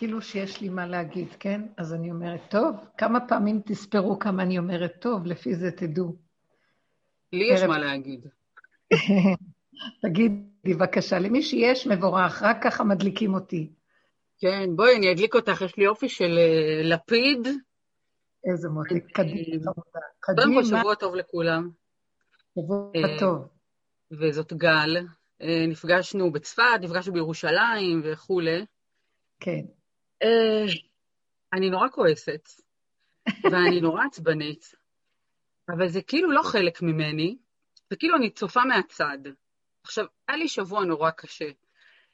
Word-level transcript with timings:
כאילו 0.00 0.22
שיש 0.22 0.60
לי 0.60 0.68
מה 0.68 0.86
להגיד, 0.86 1.28
כן? 1.40 1.60
אז 1.76 1.94
אני 1.94 2.10
אומרת, 2.10 2.40
טוב, 2.50 2.76
כמה 2.98 3.28
פעמים 3.28 3.60
תספרו 3.66 4.18
כמה 4.18 4.42
אני 4.42 4.58
אומרת 4.58 4.92
טוב, 5.00 5.26
לפי 5.26 5.54
זה 5.54 5.70
תדעו. 5.70 6.16
לי 7.32 7.44
יש 7.52 7.62
מה 7.62 7.78
להגיד. 7.78 8.26
תגידי, 10.02 10.34
בבקשה, 10.64 11.18
למי 11.18 11.42
שיש 11.42 11.86
מבורך, 11.86 12.42
רק 12.42 12.62
ככה 12.62 12.84
מדליקים 12.84 13.34
אותי. 13.34 13.70
כן, 14.38 14.76
בואי, 14.76 14.96
אני 14.96 15.12
אדליק 15.12 15.34
אותך, 15.34 15.62
יש 15.62 15.76
לי 15.76 15.86
אופי 15.86 16.08
של 16.08 16.38
uh, 16.38 16.86
לפיד. 16.86 17.48
איזה 18.50 18.68
מוטי, 18.68 19.00
קדימה. 19.00 19.72
קודם 20.20 20.54
כל, 20.54 20.64
שבוע 20.64 20.94
טוב 20.94 21.14
לכולם. 21.14 21.70
שבוע 22.54 22.92
טוב. 23.18 23.48
וזאת 24.12 24.52
גל. 24.52 24.96
אה, 25.42 25.64
נפגשנו 25.68 26.32
בצפת, 26.32 26.80
נפגשנו 26.80 27.12
בירושלים 27.12 28.02
וכולי. 28.04 28.64
כן. 29.40 29.79
אה, 30.22 30.64
אני 31.52 31.70
נורא 31.70 31.88
כועסת, 31.88 32.48
ואני 33.52 33.80
נורא 33.80 34.04
עצבנית, 34.04 34.74
אבל 35.68 35.88
זה 35.88 36.02
כאילו 36.02 36.30
לא 36.30 36.42
חלק 36.42 36.82
ממני, 36.82 37.36
וכאילו 37.92 38.16
אני 38.16 38.30
צופה 38.30 38.64
מהצד. 38.64 39.18
עכשיו, 39.82 40.04
היה 40.28 40.36
לי 40.36 40.48
שבוע 40.48 40.84
נורא 40.84 41.10
קשה, 41.10 41.50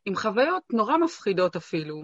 עם 0.05 0.17
חוויות 0.17 0.63
נורא 0.73 0.97
מפחידות 0.97 1.57
אפילו, 1.57 2.03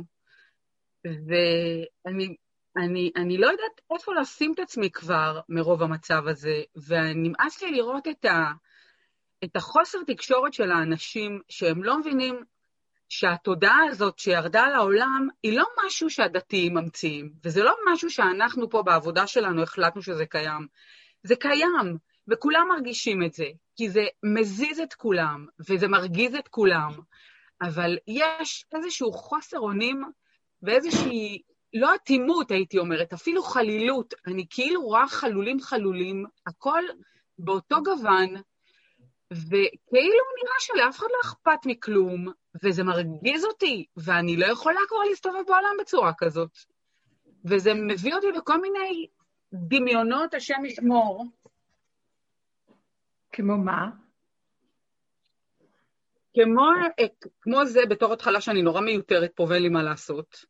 ואני 1.04 2.36
אני, 2.76 3.10
אני 3.16 3.38
לא 3.38 3.46
יודעת 3.46 3.80
איפה 3.92 4.12
לשים 4.20 4.52
את 4.54 4.58
עצמי 4.58 4.90
כבר 4.90 5.40
מרוב 5.48 5.82
המצב 5.82 6.22
הזה, 6.26 6.62
ונמאס 6.88 7.62
לי 7.62 7.70
לראות 7.70 8.08
את 8.08 8.24
ה... 8.24 8.52
את 9.44 9.56
החוסר 9.56 9.98
תקשורת 10.06 10.52
של 10.52 10.70
האנשים, 10.70 11.40
שהם 11.48 11.82
לא 11.82 11.98
מבינים 11.98 12.44
שהתודעה 13.14 13.80
הזאת 13.90 14.18
שירדה 14.18 14.68
לעולם 14.68 15.28
היא 15.42 15.58
לא 15.58 15.64
משהו 15.86 16.10
שהדתיים 16.10 16.74
ממציאים, 16.74 17.32
וזה 17.44 17.62
לא 17.62 17.74
משהו 17.92 18.10
שאנחנו 18.10 18.70
פה 18.70 18.82
בעבודה 18.82 19.26
שלנו 19.26 19.62
החלטנו 19.62 20.02
שזה 20.02 20.26
קיים. 20.26 20.66
זה 21.22 21.36
קיים, 21.36 21.96
וכולם 22.28 22.68
מרגישים 22.68 23.22
את 23.22 23.32
זה, 23.32 23.44
כי 23.76 23.90
זה 23.90 24.04
מזיז 24.22 24.80
את 24.80 24.94
כולם, 24.94 25.46
וזה 25.68 25.88
מרגיז 25.88 26.34
את 26.34 26.48
כולם, 26.48 26.92
אבל 27.62 27.98
יש 28.06 28.64
איזשהו 28.74 29.12
חוסר 29.12 29.58
אונים 29.58 30.02
ואיזושהי, 30.62 31.42
לא 31.74 31.94
אטימות 31.94 32.50
הייתי 32.50 32.78
אומרת, 32.78 33.12
אפילו 33.12 33.42
חלילות. 33.42 34.14
אני 34.26 34.46
כאילו 34.50 34.82
רואה 34.82 35.08
חלולים 35.08 35.60
חלולים, 35.60 36.24
הכל 36.46 36.82
באותו 37.38 37.82
גוון, 37.82 38.34
וכאילו 39.32 40.24
נראה 40.38 40.58
שלאף 40.60 40.98
אחד 40.98 41.06
לא 41.10 41.18
אכפת 41.24 41.66
מכלום, 41.66 42.41
וזה 42.62 42.84
מרגיז 42.84 43.44
אותי, 43.44 43.86
ואני 43.96 44.36
לא 44.36 44.46
יכולה 44.46 44.80
כבר 44.88 44.98
להסתובב 45.10 45.42
בעולם 45.46 45.76
בצורה 45.80 46.12
כזאת. 46.18 46.58
וזה 47.44 47.74
מביא 47.74 48.14
אותי 48.14 48.26
לכל 48.32 48.60
מיני 48.60 49.06
דמיונות, 49.52 50.34
השם 50.34 50.64
ישמור. 50.64 51.26
כמו 53.32 53.56
מה? 53.56 53.90
כמו, 56.34 56.62
כמו 57.40 57.64
זה 57.64 57.80
בתור 57.88 58.12
התחלה 58.12 58.40
שאני 58.40 58.62
נורא 58.62 58.80
מיותרת 58.80 59.32
פה 59.34 59.46
ואין 59.48 59.62
לי 59.62 59.68
מה 59.68 59.82
לעשות. 59.82 60.44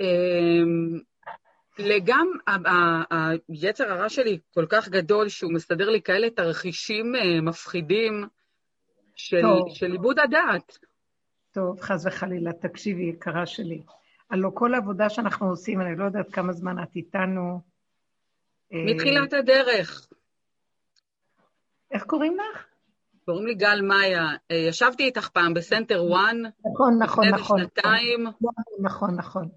אמ, 0.00 0.98
לגם 1.78 2.28
היצר 3.48 3.92
הרע 3.92 4.08
שלי 4.08 4.38
כל 4.54 4.66
כך 4.68 4.88
גדול, 4.88 5.28
שהוא 5.28 5.52
מסדר 5.52 5.90
לי 5.90 6.02
כאלה 6.02 6.30
תרחישים 6.30 7.14
אה, 7.16 7.40
מפחידים 7.40 8.24
של, 9.18 9.42
של 9.68 9.92
עיבוד 9.92 10.18
הדעת. 10.18 10.78
טוב, 11.52 11.80
חס 11.80 12.06
וחלילה, 12.06 12.52
תקשיבי, 12.52 13.02
יקרה 13.02 13.46
שלי. 13.46 13.82
הלוא 14.30 14.50
כל 14.54 14.74
העבודה 14.74 15.10
שאנחנו 15.10 15.48
עושים, 15.48 15.80
אני 15.80 15.96
לא 15.96 16.04
יודעת 16.04 16.32
כמה 16.32 16.52
זמן 16.52 16.82
את 16.82 16.96
איתנו. 16.96 17.60
אה, 18.72 18.84
מתחילת 18.94 19.32
הדרך. 19.32 20.08
איך 21.90 22.04
קוראים 22.04 22.36
לך? 22.36 22.66
קוראים 23.24 23.46
לי 23.46 23.54
גל 23.54 23.80
מאיה. 23.82 24.26
אה, 24.50 24.56
ישבתי 24.56 25.04
איתך 25.04 25.28
פעם 25.28 25.54
בסנטר 25.54 26.04
וואן. 26.04 26.42
נכון, 26.72 26.98
נכון, 27.02 27.28
נכון. 27.28 27.60
לפני 27.60 27.72
שנתיים. 27.74 28.26
נכון, 28.80 29.16
נכון. 29.16 29.48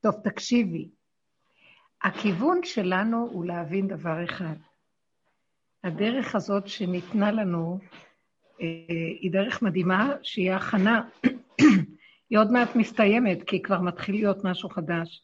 טוב, 0.00 0.14
תקשיבי. 0.24 0.88
הכיוון 2.02 2.60
שלנו 2.62 3.28
הוא 3.32 3.44
להבין 3.44 3.88
דבר 3.88 4.24
אחד. 4.24 4.54
הדרך 5.84 6.34
הזאת 6.34 6.68
שניתנה 6.68 7.32
לנו 7.32 7.78
היא 8.58 9.32
דרך 9.32 9.62
מדהימה, 9.62 10.12
שהיא 10.22 10.52
הכנה. 10.52 11.02
היא 12.30 12.38
עוד 12.38 12.52
מעט 12.52 12.76
מסתיימת, 12.76 13.42
כי 13.42 13.62
כבר 13.62 13.80
מתחיל 13.80 14.14
להיות 14.14 14.44
משהו 14.44 14.68
חדש. 14.68 15.22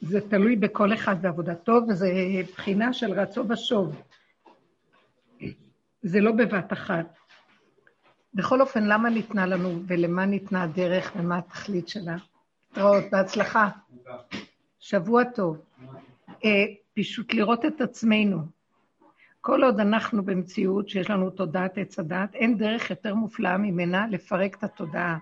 זה 0.00 0.20
תלוי 0.30 0.56
בכל 0.56 0.94
אחד 0.94 1.22
בעבודתו, 1.22 1.80
וזה 1.88 2.12
בחינה 2.52 2.92
של 2.92 3.12
רצו 3.12 3.48
ושוב. 3.48 4.02
זה 6.02 6.20
לא 6.20 6.32
בבת 6.32 6.72
אחת. 6.72 7.16
בכל 8.34 8.60
אופן, 8.60 8.84
למה 8.84 9.10
ניתנה 9.10 9.46
לנו 9.46 9.82
ולמה 9.86 10.26
ניתנה 10.26 10.62
הדרך 10.62 11.12
ומה 11.16 11.38
התכלית 11.38 11.88
שלה? 11.88 12.16
להתראות, 12.70 13.04
בהצלחה. 13.12 13.68
שבוע 14.80 15.24
טוב. 15.24 15.62
אה, 16.44 16.64
פשוט 16.94 17.34
לראות 17.34 17.64
את 17.64 17.80
עצמנו. 17.80 18.38
כל 19.44 19.64
עוד 19.64 19.80
אנחנו 19.80 20.24
במציאות 20.24 20.88
שיש 20.88 21.10
לנו 21.10 21.30
תודעת 21.30 21.78
עץ 21.78 21.98
הדת, 21.98 22.34
אין 22.34 22.58
דרך 22.58 22.90
יותר 22.90 23.14
מופלאה 23.14 23.58
ממנה 23.58 24.06
לפרק 24.06 24.56
את 24.56 24.64
התודעה. 24.64 25.18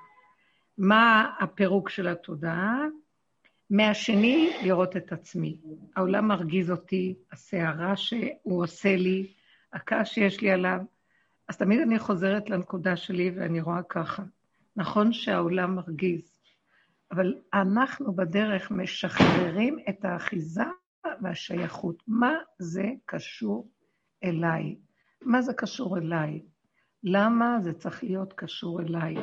מה 0.78 1.32
הפירוק 1.40 1.88
של 1.88 2.08
התודעה? 2.08 2.84
מהשני, 3.70 4.52
לראות 4.62 4.96
את 4.96 5.12
עצמי. 5.12 5.56
העולם 5.96 6.28
מרגיז 6.28 6.70
אותי, 6.70 7.14
הסערה 7.32 7.96
שהוא 7.96 8.62
עושה 8.62 8.96
לי, 8.96 9.32
הכעס 9.72 10.08
שיש 10.08 10.40
לי 10.40 10.50
עליו. 10.50 10.80
אז 11.48 11.56
תמיד 11.56 11.80
אני 11.80 11.98
חוזרת 11.98 12.50
לנקודה 12.50 12.96
שלי 12.96 13.30
ואני 13.36 13.60
רואה 13.60 13.82
ככה. 13.82 14.22
נכון 14.76 15.12
שהעולם 15.12 15.74
מרגיז, 15.74 16.32
אבל 17.12 17.34
אנחנו 17.54 18.12
בדרך 18.12 18.70
משחררים 18.70 19.78
את 19.88 20.04
האחיזה 20.04 20.64
והשייכות. 21.22 22.02
מה 22.06 22.34
זה 22.58 22.84
קשור 23.06 23.68
אליי? 24.24 24.76
מה 25.22 25.42
זה 25.42 25.52
קשור 25.54 25.98
אליי? 25.98 26.40
למה 27.04 27.58
זה 27.60 27.72
צריך 27.72 28.04
להיות 28.04 28.32
קשור 28.32 28.80
אליי? 28.80 29.14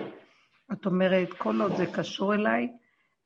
את 0.74 0.86
אומרת, 0.86 1.34
כל 1.38 1.62
עוד 1.62 1.76
זה 1.78 1.86
קשור 1.86 2.34
אליי, 2.34 2.68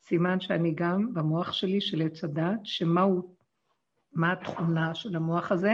סימן 0.02 0.40
שאני 0.40 0.72
גם 0.76 1.14
במוח 1.14 1.52
שלי 1.52 1.82
של 1.82 2.02
עץ 2.02 2.24
הדת, 2.24 2.60
שמה 2.64 3.02
הוא, 3.02 3.36
מה 4.14 4.32
התכונה 4.32 4.96
של 4.96 5.16
המוח 5.16 5.52
הזה? 5.52 5.74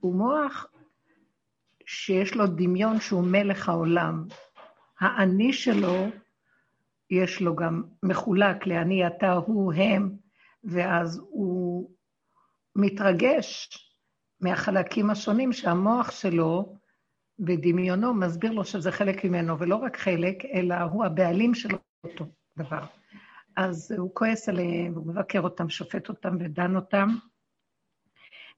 הוא 0.00 0.14
מוח 0.14 0.66
שיש 1.86 2.34
לו 2.34 2.46
דמיון 2.46 3.00
שהוא 3.00 3.24
מלך 3.24 3.68
העולם. 3.68 4.24
האני 5.00 5.52
שלו 5.52 6.06
יש 7.10 7.40
לו 7.40 7.56
גם 7.56 7.82
מחולק 8.02 8.66
לאני, 8.66 9.06
אתה, 9.06 9.32
הוא, 9.32 9.72
הם, 9.72 10.16
ואז 10.64 11.22
הוא 11.30 11.90
מתרגש 12.76 13.68
מהחלקים 14.40 15.10
השונים 15.10 15.52
שהמוח 15.52 16.10
שלו 16.10 16.76
בדמיונו 17.38 18.14
מסביר 18.14 18.52
לו 18.52 18.64
שזה 18.64 18.92
חלק 18.92 19.24
ממנו, 19.24 19.58
ולא 19.58 19.76
רק 19.76 19.96
חלק, 19.96 20.44
אלא 20.44 20.74
הוא 20.74 21.04
הבעלים 21.04 21.54
של 21.54 21.68
אותו 22.04 22.24
דבר. 22.58 22.84
אז 23.56 23.92
הוא 23.98 24.10
כועס 24.14 24.48
עליהם, 24.48 24.94
הוא 24.94 25.06
מבקר 25.06 25.40
אותם, 25.40 25.68
שופט 25.68 26.08
אותם 26.08 26.36
ודן 26.40 26.76
אותם. 26.76 27.08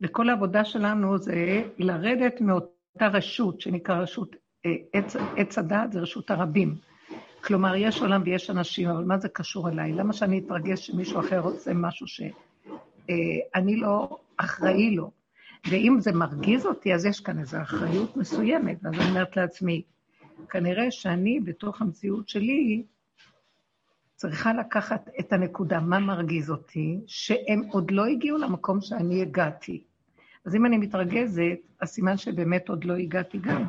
וכל 0.01 0.29
העבודה 0.29 0.65
שלנו 0.65 1.19
זה 1.19 1.63
לרדת 1.79 2.41
מאותה 2.41 3.07
רשות, 3.13 3.61
שנקרא 3.61 3.97
רשות 3.97 4.37
אה, 4.67 4.71
עץ, 4.93 5.17
עץ 5.37 5.59
הדת, 5.59 5.93
זה 5.93 6.01
רשות 6.01 6.31
הרבים. 6.31 6.77
כלומר, 7.45 7.75
יש 7.77 8.01
עולם 8.01 8.23
ויש 8.25 8.51
אנשים, 8.51 8.89
אבל 8.89 9.05
מה 9.05 9.19
זה 9.19 9.29
קשור 9.29 9.69
אליי? 9.69 9.93
למה 9.93 10.13
שאני 10.13 10.39
אתרגש 10.39 10.87
שמישהו 10.87 11.21
אחר 11.21 11.41
עושה 11.41 11.75
משהו 11.75 12.07
שאני 12.07 12.33
אה, 13.75 13.81
לא 13.81 14.19
אחראי 14.37 14.97
לו? 14.97 15.22
ואם 15.71 15.97
זה 15.99 16.13
מרגיז 16.13 16.67
אותי, 16.67 16.95
אז 16.95 17.07
יש 17.07 17.21
כאן 17.21 17.39
איזו 17.39 17.63
אחריות 17.63 18.17
מסוימת, 18.17 18.79
ואז 18.83 18.95
אני 18.95 19.11
אומרת 19.11 19.37
לעצמי, 19.37 19.83
כנראה 20.49 20.91
שאני, 20.91 21.41
בתוך 21.41 21.83
המציאות 21.83 22.29
שלי, 22.29 22.83
צריכה 24.15 24.53
לקחת 24.53 25.09
את 25.21 25.33
הנקודה, 25.33 25.81
מה 25.81 25.99
מרגיז 25.99 26.51
אותי, 26.51 27.01
שהם 27.07 27.63
עוד 27.71 27.91
לא 27.91 28.07
הגיעו 28.07 28.39
למקום 28.39 28.81
שאני 28.81 29.23
הגעתי. 29.23 29.85
אז 30.45 30.55
אם 30.57 30.67
אני 30.67 30.79
מתרגזת, 30.79 31.59
אז 31.81 31.89
סימן 31.89 32.17
שבאמת 32.17 32.69
עוד 32.69 32.85
לא 32.85 32.95
הגעתי 32.95 33.39
גם. 33.39 33.65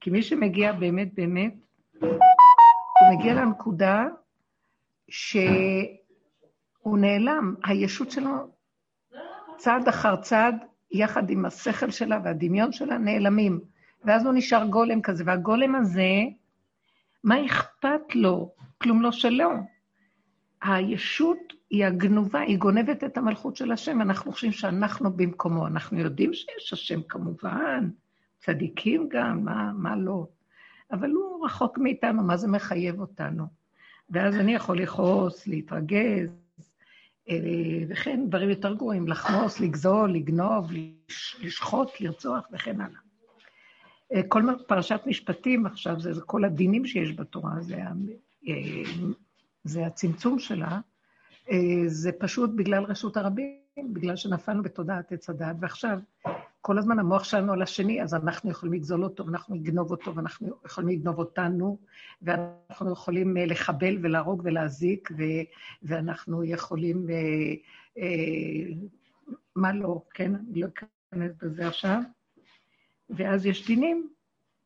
כי 0.00 0.10
מי 0.10 0.22
שמגיע 0.22 0.72
באמת 0.72 1.14
באמת, 1.14 1.54
הוא 2.00 3.18
מגיע 3.18 3.34
לנקודה 3.34 4.04
שהוא 5.08 5.38
נעלם, 6.98 7.54
הישות 7.64 8.10
שלו 8.10 8.30
צעד 9.56 9.88
אחר 9.88 10.16
צעד, 10.16 10.54
יחד 10.92 11.30
עם 11.30 11.44
השכל 11.44 11.90
שלה 11.90 12.20
והדמיון 12.24 12.72
שלה, 12.72 12.98
נעלמים. 12.98 13.60
ואז 14.04 14.26
הוא 14.26 14.34
נשאר 14.34 14.66
גולם 14.66 15.00
כזה, 15.02 15.24
והגולם 15.26 15.74
הזה 15.74 16.22
מה 17.24 17.46
אכפת 17.46 18.14
לו? 18.14 18.54
כלום 18.78 19.02
לא 19.02 19.12
שלו. 19.12 19.50
הישות 20.62 21.38
היא 21.70 21.84
הגנובה, 21.84 22.40
היא 22.40 22.58
גונבת 22.58 23.04
את 23.04 23.18
המלכות 23.18 23.56
של 23.56 23.72
השם, 23.72 24.00
אנחנו 24.00 24.32
חושבים 24.32 24.52
שאנחנו 24.52 25.12
במקומו. 25.12 25.66
אנחנו 25.66 25.98
יודעים 25.98 26.34
שיש 26.34 26.72
השם 26.72 27.02
כמובן, 27.08 27.90
צדיקים 28.38 29.08
גם, 29.10 29.44
מה, 29.44 29.72
מה 29.72 29.96
לא. 29.96 30.26
אבל 30.92 31.10
הוא 31.10 31.46
רחוק 31.46 31.78
מאיתנו, 31.78 32.22
מה 32.22 32.36
זה 32.36 32.48
מחייב 32.48 33.00
אותנו? 33.00 33.44
ואז 34.10 34.36
אני 34.36 34.54
יכול 34.54 34.78
לכעוס, 34.78 35.46
להתרגז, 35.46 36.41
וכן 37.88 38.26
דברים 38.28 38.50
יותר 38.50 38.74
גרועים, 38.74 39.08
לחמוס, 39.08 39.60
לגזול, 39.60 40.12
לגנוב, 40.12 40.70
לשחוט, 41.40 42.00
לרצוח 42.00 42.48
וכן 42.52 42.80
הלאה. 42.80 43.00
אה, 44.12 44.22
כל 44.28 44.42
פרשת 44.66 45.00
משפטים 45.06 45.66
עכשיו, 45.66 46.00
זה, 46.00 46.12
זה 46.12 46.20
כל 46.20 46.44
הדינים 46.44 46.86
שיש 46.86 47.12
בתורה, 47.12 47.60
זה, 47.60 47.76
אה, 48.48 48.82
זה 49.64 49.86
הצמצום 49.86 50.38
שלה, 50.38 50.80
זה 51.86 52.12
פשוט 52.12 52.50
בגלל 52.54 52.84
רשות 52.84 53.16
הרבים, 53.16 53.58
בגלל 53.92 54.16
שנפלנו 54.16 54.62
בתודעת 54.62 55.12
עץ 55.12 55.30
הדעת, 55.30 55.56
ועכשיו 55.60 55.98
כל 56.60 56.78
הזמן 56.78 56.98
המוח 56.98 57.24
שלנו 57.24 57.52
על 57.52 57.62
השני, 57.62 58.02
אז 58.02 58.14
אנחנו 58.14 58.50
יכולים 58.50 58.72
לגזול 58.72 59.04
אותו, 59.04 59.26
ואנחנו 59.26 59.54
נגנוב 59.54 59.90
אותו, 59.90 60.14
ואנחנו 60.14 60.56
יכולים 60.64 60.98
לגנוב 60.98 61.18
אותנו, 61.18 61.78
ואנחנו 62.22 62.92
יכולים 62.92 63.36
אה, 63.36 63.46
לחבל 63.46 63.98
ולהרוג 64.02 64.40
ולהזיק, 64.44 65.10
ו- 65.18 65.44
ואנחנו 65.82 66.44
יכולים... 66.44 67.10
אה, 67.10 67.54
אה, 67.98 68.74
מה 69.56 69.72
לא, 69.72 70.02
כן? 70.14 70.34
אני 70.34 70.60
לא 70.60 70.66
אכנס 70.66 71.32
בזה 71.42 71.68
עכשיו. 71.68 72.00
ואז 73.10 73.46
יש 73.46 73.66
דינים. 73.66 74.08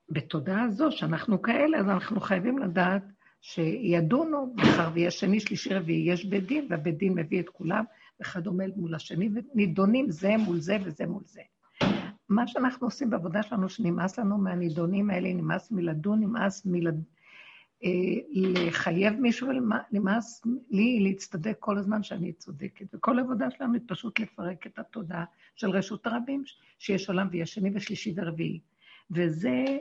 בתודעה 0.08 0.62
הזו, 0.62 0.90
שאנחנו 0.90 1.43
כאלה, 1.43 1.79
אז 1.79 1.88
אנחנו 1.88 2.20
חייבים 2.20 2.58
לדעת 2.58 3.02
שידונו, 3.48 4.54
מאחר 4.56 4.90
ויש 4.94 5.20
שני, 5.20 5.40
שלישי, 5.40 5.75
רביעי, 5.75 6.12
יש 6.12 6.25
בית 6.25 6.46
דין, 6.46 6.66
והבית 6.70 6.98
דין 6.98 7.14
מביא 7.14 7.40
את 7.40 7.48
כולם, 7.48 7.84
עומד 8.46 8.70
מול 8.76 8.94
השני, 8.94 9.28
ונידונים 9.34 10.10
זה 10.10 10.37
מול 10.37 10.60
זה 10.60 10.76
וזה 10.84 11.06
מול 11.06 11.22
זה. 11.26 11.40
מה 12.28 12.46
שאנחנו 12.46 12.87
עושים 12.87 13.10
בעבודה 13.10 13.43
שלנו, 13.43 13.69
שנמאס 13.69 14.19
לנו 14.19 14.38
מהנידונים 14.38 15.10
האלה, 15.10 15.32
נמאס 15.32 15.70
מלדון, 15.70 16.20
נמאס 16.20 16.66
מלד... 16.66 17.02
אה, 17.84 17.90
לחייב 18.32 19.14
מישהו, 19.20 19.48
נמאס 19.93 20.43
לי 20.70 21.00
להצטדק 21.00 21.56
כל 21.60 21.78
הזמן 21.78 22.02
שאני 22.02 22.32
צודקת. 22.32 22.94
וכל 22.94 23.19
העבודה 23.19 23.50
שלנו 23.50 23.75
היא 23.75 23.82
פשוט 23.87 24.20
לפרק 24.20 24.66
את 24.66 24.78
התודעה 24.78 25.25
של 25.56 25.70
רשות 25.70 26.06
הרבים, 26.06 26.44
שיש 26.78 27.08
עולם 27.08 27.28
ויש 27.31 27.54
שני 27.54 27.70
ושלישי 27.75 28.14
ורביעי. 28.16 28.60
וזה 29.10 29.78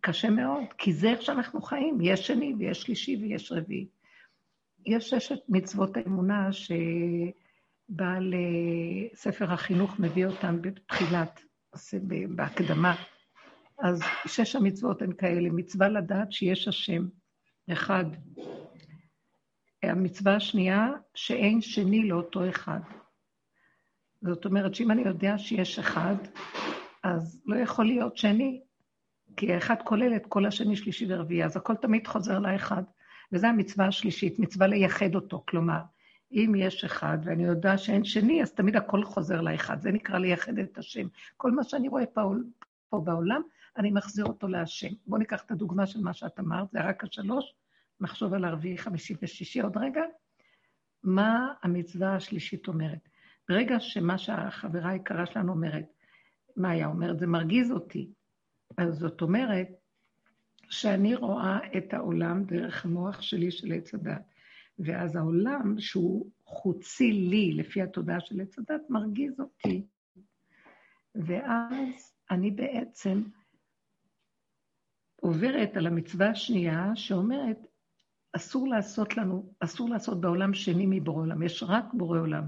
קשה 0.00 0.30
מאוד, 0.30 0.64
כי 0.78 0.92
זה 0.92 1.08
איך 1.08 1.22
שאנחנו 1.22 1.62
חיים, 1.62 1.98
יש 2.00 2.26
שני 2.26 2.54
ויש 2.58 2.82
שלישי 2.82 3.16
ויש 3.16 3.52
רביעי. 3.52 3.88
יש 4.86 5.10
ששת 5.10 5.38
מצוות 5.48 5.96
האמונה 5.96 6.48
שבעל 6.52 8.34
אה, 8.34 9.16
ספר 9.16 9.52
החינוך 9.52 10.00
מביא 10.00 10.26
אותן 10.26 10.62
בתחילת 10.62 11.40
בהקדמה. 12.28 12.94
אז 13.78 14.00
שש 14.26 14.56
המצוות 14.56 15.02
הן 15.02 15.12
כאלה, 15.12 15.48
מצווה 15.50 15.88
לדעת 15.88 16.32
שיש 16.32 16.68
השם, 16.68 17.08
אחד. 17.72 18.04
המצווה 19.82 20.36
השנייה, 20.36 20.88
שאין 21.14 21.60
שני 21.60 22.08
לאותו 22.08 22.48
אחד. 22.48 22.80
זאת 24.22 24.44
אומרת 24.44 24.74
שאם 24.74 24.90
אני 24.90 25.02
יודע 25.02 25.38
שיש 25.38 25.78
אחד, 25.78 26.14
אז 27.04 27.42
לא 27.46 27.56
יכול 27.56 27.84
להיות 27.86 28.16
שני, 28.16 28.60
כי 29.38 29.52
האחד 29.52 29.76
כולל 29.84 30.16
את 30.16 30.26
כל 30.26 30.46
השני, 30.46 30.76
שלישי 30.76 31.06
ורביעי, 31.08 31.44
אז 31.44 31.56
הכל 31.56 31.74
תמיד 31.74 32.06
חוזר 32.06 32.38
לאחד. 32.38 32.82
וזו 33.32 33.46
המצווה 33.46 33.86
השלישית, 33.86 34.38
מצווה 34.38 34.66
לייחד 34.66 35.14
אותו. 35.14 35.44
כלומר, 35.48 35.80
אם 36.32 36.52
יש 36.56 36.84
אחד 36.84 37.18
ואני 37.24 37.44
יודע 37.44 37.78
שאין 37.78 38.04
שני, 38.04 38.42
אז 38.42 38.52
תמיד 38.52 38.76
הכל 38.76 39.04
חוזר 39.04 39.40
לאחד. 39.40 39.80
זה 39.80 39.90
נקרא 39.90 40.18
לייחד 40.18 40.58
את 40.58 40.78
השם. 40.78 41.06
כל 41.36 41.50
מה 41.50 41.64
שאני 41.64 41.88
רואה 41.88 42.06
פה, 42.06 42.32
פה 42.88 43.00
בעולם, 43.04 43.42
אני 43.76 43.90
מחזיר 43.90 44.24
אותו 44.24 44.48
להשם. 44.48 44.88
בואו 45.06 45.18
ניקח 45.18 45.44
את 45.44 45.50
הדוגמה 45.50 45.86
של 45.86 46.00
מה 46.00 46.12
שאת 46.12 46.40
אמרת, 46.40 46.70
זה 46.70 46.80
רק 46.80 47.04
השלוש, 47.04 47.54
נחשוב 48.00 48.34
על 48.34 48.44
הרביעי, 48.44 48.78
חמישי 48.78 49.14
ושישי 49.22 49.60
עוד 49.60 49.76
רגע. 49.76 50.02
מה 51.02 51.52
המצווה 51.62 52.16
השלישית 52.16 52.68
אומרת? 52.68 53.08
ברגע 53.48 53.80
שמה 53.80 54.18
שהחברה 54.18 54.90
היקרה 54.90 55.26
שלנו 55.26 55.52
אומרת, 55.52 55.84
מה 56.56 56.70
היה 56.70 56.86
אומרת? 56.86 57.18
זה 57.18 57.26
מרגיז 57.26 57.70
אותי. 57.70 58.17
אז 58.76 58.98
זאת 58.98 59.22
אומרת 59.22 59.68
שאני 60.70 61.14
רואה 61.14 61.58
את 61.78 61.94
העולם 61.94 62.44
דרך 62.44 62.84
המוח 62.84 63.22
שלי 63.22 63.50
של 63.50 63.72
עץ 63.72 63.94
הדת. 63.94 64.22
ואז 64.78 65.16
העולם, 65.16 65.74
שהוא 65.78 66.30
חוצי 66.44 67.12
לי, 67.12 67.52
לפי 67.52 67.82
התודעה 67.82 68.20
של 68.20 68.40
עץ 68.40 68.58
הדת, 68.58 68.90
מרגיז 68.90 69.40
אותי. 69.40 69.86
ואז 71.14 72.14
אני 72.30 72.50
בעצם 72.50 73.22
עוברת 75.20 75.76
על 75.76 75.86
המצווה 75.86 76.30
השנייה, 76.30 76.90
שאומרת, 76.94 77.66
אסור 78.32 78.68
לעשות 78.68 79.16
לנו, 79.16 79.52
אסור 79.60 79.90
לעשות 79.90 80.20
בעולם 80.20 80.54
שני 80.54 80.86
מבורא 80.86 81.22
עולם, 81.22 81.42
יש 81.42 81.62
רק 81.62 81.84
בורא 81.92 82.18
עולם, 82.18 82.44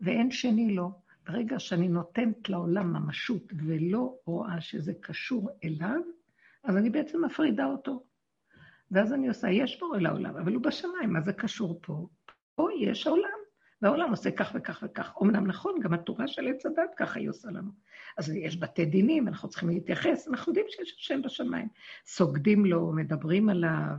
ואין 0.00 0.30
שני 0.30 0.74
לו. 0.74 1.03
ברגע 1.26 1.58
שאני 1.58 1.88
נותנת 1.88 2.48
לעולם 2.48 2.92
ממשות 2.92 3.52
ולא 3.66 4.18
רואה 4.26 4.60
שזה 4.60 4.92
קשור 5.00 5.50
אליו, 5.64 6.00
אז 6.64 6.76
אני 6.76 6.90
בעצם 6.90 7.24
מפרידה 7.24 7.66
אותו. 7.66 8.04
ואז 8.90 9.12
אני 9.12 9.28
עושה, 9.28 9.50
יש 9.50 9.80
בורא 9.80 9.98
לעולם, 9.98 10.36
אבל 10.36 10.54
הוא 10.54 10.62
בשמיים, 10.62 11.12
מה 11.12 11.20
זה 11.20 11.32
קשור 11.32 11.80
פה? 11.82 12.08
פה 12.54 12.68
יש 12.80 13.06
העולם, 13.06 13.33
והעולם 13.84 14.10
עושה 14.10 14.30
כך 14.30 14.52
וכך 14.54 14.82
וכך. 14.86 15.12
אמנם 15.22 15.46
נכון, 15.46 15.74
גם 15.82 15.94
התורה 15.94 16.28
של 16.28 16.48
עץ 16.48 16.66
הדת 16.66 16.94
ככה 16.96 17.18
היא 17.18 17.30
עושה 17.30 17.50
לנו. 17.50 17.70
אז 18.18 18.30
יש 18.30 18.56
בתי 18.56 18.84
דינים, 18.84 19.28
אנחנו 19.28 19.48
צריכים 19.48 19.68
להתייחס, 19.68 20.28
אנחנו 20.28 20.50
יודעים 20.50 20.66
שיש 20.68 20.94
השם 20.98 21.22
בשמיים. 21.22 21.68
סוגדים 22.06 22.66
לו, 22.66 22.92
מדברים 22.92 23.48
עליו, 23.48 23.96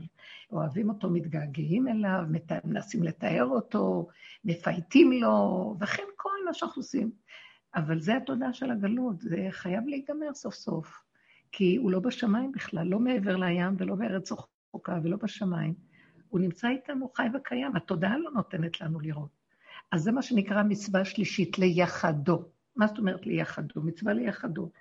אוהבים 0.51 0.89
אותו, 0.89 1.09
מתגעגעים 1.09 1.87
אליו, 1.87 2.21
מנסים 2.63 3.03
לתאר 3.03 3.45
אותו, 3.45 4.07
מפייטים 4.45 5.11
לו, 5.11 5.75
וכן 5.79 6.03
כל 6.15 6.45
מה 6.45 6.53
שאנחנו 6.53 6.79
עושים. 6.79 7.11
אבל 7.75 7.99
זה 7.99 8.17
התודעה 8.17 8.53
של 8.53 8.71
הגלות, 8.71 9.19
זה 9.21 9.47
חייב 9.49 9.87
להיגמר 9.87 10.33
סוף 10.33 10.53
סוף. 10.53 11.03
כי 11.51 11.75
הוא 11.75 11.91
לא 11.91 11.99
בשמיים 11.99 12.51
בכלל, 12.51 12.87
לא 12.87 12.99
מעבר 12.99 13.35
לים 13.35 13.75
ולא 13.77 13.95
בארץ 13.95 14.31
רחוקה 14.31 14.99
ולא 15.03 15.17
בשמיים. 15.17 15.73
הוא 16.29 16.39
נמצא 16.39 16.67
איתנו 16.67 17.09
חי 17.09 17.27
וקיים, 17.33 17.75
התודעה 17.75 18.17
לא 18.17 18.31
נותנת 18.31 18.81
לנו 18.81 18.99
לראות. 18.99 19.44
אז 19.91 20.03
זה 20.03 20.11
מה 20.11 20.21
שנקרא 20.21 20.63
מצווה 20.63 21.05
שלישית, 21.05 21.59
ליחדו. 21.59 22.43
מה 22.75 22.87
זאת 22.87 22.97
אומרת 22.97 23.25
ליחדו? 23.25 23.81
מצווה 23.81 24.13
ליחדו. 24.13 24.71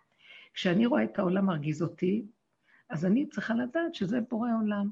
כשאני 0.55 0.87
רואה 0.87 1.05
את 1.05 1.19
העולם 1.19 1.47
מרגיז 1.47 1.83
אותי, 1.83 2.25
אז 2.91 3.05
אני 3.05 3.27
צריכה 3.27 3.55
לדעת 3.55 3.95
שזה 3.95 4.19
בורא 4.31 4.49
עולם. 4.63 4.89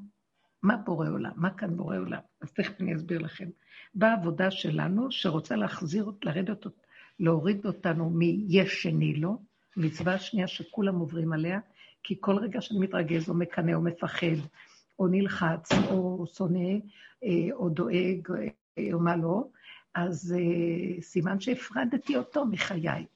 מה 0.62 0.76
בורא 0.76 1.08
עולם? 1.08 1.32
מה 1.36 1.50
כאן 1.50 1.76
בורא 1.76 1.96
עולם? 1.98 2.20
אז 2.40 2.52
תכף 2.52 2.80
אני 2.80 2.94
אסביר 2.94 3.18
לכם. 3.18 3.48
בעבודה 3.94 4.50
שלנו, 4.50 5.10
שרוצה 5.10 5.56
להחזיר, 5.56 6.12
לרדת, 6.22 6.66
להוריד 7.20 7.66
אותנו 7.66 8.10
מ"יש 8.10 8.82
שני 8.82 9.14
לו", 9.14 9.42
מצווה 9.76 10.18
שנייה 10.18 10.46
שכולם 10.46 10.98
עוברים 10.98 11.32
עליה, 11.32 11.60
כי 12.02 12.16
כל 12.20 12.36
רגע 12.36 12.60
שאני 12.60 12.80
מתרגז 12.80 13.28
או 13.28 13.34
מקנא 13.34 13.72
או 13.74 13.80
מפחד, 13.80 14.36
או 14.98 15.08
נלחץ, 15.08 15.72
או 15.90 16.26
שונא, 16.34 16.68
אה, 17.24 17.48
או 17.52 17.68
דואג, 17.68 18.28
אה, 18.78 18.92
או 18.92 19.00
מה 19.00 19.16
לא, 19.16 19.48
אז 19.94 20.36
אה, 20.38 21.02
סימן 21.02 21.40
שהפרדתי 21.40 22.16
אותו 22.16 22.46
מחיי. 22.46 23.06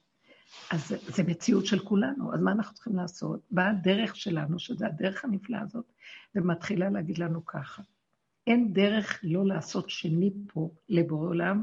אז 0.71 0.95
זה 1.09 1.23
מציאות 1.23 1.67
של 1.67 1.79
כולנו, 1.79 2.35
אז 2.35 2.41
מה 2.41 2.53
אנחנו 2.53 2.75
צריכים 2.75 2.97
לעשות? 2.97 3.41
באה 3.51 3.71
הדרך 3.71 4.17
שלנו, 4.17 4.59
שזו 4.59 4.87
הדרך 4.87 5.25
הנפלאה 5.25 5.61
הזאת, 5.61 5.93
ומתחילה 6.35 6.91
להגיד 6.91 7.19
לנו 7.19 7.47
ככה. 7.47 7.83
אין 8.47 8.73
דרך 8.73 9.21
לא 9.23 9.47
לעשות 9.47 9.91
שני 9.91 10.31
פה 10.53 10.71
לבורא 10.89 11.29
עולם, 11.29 11.63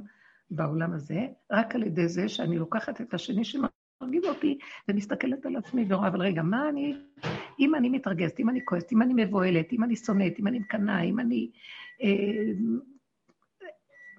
בעולם 0.51 0.93
הזה, 0.93 1.27
רק 1.51 1.75
על 1.75 1.84
ידי 1.84 2.08
זה 2.08 2.29
שאני 2.29 2.58
לוקחת 2.58 3.01
את 3.01 3.13
השני 3.13 3.43
שמרגיז 3.46 4.25
אותי 4.25 4.58
ומסתכלת 4.88 5.46
על 5.46 5.55
עצמי 5.55 5.86
ורואה, 5.89 6.08
אבל 6.08 6.22
רגע, 6.22 6.41
מה 6.41 6.70
אני, 6.70 6.96
אם 7.60 7.75
אני 7.75 7.89
מתרגזת, 7.89 8.39
אם 8.39 8.50
אני 8.50 8.65
כועסת, 8.65 8.91
אם 8.91 9.01
אני 9.01 9.25
מבוהלת, 9.25 9.74
אם 9.74 9.84
אני 9.84 9.96
שונאת, 9.96 10.39
אם 10.39 10.48
אני 10.48 10.60
מקנאה, 10.60 11.01
אם 11.01 11.20
אני... 11.20 11.51
אה, 12.01 12.51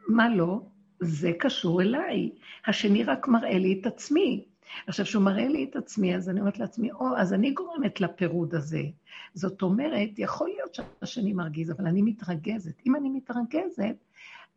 מה 0.09 0.29
לא? 0.29 0.61
זה 1.04 1.32
קשור 1.38 1.82
אליי. 1.82 2.30
השני 2.66 3.04
רק 3.04 3.28
מראה 3.28 3.58
לי 3.58 3.78
את 3.80 3.87
עצמי. 3.87 4.44
עכשיו, 4.87 5.06
כשהוא 5.06 5.23
מראה 5.23 5.49
לי 5.49 5.64
את 5.70 5.76
עצמי, 5.76 6.16
אז 6.16 6.28
אני 6.28 6.40
אומרת 6.40 6.58
לעצמי, 6.58 6.92
או, 6.92 7.16
אז 7.16 7.32
אני 7.32 7.50
גורמת 7.50 8.00
לפירוד 8.00 8.54
הזה. 8.54 8.82
זאת 9.34 9.62
אומרת, 9.62 10.08
יכול 10.18 10.49
להיות 10.49 10.75
שהשני 10.75 11.32
מרגיז, 11.32 11.70
אבל 11.70 11.87
אני 11.87 12.02
מתרגזת. 12.02 12.82
אם 12.87 12.96
אני 12.96 13.08
מתרגזת, 13.08 13.96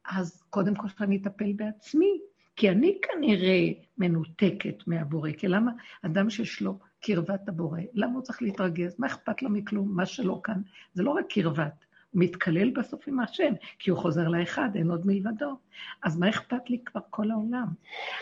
אז 0.06 0.44
קודם 0.50 0.76
כל 0.76 0.88
שאני 1.00 1.18
אטפל 1.18 1.54
בעצמי, 1.54 2.20
כי 2.56 2.70
אני 2.70 2.98
כנראה 3.02 3.70
מנותקת 3.98 4.88
מהבורא. 4.88 5.32
כי 5.32 5.48
למה 5.48 5.72
אדם 6.02 6.30
שיש 6.30 6.62
לו 6.62 6.80
קרבת 7.02 7.50
הבורא. 7.50 7.80
למה 7.94 8.14
הוא 8.14 8.22
צריך 8.22 8.42
להתרגז? 8.42 8.96
מה 9.00 9.08
אכפת 9.08 9.42
לו 9.42 9.50
מכלום? 9.50 9.96
מה 9.96 10.06
שלא 10.06 10.42
כאן. 10.44 10.62
זה 10.94 11.04
לא 11.04 11.12
רק 11.12 11.26
קרבת, 11.30 11.86
מתקלל 12.18 12.70
בסוף 12.70 13.08
עם 13.08 13.20
השם, 13.20 13.54
כי 13.80 13.90
הוא 13.90 14.00
חוזר 14.00 14.28
לאחד, 14.28 14.70
אין 14.76 14.90
עוד 14.90 15.08
מלבדו. 15.08 15.58
אז 16.04 16.18
מה 16.18 16.30
אכפת 16.30 16.70
לי 16.70 16.80
כבר 16.86 17.02
כל 17.10 17.32
העולם? 17.32 17.68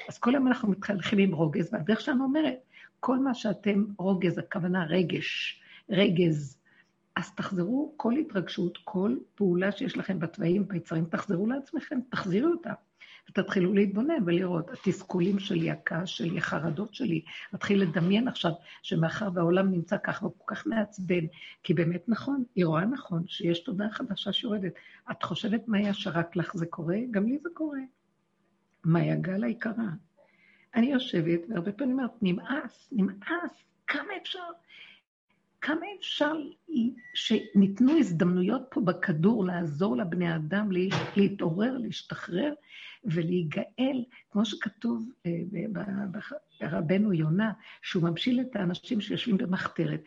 אז 0.09 0.17
כל 0.17 0.35
היום 0.35 0.47
אנחנו 0.47 0.69
מתחלכים 0.69 1.19
עם 1.19 1.33
רוגז, 1.33 1.73
והדרך 1.73 2.01
שלנו 2.01 2.23
אומרת, 2.23 2.55
כל 2.99 3.19
מה 3.19 3.33
שאתם, 3.33 3.85
רוגז, 3.97 4.37
הכוונה 4.37 4.85
רגש, 4.85 5.61
רגז, 5.89 6.57
אז 7.15 7.35
תחזרו 7.35 7.93
כל 7.97 8.13
התרגשות, 8.13 8.77
כל 8.83 9.17
פעולה 9.35 9.71
שיש 9.71 9.97
לכם 9.97 10.19
בתוואים, 10.19 10.67
ביצרים, 10.67 11.05
תחזרו 11.05 11.47
לעצמכם, 11.47 11.99
תחזירו 12.09 12.51
אותה. 12.51 12.73
ותתחילו 13.29 13.73
להתבונן 13.73 14.23
ולראות, 14.25 14.69
התסכולים 14.69 15.39
שלי, 15.39 15.71
הכעס 15.71 16.09
שלי, 16.09 16.37
החרדות 16.37 16.93
שלי, 16.93 17.21
מתחיל 17.53 17.81
לדמיין 17.81 18.27
עכשיו 18.27 18.51
שמאחר 18.81 19.29
והעולם 19.33 19.71
נמצא 19.71 19.97
ככה, 20.03 20.25
הוא 20.25 20.33
כל 20.37 20.55
כך 20.55 20.67
מעצבן, 20.67 21.25
כי 21.63 21.73
באמת 21.73 22.03
נכון, 22.07 22.43
היא 22.55 22.65
רואה 22.65 22.85
נכון, 22.85 23.23
שיש 23.27 23.59
תודעה 23.59 23.89
חדשה 23.89 24.33
שיורדת. 24.33 24.73
את 25.11 25.23
חושבת, 25.23 25.67
מאיה, 25.67 25.93
שרק 25.93 26.35
לך 26.35 26.57
זה 26.57 26.65
קורה? 26.65 26.97
גם 27.11 27.25
לי 27.27 27.37
זה 27.43 27.49
קורה. 27.53 27.79
מאיה 28.85 29.15
גל 29.15 29.43
היקרה. 29.43 29.89
אני 30.75 30.85
יושבת, 30.85 31.39
והרבה 31.49 31.71
פעמים 31.71 31.99
אומרת, 31.99 32.11
נמאס, 32.21 32.89
נמאס, 32.91 33.63
כמה 33.87 34.17
אפשר? 34.21 34.39
כמה 35.61 35.85
אפשר 35.99 36.33
שניתנו 37.13 37.97
הזדמנויות 37.97 38.61
פה 38.69 38.81
בכדור 38.81 39.45
לעזור 39.45 39.97
לבני 39.97 40.35
אדם 40.35 40.69
להתעורר, 41.15 41.77
להשתחרר 41.77 42.53
ולהיגאל, 43.05 44.03
כמו 44.31 44.45
שכתוב 44.45 45.09
אה, 45.25 45.31
ברבנו 46.59 47.13
יונה, 47.13 47.51
שהוא 47.81 48.03
ממשיל 48.03 48.41
את 48.41 48.55
האנשים 48.55 49.01
שיושבים 49.01 49.37
במחתרת, 49.37 50.03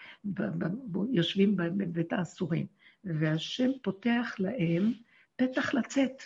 יושבים 1.11 1.57
בבית 1.57 2.13
האסורים, 2.13 2.67
והשם 3.05 3.71
פותח 3.83 4.35
להם 4.39 4.93
פתח 5.37 5.75
לצאת. 5.75 6.23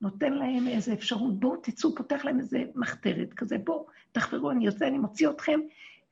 נותן 0.00 0.32
להם 0.32 0.68
איזו 0.68 0.92
אפשרות, 0.92 1.40
בואו 1.40 1.56
תצאו, 1.56 1.94
פותח 1.94 2.24
להם 2.24 2.40
איזה 2.40 2.64
מחתרת 2.74 3.34
כזה, 3.34 3.58
בואו, 3.58 3.86
תחברו, 4.12 4.50
אני 4.50 4.66
יוצא, 4.66 4.86
אני 4.86 4.98
מוציא 4.98 5.30
אתכם, 5.30 5.60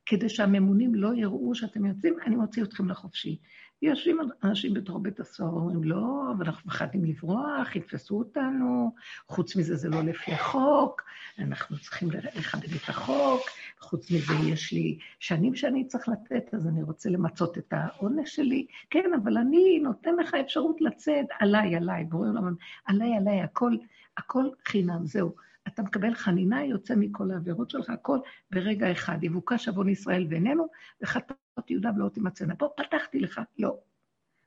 כדי 0.06 0.28
שהממונים 0.28 0.94
לא 0.94 1.14
יראו 1.14 1.54
שאתם 1.54 1.84
יוצאים, 1.84 2.16
אני 2.26 2.36
מוציא 2.36 2.62
אתכם 2.62 2.88
לחופשי. 2.88 3.38
יושבים 3.82 4.18
אנשים 4.44 4.74
בתוך 4.74 4.98
בית 5.02 5.20
הסוהר, 5.20 5.50
אומרים, 5.52 5.84
לא, 5.84 6.22
אבל 6.36 6.46
אנחנו 6.46 6.70
לברוח, 7.04 7.76
יתפסו 7.76 8.18
אותנו, 8.18 8.94
חוץ 9.28 9.56
מזה 9.56 9.76
זה 9.76 9.88
לא 9.88 10.02
לפי 10.02 10.32
החוק, 10.32 11.02
אנחנו 11.38 11.78
צריכים 11.78 12.10
לכבד 12.10 12.74
את 12.76 12.88
החוק, 12.88 13.40
חוץ 13.80 14.10
מזה 14.10 14.32
יש 14.46 14.72
לי 14.72 14.98
שנים 15.18 15.54
שאני 15.54 15.86
צריך 15.86 16.08
לתת, 16.08 16.54
אז 16.54 16.66
אני 16.66 16.82
רוצה 16.82 17.10
למצות 17.10 17.58
את 17.58 17.72
העונש 17.72 18.36
שלי. 18.36 18.66
כן, 18.90 19.10
אבל 19.22 19.38
אני 19.38 19.78
נותן 19.82 20.16
לך 20.16 20.34
אפשרות 20.34 20.80
לצאת, 20.80 21.26
עליי, 21.40 21.76
עליי, 21.76 22.04
בורא 22.04 22.28
עולם, 22.28 22.54
עליי, 22.84 23.16
עליי, 23.16 23.40
הכל, 23.40 23.76
הכל 24.16 24.46
חינם, 24.64 25.06
זהו. 25.06 25.45
אתה 25.68 25.82
מקבל 25.82 26.14
חנינה, 26.14 26.64
יוצא 26.64 26.94
מכל 26.96 27.30
העבירות 27.30 27.70
שלך, 27.70 27.90
הכל 27.90 28.18
ברגע 28.50 28.92
אחד. 28.92 29.24
יבוקש 29.24 29.68
עוון 29.68 29.88
ישראל 29.88 30.26
ואיננו, 30.30 30.66
וחטאות 31.02 31.70
יהודה 31.70 31.90
ולא 31.96 32.08
תימצאנה. 32.08 32.56
פה 32.56 32.68
פתחתי 32.76 33.20
לך, 33.20 33.40
לא. 33.58 33.78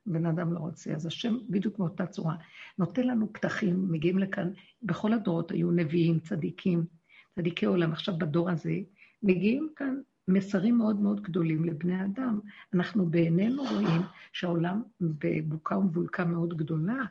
בן 0.05 0.25
אדם 0.25 0.53
לא 0.53 0.59
רוצה. 0.59 0.93
אז 0.93 1.05
השם 1.05 1.37
בדיוק 1.49 1.79
מאותה 1.79 2.05
צורה. 2.05 2.35
נותן 2.77 3.07
לנו 3.07 3.33
פתחים, 3.33 3.91
מגיעים 3.91 4.19
לכאן, 4.19 4.51
בכל 4.83 5.13
הדורות 5.13 5.51
היו 5.51 5.71
נביאים, 5.71 6.19
צדיקים, 6.19 6.85
צדיקי 7.35 7.65
עולם. 7.65 7.91
עכשיו 7.91 8.17
בדור 8.17 8.49
הזה, 8.49 8.73
מגיעים 9.23 9.69
כאן 9.75 9.99
מסרים 10.29 10.77
מאוד 10.77 10.99
מאוד 10.99 11.21
גדולים 11.21 11.65
לבני 11.65 12.03
אדם. 12.03 12.39
אנחנו 12.73 13.05
בעינינו 13.05 13.63
רואים 13.63 14.01
שהעולם 14.33 14.83
בבוקה 15.01 15.77
ומבולקה 15.77 16.25
מאוד 16.25 16.57
גדולה, 16.57 17.03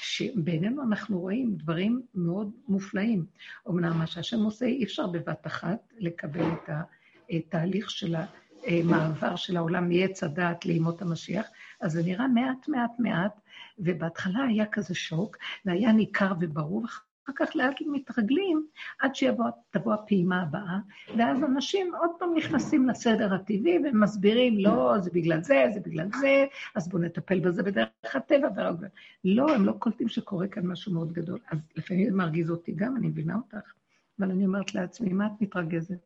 שבעינינו 0.00 0.82
אנחנו 0.82 1.20
רואים 1.20 1.54
דברים 1.56 2.02
מאוד 2.14 2.50
מופלאים. 2.68 3.26
אמנם 3.68 3.98
מה 3.98 4.06
שהשם 4.06 4.38
עושה, 4.38 4.66
אי 4.66 4.84
אפשר 4.84 5.06
בבת 5.06 5.46
אחת 5.46 5.92
לקבל 5.98 6.52
את 6.52 6.70
התהליך 7.30 7.90
של 7.90 8.16
המעבר 8.66 9.36
של 9.36 9.56
העולם 9.56 9.88
מעץ 9.88 10.24
הדעת 10.24 10.66
לימות 10.66 11.02
המשיח, 11.02 11.46
אז 11.80 11.92
זה 11.92 12.02
נראה 12.02 12.28
מעט 12.28 12.68
מעט 12.68 12.90
מעט, 12.98 13.40
ובהתחלה 13.78 14.44
היה 14.44 14.66
כזה 14.66 14.94
שוק, 14.94 15.36
והיה 15.64 15.92
ניכר 15.92 16.32
וברור, 16.40 16.86
אחר 17.26 17.32
כך 17.46 17.56
לאט 17.56 17.82
מתרגלים 17.86 18.66
עד 18.98 19.14
שתבוא 19.14 19.94
הפעימה 19.94 20.42
הבאה, 20.42 20.78
ואז 21.16 21.44
אנשים 21.44 21.94
עוד 21.94 22.10
פעם 22.18 22.34
נכנסים 22.36 22.88
לסדר 22.88 23.34
הטבעי 23.34 23.78
ומסבירים, 23.84 24.58
לא, 24.58 24.94
זה 24.98 25.10
בגלל 25.14 25.42
זה, 25.42 25.64
זה 25.74 25.80
בגלל 25.80 26.08
זה, 26.20 26.46
אז 26.74 26.88
בואו 26.88 27.02
נטפל 27.02 27.40
בזה 27.40 27.62
בדרך 27.62 27.88
הטבע. 28.14 28.48
לא, 29.24 29.54
הם 29.54 29.64
לא 29.64 29.72
קולטים 29.72 30.08
שקורה 30.08 30.48
כאן 30.48 30.66
משהו 30.66 30.92
מאוד 30.92 31.12
גדול. 31.12 31.38
אז 31.50 31.58
לפעמים 31.76 32.10
זה 32.10 32.16
מרגיז 32.16 32.50
אותי 32.50 32.72
גם, 32.72 32.96
אני 32.96 33.08
מבינה 33.08 33.36
אותך, 33.36 33.72
אבל 34.18 34.30
אני 34.30 34.46
אומרת 34.46 34.74
לעצמי, 34.74 35.12
מה 35.12 35.26
את 35.26 35.40
מתרגזת? 35.40 35.98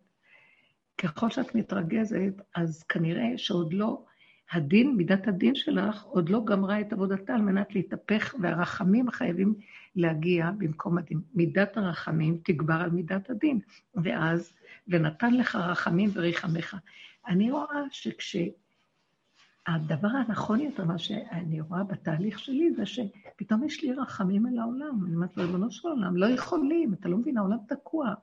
ככל 0.99 1.31
שאת 1.31 1.55
מתרגזת, 1.55 2.33
אז 2.55 2.83
כנראה 2.83 3.33
שעוד 3.37 3.73
לא 3.73 4.05
הדין, 4.53 4.97
מידת 4.97 5.29
הדין 5.29 5.55
שלך, 5.55 6.03
עוד 6.03 6.29
לא 6.29 6.45
גמרה 6.45 6.81
את 6.81 6.93
עבודתה 6.93 7.35
על 7.35 7.43
מנת 7.43 7.75
להתהפך, 7.75 8.35
והרחמים 8.41 9.11
חייבים 9.11 9.55
להגיע 9.97 10.51
במקום 10.59 10.99
הדין. 10.99 11.21
מידת 11.35 11.77
הרחמים 11.77 12.39
תגבר 12.45 12.75
על 12.75 12.91
מידת 12.91 13.31
הדין, 13.31 13.61
ואז, 13.95 14.53
ונתן 14.89 15.35
לך 15.35 15.57
רחמים 15.57 16.11
וריחמך. 16.13 16.77
אני 17.29 17.51
רואה 17.51 17.83
שכשהדבר 17.91 18.49
הנכון 20.09 20.61
יותר, 20.61 20.85
מה 20.85 20.99
שאני 20.99 21.61
רואה 21.61 21.85
בתהליך 21.85 22.39
שלי, 22.39 22.73
זה 22.75 22.87
שפתאום 22.87 23.65
יש 23.65 23.83
לי 23.83 23.93
רחמים 23.93 24.47
על 24.47 24.59
העולם. 24.59 25.05
אני 25.07 25.15
אומרת 25.15 25.39
ריבונו 25.39 25.71
של 25.71 25.89
עולם, 25.89 26.17
לא 26.17 26.27
יכולים, 26.27 26.95
אתה 26.95 27.09
לא 27.09 27.17
מבין, 27.17 27.37
העולם 27.39 27.59
תקוע. 27.69 28.15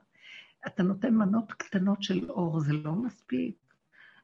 אתה 0.66 0.82
נותן 0.82 1.14
מנות 1.14 1.52
קטנות 1.52 2.02
של 2.02 2.30
אור, 2.30 2.60
זה 2.60 2.72
לא 2.72 2.92
מספיק. 2.92 3.67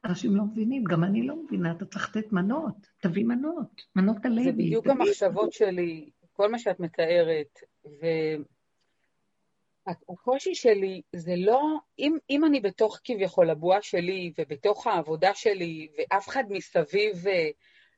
אנשים 0.05 0.35
לא 0.35 0.43
מבינים, 0.43 0.83
גם 0.83 1.03
אני 1.03 1.27
לא 1.27 1.35
מבינה, 1.35 1.71
אתה 1.71 1.85
צריך 1.85 2.15
לתת 2.15 2.31
מנות, 2.31 2.75
תביא 3.01 3.25
מנות, 3.25 3.81
מנות 3.95 4.25
הלוי. 4.25 4.43
זה 4.43 4.51
בדיוק. 4.51 4.87
המחשבות 4.87 5.53
שלי, 5.53 6.09
כל 6.33 6.51
מה 6.51 6.59
שאת 6.59 6.79
מתארת, 6.79 7.59
והקושי 9.87 10.55
שלי 10.55 11.01
זה 11.15 11.33
לא, 11.37 11.61
אם, 11.99 12.17
אם 12.29 12.45
אני 12.45 12.59
בתוך 12.59 12.99
כביכול 13.03 13.49
הבועה 13.49 13.81
שלי 13.81 14.33
ובתוך 14.37 14.87
העבודה 14.87 15.33
שלי, 15.33 15.87
ואף 15.97 16.27
אחד 16.27 16.43
מסביב 16.49 17.27
אה, 17.27 17.49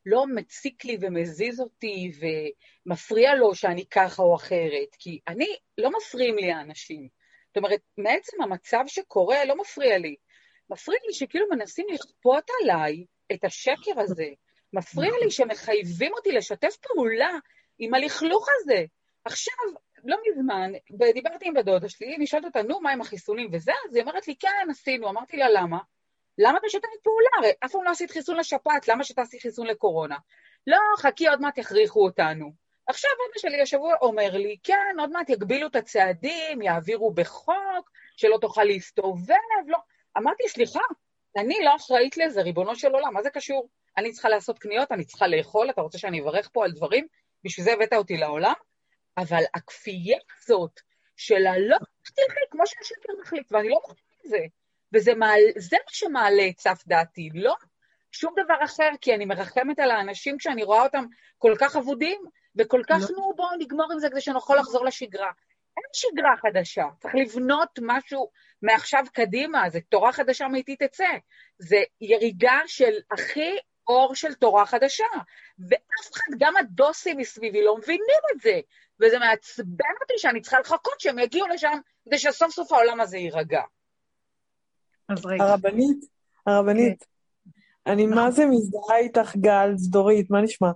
לא 0.05 0.27
מציק 0.27 0.85
לי 0.85 0.97
ומזיז 1.01 1.59
אותי 1.59 2.11
ומפריע 2.85 3.35
לו 3.35 3.55
שאני 3.55 3.85
ככה 3.85 4.23
או 4.23 4.35
אחרת, 4.35 4.95
כי 4.99 5.19
אני, 5.27 5.47
לא 5.77 5.91
מפריעים 5.97 6.35
לי 6.35 6.51
האנשים. 6.51 7.07
זאת 7.47 7.57
אומרת, 7.57 7.79
מעצם 7.97 8.41
המצב 8.41 8.83
שקורה 8.87 9.45
לא 9.45 9.57
מפריע 9.57 9.97
לי. 9.97 10.15
מפריע 10.69 10.99
לי 11.07 11.13
שכאילו 11.13 11.45
מנסים 11.49 11.85
לכפות 11.93 12.43
עליי 12.61 13.05
את 13.33 13.43
השקר 13.43 13.99
הזה. 13.99 14.27
מפריע 14.73 15.11
לי 15.23 15.31
שמחייבים 15.31 16.13
אותי 16.13 16.31
לשתף 16.31 16.75
פעולה 16.75 17.31
עם 17.79 17.93
הלכלוך 17.93 18.47
הזה. 18.55 18.85
עכשיו, 19.25 19.53
לא 20.03 20.17
מזמן, 20.29 20.71
דיברתי 21.13 21.47
עם 21.47 21.53
בדודה 21.53 21.89
שלי, 21.89 22.15
אני 22.15 22.27
שואלת 22.27 22.45
אותה, 22.45 22.61
נו, 22.61 22.79
מה 22.79 22.91
עם 22.91 23.01
החיסונים 23.01 23.49
וזה? 23.51 23.71
אז 23.89 23.95
היא 23.95 24.03
אומרת 24.03 24.27
לי, 24.27 24.35
כן, 24.39 24.67
עשינו. 24.69 25.09
אמרתי 25.09 25.37
לה, 25.37 25.49
למה? 25.49 25.77
למה 26.37 26.57
את 26.57 26.63
משתפת 26.65 27.03
פעולה? 27.03 27.29
הרי 27.37 27.51
אף 27.65 27.71
פעם 27.71 27.83
לא 27.83 27.89
עשית 27.89 28.11
חיסון 28.11 28.37
לשפעת, 28.37 28.87
למה 28.87 29.03
שתעשי 29.03 29.39
חיסון 29.39 29.67
לקורונה? 29.67 30.17
לא, 30.67 30.77
חכי, 30.97 31.27
עוד 31.27 31.41
מעט 31.41 31.57
יכריחו 31.57 32.05
אותנו. 32.05 32.51
עכשיו 32.87 33.11
אבא 33.11 33.39
שלי 33.39 33.61
השבוע 33.61 33.95
אומר 34.01 34.29
לי, 34.33 34.57
כן, 34.63 34.95
עוד 34.99 35.09
מעט 35.09 35.29
יגבילו 35.29 35.67
את 35.67 35.75
הצעדים, 35.75 36.61
יעבירו 36.61 37.11
בחוק, 37.11 37.91
שלא 38.17 38.37
תוכל 38.41 38.63
להסתובב, 38.63 39.35
לא. 39.67 39.77
אמרתי, 40.17 40.49
סליחה, 40.49 40.79
אני 41.37 41.55
לא 41.65 41.75
אחראית 41.75 42.17
לזה, 42.17 42.41
ריבונו 42.41 42.75
של 42.75 42.91
עולם, 42.91 43.13
מה 43.13 43.21
זה 43.23 43.29
קשור? 43.29 43.69
אני 43.97 44.11
צריכה 44.11 44.29
לעשות 44.29 44.59
קניות, 44.59 44.91
אני 44.91 45.05
צריכה 45.05 45.27
לאכול, 45.27 45.69
אתה 45.69 45.81
רוצה 45.81 45.97
שאני 45.97 46.21
אברך 46.21 46.49
פה 46.53 46.65
על 46.65 46.71
דברים? 46.71 47.07
בשביל 47.43 47.65
זה 47.65 47.73
הבאת 47.73 47.93
אותי 47.93 48.17
לעולם? 48.17 48.53
אבל 49.17 49.43
הכפייה 49.53 50.17
הזאת 50.37 50.79
של 51.15 51.47
הלא 51.47 51.77
תלכי, 52.03 52.39
כמו 52.51 52.67
שהשקר 52.67 53.13
מחליט, 53.21 53.51
ואני 53.51 53.69
לא 53.69 53.75
מוכנה 53.75 53.95
לזה. 54.25 54.45
וזה 54.93 55.15
מעל, 55.15 55.41
זה 55.57 55.77
מה 55.85 55.91
שמעלה 55.91 56.47
את 56.49 56.59
סף 56.59 56.83
דעתי, 56.87 57.29
לא 57.33 57.55
שום 58.11 58.33
דבר 58.45 58.63
אחר, 58.63 58.89
כי 59.01 59.15
אני 59.15 59.25
מרחמת 59.25 59.79
על 59.79 59.91
האנשים 59.91 60.37
כשאני 60.37 60.63
רואה 60.63 60.83
אותם 60.83 61.05
כל 61.37 61.53
כך 61.59 61.75
אבודים, 61.75 62.21
וכל 62.55 62.81
כך, 62.89 63.01
לא. 63.09 63.15
נו, 63.15 63.33
בואו 63.35 63.55
נגמור 63.59 63.93
עם 63.93 63.99
זה 63.99 64.09
כדי 64.09 64.21
שנוכל 64.21 64.55
לחזור 64.55 64.85
לשגרה. 64.85 65.31
אין 65.77 65.89
שגרה 65.93 66.37
חדשה, 66.37 66.85
צריך 66.99 67.15
לבנות 67.15 67.79
משהו 67.81 68.29
מעכשיו 68.61 69.05
קדימה, 69.13 69.69
זה 69.69 69.79
תורה 69.89 70.11
חדשה 70.11 70.47
מאיתי 70.47 70.75
תצא. 70.75 71.09
זה 71.59 71.77
ירידה 72.01 72.59
של 72.67 72.93
הכי 73.11 73.57
אור 73.87 74.15
של 74.15 74.33
תורה 74.33 74.65
חדשה. 74.65 75.03
ואף 75.59 76.11
אחד, 76.13 76.37
גם 76.37 76.53
הדוסים 76.59 77.17
מסביבי 77.17 77.63
לא 77.63 77.77
מבינים 77.77 78.21
את 78.35 78.41
זה. 78.41 78.59
וזה 79.01 79.19
מעצבן 79.19 79.93
אותי 80.01 80.13
שאני 80.17 80.41
צריכה 80.41 80.59
לחכות 80.59 80.99
שהם 80.99 81.19
יגיעו 81.19 81.47
לשם 81.47 81.77
כדי 82.05 82.17
שסוף 82.17 82.51
סוף 82.51 82.71
העולם 82.71 83.01
הזה 83.01 83.17
יירגע. 83.17 83.61
אז 85.09 85.25
רגע. 85.25 85.43
הרבנית, 85.43 86.05
הרבנית, 86.47 87.05
אני 87.87 88.05
מה 88.05 88.15
נכון. 88.15 88.31
זה 88.31 88.45
מזדהה 88.45 88.97
איתך, 88.97 89.35
גל, 89.35 89.69
דורית, 89.89 90.29
מה 90.29 90.41
נשמע? 90.41 90.71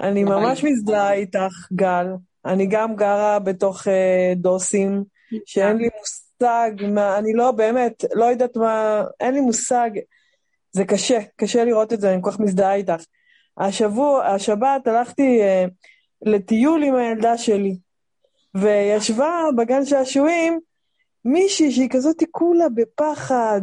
אני 0.00 0.24
ממש 0.24 0.64
מזדהה 0.64 1.12
איתך, 1.12 1.72
גל. 1.72 2.06
אני 2.48 2.66
גם 2.66 2.96
גרה 2.96 3.38
בתוך 3.38 3.86
uh, 3.86 3.90
דוסים, 4.36 5.04
שאין 5.46 5.76
לי 5.76 5.88
מושג 5.98 6.70
מה, 6.94 7.18
אני 7.18 7.32
לא, 7.32 7.50
באמת, 7.50 8.04
לא 8.14 8.24
יודעת 8.24 8.56
מה, 8.56 9.04
אין 9.20 9.34
לי 9.34 9.40
מושג. 9.40 9.90
זה 10.72 10.84
קשה, 10.84 11.18
קשה 11.36 11.64
לראות 11.64 11.92
את 11.92 12.00
זה, 12.00 12.12
אני 12.12 12.22
כל 12.22 12.30
כך 12.30 12.40
מזדהה 12.40 12.74
איתך. 12.74 13.04
השבוע, 13.58 14.26
השבת, 14.26 14.86
הלכתי 14.86 15.40
uh, 15.40 15.70
לטיול 16.22 16.82
עם 16.82 16.94
הילדה 16.94 17.38
שלי, 17.38 17.76
וישבה 18.54 19.44
בגן 19.56 19.84
שעשועים 19.84 20.60
מישהי 21.24 21.70
שהיא 21.72 21.90
כזאת 21.90 22.22
כולה 22.30 22.68
בפחד, 22.74 23.60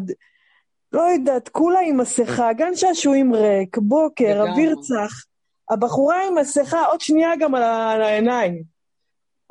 לא 0.92 1.02
יודעת, 1.02 1.50
כולה 1.50 1.80
עם 1.80 1.98
מסכה, 1.98 2.54
גן 2.54 2.76
שעשועים 2.76 3.34
ריק, 3.34 3.78
בוקר, 3.78 4.44
אוויר 4.50 4.76
צח. 4.82 5.26
הבחורה 5.70 6.28
עם 6.28 6.36
מסכה, 6.36 6.86
עוד 6.86 7.02
שנייה 7.02 7.36
גם 7.40 7.56
על 7.56 8.02
העיניים. 8.02 8.75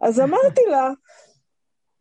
אז 0.03 0.21
אמרתי 0.21 0.61
לה, 0.71 0.91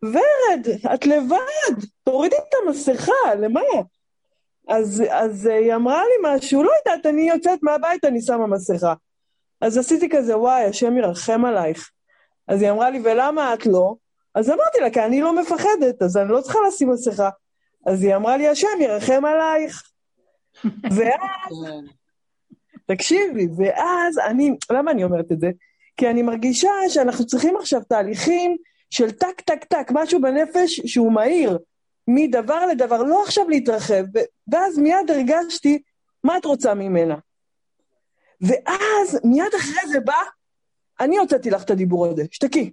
ורד, 0.04 0.68
את 0.94 1.06
לבד, 1.06 1.86
תורידי 2.04 2.36
את 2.36 2.54
המסכה, 2.68 3.36
למה? 3.40 3.62
אז, 4.68 5.04
אז 5.10 5.46
היא 5.46 5.76
אמרה 5.76 6.04
לי 6.04 6.36
משהו, 6.36 6.64
לא 6.64 6.72
יודעת, 6.78 7.06
אני 7.06 7.30
יוצאת 7.30 7.60
מהבית, 7.62 8.06
אני 8.06 8.22
שמה 8.22 8.48
מסכה. 8.48 8.94
אז 9.62 9.78
עשיתי 9.78 10.10
כזה, 10.10 10.38
וואי, 10.38 10.64
השם 10.64 10.98
ירחם 10.98 11.46
עלייך. 11.46 11.92
אז 12.48 12.62
היא 12.62 12.72
אמרה 12.72 12.90
לי, 12.90 13.00
ולמה 13.04 13.54
את 13.54 13.66
לא? 13.66 13.96
אז 14.36 14.50
אמרתי 14.50 14.80
לה, 14.80 14.90
כי 14.90 15.02
אני 15.02 15.22
לא 15.22 15.42
מפחדת, 15.42 16.02
אז 16.02 16.18
אני 16.18 16.30
לא 16.30 16.42
צריכה 16.42 16.60
לשים 16.68 16.90
מסכה. 16.90 17.30
אז 17.88 18.04
היא 18.04 18.16
אמרה 18.16 18.38
לי, 18.38 18.48
השם 18.48 18.68
ירחם 18.82 19.26
עלייך. 19.26 19.84
ואז, 20.98 21.54
תקשיבי, 22.86 23.48
ואז 23.58 24.18
אני, 24.18 24.58
למה 24.72 24.92
אני 24.92 25.04
אומרת 25.04 25.32
את 25.32 25.40
זה? 25.40 25.52
כי 25.98 26.10
אני 26.10 26.22
מרגישה 26.22 26.72
שאנחנו 26.90 27.26
צריכים 27.26 27.58
עכשיו 27.58 27.82
תהליכים 27.84 28.58
של 28.90 29.12
טק, 29.12 29.42
טק, 29.42 29.64
טק, 29.64 29.88
משהו 29.92 30.22
בנפש 30.22 30.82
שהוא 30.86 31.12
מהיר, 31.12 31.58
מדבר 32.08 32.66
לדבר, 32.66 33.04
לא 33.04 33.24
עכשיו 33.24 33.50
להתרחב. 33.50 34.04
ואז 34.48 34.78
מיד 34.78 35.12
הרגשתי, 35.12 35.82
מה 36.24 36.38
את 36.38 36.46
רוצה 36.46 36.74
ממנה? 36.74 37.16
ואז 38.42 39.20
מיד 39.24 39.54
אחרי 39.60 39.88
זה 39.92 40.00
בא, 40.00 40.22
אני 41.00 41.18
הוצאתי 41.18 41.50
לך 41.50 41.64
את 41.64 41.72
הדיבור 41.72 42.06
הזה, 42.06 42.24
שתקי. 42.32 42.72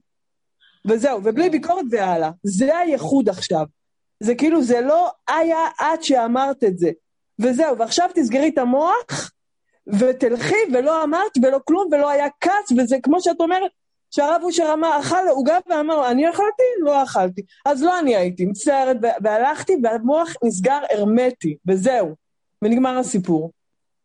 וזהו, 0.84 1.20
ובלי 1.24 1.50
ביקורת 1.50 1.84
והלאה. 1.90 2.30
זה 2.42 2.78
הייחוד 2.78 3.28
עכשיו. 3.28 3.66
זה 4.20 4.34
כאילו, 4.34 4.62
זה 4.62 4.80
לא 4.80 5.10
היה 5.28 5.66
את 5.80 6.04
שאמרת 6.04 6.64
את 6.64 6.78
זה. 6.78 6.90
וזהו, 7.38 7.78
ועכשיו 7.78 8.10
תסגרי 8.14 8.48
את 8.48 8.58
המוח, 8.58 9.30
ותלכי, 9.86 10.54
ולא 10.74 11.04
אמרת, 11.04 11.32
ולא 11.42 11.58
כלום, 11.64 11.88
ולא 11.92 12.10
היה 12.10 12.26
כץ, 12.40 12.72
וזה 12.78 12.96
כמו 13.02 13.20
שאת 13.20 13.40
אומרת, 13.40 13.70
שהרב 14.10 14.40
אושר 14.42 14.70
אמר, 14.72 15.00
אכל 15.00 15.28
עוגה 15.28 15.58
ואמר, 15.70 16.10
אני 16.10 16.30
אכלתי? 16.30 16.62
לא 16.80 17.02
אכלתי. 17.02 17.42
אז 17.66 17.82
לא 17.82 17.98
אני 17.98 18.16
הייתי, 18.16 18.46
מצטערת, 18.46 18.96
והלכתי, 19.22 19.72
והמוח 19.82 20.28
נסגר 20.44 20.80
הרמטי, 20.90 21.56
וזהו. 21.68 22.14
ונגמר 22.62 22.98
הסיפור. 22.98 23.52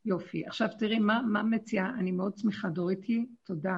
יופי. 0.06 0.46
עכשיו 0.48 0.68
תראי, 0.80 1.00
מה, 1.00 1.22
מה 1.22 1.44
מציעה? 1.44 1.90
אני 2.00 2.12
מאוד 2.12 2.38
שמחה, 2.38 2.70
דוריתי, 2.70 3.26
תודה. 3.46 3.78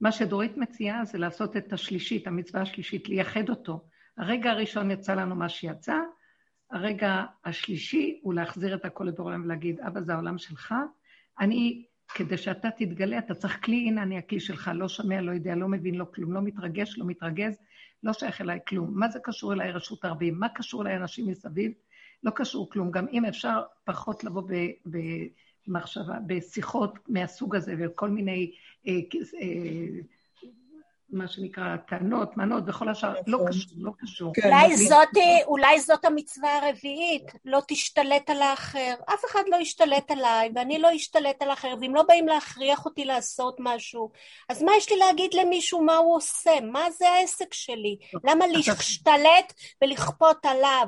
מה 0.00 0.12
שדורית 0.12 0.56
מציעה 0.56 1.04
זה 1.04 1.18
לעשות 1.18 1.56
את 1.56 1.72
השלישית, 1.72 2.26
המצווה 2.26 2.62
השלישית, 2.62 3.08
לייחד 3.08 3.48
אותו. 3.48 3.80
הרגע 4.18 4.50
הראשון 4.50 4.90
יצא 4.90 5.14
לנו 5.14 5.34
מה 5.34 5.48
שיצא, 5.48 5.96
הרגע 6.70 7.24
השלישי 7.44 8.20
הוא 8.22 8.34
להחזיר 8.34 8.74
את 8.74 8.84
הכל 8.84 9.04
לבורא 9.04 9.28
עולם 9.28 9.44
ולהגיד, 9.44 9.80
אבא 9.80 10.00
זה 10.00 10.14
העולם 10.14 10.38
שלך, 10.38 10.74
אני, 11.40 11.84
כדי 12.14 12.36
שאתה 12.36 12.68
תתגלה, 12.70 13.18
אתה 13.18 13.34
צריך 13.34 13.64
כלי, 13.64 13.76
הנה 13.76 14.02
אני 14.02 14.18
הכלי 14.18 14.40
שלך, 14.40 14.70
לא 14.74 14.88
שומע, 14.88 15.20
לא 15.20 15.32
יודע, 15.32 15.54
לא 15.54 15.68
מבין, 15.68 15.94
לא 15.94 16.06
כלום, 16.14 16.32
לא 16.32 16.42
מתרגש, 16.42 16.98
לא 16.98 17.04
מתרגז, 17.06 17.58
לא 18.02 18.12
שייך 18.12 18.40
אליי 18.40 18.58
כלום. 18.68 18.98
מה 18.98 19.08
זה 19.08 19.18
קשור 19.22 19.52
אליי 19.52 19.72
רשות 19.72 20.04
הרבים? 20.04 20.40
מה 20.40 20.48
קשור 20.48 20.82
אליי 20.82 20.96
אנשים 20.96 21.26
מסביב? 21.26 21.72
לא 22.22 22.30
קשור 22.34 22.70
כלום. 22.70 22.90
גם 22.90 23.06
אם 23.12 23.24
אפשר 23.24 23.62
פחות 23.84 24.24
לבוא 24.24 24.42
במחשבה, 25.66 26.18
בשיחות 26.26 26.98
מהסוג 27.08 27.56
הזה 27.56 27.74
וכל 27.78 28.10
מיני 28.10 28.52
אה, 28.86 28.92
אה, 29.40 30.00
מה 31.10 31.28
שנקרא 31.28 31.76
טענות, 31.88 32.36
מנות 32.36 32.64
וכל 32.66 32.88
השאר, 32.88 33.14
לא. 33.26 33.38
קשור, 33.48 33.72
לא 33.78 33.90
קשור. 33.98 34.32
כן. 34.34 34.42
אולי, 34.44 34.76
זאת, 34.76 35.08
אולי 35.46 35.80
זאת 35.80 36.04
המצווה 36.04 36.58
הרביעית, 36.58 37.32
לא 37.44 37.62
תשתלט 37.68 38.30
על 38.30 38.42
האחר. 38.42 38.94
אף 39.14 39.24
אחד 39.30 39.42
לא 39.48 39.56
ישתלט 39.56 40.10
עליי, 40.10 40.50
ואני 40.54 40.78
לא 40.78 40.96
אשתלט 40.96 41.42
על 41.42 41.50
האחר, 41.50 41.74
ואם 41.80 41.94
לא 41.94 42.02
באים 42.02 42.28
להכריח 42.28 42.84
אותי 42.84 43.04
לעשות 43.04 43.56
משהו, 43.58 44.10
אז 44.48 44.62
מה 44.62 44.72
יש 44.76 44.90
לי 44.90 44.96
להגיד 44.96 45.34
למישהו 45.34 45.82
מה 45.82 45.96
הוא 45.96 46.16
עושה? 46.16 46.50
מה 46.62 46.90
זה 46.90 47.08
העסק 47.08 47.54
שלי? 47.54 47.96
למה 48.24 48.46
להשתלט 48.46 49.52
ולכפות 49.82 50.46
עליו? 50.46 50.86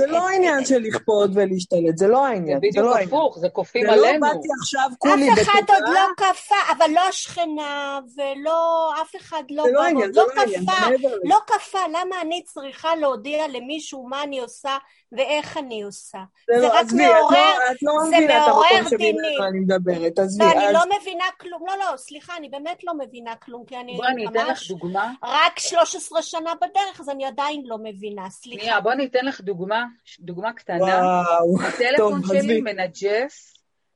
זה 0.00 0.06
לא 0.06 0.28
העניין 0.28 0.64
של 0.64 0.78
לכפות 0.78 1.30
ולהשתלט, 1.34 1.96
זה 1.96 2.08
לא 2.08 2.26
העניין. 2.26 2.60
זה 2.60 2.68
בדיוק 2.68 2.86
לא 2.86 2.98
הפוך, 2.98 3.38
זה 3.38 3.48
כופים 3.48 3.90
עלינו. 3.90 4.02
זה 4.02 4.12
לא 4.12 4.18
באתי 4.20 4.48
עכשיו 4.60 4.90
כולי 4.98 5.14
בתודעה. 5.14 5.42
אף 5.42 5.48
אחד 5.48 5.62
עוד 5.68 5.94
לא 5.94 6.00
כפה, 6.16 6.54
אבל 6.76 6.90
לא 6.94 7.00
השכנה, 7.08 8.00
ולא 8.16 8.90
אף 9.02 9.16
אחד... 9.16 9.39
אחד 9.40 9.50
לא, 9.50 9.64
לא, 9.72 9.84
עניין, 9.84 10.10
לא, 10.14 10.22
לא 10.36 10.42
כפה, 10.42 10.88
לא 11.24 11.36
כפה, 11.46 11.78
למה 11.88 12.20
אני 12.20 12.42
צריכה 12.44 12.96
להודיע 12.96 13.48
למישהו 13.48 14.08
מה 14.08 14.22
אני 14.22 14.40
עושה 14.40 14.78
ואיך 15.12 15.56
אני 15.56 15.82
עושה? 15.82 16.18
זה, 16.50 16.60
זה 16.60 16.66
לא, 16.66 16.72
רק 16.72 16.84
עזבי, 16.84 17.06
מעורר, 17.06 17.54
את 17.70 17.82
לא, 17.82 17.92
את 18.00 18.02
לא 18.02 18.18
מבינה 18.18 18.44
את 18.44 18.48
המקום 18.48 18.88
שממנו 18.90 19.48
אני 19.48 19.60
מדברת, 19.60 20.18
עזבי. 20.18 20.44
לא, 20.44 20.50
אני 20.50 20.72
לא 20.72 20.80
מבינה 21.00 21.24
כלום, 21.40 21.66
לא, 21.66 21.74
לא, 21.78 21.96
סליחה, 21.96 22.36
אני 22.36 22.48
באמת 22.48 22.84
לא 22.84 22.92
מבינה 22.98 23.36
כלום, 23.36 23.64
כי 23.64 23.76
אני 23.76 23.96
בואי 23.96 24.08
אני 24.08 24.26
אתן 24.26 24.46
לך 24.46 24.68
דוגמה. 24.68 25.12
רק 25.24 25.58
13 25.58 26.22
שנה 26.22 26.52
בדרך, 26.54 27.00
אז 27.00 27.08
אני 27.08 27.26
עדיין 27.26 27.62
לא 27.66 27.76
מבינה, 27.82 28.30
סליחה. 28.30 28.62
שנייה, 28.62 28.80
בואי 28.80 28.94
אני 28.94 29.06
אתן 29.06 29.24
לך 29.24 29.40
דוגמה, 29.40 29.84
דוגמה 30.20 30.52
קטנה. 30.52 30.78
וואו, 30.78 31.56
הטלפון 31.68 32.20
שלי 32.28 32.60
מנג'ס 32.60 33.54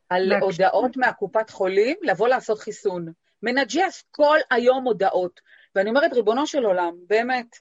על 0.08 0.32
הודעות 0.32 0.96
מהקופת 0.96 1.50
חולים 1.50 1.96
לבוא 2.02 2.28
לעשות 2.28 2.58
חיסון. 2.58 3.12
מנג'ס 3.44 4.04
כל 4.10 4.38
היום 4.50 4.84
הודעות. 4.84 5.40
ואני 5.74 5.90
אומרת, 5.90 6.12
ריבונו 6.12 6.46
של 6.46 6.64
עולם, 6.64 6.94
באמת, 7.06 7.56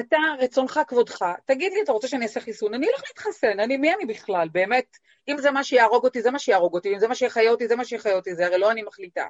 אתה, 0.00 0.16
רצונך, 0.38 0.80
כבודך, 0.88 1.24
תגיד 1.44 1.72
לי, 1.72 1.82
אתה 1.82 1.92
רוצה 1.92 2.08
שאני 2.08 2.24
אעשה 2.24 2.40
חיסון? 2.40 2.74
אני 2.74 2.86
הולך 2.86 3.02
להתחסן, 3.08 3.60
אני, 3.60 3.76
מי 3.76 3.94
אני 3.94 4.06
בכלל? 4.06 4.48
באמת, 4.52 4.96
אם 5.28 5.36
זה 5.38 5.50
מה 5.50 5.64
שיהרוג 5.64 6.04
אותי, 6.04 6.22
זה 6.22 6.30
מה 6.30 6.38
שיהרוג 6.38 6.74
אותי, 6.74 6.94
אם 6.94 6.98
זה 6.98 7.08
מה 7.08 7.14
שיחיה 7.14 7.50
אותי, 7.50 7.68
זה 7.68 7.76
מה 7.76 7.84
שיחיה 7.84 8.14
אותי, 8.14 8.34
זה 8.34 8.46
הרי 8.46 8.58
לא 8.58 8.70
אני 8.70 8.82
מחליטה. 8.82 9.26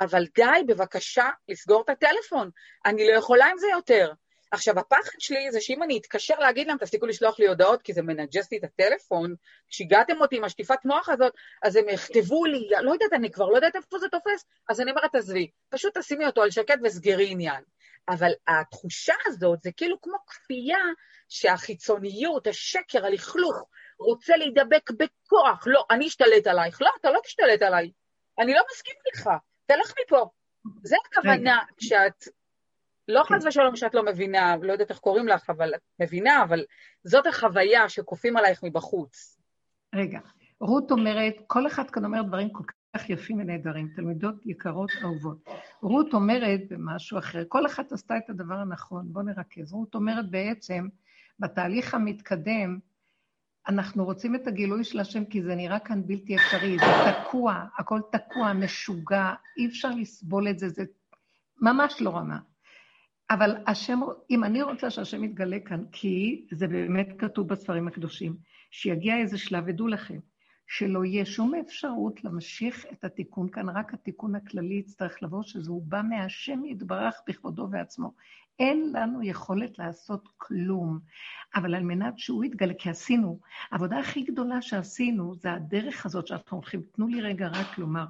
אבל 0.00 0.24
די, 0.34 0.64
בבקשה, 0.66 1.30
לסגור 1.48 1.82
את 1.82 1.88
הטלפון. 1.88 2.50
אני 2.86 3.08
לא 3.08 3.12
יכולה 3.18 3.46
עם 3.46 3.58
זה 3.58 3.66
יותר. 3.66 4.12
עכשיו, 4.52 4.78
הפחד 4.78 5.18
שלי 5.18 5.52
זה 5.52 5.60
שאם 5.60 5.82
אני 5.82 5.98
אתקשר 5.98 6.34
להגיד 6.38 6.66
להם, 6.66 6.78
תפסיקו 6.78 7.06
לשלוח 7.06 7.38
לי 7.38 7.46
הודעות, 7.46 7.82
כי 7.82 7.92
זה 7.92 8.02
מנג'ס 8.02 8.52
לי 8.52 8.58
את 8.58 8.64
הטלפון, 8.64 9.34
שיגעתם 9.68 10.20
אותי 10.20 10.36
עם 10.36 10.44
השטיפת 10.44 10.84
מוח 10.84 11.08
הזאת, 11.08 11.32
אז 11.62 11.76
הם 11.76 11.88
יכתבו 11.88 12.44
לי, 12.44 12.68
לא 12.82 12.92
יודעת, 12.92 13.12
אני 13.12 13.30
כבר 13.30 13.48
לא 13.48 13.56
יודעת 13.56 13.76
איפה 13.76 13.98
זה 13.98 14.08
תופס, 14.08 14.44
אז 14.68 14.80
אני 14.80 14.90
אומרת, 14.90 15.14
עזבי, 15.14 15.50
פשוט 15.68 15.98
תשימי 15.98 16.26
אותו 16.26 16.42
על 16.42 16.50
שקט 16.50 16.78
וסגרי 16.84 17.30
עניין. 17.30 17.64
אבל 18.08 18.30
התחושה 18.48 19.14
הזאת 19.26 19.62
זה 19.62 19.70
כאילו 19.76 20.00
כמו 20.02 20.16
כפייה 20.26 20.84
שהחיצוניות, 21.28 22.46
השקר, 22.46 23.06
הלכלוך, 23.06 23.64
רוצה 23.98 24.36
להידבק 24.36 24.90
בכוח. 24.90 25.64
לא, 25.66 25.84
אני 25.90 26.06
אשתלט 26.06 26.46
עלייך. 26.46 26.82
לא, 26.82 26.90
אתה 27.00 27.10
לא 27.10 27.20
תשתלט 27.24 27.62
עליי. 27.62 27.90
אני 28.38 28.54
לא 28.54 28.62
מסכים 28.72 28.94
איתך, 29.06 29.30
תלך 29.66 29.94
מפה. 30.02 30.30
זה 30.82 30.96
הכוונה 31.06 31.58
כשאת 31.76 32.24
לא 33.08 33.22
כן. 33.28 33.34
חס 33.34 33.44
ושלום 33.44 33.76
שאת 33.76 33.94
לא 33.94 34.04
מבינה, 34.04 34.56
לא 34.62 34.72
יודעת 34.72 34.90
איך 34.90 34.98
קוראים 34.98 35.28
לך, 35.28 35.50
אבל 35.50 35.74
את 35.74 35.80
מבינה, 36.00 36.42
אבל 36.42 36.64
זאת 37.04 37.26
החוויה 37.26 37.88
שכופים 37.88 38.36
עלייך 38.36 38.60
מבחוץ. 38.62 39.40
רגע, 39.94 40.20
רות 40.60 40.90
אומרת, 40.90 41.34
כל 41.46 41.66
אחד 41.66 41.90
כאן 41.90 42.04
אומר 42.04 42.22
דברים 42.22 42.50
כל 42.50 42.64
כך 42.96 43.10
יפים 43.10 43.40
ונהדרים, 43.40 43.88
תלמידות 43.96 44.46
יקרות 44.46 44.90
אהובות. 45.02 45.48
רות 45.82 46.14
אומרת 46.14 46.60
במשהו 46.70 47.18
אחר, 47.18 47.42
כל 47.48 47.66
אחת 47.66 47.92
עשתה 47.92 48.16
את 48.16 48.30
הדבר 48.30 48.54
הנכון, 48.54 49.12
בואו 49.12 49.24
נרכז. 49.24 49.72
רות 49.72 49.94
אומרת 49.94 50.30
בעצם, 50.30 50.88
בתהליך 51.38 51.94
המתקדם, 51.94 52.78
אנחנו 53.68 54.04
רוצים 54.04 54.34
את 54.34 54.46
הגילוי 54.46 54.84
של 54.84 55.00
השם 55.00 55.24
כי 55.24 55.42
זה 55.42 55.54
נראה 55.54 55.78
כאן 55.78 56.06
בלתי 56.06 56.36
אפשרי, 56.36 56.76
זה 56.78 57.12
תקוע, 57.24 57.64
הכל 57.78 58.00
תקוע, 58.12 58.52
משוגע, 58.52 59.32
אי 59.56 59.66
אפשר 59.66 59.90
לסבול 59.90 60.48
את 60.48 60.58
זה, 60.58 60.68
זה 60.68 60.84
ממש 61.60 62.02
לא 62.02 62.16
רמה. 62.16 62.38
אבל 63.34 63.56
השם, 63.66 64.00
אם 64.30 64.44
אני 64.44 64.62
רוצה 64.62 64.90
שהשם 64.90 65.24
יתגלה 65.24 65.60
כאן, 65.60 65.84
כי 65.92 66.44
זה 66.50 66.68
באמת 66.68 67.08
כתוב 67.18 67.48
בספרים 67.48 67.88
הקדושים, 67.88 68.36
שיגיע 68.70 69.16
איזה 69.16 69.38
שלב, 69.38 69.64
ודעו 69.66 69.88
לכם, 69.88 70.18
שלא 70.66 71.04
יהיה 71.04 71.24
שום 71.24 71.54
אפשרות 71.54 72.24
להמשיך 72.24 72.86
את 72.92 73.04
התיקון 73.04 73.48
כאן, 73.48 73.68
רק 73.68 73.94
התיקון 73.94 74.34
הכללי 74.34 74.74
יצטרך 74.74 75.22
לבוא, 75.22 75.42
שזה 75.42 75.70
הוא 75.70 75.82
בא 75.86 76.02
מהשם 76.02 76.64
יתברך 76.64 77.14
בכבודו 77.28 77.68
ועצמו. 77.70 78.14
אין 78.58 78.92
לנו 78.92 79.22
יכולת 79.22 79.78
לעשות 79.78 80.28
כלום, 80.36 80.98
אבל 81.54 81.74
על 81.74 81.82
מנת 81.82 82.18
שהוא 82.18 82.44
יתגלה, 82.44 82.74
כי 82.74 82.90
עשינו, 82.90 83.40
העבודה 83.70 83.98
הכי 83.98 84.22
גדולה 84.22 84.62
שעשינו 84.62 85.34
זה 85.34 85.52
הדרך 85.52 86.06
הזאת 86.06 86.26
שאנחנו 86.26 86.56
הולכים, 86.56 86.82
תנו 86.92 87.06
לי 87.06 87.20
רגע 87.20 87.48
רק 87.48 87.78
לומר, 87.78 88.04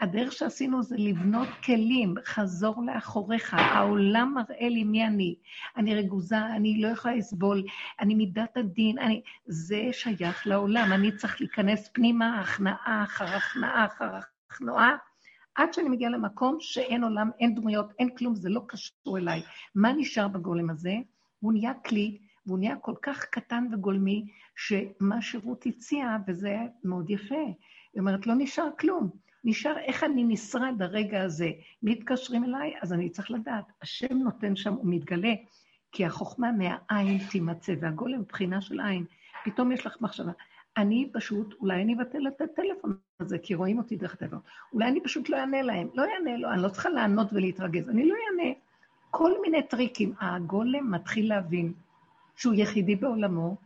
הדרך 0.00 0.32
שעשינו 0.32 0.82
זה 0.82 0.96
לבנות 0.98 1.48
כלים, 1.64 2.14
חזור 2.24 2.82
לאחוריך, 2.86 3.54
העולם 3.54 4.34
מראה 4.34 4.68
לי 4.68 4.84
מי 4.84 5.06
אני. 5.06 5.34
אני 5.76 5.94
רגוזה, 5.94 6.46
אני 6.46 6.82
לא 6.82 6.88
יכולה 6.88 7.14
לסבול, 7.14 7.62
אני 8.00 8.14
מידת 8.14 8.56
הדין, 8.56 8.98
אני... 8.98 9.22
זה 9.46 9.82
שייך 9.92 10.46
לעולם, 10.46 10.92
אני 10.92 11.16
צריך 11.16 11.40
להיכנס 11.40 11.90
פנימה, 11.92 12.40
הכנעה 12.40 13.02
אחר 13.04 13.24
הכנעה 13.24 13.86
אחר 13.86 14.10
הכנעה, 14.50 14.96
עד 15.54 15.72
שאני 15.72 15.88
מגיעה 15.88 16.10
למקום 16.10 16.56
שאין 16.60 17.04
עולם, 17.04 17.30
אין 17.40 17.54
דמויות, 17.54 17.92
אין 17.98 18.16
כלום, 18.16 18.34
זה 18.34 18.48
לא 18.48 18.60
קשור 18.66 19.18
אליי. 19.18 19.42
מה 19.74 19.92
נשאר 19.92 20.28
בגולם 20.28 20.70
הזה? 20.70 20.94
הוא 21.40 21.52
נהיה 21.52 21.74
כלי, 21.74 22.18
והוא 22.46 22.58
נהיה 22.58 22.76
כל 22.76 22.94
כך 23.02 23.24
קטן 23.24 23.66
וגולמי, 23.72 24.26
שמה 24.56 25.22
שרות 25.22 25.66
הציעה, 25.66 26.18
וזה 26.26 26.56
מאוד 26.84 27.10
יפה, 27.10 27.34
היא 27.94 28.00
אומרת, 28.00 28.26
לא 28.26 28.34
נשאר 28.38 28.68
כלום. 28.78 29.25
נשאר 29.48 29.78
איך 29.78 30.04
אני 30.04 30.24
נשרד 30.24 30.82
הרגע 30.82 31.22
הזה. 31.22 31.50
מתקשרים 31.82 32.44
אליי, 32.44 32.74
אז 32.82 32.92
אני 32.92 33.10
צריך 33.10 33.30
לדעת. 33.30 33.64
השם 33.82 34.18
נותן 34.18 34.56
שם, 34.56 34.72
הוא 34.72 34.84
מתגלה, 34.84 35.34
כי 35.92 36.06
החוכמה 36.06 36.52
מהעין 36.52 37.18
תימצא, 37.30 37.74
והגולם 37.80 38.20
מבחינה 38.20 38.60
של 38.60 38.80
עין. 38.80 39.04
פתאום 39.44 39.72
יש 39.72 39.86
לך 39.86 39.96
מחשבה. 40.00 40.32
אני 40.76 41.10
פשוט, 41.12 41.54
אולי 41.60 41.82
אני 41.82 41.94
אבטל 41.94 42.28
את 42.28 42.40
הטלפון 42.40 42.96
הזה, 43.20 43.38
כי 43.38 43.54
רואים 43.54 43.78
אותי 43.78 43.96
דרך 43.96 44.14
הטלפון. 44.14 44.40
אולי 44.72 44.88
אני 44.88 45.00
פשוט 45.00 45.28
לא 45.28 45.36
אענה 45.36 45.62
להם. 45.62 45.88
לא 45.94 46.02
אענה 46.02 46.36
לו, 46.36 46.50
אני 46.52 46.62
לא 46.62 46.68
צריכה 46.68 46.88
לענות 46.88 47.32
ולהתרגז. 47.32 47.88
אני 47.88 48.08
לא 48.08 48.14
אענה. 48.14 48.52
כל 49.10 49.32
מיני 49.42 49.62
טריקים. 49.62 50.14
הגולם 50.20 50.90
מתחיל 50.90 51.28
להבין 51.28 51.72
שהוא 52.36 52.54
יחידי 52.54 52.96
בעולמו, 52.96 53.56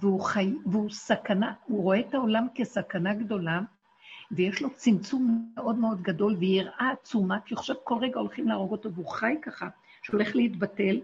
והוא, 0.00 0.20
חי, 0.20 0.54
והוא 0.66 0.90
סכנה, 0.90 1.52
הוא 1.64 1.82
רואה 1.82 2.00
את 2.00 2.14
העולם 2.14 2.46
כסכנה 2.54 3.14
גדולה, 3.14 3.60
ויש 4.30 4.62
לו 4.62 4.70
צמצום 4.74 5.50
מאוד 5.56 5.78
מאוד 5.78 6.02
גדול 6.02 6.36
ויראה 6.38 6.90
עצומה, 6.90 7.40
כי 7.40 7.54
הוא 7.54 7.58
חושב 7.58 7.74
כל 7.84 7.98
רגע 8.00 8.20
הולכים 8.20 8.48
להרוג 8.48 8.72
אותו, 8.72 8.92
והוא 8.92 9.08
חי 9.08 9.34
ככה, 9.42 9.68
שהולך 10.02 10.36
להתבטל, 10.36 11.00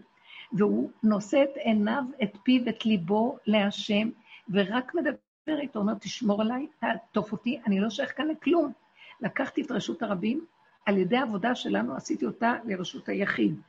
והוא 0.53 0.91
נושא 1.03 1.43
את 1.43 1.57
עיניו, 1.57 2.05
את 2.23 2.37
פיו, 2.43 2.69
את 2.69 2.87
ליבו 2.87 3.39
להשם, 3.47 4.11
ורק 4.51 4.95
מדבר 4.95 5.61
איתו, 5.61 5.79
אומר, 5.79 5.95
תשמור 5.95 6.43
עליי, 6.43 6.67
תעטוף 6.81 7.33
אותי, 7.33 7.61
אני 7.67 7.81
לא 7.81 7.91
שייך 7.91 8.17
כאן 8.17 8.29
לכלום. 8.29 8.73
לקחתי 9.21 9.63
את 9.63 9.71
רשות 9.71 10.03
הרבים, 10.03 10.45
על 10.87 10.99
ידי 10.99 11.17
העבודה 11.17 11.55
שלנו 11.55 11.97
עשיתי 11.97 12.27
אותה 12.27 12.55
לרשות 12.65 13.09
היחיד. 13.09 13.61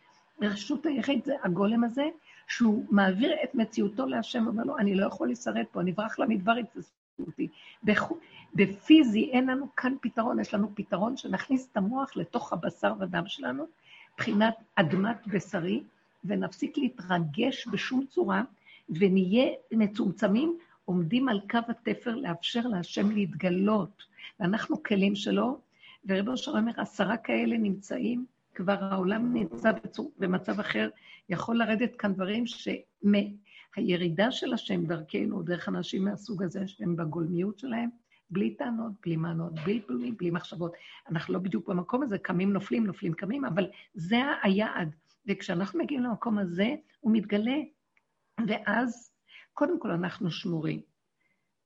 רשות 0.42 0.86
היחיד 0.86 1.26
זה 1.26 1.34
הגולם 1.44 1.84
הזה, 1.84 2.04
שהוא 2.48 2.86
מעביר 2.92 3.34
את 3.44 3.56
מציאותו 3.56 4.06
להשם, 4.06 4.48
אומר 4.48 4.64
לו, 4.64 4.78
אני 4.78 4.96
לא 4.96 5.06
יכול 5.06 5.30
לשרד 5.30 5.66
פה, 5.72 5.82
אני 5.82 5.92
אברח 5.92 6.20
למדבר, 6.20 6.54
אותי. 7.20 7.48
בפיזי 8.56 9.30
אין 9.32 9.50
לנו 9.50 9.76
כאן 9.76 9.94
פתרון, 10.02 10.40
יש 10.40 10.54
לנו 10.54 10.72
פתרון 10.76 11.18
שנכניס 11.18 11.70
את 11.72 11.78
המוח 11.78 12.18
לתוך 12.18 12.54
הבשר 12.54 12.94
ודם 13.00 13.24
שלנו, 13.28 13.66
מבחינת 14.14 14.56
אדמת 14.76 15.28
בשרי, 15.28 15.84
ונפסיק 16.26 16.78
להתרגש 16.78 17.68
בשום 17.68 18.06
צורה, 18.10 18.44
ונהיה 18.90 19.46
מצומצמים, 19.72 20.58
עומדים 20.86 21.30
על 21.30 21.40
קו 21.50 21.58
התפר 21.68 22.16
לאפשר 22.16 22.62
להשם 22.68 23.12
להתגלות. 23.12 24.04
ואנחנו 24.40 24.84
כלים 24.84 25.16
שלו, 25.16 25.60
ורב 26.06 26.30
אושר 26.30 26.52
אומר, 26.52 26.72
עשרה 26.78 27.18
כאלה 27.18 27.58
נמצאים, 27.58 28.26
כבר 28.56 28.84
העולם 28.84 29.34
נמצא 29.34 29.72
במצב 30.18 30.60
אחר, 30.60 30.90
יכול 31.30 31.58
לרדת 31.58 31.96
כאן 31.96 32.14
דברים 32.14 32.48
שהירידה 33.76 34.32
של 34.32 34.54
השם 34.54 34.86
דרכנו, 34.86 35.44
דרך 35.44 35.70
אנשים 35.70 36.06
מהסוג 36.06 36.44
הזה, 36.44 36.68
שהם 36.68 36.96
בגולמיות 36.96 37.60
שלהם, 37.60 37.90
בלי 38.30 38.56
טענות, 38.56 38.92
בלי 39.06 39.16
מענות, 39.16 39.54
בלי 39.54 39.82
בלי, 39.88 40.12
בלי 40.12 40.32
מחשבות. 40.32 40.74
אנחנו 41.10 41.34
לא 41.34 41.40
בדיוק 41.40 41.70
במקום 41.70 42.04
הזה, 42.04 42.18
קמים, 42.18 42.54
נופלים, 42.54 42.86
נופלים, 42.86 43.14
קמים, 43.14 43.46
אבל 43.46 43.68
זה 43.94 44.18
היעד. 44.44 44.96
וכשאנחנו 45.28 45.80
מגיעים 45.80 46.04
למקום 46.04 46.38
הזה, 46.38 46.76
הוא 47.00 47.14
מתגלה, 47.14 47.58
ואז 48.48 49.12
קודם 49.54 49.80
כל 49.80 49.92
אנחנו 49.92 50.32
שמורים. 50.32 50.82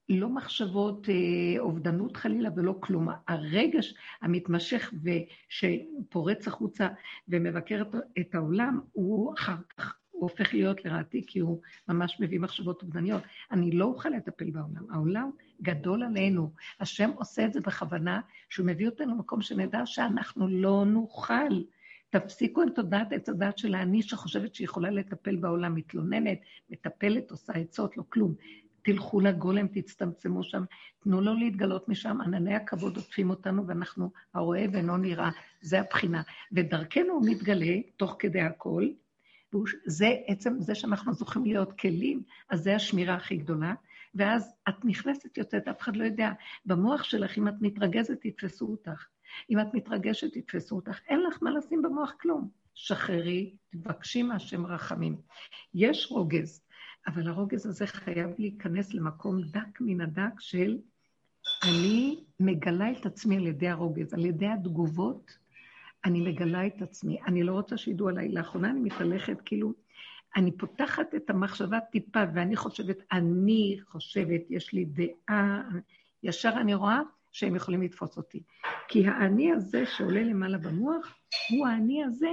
לא 0.09 0.29
מחשבות 0.29 1.09
אה, 1.09 1.59
אובדנות 1.59 2.17
חלילה 2.17 2.49
ולא 2.55 2.75
כלום. 2.79 3.07
הרגש 3.27 3.93
המתמשך 4.21 4.93
ושפורץ 5.03 6.47
החוצה 6.47 6.87
ומבקר 7.27 7.81
את, 7.81 7.95
את 8.19 8.35
העולם, 8.35 8.79
הוא 8.91 9.33
אחר 9.33 9.55
כך, 9.77 9.98
הוא 10.19 10.29
הופך 10.29 10.53
להיות 10.53 10.85
לרעתי, 10.85 11.23
כי 11.27 11.39
הוא 11.39 11.61
ממש 11.87 12.17
מביא 12.19 12.39
מחשבות 12.39 12.81
אובדניות. 12.81 13.23
אני 13.51 13.71
לא 13.71 13.85
אוכל 13.85 14.09
לטפל 14.09 14.49
בעולם. 14.49 14.91
העולם 14.91 15.29
גדול 15.61 16.03
עלינו. 16.03 16.51
השם 16.79 17.09
עושה 17.15 17.45
את 17.45 17.53
זה 17.53 17.61
בכוונה, 17.61 18.21
שהוא 18.49 18.65
מביא 18.67 18.87
אותנו 18.87 19.15
למקום 19.15 19.41
שנדע 19.41 19.85
שאנחנו 19.85 20.47
לא 20.47 20.85
נוכל. 20.85 21.63
תפסיקו 22.09 22.61
עם 22.61 22.69
תודעת 22.69 23.13
עץ 23.13 23.29
הדת 23.29 23.57
של 23.57 23.75
האני 23.75 24.01
שחושבת 24.01 24.55
שהיא 24.55 24.65
יכולה 24.65 24.89
לטפל 24.89 25.35
בעולם, 25.35 25.75
מתלוננת, 25.75 26.39
מטפלת, 26.69 27.31
עושה 27.31 27.53
עצות, 27.53 27.97
לא 27.97 28.03
כלום. 28.09 28.33
תלכו 28.81 29.19
לגולם, 29.19 29.67
תצטמצמו 29.67 30.43
שם, 30.43 30.63
תנו 30.99 31.21
לו 31.21 31.33
להתגלות 31.33 31.89
משם, 31.89 32.21
ענני 32.21 32.55
הכבוד 32.55 32.95
עוטפים 32.95 33.29
אותנו, 33.29 33.67
ואנחנו, 33.67 34.11
הרואה 34.33 34.65
ואינו 34.73 34.97
נראה, 34.97 35.29
זה 35.61 35.79
הבחינה. 35.79 36.21
ודרכנו 36.51 37.13
הוא 37.13 37.25
מתגלה, 37.25 37.75
תוך 37.97 38.15
כדי 38.19 38.41
הכל, 38.41 38.87
זה 39.85 40.15
עצם 40.27 40.59
זה 40.59 40.75
שאנחנו 40.75 41.13
זוכים 41.13 41.45
להיות 41.45 41.79
כלים, 41.79 42.23
אז 42.49 42.63
זה 42.63 42.75
השמירה 42.75 43.15
הכי 43.15 43.37
גדולה, 43.37 43.73
ואז 44.15 44.53
את 44.69 44.85
נכנסת, 44.85 45.37
יוצאת, 45.37 45.67
אף 45.67 45.81
אחד 45.81 45.95
לא 45.95 46.03
יודע. 46.03 46.31
במוח 46.65 47.03
שלך, 47.03 47.37
אם 47.37 47.47
את 47.47 47.53
מתרגזת, 47.61 48.25
יתפסו 48.25 48.65
אותך. 48.65 49.05
אם 49.49 49.59
את 49.59 49.73
מתרגשת, 49.73 50.35
יתפסו 50.35 50.75
אותך. 50.75 50.99
אין 51.07 51.19
לך 51.23 51.37
מה 51.41 51.51
לשים 51.51 51.81
במוח 51.81 52.13
כלום. 52.21 52.49
שחררי, 52.73 53.55
תבקשי 53.69 54.23
מהשם 54.23 54.65
רחמים. 54.65 55.21
יש 55.73 56.07
רוגז, 56.11 56.61
אבל 57.07 57.27
הרוגז 57.27 57.65
הזה 57.65 57.87
חייב 57.87 58.29
להיכנס 58.37 58.93
למקום 58.93 59.41
דק 59.41 59.81
מן 59.81 60.01
הדק 60.01 60.39
של 60.39 60.77
אני 61.63 62.23
מגלה 62.39 62.91
את 62.91 63.05
עצמי 63.05 63.37
על 63.37 63.47
ידי 63.47 63.67
הרוגז, 63.67 64.13
על 64.13 64.25
ידי 64.25 64.47
התגובות, 64.47 65.37
אני 66.05 66.21
מגלה 66.21 66.67
את 66.67 66.81
עצמי. 66.81 67.17
אני 67.27 67.43
לא 67.43 67.51
רוצה 67.51 67.77
שידעו 67.77 68.09
עליי. 68.09 68.29
לאחרונה 68.29 68.69
אני 68.69 68.79
מתהלכת, 68.79 69.41
כאילו, 69.45 69.73
אני 70.35 70.51
פותחת 70.51 71.15
את 71.15 71.29
המחשבה 71.29 71.79
טיפה, 71.79 72.23
ואני 72.33 72.55
חושבת, 72.55 72.97
אני 73.11 73.79
חושבת, 73.87 74.41
יש 74.49 74.73
לי 74.73 74.85
דעה, 74.85 75.61
ישר 76.23 76.53
אני 76.61 76.73
רואה 76.73 76.99
שהם 77.31 77.55
יכולים 77.55 77.81
לתפוס 77.81 78.17
אותי. 78.17 78.43
כי 78.87 79.07
האני 79.07 79.51
הזה 79.51 79.85
שעולה 79.85 80.23
למעלה 80.23 80.57
במוח, 80.57 81.15
הוא 81.49 81.67
האני 81.67 82.03
הזה 82.03 82.29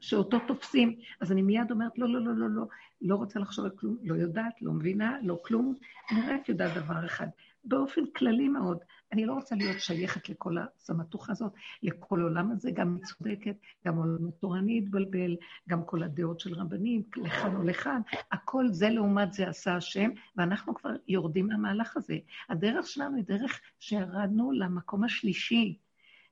שאותו 0.00 0.38
תופסים. 0.46 0.96
אז 1.20 1.32
אני 1.32 1.42
מיד 1.42 1.70
אומרת, 1.70 1.98
לא, 1.98 2.08
לא, 2.08 2.20
לא, 2.20 2.34
לא, 2.36 2.48
לא, 2.50 2.64
לא 3.02 3.14
רוצה 3.14 3.40
לחשוב 3.40 3.64
על 3.64 3.70
כלום, 3.70 3.96
לא 4.02 4.14
יודעת, 4.14 4.62
לא 4.62 4.72
מבינה, 4.72 5.18
לא 5.22 5.38
כלום. 5.44 5.74
אני 6.10 6.20
רק 6.20 6.48
יודעת 6.48 6.74
דבר 6.74 7.06
אחד, 7.06 7.28
באופן 7.64 8.00
כללי 8.16 8.48
מאוד, 8.48 8.78
אני 9.12 9.26
לא 9.26 9.32
רוצה 9.32 9.54
להיות 9.54 9.80
שייכת 9.80 10.28
לכל 10.28 10.56
הסמטוחה 10.58 11.32
הזאת, 11.32 11.52
לכל 11.82 12.20
עולם 12.20 12.50
הזה, 12.50 12.70
גם 12.70 12.98
צודקת, 13.04 13.56
גם 13.86 13.96
עולם 13.96 14.28
התורני 14.28 14.78
התבלבל, 14.78 15.36
גם 15.68 15.84
כל 15.84 16.02
הדעות 16.02 16.40
של 16.40 16.54
רבנים, 16.54 17.02
לכאן 17.16 17.56
או 17.56 17.62
לכאן, 17.62 18.00
הכל 18.32 18.68
זה 18.68 18.88
לעומת 18.88 19.32
זה 19.32 19.48
עשה 19.48 19.76
השם, 19.76 20.10
ואנחנו 20.36 20.74
כבר 20.74 20.90
יורדים 21.08 21.46
מהמהלך 21.46 21.96
הזה. 21.96 22.18
הדרך 22.48 22.86
שלנו 22.86 23.16
היא 23.16 23.24
דרך 23.24 23.60
שירדנו 23.78 24.52
למקום 24.52 25.04
השלישי, 25.04 25.78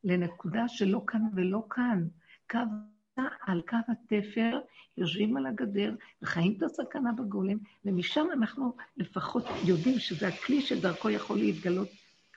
לנקודה 0.04 0.68
שלא 0.68 1.02
כאן 1.06 1.22
ולא 1.34 1.66
כאן. 1.70 2.06
קו 2.50 2.58
על 3.46 3.62
קו 3.68 3.76
התפר, 3.88 4.60
יושבים 4.96 5.36
על 5.36 5.46
הגדר 5.46 5.94
וחיים 6.22 6.54
את 6.58 6.62
הסכנה 6.62 7.12
בגולם, 7.12 7.58
ומשם 7.84 8.26
אנחנו 8.32 8.76
לפחות 8.96 9.44
יודעים 9.64 9.98
שזה 9.98 10.28
הכלי 10.28 10.60
שדרכו 10.60 11.10
יכול 11.10 11.38
להתגלות 11.38 11.88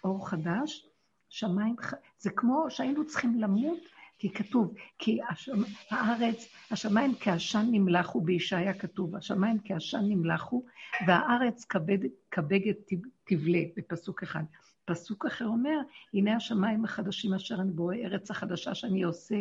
אור 0.04 0.30
חדש. 0.30 0.86
שמיים, 1.30 1.76
זה 2.18 2.30
כמו 2.30 2.66
שהיינו 2.70 3.08
צריכים 3.08 3.40
למות, 3.40 3.80
כי 4.20 4.30
כתוב, 4.30 4.74
כי 4.98 5.20
השמ... 5.30 5.64
הארץ, 5.90 6.48
השמיים 6.72 7.14
כעשן 7.20 7.66
נמלחו, 7.72 8.22
בישעיה 8.22 8.74
כתוב, 8.74 9.16
השמיים 9.16 9.58
כעשן 9.66 10.02
נמלחו, 10.02 10.66
והארץ 11.08 11.66
כבד, 11.66 11.98
כבגת 12.32 12.78
תבלה, 13.24 13.60
בפסוק 13.78 14.24
אחד. 14.24 14.44
פסוק 14.86 15.26
אחר 15.26 15.46
אומר, 15.46 15.80
הנה 16.14 16.36
השמיים 16.36 16.86
החדשים 16.86 17.34
אשר 17.34 17.56
אני 17.56 17.72
בורא, 17.72 17.96
ארץ 17.96 18.32
החדשה 18.32 18.76
שאני 18.76 19.04
עושה. 19.04 19.36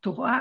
תורה, 0.00 0.40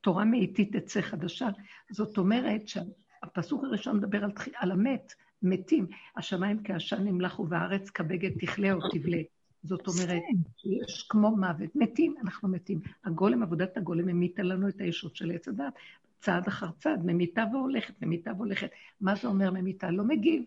תורה 0.00 0.24
מאיתי 0.24 0.64
תצא 0.64 1.00
חדשה. 1.00 1.48
זאת 1.90 2.18
אומרת 2.18 2.68
שהפסוק 2.68 3.64
הראשון 3.64 3.96
מדבר 3.96 4.24
על, 4.24 4.30
על 4.56 4.70
המת, 4.70 5.12
מתים. 5.42 5.86
השמיים 6.16 6.60
כעשן 6.64 7.04
נמלחו 7.04 7.48
והארץ 7.48 7.90
כבגד 7.90 8.30
תכלה 8.40 8.72
או 8.72 8.78
תבלה. 8.90 9.22
זאת 9.62 9.86
אומרת, 9.86 10.22
יש 10.64 11.06
כמו 11.08 11.36
מוות. 11.36 11.70
מתים, 11.74 12.14
אנחנו 12.24 12.48
מתים. 12.48 12.80
הגולם, 13.04 13.42
עבודת 13.42 13.76
הגולם 13.76 14.08
המיתה 14.08 14.42
לנו 14.42 14.68
את 14.68 14.80
הישות 14.80 15.16
של 15.16 15.30
עץ 15.30 15.48
הדת. 15.48 15.72
צעד 16.20 16.46
אחר 16.48 16.70
צעד, 16.78 17.00
ממיתה 17.04 17.44
והולכת, 17.52 17.94
ממיתה 18.02 18.30
והולכת. 18.36 18.70
מה 19.00 19.14
זה 19.14 19.28
אומר 19.28 19.50
ממיתה? 19.50 19.90
לא 19.90 20.04
מגיב, 20.04 20.44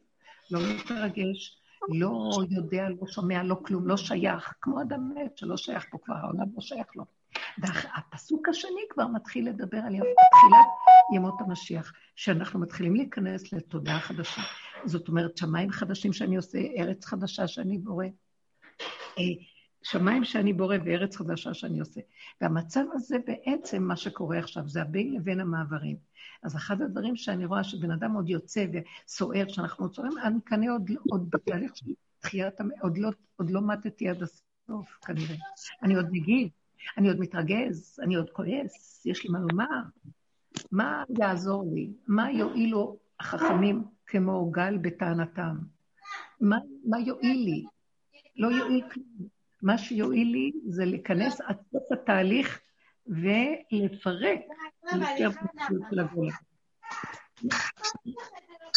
לא 0.51 0.59
מתרגש, 0.75 1.61
לא 1.89 2.29
יודע, 2.51 2.89
לא 2.89 3.07
שומע, 3.07 3.43
לא 3.43 3.55
כלום, 3.65 3.87
לא 3.87 3.97
שייך. 3.97 4.53
כמו 4.61 4.81
אדם 4.81 5.11
מת 5.15 5.37
שלא 5.37 5.57
שייך 5.57 5.85
פה 5.91 5.97
כבר, 5.97 6.15
העולם 6.15 6.47
לא 6.55 6.61
שייך 6.61 6.95
לו. 6.95 7.05
והפסוק 7.57 8.49
השני 8.49 8.81
כבר 8.89 9.07
מתחיל 9.07 9.49
לדבר 9.49 9.77
על 9.77 9.93
תחילת 9.95 10.67
ימות 11.15 11.41
המשיח, 11.41 11.93
שאנחנו 12.15 12.59
מתחילים 12.59 12.95
להיכנס 12.95 13.53
לתודעה 13.53 13.99
חדשה. 13.99 14.41
זאת 14.85 15.07
אומרת, 15.07 15.37
שמיים 15.37 15.71
חדשים 15.71 16.13
שאני 16.13 16.35
עושה, 16.35 16.57
ארץ 16.77 17.05
חדשה 17.05 17.47
שאני 17.47 17.77
בורא. 17.77 18.05
אה, 19.19 19.23
שמיים 19.83 20.23
שאני 20.23 20.53
בורא 20.53 20.77
וארץ 20.85 21.15
חדשה 21.15 21.53
שאני 21.53 21.79
עושה. 21.79 22.01
והמצב 22.41 22.83
הזה 22.93 23.17
בעצם, 23.27 23.83
מה 23.83 23.95
שקורה 23.95 24.39
עכשיו, 24.39 24.67
זה 24.67 24.81
הבין 24.81 25.13
לבין 25.13 25.39
המעברים. 25.39 25.97
אז 26.43 26.55
אחד 26.55 26.81
הדברים 26.81 27.15
שאני 27.15 27.45
רואה 27.45 27.63
שבן 27.63 27.91
אדם 27.91 28.11
עוד 28.11 28.29
יוצא 28.29 28.65
וסוער, 28.73 29.47
שאנחנו 29.47 29.91
צוערים, 29.91 30.13
אני 30.23 30.39
כנראה 30.45 30.73
עוד, 30.73 30.91
עוד 31.11 31.29
בתהליך 31.29 31.75
של 31.75 31.85
תחיית, 32.19 32.53
עוד 32.81 32.97
לא, 32.97 33.09
עוד 33.35 33.49
לא 33.49 33.61
מתתי 33.61 34.09
עד 34.09 34.23
הסוף, 34.23 34.97
כנראה. 35.05 35.35
אני 35.83 35.95
עוד 35.95 36.07
מגיב, 36.11 36.49
אני 36.97 37.07
עוד 37.07 37.19
מתרגז, 37.19 37.99
אני 38.03 38.15
עוד 38.15 38.29
כועס, 38.29 39.05
יש 39.05 39.23
לי 39.23 39.29
מה 39.29 39.39
לומר. 39.39 39.81
מה 40.71 41.03
יעזור 41.19 41.63
לי? 41.73 41.89
מה 42.07 42.31
יועילו 42.31 42.97
החכמים 43.19 43.83
כמו 44.07 44.51
גל 44.51 44.77
בטענתם? 44.77 45.55
מה, 46.41 46.57
מה 46.85 46.99
יועיל 46.99 47.45
לי? 47.45 47.63
לא 48.37 48.47
יועיל 48.47 48.83
כלום. 48.91 49.35
מה 49.61 49.77
שיועיל 49.77 50.27
לי 50.27 50.51
זה 50.67 50.85
להיכנס 50.85 51.41
עד 51.41 51.55
סוף 51.71 51.91
התהליך 51.91 52.59
ולפרק. 53.07 54.39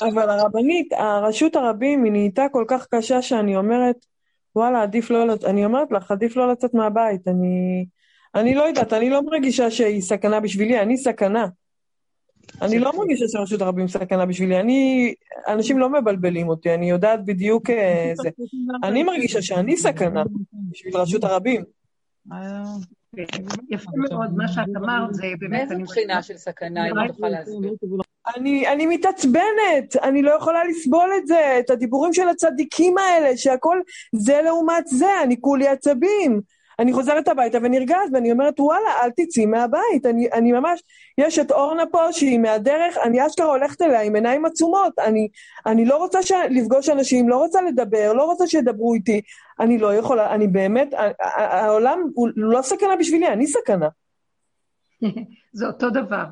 אבל 0.09 0.31
הרבנית, 0.31 0.92
הרשות 0.92 1.57
הרבים 1.57 2.05
היא 2.05 2.12
נהייתה 2.12 2.47
כל 2.53 2.64
כך 2.68 2.87
קשה 2.94 3.23
שאני 3.23 3.57
אומרת, 3.57 3.97
וואלה, 4.57 4.83
עדיף 4.83 5.11
לא, 5.11 5.25
אני 5.47 5.64
אומרת 5.64 5.92
לך, 5.92 6.11
עדיף 6.11 6.37
לא 6.37 6.53
לצאת 6.53 6.75
מהבית. 6.75 7.29
אני, 7.29 7.87
אני 8.35 8.55
לא 8.55 8.62
יודעת, 8.62 8.93
אני 8.93 9.11
לא 9.11 9.23
מרגישה 9.23 9.71
שהיא 9.71 10.03
סכנה 10.03 10.41
בשבילי, 10.41 10.81
אני 10.81 10.97
סכנה. 10.97 11.47
אני 12.62 12.79
לא 12.79 12.93
מרגישה 12.97 13.25
שרשות 13.29 13.61
הרבים 13.61 13.88
סכנה 13.88 14.27
בשבילי, 14.27 14.61
אני... 14.61 15.14
אנשים 15.49 15.79
לא 15.79 15.88
מבלבלים 15.91 16.49
אותי, 16.49 16.75
אני 16.75 16.91
יודעת 16.91 17.25
בדיוק 17.25 17.71
אה, 17.71 18.12
זה. 18.23 18.29
אני 18.85 19.03
מרגישה 19.03 19.43
שאני 19.43 19.77
סכנה 19.77 20.23
בשביל 20.71 20.97
רשות 20.97 21.25
הרבים. 21.25 21.64
יפה 23.71 23.91
מאוד, 23.97 24.37
מה 24.37 24.49
שאת 24.49 24.77
אמרת 24.77 25.14
זה 25.14 25.23
באמת... 25.38 25.69
מאיזה 25.69 25.85
בחינה 25.85 26.23
של 26.23 26.37
סכנה, 26.37 26.87
אם 26.87 27.09
תוכל 27.09 27.29
להסביר? 27.29 27.75
אני, 28.37 28.69
אני 28.69 28.87
מתעצבנת, 28.87 29.97
אני 30.03 30.23
לא 30.23 30.31
יכולה 30.31 30.64
לסבול 30.64 31.11
את 31.19 31.27
זה, 31.27 31.57
את 31.61 31.71
הדיבורים 31.71 32.12
של 32.12 32.29
הצדיקים 32.29 32.99
האלה, 32.99 33.37
שהכל 33.37 33.81
זה 34.14 34.41
לעומת 34.45 34.87
זה, 34.87 35.23
אני 35.23 35.41
כולי 35.41 35.69
עצבים. 35.69 36.41
אני 36.79 36.93
חוזרת 36.93 37.29
הביתה 37.29 37.59
ונרגעת, 37.62 38.09
ואני 38.12 38.33
אומרת, 38.33 38.61
וואלה, 38.61 38.91
אל 39.03 39.11
תצאי 39.11 39.47
מהבית. 39.47 40.07
אני, 40.07 40.29
אני 40.33 40.53
ממש, 40.53 40.83
יש 41.19 41.38
את 41.38 41.51
אורנה 41.51 41.87
פה 41.87 42.12
שהיא 42.12 42.38
מהדרך, 42.38 42.97
אני 43.05 43.27
אשכרה 43.27 43.47
הולכת 43.47 43.83
אליה 43.83 44.03
עם 44.03 44.14
עיניים 44.14 44.45
עצומות. 44.45 44.99
אני, 44.99 45.29
אני 45.67 45.85
לא 45.85 45.97
רוצה 45.97 46.23
ש... 46.23 46.33
לפגוש 46.51 46.88
אנשים, 46.88 47.29
לא 47.29 47.37
רוצה 47.37 47.62
לדבר, 47.62 48.12
לא 48.12 48.25
רוצה 48.25 48.47
שידברו 48.47 48.95
איתי. 48.95 49.21
אני 49.61 49.79
לא 49.79 49.95
יכולה, 49.95 50.35
אני 50.35 50.47
באמת, 50.47 50.95
העולם 51.37 51.99
הוא 52.14 52.29
לא 52.37 52.62
סכנה 52.62 52.97
בשבילי, 52.97 53.29
אני 53.29 53.47
סכנה. 53.47 53.88
זה 55.53 55.67
אותו 55.67 55.91
דבר. 55.91 56.25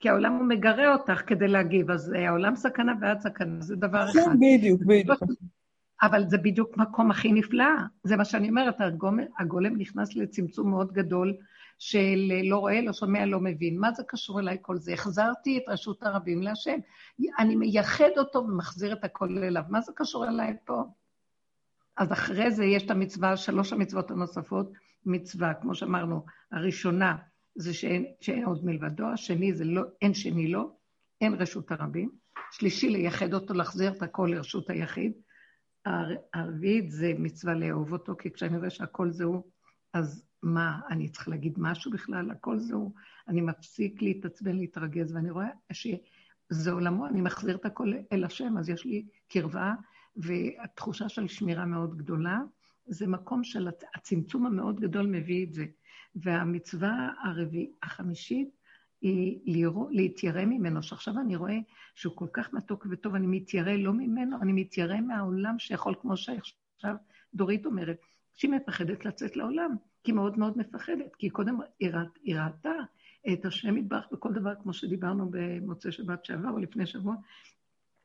כי 0.00 0.08
העולם 0.08 0.36
הוא 0.36 0.48
מגרה 0.48 0.92
אותך 0.92 1.22
כדי 1.26 1.48
להגיב, 1.48 1.90
אז 1.90 2.12
העולם 2.26 2.56
סכנה 2.56 2.92
ואת 3.00 3.20
סכנה, 3.20 3.60
זה 3.60 3.76
דבר 3.76 4.04
אחד. 4.10 4.36
בדיוק, 4.40 4.82
בדיוק. 4.82 5.22
אבל 6.02 6.28
זה 6.28 6.38
בדיוק 6.38 6.76
מקום 6.76 7.10
הכי 7.10 7.32
נפלא. 7.32 7.64
זה 8.04 8.16
מה 8.16 8.24
שאני 8.24 8.48
אומרת, 8.48 8.80
הגולם, 8.80 9.18
הגולם 9.38 9.76
נכנס 9.76 10.16
לצמצום 10.16 10.70
מאוד 10.70 10.92
גדול 10.92 11.36
של 11.78 12.32
לא 12.44 12.58
רואה, 12.58 12.80
לא 12.80 12.92
שומע, 12.92 13.26
לא 13.26 13.40
מבין. 13.40 13.78
מה 13.78 13.92
זה 13.92 14.02
קשור 14.08 14.40
אליי 14.40 14.58
כל 14.62 14.76
זה? 14.76 14.92
החזרתי 14.92 15.58
את 15.58 15.62
רשות 15.68 16.02
הרבים 16.02 16.42
להשם. 16.42 16.78
אני 17.38 17.56
מייחד 17.56 18.10
אותו 18.18 18.38
ומחזיר 18.38 18.92
את 18.92 19.04
הכל 19.04 19.38
אליו. 19.38 19.62
מה 19.68 19.80
זה 19.80 19.92
קשור 19.96 20.28
אליי 20.28 20.56
פה? 20.64 20.82
אז 21.96 22.12
אחרי 22.12 22.50
זה 22.50 22.64
יש 22.64 22.82
את 22.82 22.90
המצווה, 22.90 23.36
שלוש 23.36 23.72
המצוות 23.72 24.10
הנוספות, 24.10 24.72
מצווה, 25.06 25.54
כמו 25.54 25.74
שאמרנו, 25.74 26.24
הראשונה 26.52 27.16
זה 27.54 27.74
שאין, 27.74 28.04
שאין 28.20 28.44
עוד 28.44 28.64
מלבדו, 28.64 29.06
השני 29.06 29.54
זה 29.54 29.64
לא, 29.64 29.82
אין 30.02 30.14
שני 30.14 30.48
לו, 30.48 30.58
לא, 30.58 30.70
אין 31.20 31.34
רשות 31.34 31.72
הרבים. 31.72 32.10
שלישי, 32.50 32.88
לייחד 32.88 33.34
אותו, 33.34 33.54
להחזיר 33.54 33.92
את 33.92 34.02
הכל 34.02 34.30
לרשות 34.34 34.70
היחיד. 34.70 35.12
הרביעית 36.34 36.90
זה 36.90 37.12
מצווה 37.18 37.54
לאהוב 37.54 37.92
אותו, 37.92 38.16
כי 38.16 38.30
כשאני 38.30 38.58
רואה 38.58 38.70
שהכל 38.70 39.10
זה 39.10 39.24
הוא, 39.24 39.42
אז 39.92 40.24
מה, 40.42 40.80
אני 40.90 41.08
צריכה 41.08 41.30
להגיד 41.30 41.54
משהו 41.58 41.90
בכלל? 41.90 42.30
הכל 42.30 42.58
זה 42.58 42.74
הוא. 42.74 42.92
אני 43.28 43.40
מפסיק 43.40 44.02
להתעצבן, 44.02 44.56
להתרגז, 44.56 45.14
ואני 45.14 45.30
רואה 45.30 45.48
שזה 45.72 46.72
עולמו, 46.72 47.06
אני 47.06 47.20
מחזיר 47.20 47.56
את 47.56 47.64
הכל 47.64 47.92
אל 48.12 48.24
השם, 48.24 48.58
אז 48.58 48.68
יש 48.68 48.84
לי 48.84 49.06
קרבה 49.28 49.74
והתחושה 50.16 51.08
של 51.08 51.28
שמירה 51.28 51.66
מאוד 51.66 51.96
גדולה. 51.96 52.40
זה 52.86 53.06
מקום 53.06 53.44
של 53.44 53.68
הצמצום 53.94 54.46
המאוד 54.46 54.80
גדול 54.80 55.06
מביא 55.06 55.46
את 55.46 55.52
זה. 55.52 55.64
והמצווה 56.14 57.08
הרביעית, 57.22 57.70
החמישית, 57.82 58.48
להתיירא 59.90 60.44
ממנו, 60.44 60.82
שעכשיו 60.82 61.14
אני 61.20 61.36
רואה 61.36 61.58
שהוא 61.94 62.16
כל 62.16 62.26
כך 62.32 62.52
מתוק 62.52 62.86
וטוב, 62.90 63.14
אני 63.14 63.26
מתיירא 63.26 63.72
לא 63.72 63.92
ממנו, 63.92 64.36
אני 64.42 64.52
מתיירא 64.52 65.00
מהעולם 65.00 65.58
שיכול, 65.58 65.94
כמו 66.00 66.16
שעכשיו 66.16 66.94
דורית 67.34 67.66
אומרת, 67.66 67.96
שהיא 68.34 68.50
מפחדת 68.50 69.04
לצאת 69.04 69.36
לעולם, 69.36 69.74
כי 70.04 70.12
מאוד 70.12 70.38
מאוד 70.38 70.58
מפחדת, 70.58 71.16
כי 71.18 71.30
קודם 71.30 71.58
היא 72.24 72.36
ראתה 72.36 72.72
את 73.32 73.44
השם 73.44 73.76
יתברך 73.76 74.04
בכל 74.12 74.32
דבר, 74.32 74.54
כמו 74.62 74.72
שדיברנו 74.72 75.28
במוצאי 75.30 75.92
שבת 75.92 76.24
שעבר 76.24 76.50
או 76.50 76.58
לפני 76.58 76.86
שבוע, 76.86 77.14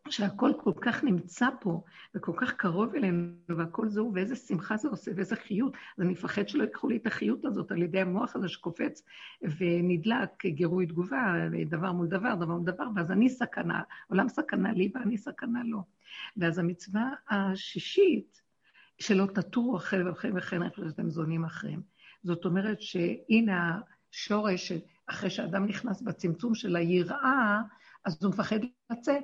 שהכל 0.10 0.52
כל 0.64 0.74
כך 0.82 1.04
נמצא 1.04 1.48
פה, 1.60 1.84
וכל 2.16 2.32
כך 2.38 2.54
קרוב 2.54 2.96
אלינו, 2.96 3.34
והכל 3.58 3.90
זהו, 3.90 4.12
ואיזה 4.14 4.36
שמחה 4.36 4.78
זה 4.78 4.88
עושה, 4.88 5.12
ואיזה 5.16 5.36
חיות. 5.36 5.74
אז 5.98 6.02
אני 6.04 6.12
מפחד 6.12 6.48
שלא 6.50 6.64
ייקחו 6.64 6.90
לי 6.90 6.98
את 6.98 7.08
החיות 7.08 7.46
הזאת 7.46 7.72
על 7.72 7.82
ידי 7.82 8.02
המוח 8.02 8.36
הזה 8.36 8.50
שקופץ 8.50 9.04
ונדלק 9.42 10.46
גירוי 10.46 10.86
תגובה, 10.86 11.34
דבר 11.70 11.92
מול 11.92 12.08
דבר, 12.08 12.36
דבר 12.36 12.56
מול 12.56 12.66
דבר, 12.66 12.86
ואז 12.96 13.12
אני 13.12 13.30
סכנה, 13.30 13.82
עולם 14.08 14.30
סכנה 14.30 14.74
לי 14.74 14.92
ואני 14.96 15.18
סכנה 15.18 15.64
לו. 15.64 15.84
ואז 16.38 16.60
המצווה 16.60 17.12
השישית, 17.30 18.42
שלא 19.00 19.26
תטורו 19.26 19.78
אחרי 19.78 20.10
וכן 20.10 20.38
וכן 20.38 20.64
אחרי 20.64 20.90
שאתם 20.90 21.10
זונים 21.10 21.46
אחריהם. 21.46 21.82
זאת 22.24 22.46
אומרת 22.46 22.82
שהנה 22.82 23.80
השורש, 24.12 24.72
אחרי 25.08 25.30
שאדם 25.30 25.66
נכנס 25.66 26.02
בצמצום 26.02 26.56
של 26.56 26.76
היראה, 26.76 27.62
אז 28.06 28.24
הוא 28.24 28.30
מפחד 28.30 28.60
לצאת. 28.92 29.24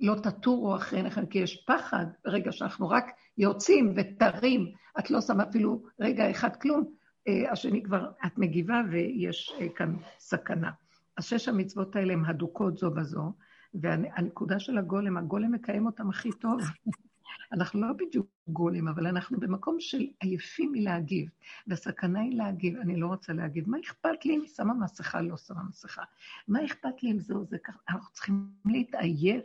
לא 0.00 0.14
תטורו 0.22 0.76
אחריכם, 0.76 1.26
כי 1.26 1.38
יש 1.38 1.64
פחד 1.66 2.06
ברגע 2.24 2.52
שאנחנו 2.52 2.88
רק 2.88 3.04
יוצאים 3.38 3.94
ותרים, 3.96 4.72
את 4.98 5.10
לא 5.10 5.20
שמה 5.20 5.42
אפילו 5.42 5.82
רגע 6.00 6.30
אחד 6.30 6.56
כלום, 6.56 6.84
אה, 7.28 7.52
השני 7.52 7.82
כבר, 7.82 8.10
את 8.26 8.38
מגיבה 8.38 8.82
ויש 8.90 9.52
אה, 9.60 9.66
כאן 9.68 9.96
סכנה. 10.18 10.70
אז 11.16 11.24
שש 11.24 11.48
המצוות 11.48 11.96
האלה 11.96 12.12
הן 12.12 12.24
הדוקות 12.24 12.78
זו 12.78 12.90
בזו, 12.90 13.32
והנקודה 13.74 14.58
של 14.58 14.78
הגולם, 14.78 15.16
הגולם 15.16 15.52
מקיים 15.52 15.86
אותם 15.86 16.10
הכי 16.10 16.30
טוב. 16.32 16.60
אנחנו 17.52 17.80
לא 17.80 17.92
בדיוק 17.92 18.26
גולים, 18.48 18.88
אבל 18.88 19.06
אנחנו 19.06 19.40
במקום 19.40 19.76
של 19.80 20.06
עייפים 20.20 20.72
מלהגיב, 20.72 21.28
והסכנה 21.66 22.20
היא 22.20 22.36
להגיב, 22.36 22.76
אני 22.76 22.96
לא 22.96 23.06
רוצה 23.06 23.32
להגיב. 23.32 23.68
מה 23.68 23.76
אכפת 23.80 24.24
לי 24.24 24.36
אם 24.36 24.40
היא 24.40 24.48
שמה 24.48 24.74
מסכה, 24.74 25.20
לא 25.20 25.36
שמה 25.36 25.62
מסכה? 25.68 26.02
מה 26.48 26.64
אכפת 26.64 27.02
לי 27.02 27.10
אם 27.10 27.18
זהו 27.18 27.44
זה 27.44 27.58
ככה? 27.64 27.78
אנחנו 27.88 28.12
צריכים 28.12 28.48
להתעייף 28.64 29.44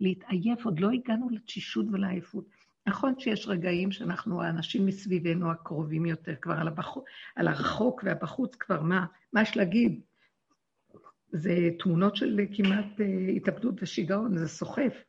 להתעייף, 0.00 0.64
עוד 0.64 0.80
לא 0.80 0.90
הגענו 0.90 1.30
לתשישות 1.30 1.86
ולעייפות. 1.92 2.44
נכון 2.86 3.14
שיש 3.18 3.48
רגעים 3.48 3.92
שאנחנו, 3.92 4.42
האנשים 4.42 4.86
מסביבנו 4.86 5.50
הקרובים 5.50 6.06
יותר, 6.06 6.34
כבר 6.40 6.54
על, 6.54 6.68
הבח... 6.68 6.96
על 7.36 7.48
הרחוק 7.48 8.02
והבחוץ 8.04 8.54
כבר, 8.54 8.82
מה, 8.82 9.06
מה 9.32 9.42
יש 9.42 9.56
להגיד? 9.56 10.00
זה 11.32 11.70
תמונות 11.78 12.16
של 12.16 12.40
כמעט 12.54 13.00
uh, 13.00 13.30
התאבדות 13.36 13.82
ושיגעון, 13.82 14.36
זה 14.36 14.48
סוחף. 14.48 15.04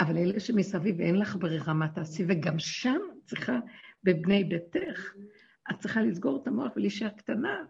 אבל 0.00 0.16
אלה 0.16 0.40
שמסביב 0.40 0.96
ואין 0.98 1.18
לך 1.18 1.36
ברירה 1.36 1.72
מה 1.72 1.88
תעשי, 1.88 2.24
וגם 2.28 2.58
שם 2.58 3.00
צריכה, 3.24 3.58
בבני 4.04 4.44
ביתך, 4.44 5.14
את 5.70 5.78
צריכה 5.78 6.02
לסגור 6.02 6.42
את 6.42 6.46
המוח 6.46 6.72
ולהישאר 6.76 7.08
קטנה, 7.08 7.64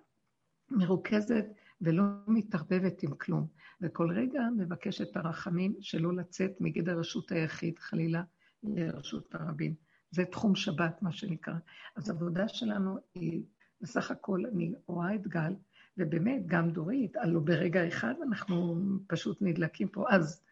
מרוכזת 0.70 1.46
ולא 1.80 2.02
מתערבבת 2.26 3.02
עם 3.02 3.14
כלום. 3.14 3.46
וכל 3.80 4.10
רגע 4.10 4.42
מבקשת 4.56 5.16
הרחמים 5.16 5.74
שלא 5.80 6.16
לצאת 6.16 6.60
מגדר 6.60 6.98
רשות 6.98 7.32
היחיד, 7.32 7.78
חלילה, 7.78 8.22
לרשות 8.62 9.34
הרבים. 9.34 9.74
זה 10.10 10.24
תחום 10.24 10.54
שבת, 10.54 11.02
מה 11.02 11.12
שנקרא. 11.12 11.54
אז 11.96 12.10
העבודה 12.10 12.48
שלנו 12.48 12.98
היא, 13.14 13.42
בסך 13.80 14.10
הכל, 14.10 14.42
אני 14.52 14.74
רואה 14.86 15.14
את 15.14 15.26
גל, 15.26 15.54
ובאמת, 15.98 16.46
גם 16.46 16.70
דורית, 16.70 17.16
הלוא 17.16 17.42
ברגע 17.42 17.88
אחד 17.88 18.14
אנחנו 18.22 18.80
פשוט 19.06 19.38
נדלקים 19.40 19.88
פה. 19.88 20.04
אז 20.10 20.42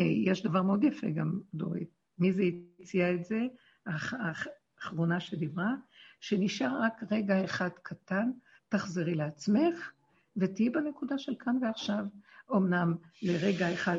אה, 0.00 0.04
יש 0.04 0.42
דבר 0.42 0.62
מאוד 0.62 0.84
יפה 0.84 1.10
גם, 1.10 1.40
דורית. 1.54 1.90
מי 2.18 2.32
זה 2.32 2.42
הציע 2.80 3.14
את 3.14 3.24
זה? 3.24 3.40
האחרונה 3.86 5.20
שדיברה, 5.20 5.74
שנשאר 6.20 6.82
רק 6.82 7.02
רגע 7.10 7.44
אחד 7.44 7.70
קטן, 7.82 8.30
תחזרי 8.68 9.14
לעצמך 9.14 9.92
ותהיי 10.36 10.70
בנקודה 10.70 11.18
של 11.18 11.34
כאן 11.38 11.58
ועכשיו. 11.62 12.04
אמנם 12.56 12.94
לרגע 13.22 13.74
אחד, 13.74 13.98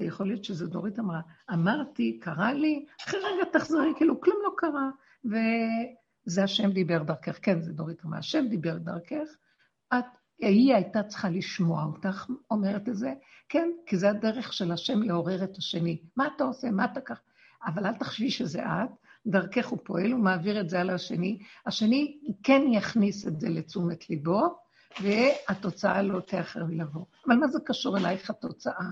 יכול 0.00 0.26
להיות 0.26 0.44
שזה 0.44 0.66
דורית 0.66 0.98
אמרה, 0.98 1.20
אמרתי, 1.52 2.18
קרה 2.20 2.52
לי, 2.52 2.86
אחרי 3.06 3.20
רגע 3.20 3.58
תחזרי, 3.58 3.92
כאילו 3.96 4.20
כלום 4.20 4.36
לא 4.44 4.50
קרה. 4.56 4.90
וזה 5.24 6.44
השם 6.44 6.70
דיבר 6.70 7.02
דרכך, 7.02 7.38
כן, 7.42 7.60
זה 7.60 7.72
דורית 7.72 8.04
אמרה, 8.04 8.18
השם 8.18 8.48
דיבר 8.48 8.78
דרכך, 8.78 9.28
את, 9.94 10.04
היא 10.38 10.74
הייתה 10.74 11.02
צריכה 11.02 11.30
לשמוע 11.30 11.84
אותך 11.84 12.26
אומרת 12.50 12.88
את 12.88 12.96
זה, 12.96 13.14
כן, 13.48 13.68
כי 13.86 13.96
זה 13.96 14.10
הדרך 14.10 14.52
של 14.52 14.72
השם 14.72 15.02
לעורר 15.02 15.44
את 15.44 15.56
השני. 15.56 16.02
מה 16.16 16.26
אתה 16.36 16.44
עושה? 16.44 16.70
מה 16.70 16.84
אתה 16.84 17.00
ככה? 17.00 17.20
אבל 17.66 17.86
אל 17.86 17.94
תחשבי 17.94 18.30
שזה 18.30 18.66
את, 18.66 18.90
דרכך 19.26 19.68
הוא 19.68 19.78
פועל, 19.84 20.12
הוא 20.12 20.20
מעביר 20.20 20.60
את 20.60 20.68
זה 20.68 20.80
על 20.80 20.90
השני. 20.90 21.38
השני 21.66 22.18
כן 22.42 22.62
יכניס 22.72 23.26
את 23.26 23.40
זה 23.40 23.48
לתשומת 23.48 24.10
ליבו, 24.10 24.58
והתוצאה 25.00 26.02
לא 26.02 26.20
תאחר 26.20 26.62
לבוא. 26.70 27.04
אבל 27.26 27.36
מה 27.36 27.48
זה 27.48 27.58
קשור 27.64 27.98
אלייך 27.98 28.30
התוצאה? 28.30 28.90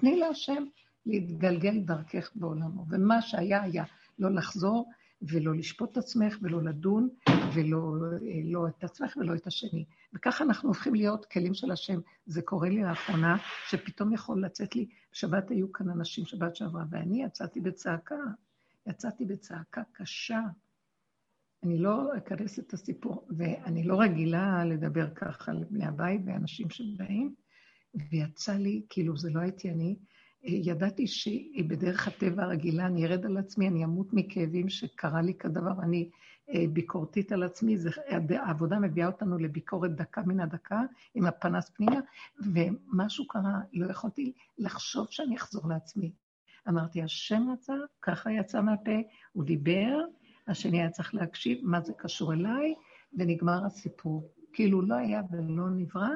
תני 0.00 0.16
להשם 0.16 0.64
להתגלגל 1.06 1.80
דרכך 1.80 2.30
בעולמו. 2.34 2.84
ומה 2.88 3.22
שהיה, 3.22 3.62
היה. 3.62 3.84
לא 4.18 4.30
לחזור 4.30 4.90
ולא 5.22 5.54
לשפוט 5.54 5.92
את 5.92 5.96
עצמך 5.96 6.38
ולא 6.42 6.62
לדון 6.62 7.08
ולא 7.54 7.92
לא 8.44 8.68
את 8.68 8.84
עצמך 8.84 9.16
ולא 9.16 9.34
את 9.34 9.46
השני. 9.46 9.84
וככה 10.14 10.44
אנחנו 10.44 10.68
הופכים 10.68 10.94
להיות 10.94 11.24
כלים 11.24 11.54
של 11.54 11.70
השם. 11.70 12.00
זה 12.26 12.42
קורה 12.42 12.68
לי 12.68 12.82
לאחרונה, 12.82 13.36
שפתאום 13.68 14.12
יכול 14.12 14.44
לצאת 14.44 14.76
לי, 14.76 14.88
בשבת 15.12 15.50
היו 15.50 15.72
כאן 15.72 15.90
אנשים, 15.90 16.24
שבת 16.24 16.56
שעברה, 16.56 16.84
ואני 16.90 17.24
יצאתי 17.24 17.60
בצעקה, 17.60 18.16
יצאתי 18.86 19.24
בצעקה 19.24 19.82
קשה. 19.92 20.40
אני 21.62 21.78
לא 21.78 22.16
אכנס 22.18 22.58
את 22.58 22.72
הסיפור, 22.72 23.28
ואני 23.36 23.82
לא 23.82 24.00
רגילה 24.00 24.64
לדבר 24.64 25.10
ככה 25.14 25.52
בני 25.70 25.86
הבית 25.86 26.20
ואנשים 26.26 26.70
שבאים, 26.70 27.34
ויצא 28.10 28.52
לי, 28.52 28.82
כאילו 28.88 29.16
זה 29.16 29.30
לא 29.30 29.40
הייתי 29.40 29.70
אני, 29.70 29.96
ידעתי 30.42 31.06
שבדרך 31.06 32.08
הטבע 32.08 32.42
הרגילה 32.42 32.86
אני 32.86 33.06
ארד 33.06 33.26
על 33.26 33.36
עצמי, 33.36 33.68
אני 33.68 33.84
אמות 33.84 34.12
מכאבים 34.12 34.68
שקרה 34.68 35.22
לי 35.22 35.34
כדבר, 35.34 35.82
אני 35.82 36.10
אה, 36.50 36.64
ביקורתית 36.72 37.32
על 37.32 37.42
עצמי, 37.42 37.76
זה, 37.76 37.90
העבודה 38.30 38.78
מביאה 38.78 39.06
אותנו 39.06 39.38
לביקורת 39.38 39.94
דקה 39.94 40.22
מן 40.22 40.40
הדקה, 40.40 40.82
עם 41.14 41.26
הפנס 41.26 41.70
פנימה, 41.70 42.00
ומשהו 42.54 43.26
קרה, 43.26 43.60
לא 43.72 43.90
יכולתי 43.90 44.32
לחשוב 44.58 45.06
שאני 45.10 45.36
אחזור 45.36 45.68
לעצמי. 45.68 46.12
אמרתי, 46.68 47.02
השם 47.02 47.50
רצה, 47.52 47.74
ככה 48.02 48.32
יצא 48.32 48.60
מהפה, 48.60 48.96
הוא 49.32 49.44
דיבר, 49.44 49.98
השני 50.48 50.80
היה 50.80 50.90
צריך 50.90 51.14
להקשיב, 51.14 51.58
מה 51.62 51.80
זה 51.80 51.92
קשור 51.92 52.32
אליי, 52.32 52.74
ונגמר 53.12 53.66
הסיפור. 53.66 54.30
כאילו 54.52 54.82
לא 54.82 54.94
היה 54.94 55.22
ולא 55.30 55.70
נברא, 55.70 56.08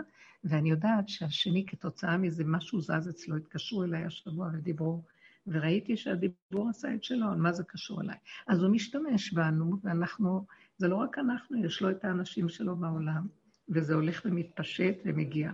ואני 0.44 0.70
יודעת 0.70 1.08
שהשני, 1.08 1.66
כתוצאה 1.66 2.16
מזה, 2.16 2.44
משהו 2.46 2.80
זז 2.80 3.08
אצלו, 3.10 3.36
התקשרו 3.36 3.84
אליי 3.84 4.04
השבוע 4.04 4.48
ודיברו, 4.52 5.02
וראיתי 5.46 5.96
שהדיבור 5.96 6.68
עשה 6.68 6.94
את 6.94 7.04
שלו, 7.04 7.26
מה 7.36 7.52
זה 7.52 7.64
קשור 7.64 8.00
אליי. 8.00 8.16
אז 8.46 8.62
הוא 8.62 8.70
משתמש 8.70 9.32
בנו, 9.32 9.76
ואנחנו, 9.82 10.46
זה 10.78 10.88
לא 10.88 10.96
רק 10.96 11.18
אנחנו, 11.18 11.64
יש 11.64 11.82
לו 11.82 11.90
את 11.90 12.04
האנשים 12.04 12.48
שלו 12.48 12.76
בעולם, 12.76 13.26
וזה 13.68 13.94
הולך 13.94 14.22
ומתפשט 14.24 14.94
ומגיע. 15.04 15.50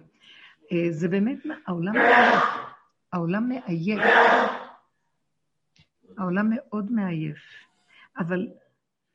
אה, 0.73 0.87
זה 0.91 1.09
באמת, 1.09 1.39
העולם, 1.67 1.95
העולם 3.13 3.49
מעייף. 3.49 4.01
העולם 6.19 6.51
מאוד 6.51 6.93
מעייף, 6.93 7.39
אבל 8.19 8.49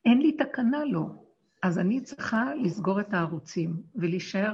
אין 0.06 0.22
לי 0.22 0.32
תקנה 0.32 0.86
לו. 0.86 1.24
אז 1.62 1.80
אני 1.80 2.02
צריכה 2.02 2.56
לסגור 2.56 3.00
את 3.00 3.13
הערוצים 3.13 3.82
ולהישאר 3.96 4.54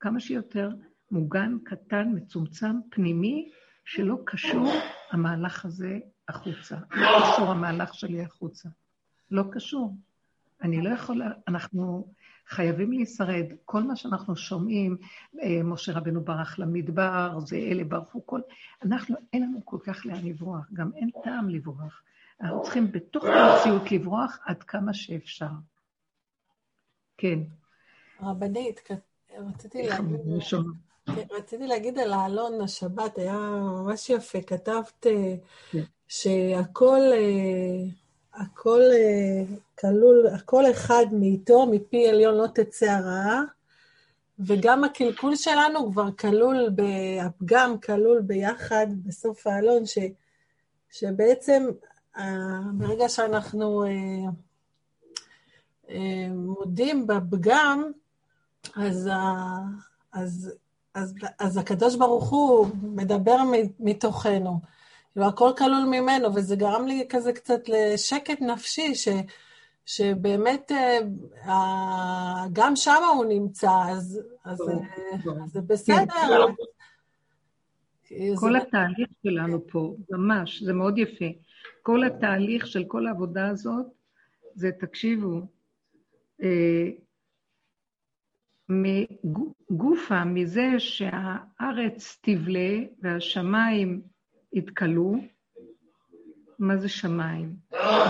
כמה 0.00 0.20
שיותר 0.20 0.70
מוגן, 1.10 1.56
קטן, 1.64 2.08
מצומצם, 2.14 2.76
פנימי, 2.90 3.50
שלא 3.84 4.18
קשור 4.24 4.72
המהלך 5.10 5.64
הזה 5.64 5.98
החוצה. 6.28 6.76
לא 6.90 7.18
קשור 7.32 7.50
המהלך 7.50 7.94
שלי 7.94 8.22
החוצה. 8.22 8.68
לא 9.30 9.44
קשור. 9.52 9.94
אני 10.62 10.82
לא 10.82 10.88
יכולה, 10.88 11.30
אנחנו 11.48 12.12
חייבים 12.48 12.92
להישרד. 12.92 13.44
כל 13.64 13.82
מה 13.82 13.96
שאנחנו 13.96 14.36
שומעים, 14.36 14.96
אה, 15.42 15.62
משה 15.64 15.92
רבנו 15.92 16.20
ברח 16.20 16.58
למדבר, 16.58 17.40
זה 17.40 17.56
אלה 17.56 17.84
ברחו, 17.84 18.26
כל... 18.26 18.40
אנחנו, 18.82 19.16
אין 19.32 19.42
לנו 19.42 19.60
כל 19.64 19.78
כך 19.84 20.06
לאן 20.06 20.24
לברוח, 20.24 20.68
גם 20.72 20.90
אין 20.96 21.10
טעם 21.24 21.48
לברוח. 21.48 22.02
אנחנו 22.40 22.62
צריכים 22.62 22.92
בתוך 22.92 23.24
המציאות 23.24 23.92
לברוח 23.92 24.38
עד 24.44 24.62
כמה 24.62 24.94
שאפשר. 24.94 25.46
כן. 27.18 27.38
רבנית, 28.22 28.88
רציתי 29.38 29.82
להגיד... 29.82 30.16
כן, 31.06 31.22
רציתי 31.30 31.66
להגיד 31.66 31.98
על 31.98 32.12
העלון 32.12 32.60
השבת, 32.60 33.18
היה 33.18 33.38
ממש 33.60 34.10
יפה. 34.10 34.42
כתבת 34.42 35.06
אה, 35.06 35.34
כן. 35.70 35.82
שהכל 36.08 37.00
אה, 37.12 37.84
הכל 38.34 38.80
אה, 38.92 39.56
כלול, 39.80 40.26
הכל 40.26 40.70
אחד 40.70 41.06
מאיתו, 41.12 41.66
מפי 41.66 42.08
עליון 42.08 42.34
לא 42.34 42.46
תצא 42.54 42.90
הרעה, 42.90 43.42
וגם 44.38 44.84
הקלקול 44.84 45.36
שלנו 45.36 45.92
כבר 45.92 46.12
כלול, 46.12 46.68
הפגם 47.20 47.80
כלול 47.80 48.20
ביחד 48.20 48.86
בסוף 49.04 49.46
העלון, 49.46 49.86
ש, 49.86 49.98
שבעצם 50.90 51.66
ברגע 52.72 53.08
שאנחנו 53.08 53.84
מודים 56.30 57.06
בפגם, 57.06 57.90
אז, 58.76 59.10
אז, 60.12 60.52
אז, 60.94 61.14
אז 61.38 61.56
הקדוש 61.56 61.96
ברוך 61.96 62.30
הוא 62.30 62.66
מדבר 62.82 63.36
מתוכנו. 63.80 64.60
כאילו, 65.12 65.26
הכל 65.26 65.50
כלול 65.58 65.84
ממנו, 65.84 66.34
וזה 66.34 66.56
גרם 66.56 66.86
לי 66.86 67.06
כזה 67.08 67.32
קצת 67.32 67.60
לשקט 67.68 68.40
נפשי, 68.40 68.94
ש, 68.94 69.08
שבאמת 69.86 70.72
אה, 71.46 72.44
גם 72.52 72.76
שם 72.76 73.02
הוא 73.16 73.24
נמצא, 73.24 73.70
אז, 73.88 74.20
אז, 74.44 74.60
אה, 74.60 75.44
אז 75.44 75.50
זה 75.52 75.60
בסדר. 75.60 76.46
כן, 78.04 78.36
כל 78.36 78.56
התהליך 78.56 79.08
שלנו 79.22 79.60
פה, 79.72 79.94
ממש, 80.10 80.62
זה 80.62 80.72
מאוד 80.72 80.98
יפה. 80.98 81.24
כל 81.82 82.04
התהליך 82.04 82.66
של 82.66 82.84
כל 82.84 83.06
העבודה 83.06 83.48
הזאת, 83.48 83.86
זה, 84.54 84.70
תקשיבו, 84.72 85.40
אה, 86.42 86.88
מגופה, 88.68 90.24
מזה 90.24 90.68
שהארץ 90.78 92.18
תבלה 92.22 92.78
והשמיים 93.02 94.02
יתכלו, 94.52 95.14
מה 96.58 96.76
זה 96.76 96.88
שמיים? 96.88 97.56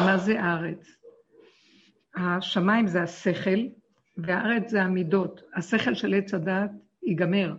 מה 0.06 0.18
זה 0.18 0.40
ארץ? 0.40 0.96
השמיים 2.14 2.86
זה 2.86 3.02
השכל, 3.02 3.66
והארץ 4.16 4.70
זה 4.70 4.82
המידות. 4.82 5.42
השכל 5.54 5.94
של 5.94 6.14
עץ 6.14 6.34
הדת 6.34 6.70
ייגמר. 7.02 7.54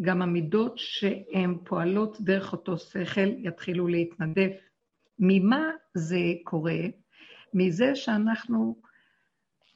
גם 0.00 0.22
המידות 0.22 0.78
שהן 0.78 1.58
פועלות 1.64 2.20
דרך 2.20 2.52
אותו 2.52 2.78
שכל 2.78 3.28
יתחילו 3.38 3.88
להתנדף. 3.88 4.71
ממה 5.24 5.70
זה 5.94 6.18
קורה? 6.44 6.78
מזה 7.54 7.96
שאנחנו 7.96 8.76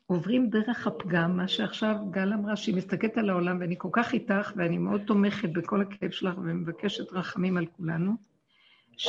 עוברים 0.06 0.50
דרך 0.50 0.87
הפגם, 0.87 1.37
מה 1.37 1.48
שעכשיו 1.48 1.96
גל 2.11 2.32
אמרה, 2.32 2.56
שהיא 2.56 2.76
מסתכלת 2.76 3.18
על 3.18 3.30
העולם, 3.30 3.61
ואני 3.61 3.74
כל 3.78 3.88
כך 3.92 4.12
איתך, 4.12 4.52
ואני 4.56 4.78
מאוד 4.78 5.00
תומכת 5.06 5.48
בכל 5.48 5.82
הכאב 5.82 6.11
שלך, 6.11 6.38
ומבקשת 6.38 7.12
רחמים 7.12 7.56
על 7.56 7.66
כולנו, 7.66 8.12
ש... 8.96 9.09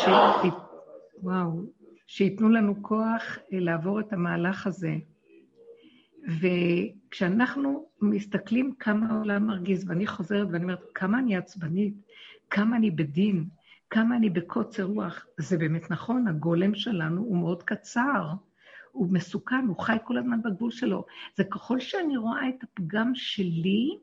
וואו, 1.23 1.61
שייתנו 2.07 2.49
לנו 2.49 2.83
כוח 2.83 3.37
אה, 3.53 3.59
לעבור 3.59 3.99
את 3.99 4.13
המהלך 4.13 4.67
הזה. 4.67 4.95
וכשאנחנו 6.41 7.85
מסתכלים 8.01 8.73
כמה 8.79 9.09
העולם 9.09 9.47
מרגיז, 9.47 9.89
ואני 9.89 10.07
חוזרת 10.07 10.47
ואני 10.51 10.63
אומרת, 10.63 10.83
כמה 10.95 11.19
אני 11.19 11.37
עצבנית, 11.37 11.93
כמה 12.49 12.77
אני 12.77 12.91
בדין, 12.91 13.45
כמה 13.89 14.15
אני 14.15 14.29
בקוצר 14.29 14.83
רוח, 14.83 15.25
זה 15.37 15.57
באמת 15.57 15.91
נכון, 15.91 16.27
הגולם 16.27 16.75
שלנו 16.75 17.21
הוא 17.21 17.37
מאוד 17.37 17.63
קצר. 17.63 18.33
הוא 18.91 19.07
מסוכן, 19.11 19.65
הוא 19.67 19.79
חי 19.79 19.97
כל 20.03 20.17
הזמן 20.17 20.41
בגבול 20.41 20.71
שלו. 20.71 21.05
זה 21.35 21.43
ככל 21.43 21.79
שאני 21.79 22.17
רואה 22.17 22.49
את 22.49 22.63
הפגם 22.63 23.11
שלי, 23.15 23.97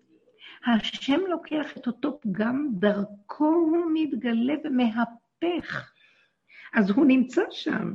השם 0.66 1.20
לוקח 1.28 1.76
את 1.76 1.86
אותו 1.86 2.20
פגם, 2.20 2.68
דרכו 2.72 3.44
הוא 3.44 3.86
מתגלה 3.94 4.54
ומהפך. 4.64 5.92
אז 6.74 6.90
הוא 6.90 7.06
נמצא 7.06 7.42
שם, 7.50 7.94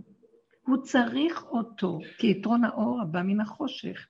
הוא 0.61 0.77
צריך 0.77 1.43
אותו, 1.43 1.99
כי 2.17 2.27
יתרון 2.27 2.63
האור 2.63 3.01
הבא 3.01 3.21
מן 3.21 3.39
החושך. 3.39 4.07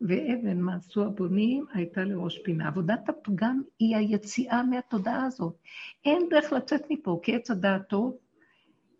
ואבן 0.00 0.60
מעשו 0.60 1.04
הבונים 1.04 1.64
הייתה 1.72 2.04
לראש 2.04 2.38
פינה. 2.44 2.68
עבודת 2.68 3.08
הפגם 3.08 3.62
היא 3.78 3.96
היציאה 3.96 4.62
מהתודעה 4.62 5.24
הזאת. 5.24 5.56
אין 6.04 6.28
דרך 6.30 6.52
לצאת 6.52 6.82
מפה, 6.90 7.20
כי 7.22 7.36
עץ 7.36 7.50
הדעת 7.50 7.88
טוב 7.88 8.18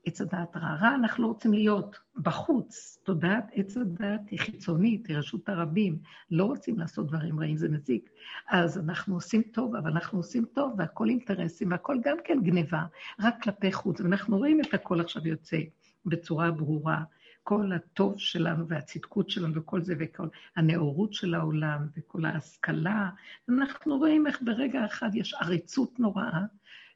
עץ 0.07 0.20
הדעת 0.20 0.57
רע. 0.57 0.74
רע 0.74 0.94
אנחנו 0.94 1.22
לא 1.22 1.28
רוצים 1.28 1.53
להיות 1.53 1.97
בחוץ. 2.16 2.99
תודעת 3.05 3.51
עץ 3.53 3.76
הדעת 3.76 4.20
היא 4.30 4.38
חיצונית, 4.38 5.07
היא 5.07 5.16
רשות 5.16 5.49
הרבים. 5.49 5.99
לא 6.30 6.44
רוצים 6.44 6.78
לעשות 6.78 7.07
דברים 7.07 7.40
רעים, 7.40 7.57
זה 7.57 7.68
מזיק. 7.68 8.11
אז 8.49 8.78
אנחנו 8.78 9.14
עושים 9.14 9.42
טוב, 9.42 9.76
אבל 9.76 9.90
אנחנו 9.90 10.18
עושים 10.18 10.44
טוב, 10.55 10.74
והכל 10.78 11.09
אינטרסים, 11.09 11.70
והכל 11.70 11.97
גם 12.05 12.16
כן 12.24 12.38
גניבה, 12.42 12.84
רק 13.20 13.42
כלפי 13.42 13.72
חוץ. 13.72 14.01
ואנחנו 14.01 14.36
רואים 14.36 14.61
את 14.61 14.74
הכל 14.74 15.01
עכשיו 15.01 15.28
יוצא 15.28 15.59
בצורה 16.07 16.51
ברורה. 16.51 17.03
כל 17.49 17.72
הטוב 17.72 18.18
שלנו 18.18 18.68
והצדקות 18.68 19.30
שלנו 19.30 19.55
וכל 19.55 19.82
זה, 19.82 19.94
וכל 19.99 20.28
הנאורות 20.57 21.12
של 21.12 21.34
העולם 21.34 21.86
וכל 21.97 22.24
ההשכלה. 22.24 23.11
אנחנו 23.49 23.99
רואים 23.99 24.26
איך 24.26 24.42
ברגע 24.42 24.84
אחד 24.84 25.11
יש 25.14 25.34
עריצות 25.34 25.99
נוראה, 26.01 26.40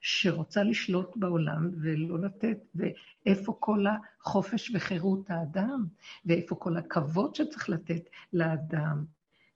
שרוצה 0.01 0.63
לשלוט 0.63 1.17
בעולם 1.17 1.71
ולא 1.81 2.19
לתת, 2.19 2.59
ואיפה 2.75 3.57
כל 3.61 3.85
החופש 3.87 4.71
וחירות 4.75 5.31
האדם, 5.31 5.87
ואיפה 6.25 6.55
כל 6.55 6.77
הכבוד 6.77 7.35
שצריך 7.35 7.69
לתת 7.69 8.09
לאדם. 8.33 9.05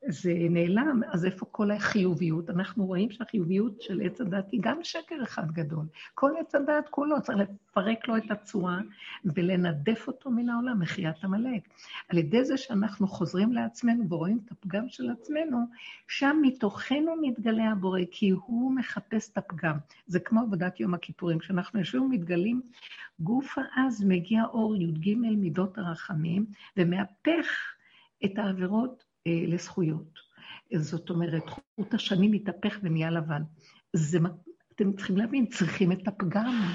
זה 0.09 0.35
נעלם, 0.51 1.01
אז 1.13 1.25
איפה 1.25 1.47
כל 1.51 1.71
החיוביות? 1.71 2.51
אנחנו 2.51 2.87
רואים 2.87 3.11
שהחיוביות 3.11 3.83
של 3.83 4.01
עץ 4.05 4.21
הדת 4.21 4.51
היא 4.53 4.61
גם 4.63 4.79
שקר 4.83 5.23
אחד 5.23 5.53
גדול. 5.53 5.87
כל 6.15 6.31
עץ 6.41 6.55
הדת 6.55 6.89
כולו, 6.91 7.23
צריך 7.23 7.39
לפרק 7.39 8.09
לו 8.09 8.17
את 8.17 8.31
הצורה 8.31 8.79
ולנדף 9.25 10.09
אותו 10.09 10.31
מן 10.31 10.49
העולם, 10.49 10.81
מחיית 10.81 11.25
עמלק. 11.25 11.69
על 12.09 12.19
ידי 12.19 12.45
זה 12.45 12.57
שאנחנו 12.57 13.07
חוזרים 13.07 13.53
לעצמנו 13.53 14.05
ורואים 14.09 14.41
את 14.45 14.53
הפגם 14.53 14.89
של 14.89 15.11
עצמנו, 15.11 15.59
שם 16.09 16.37
מתוכנו 16.43 17.13
מתגלה 17.23 17.71
הבורא, 17.71 18.01
כי 18.11 18.31
הוא 18.31 18.73
מחפש 18.73 19.31
את 19.33 19.39
הפגם. 19.39 19.77
זה 20.07 20.21
כמו 20.21 20.41
עבודת 20.41 20.81
יום 20.81 20.95
הכיפורים, 20.95 21.39
כשאנחנו 21.39 21.79
יושבים 21.79 22.03
ומתגלים, 22.03 22.63
גוף 23.21 23.59
העז 23.59 24.05
מגיע 24.05 24.45
אור 24.45 24.77
י"ג 24.77 25.15
מידות 25.15 25.79
הרחמים, 25.79 26.47
ומהפך 26.77 27.47
את 28.25 28.39
העבירות 28.39 29.05
לזכויות. 29.27 30.19
זאת 30.77 31.11
אומרת, 31.11 31.43
חוט 31.49 31.95
השנים 31.95 32.31
מתהפך 32.31 32.79
ונהיה 32.83 33.11
לבן. 33.11 33.43
זה, 33.93 34.19
אתם 34.75 34.93
צריכים 34.93 35.17
להבין, 35.17 35.47
צריכים 35.47 35.93
את 35.93 36.09
הפגם. 36.09 36.73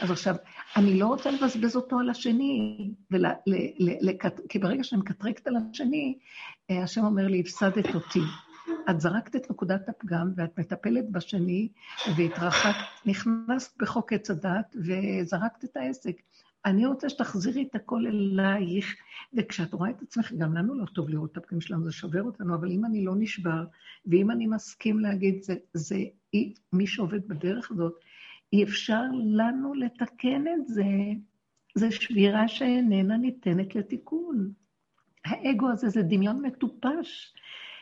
אז 0.00 0.10
עכשיו, 0.10 0.34
אני 0.76 0.98
לא 0.98 1.06
רוצה 1.06 1.30
לבזבז 1.30 1.76
אותו 1.76 1.98
על 1.98 2.10
השני, 2.10 2.90
ול, 3.10 3.26
ל, 3.26 3.32
ל, 3.78 4.10
ל, 4.10 4.12
כי 4.48 4.58
ברגע 4.58 4.84
שאני 4.84 5.00
מקטרקת 5.00 5.46
על 5.46 5.54
השני, 5.56 6.18
אה, 6.70 6.82
השם 6.82 7.04
אומר 7.04 7.26
לי, 7.26 7.40
הפסדת 7.40 7.94
אותי. 7.94 8.20
את 8.90 9.00
זרקת 9.00 9.36
את 9.36 9.50
נקודת 9.50 9.88
הפגם 9.88 10.32
ואת 10.36 10.58
מטפלת 10.58 11.10
בשני, 11.10 11.68
והתרחקת, 12.16 12.78
נכנסת 13.06 13.82
בחוק 13.82 14.12
עץ 14.12 14.30
הדת 14.30 14.76
וזרקת 14.76 15.64
את 15.64 15.76
העסק. 15.76 16.16
אני 16.68 16.86
רוצה 16.86 17.08
שתחזירי 17.08 17.62
את 17.70 17.74
הכל 17.74 18.06
אלייך, 18.06 18.96
וכשאת 19.34 19.72
רואה 19.72 19.90
את 19.90 20.02
עצמך, 20.02 20.32
גם 20.32 20.54
לנו 20.54 20.74
לא 20.74 20.84
טוב 20.94 21.08
לראות 21.08 21.32
את 21.32 21.36
הפגמים 21.36 21.60
שלנו, 21.60 21.84
זה 21.84 21.92
שובר 21.92 22.22
אותנו, 22.22 22.54
אבל 22.54 22.70
אם 22.70 22.84
אני 22.84 23.04
לא 23.04 23.12
נשבר, 23.18 23.64
ואם 24.06 24.30
אני 24.30 24.46
מסכים 24.46 25.00
להגיד, 25.00 25.42
זה, 25.42 25.54
זה 25.74 25.96
מי 26.72 26.86
שעובד 26.86 27.28
בדרך 27.28 27.70
הזאת, 27.70 27.94
אי 28.52 28.64
אפשר 28.64 29.02
לנו 29.24 29.74
לתקן 29.74 30.44
את 30.48 30.68
זה. 30.68 30.84
זה 31.74 31.90
שבירה 31.90 32.48
שאיננה 32.48 33.16
ניתנת 33.16 33.74
לתיקון. 33.74 34.52
האגו 35.24 35.70
הזה 35.70 35.88
זה 35.88 36.02
דמיון 36.02 36.42
מטופש. 36.42 37.34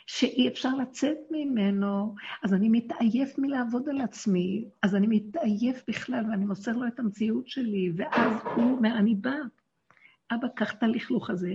שאי 0.06 0.48
אפשר 0.48 0.74
לצאת 0.74 1.18
ממנו, 1.30 2.14
אז 2.42 2.54
אני 2.54 2.68
מתעייף 2.68 3.38
מלעבוד 3.38 3.88
על 3.88 4.00
עצמי, 4.00 4.68
אז 4.82 4.94
אני 4.94 5.06
מתעייף 5.06 5.82
בכלל 5.88 6.24
ואני 6.30 6.44
מוסר 6.44 6.72
לו 6.72 6.86
את 6.86 6.98
המציאות 6.98 7.48
שלי, 7.48 7.92
ואז 7.96 8.32
הוא 8.56 8.76
אומר, 8.76 8.98
אני 8.98 9.14
בא. 9.14 9.36
אבא, 10.30 10.48
קח 10.48 10.74
את 10.74 10.82
הלכלוך 10.82 11.30
הזה. 11.30 11.54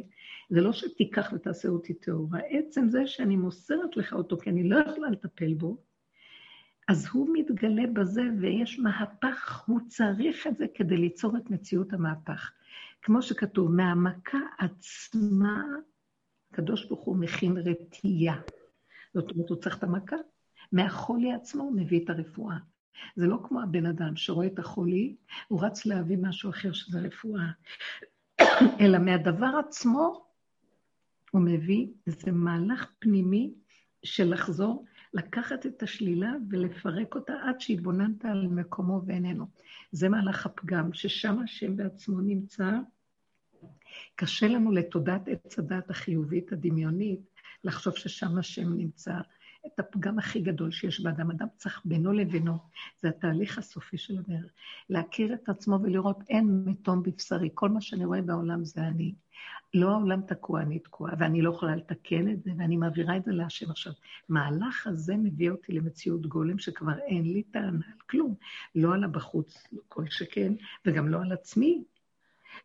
זה 0.49 0.61
לא 0.61 0.73
שתיקח 0.73 1.29
ותעשה 1.33 1.69
אותי 1.69 1.93
טהורה, 1.93 2.39
עצם 2.49 2.89
זה 2.89 3.07
שאני 3.07 3.35
מוסרת 3.35 3.97
לך 3.97 4.13
אותו, 4.13 4.37
כי 4.37 4.49
אני 4.49 4.69
לא 4.69 4.77
יכולה 4.79 5.09
לטפל 5.09 5.53
בו, 5.53 5.77
אז 6.87 7.07
הוא 7.11 7.29
מתגלה 7.33 7.87
בזה 7.93 8.21
ויש 8.39 8.79
מהפך, 8.79 9.63
הוא 9.67 9.79
צריך 9.87 10.47
את 10.47 10.57
זה 10.57 10.65
כדי 10.75 10.97
ליצור 10.97 11.37
את 11.37 11.49
מציאות 11.49 11.93
המהפך. 11.93 12.51
כמו 13.01 13.21
שכתוב, 13.21 13.71
מהמכה 13.71 14.39
עצמה 14.57 15.63
הקדוש 16.51 16.85
ברוך 16.85 17.01
הוא 17.01 17.17
מכין 17.17 17.57
רתיעה. 17.57 18.41
זאת 19.13 19.31
אומרת, 19.31 19.49
הוא 19.49 19.57
צריך 19.57 19.77
את 19.77 19.83
המכה. 19.83 20.15
מהחולי 20.71 21.33
עצמו 21.33 21.63
הוא 21.63 21.75
מביא 21.75 22.03
את 22.03 22.09
הרפואה. 22.09 22.57
זה 23.15 23.27
לא 23.27 23.37
כמו 23.43 23.61
הבן 23.61 23.85
אדם 23.85 24.15
שרואה 24.15 24.47
את 24.47 24.59
החולי, 24.59 25.15
הוא 25.47 25.65
רץ 25.65 25.85
להביא 25.85 26.17
משהו 26.21 26.49
אחר 26.49 26.73
שזה 26.73 26.99
רפואה, 26.99 27.51
אלא 28.81 28.99
מהדבר 28.99 29.59
עצמו 29.67 30.25
הוא 31.31 31.41
מביא 31.41 31.87
איזה 32.07 32.31
מהלך 32.31 32.91
פנימי 32.99 33.53
של 34.03 34.33
לחזור, 34.33 34.85
לקחת 35.13 35.65
את 35.65 35.83
השלילה 35.83 36.31
ולפרק 36.49 37.15
אותה 37.15 37.33
עד 37.43 37.61
שהתבוננת 37.61 38.25
על 38.25 38.47
מקומו 38.47 39.01
ואיננו. 39.05 39.45
זה 39.91 40.09
מהלך 40.09 40.45
הפגם, 40.45 40.93
ששם 40.93 41.39
השם 41.39 41.77
בעצמו 41.77 42.21
נמצא, 42.21 42.71
קשה 44.15 44.47
לנו 44.47 44.71
לתודעת 44.71 45.27
עץ 45.27 45.59
הדת 45.59 45.89
החיובית, 45.89 46.51
הדמיונית, 46.51 47.19
לחשוב 47.63 47.97
ששם 47.97 48.37
השם 48.37 48.73
נמצא. 48.73 49.13
את 49.67 49.79
הפגם 49.79 50.19
הכי 50.19 50.39
גדול 50.39 50.71
שיש 50.71 51.01
באדם. 51.01 51.31
אדם 51.31 51.47
צריך 51.57 51.81
בינו 51.85 52.13
לבינו, 52.13 52.57
זה 53.01 53.09
התהליך 53.09 53.57
הסופי 53.57 53.97
של 53.97 54.17
הדרך. 54.17 54.51
להכיר 54.89 55.33
את 55.33 55.49
עצמו 55.49 55.79
ולראות 55.83 56.17
אין 56.29 56.63
מתום 56.65 57.03
בבשרי, 57.03 57.49
כל 57.53 57.69
מה 57.69 57.81
שאני 57.81 58.05
רואה 58.05 58.21
בעולם 58.21 58.65
זה 58.65 58.81
אני. 58.81 59.13
לא 59.73 59.91
העולם 59.91 60.21
תקוע, 60.21 60.61
אני 60.61 60.79
תקועה, 60.79 61.13
ואני 61.19 61.41
לא 61.41 61.49
יכולה 61.49 61.75
לתקן 61.75 62.31
את 62.31 62.43
זה, 62.43 62.51
ואני 62.57 62.77
מעבירה 62.77 63.17
את 63.17 63.23
זה 63.23 63.31
להשם 63.31 63.71
עכשיו. 63.71 63.93
מהלך 64.29 64.87
הזה 64.87 65.17
מביא 65.17 65.51
אותי 65.51 65.71
למציאות 65.73 66.27
גולם 66.27 66.59
שכבר 66.59 66.99
אין 66.99 67.23
לי 67.23 67.43
טענה 67.43 67.85
על 67.85 67.99
כלום. 68.09 68.35
לא 68.75 68.93
על 68.93 69.03
הבחוץ, 69.03 69.67
כל 69.87 70.05
שכן, 70.09 70.53
וגם 70.85 71.07
לא 71.07 71.21
על 71.21 71.31
עצמי, 71.31 71.83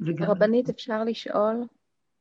וגם... 0.01 0.31
רבנית, 0.31 0.69
אפשר 0.69 1.05
לשאול? 1.05 1.65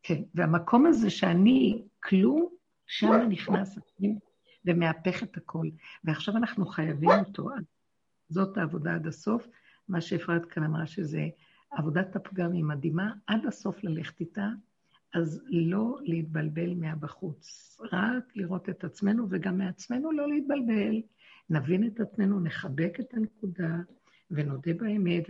כן, 0.04 0.22
והמקום 0.36 0.86
הזה 0.86 1.10
שאני 1.10 1.84
כלום, 2.04 2.50
שם 2.88 3.12
נכנס 3.30 3.78
הפנים 3.78 4.20
ומהפך 4.66 5.24
את 5.24 5.38
הכל. 5.38 5.68
ועכשיו 6.04 6.38
אנחנו 6.38 6.66
חייבים 6.66 7.10
אותו. 7.10 7.50
זאת 8.30 8.58
העבודה 8.58 8.96
עד 8.96 9.08
הסוף. 9.08 9.48
מה 9.88 10.02
שאפרת 10.02 10.46
כאן 10.46 10.64
אמרה 10.64 10.88
שזה 10.88 11.28
עבודת 11.72 12.16
הפגם 12.16 12.52
היא 12.52 12.64
מדהימה, 12.64 13.14
עד 13.28 13.46
הסוף 13.46 13.84
ללכת 13.84 14.20
איתה, 14.20 14.50
אז 15.14 15.42
לא 15.48 15.98
להתבלבל 16.02 16.74
מהבחוץ, 16.74 17.78
רק 17.92 18.24
לראות 18.36 18.70
את 18.70 18.84
עצמנו, 18.84 19.28
וגם 19.30 19.58
מעצמנו 19.58 20.12
לא 20.12 20.28
להתבלבל. 20.28 21.02
נבין 21.50 21.88
את 21.88 22.00
עצמנו, 22.00 22.40
נחבק 22.40 23.00
את 23.00 23.14
הנקודה, 23.14 23.78
ונודה 24.32 24.74
באמת, 24.74 25.24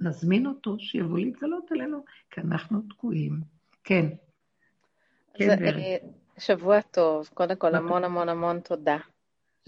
ונזמין 0.00 0.46
אותו 0.46 0.76
שיבוא 0.78 1.18
להתגלות 1.18 1.72
עלינו, 1.72 2.04
כי 2.30 2.40
אנחנו 2.40 2.80
תקועים. 2.88 3.40
כן. 3.84 4.06
כן, 5.34 5.64
אה, 5.64 5.96
שבוע 6.38 6.80
טוב. 6.80 7.28
קודם 7.34 7.56
כל, 7.56 7.74
המון 7.74 8.04
המון 8.04 8.28
המון 8.28 8.60
תודה. 8.60 8.98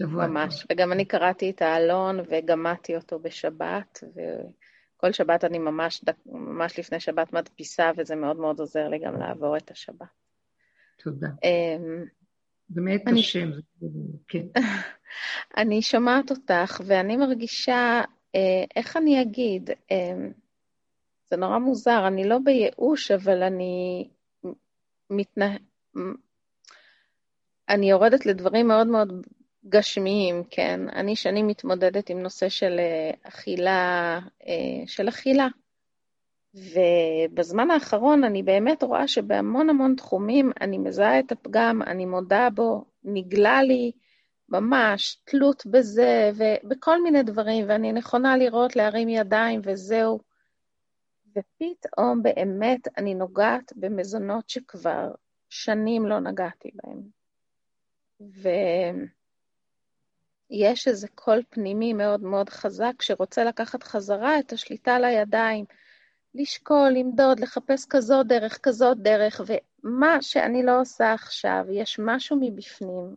שבוע 0.01 0.27
ממש. 0.27 0.61
טוב. 0.61 0.65
וגם 0.71 0.91
אני 0.91 1.05
קראתי 1.05 1.49
את 1.49 1.61
העלון 1.61 2.19
וגמדתי 2.29 2.95
אותו 2.95 3.19
בשבת, 3.19 4.03
וכל 4.15 5.11
שבת 5.11 5.43
אני 5.43 5.59
ממש, 5.59 6.03
ממש 6.25 6.79
לפני 6.79 6.99
שבת 6.99 7.33
מדפיסה, 7.33 7.91
וזה 7.97 8.15
מאוד 8.15 8.37
מאוד 8.37 8.59
עוזר 8.59 8.87
לי 8.87 8.99
גם 8.99 9.19
לעבור 9.19 9.57
את 9.57 9.71
השבת. 9.71 10.07
תודה. 11.03 11.27
אמ, 11.43 12.05
זה 12.69 12.81
מאת 12.81 13.01
השם, 13.17 13.49
כן. 14.27 14.45
אני 15.57 15.81
שומעת 15.81 16.31
אותך, 16.31 16.81
ואני 16.85 17.17
מרגישה 17.17 18.01
איך 18.75 18.97
אני 18.97 19.21
אגיד? 19.21 19.69
אה, 19.91 20.27
זה 21.29 21.37
נורא 21.37 21.57
מוזר, 21.57 22.07
אני 22.07 22.29
לא 22.29 22.37
בייאוש, 22.43 23.11
אבל 23.11 23.43
אני 23.43 24.07
מתנה... 25.09 25.55
אני 27.69 27.89
יורדת 27.89 28.25
לדברים 28.25 28.67
מאוד 28.67 28.87
מאוד 28.87 29.27
גשמיים, 29.69 30.43
כן? 30.49 30.79
אני 30.89 31.15
שנים 31.15 31.47
מתמודדת 31.47 32.09
עם 32.09 32.19
נושא 32.19 32.49
של 32.49 32.79
אה, 32.79 33.11
אכילה, 33.23 34.19
של 34.85 35.09
אכילה. 35.09 35.47
ובזמן 36.53 37.71
האחרון 37.71 38.23
אני 38.23 38.43
באמת 38.43 38.83
רואה 38.83 39.07
שבהמון 39.07 39.69
המון 39.69 39.95
תחומים 39.95 40.51
אני 40.61 40.77
מזהה 40.77 41.19
את 41.19 41.31
הפגם, 41.31 41.81
אני 41.81 42.05
מודה 42.05 42.47
בו, 42.55 42.85
נגלה 43.03 43.63
לי, 43.63 43.91
ממש 44.51 45.17
תלות 45.23 45.65
בזה 45.65 46.31
ובכל 46.35 47.03
מיני 47.03 47.23
דברים, 47.23 47.65
ואני 47.67 47.91
נכונה 47.91 48.37
לראות, 48.37 48.75
להרים 48.75 49.09
ידיים 49.09 49.61
וזהו. 49.63 50.19
ופתאום 51.35 52.23
באמת 52.23 52.87
אני 52.97 53.13
נוגעת 53.13 53.73
במזונות 53.75 54.49
שכבר 54.49 55.11
שנים 55.49 56.05
לא 56.05 56.19
נגעתי 56.19 56.71
בהם. 56.73 57.01
ויש 60.51 60.87
איזה 60.87 61.07
קול 61.15 61.43
פנימי 61.49 61.93
מאוד 61.93 62.21
מאוד 62.21 62.49
חזק 62.49 63.01
שרוצה 63.01 63.43
לקחת 63.43 63.83
חזרה 63.83 64.39
את 64.39 64.53
השליטה 64.53 64.99
לידיים, 64.99 65.65
לשקול, 66.35 66.89
למדוד, 66.89 67.39
לחפש 67.39 67.85
כזאת 67.89 68.27
דרך, 68.27 68.59
כזאת 68.63 68.97
דרך, 68.97 69.41
ומה 69.83 70.21
שאני 70.21 70.63
לא 70.63 70.81
עושה 70.81 71.13
עכשיו, 71.13 71.65
יש 71.71 71.99
משהו 72.03 72.37
מבפנים 72.41 73.15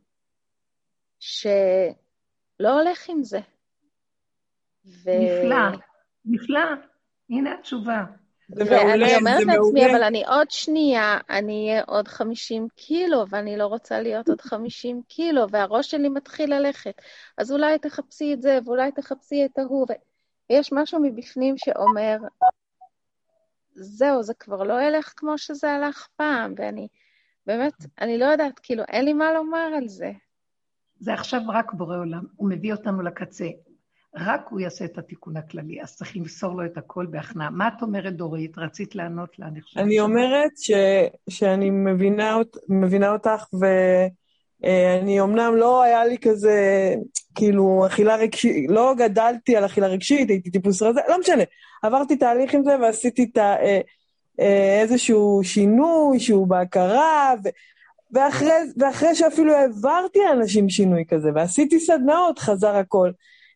שלא 1.25 2.81
הולך 2.81 3.09
עם 3.09 3.23
זה. 3.23 3.41
ו... 4.85 5.11
נפלא, 5.21 5.79
נפלא. 6.25 6.61
הנה 7.31 7.55
התשובה. 7.55 8.05
זה 8.49 8.65
מעולה, 8.65 9.07
ואני 9.07 9.17
אומרת 9.17 9.47
לעצמי, 9.47 9.91
אבל 9.91 10.03
אני 10.03 10.25
עוד 10.27 10.51
שנייה, 10.51 11.19
אני 11.31 11.69
אהיה 11.71 11.83
עוד 11.87 12.09
50 12.09 12.69
קילו, 12.77 13.25
ואני 13.29 13.57
לא 13.57 13.67
רוצה 13.67 14.01
להיות 14.01 14.29
עוד 14.29 14.41
50 14.41 15.03
קילו, 15.09 15.51
והראש 15.51 15.91
שלי 15.91 16.09
מתחיל 16.09 16.55
ללכת. 16.55 17.03
אז 17.39 17.53
אולי 17.53 17.79
תחפשי 17.79 18.35
את 18.35 18.43
זה, 18.43 18.59
ואולי 18.65 18.93
תחפשי 18.93 19.45
את 19.45 19.59
ההוא. 19.59 19.87
ויש 20.51 20.73
משהו 20.73 21.01
מבפנים 21.03 21.55
שאומר, 21.59 22.17
זהו, 23.75 24.23
זה 24.23 24.35
כבר 24.35 24.63
לא 24.63 24.83
ילך 24.83 25.13
כמו 25.17 25.39
שזה 25.39 25.71
הלך 25.71 26.09
פעם, 26.17 26.55
ואני 26.57 26.89
באמת, 27.47 27.75
אני 28.01 28.19
לא 28.19 28.25
יודעת, 28.25 28.59
כאילו, 28.59 28.83
אין 28.89 29.05
לי 29.05 29.13
מה 29.13 29.33
לומר 29.33 29.69
על 29.77 29.89
זה. 29.89 30.13
זה 31.03 31.15
עכשיו 31.15 31.41
רק 31.49 31.73
בורא 31.73 31.97
עולם, 31.97 32.23
הוא 32.37 32.49
מביא 32.49 32.73
אותנו 32.73 33.03
לקצה. 33.03 33.47
רק 34.17 34.41
הוא 34.51 34.61
יעשה 34.61 34.85
את 34.85 34.99
התיקון 34.99 35.37
הכללי, 35.37 35.83
אז 35.83 35.97
צריך 35.97 36.17
למסור 36.17 36.55
לו 36.55 36.65
את 36.65 36.79
הכל 36.79 37.07
בהכנעה. 37.11 37.51
מה 37.51 37.69
את 37.69 37.83
אומרת, 37.83 38.17
דורית? 38.17 38.59
רצית 38.59 38.95
לענות 38.95 39.39
לה, 39.39 39.47
אני 39.47 39.63
חושבת. 39.63 39.83
אני 39.83 40.01
אומרת 40.01 40.51
ש, 40.57 40.71
שאני 41.29 41.71
מבינה, 41.71 42.37
מבינה 42.69 43.13
אותך, 43.13 43.47
ואני 44.63 45.21
אומנם 45.21 45.55
לא 45.57 45.83
היה 45.83 46.05
לי 46.05 46.19
כזה, 46.19 46.95
כאילו, 47.35 47.87
אכילה 47.87 48.17
רגשית, 48.17 48.71
לא 48.71 48.95
גדלתי 48.99 49.57
על 49.57 49.67
אכילה 49.67 49.87
רגשית, 49.87 50.31
הייתי 50.31 50.51
טיפוס 50.51 50.83
רזה, 50.83 51.01
לא 51.09 51.21
משנה. 51.21 51.45
עברתי 51.83 52.17
תהליך 52.17 52.55
עם 52.55 52.65
זה 52.65 52.77
ועשיתי 52.81 53.29
את 53.33 53.37
ה... 53.37 53.57
אה, 53.63 53.81
אה, 54.41 54.81
איזשהו 54.81 55.41
שינוי 55.45 56.21
שהוא 56.21 56.47
בהכרה, 56.47 57.35
ו... 57.45 57.49
ואחרי, 58.13 58.53
ואחרי 58.77 59.15
שאפילו 59.15 59.55
העברתי 59.55 60.19
לאנשים 60.19 60.69
שינוי 60.69 61.05
כזה, 61.09 61.31
ועשיתי 61.35 61.81
סדנאות, 61.81 62.39
חזר 62.39 62.77
הכל. 62.77 63.11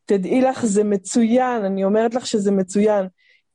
תדעי 0.07 0.41
לך, 0.41 0.67
זה 0.67 0.85
מצוין, 0.85 1.65
אני 1.65 1.85
אומרת 1.85 2.15
לך 2.15 2.27
שזה 2.27 2.51
מצוין. 2.51 3.07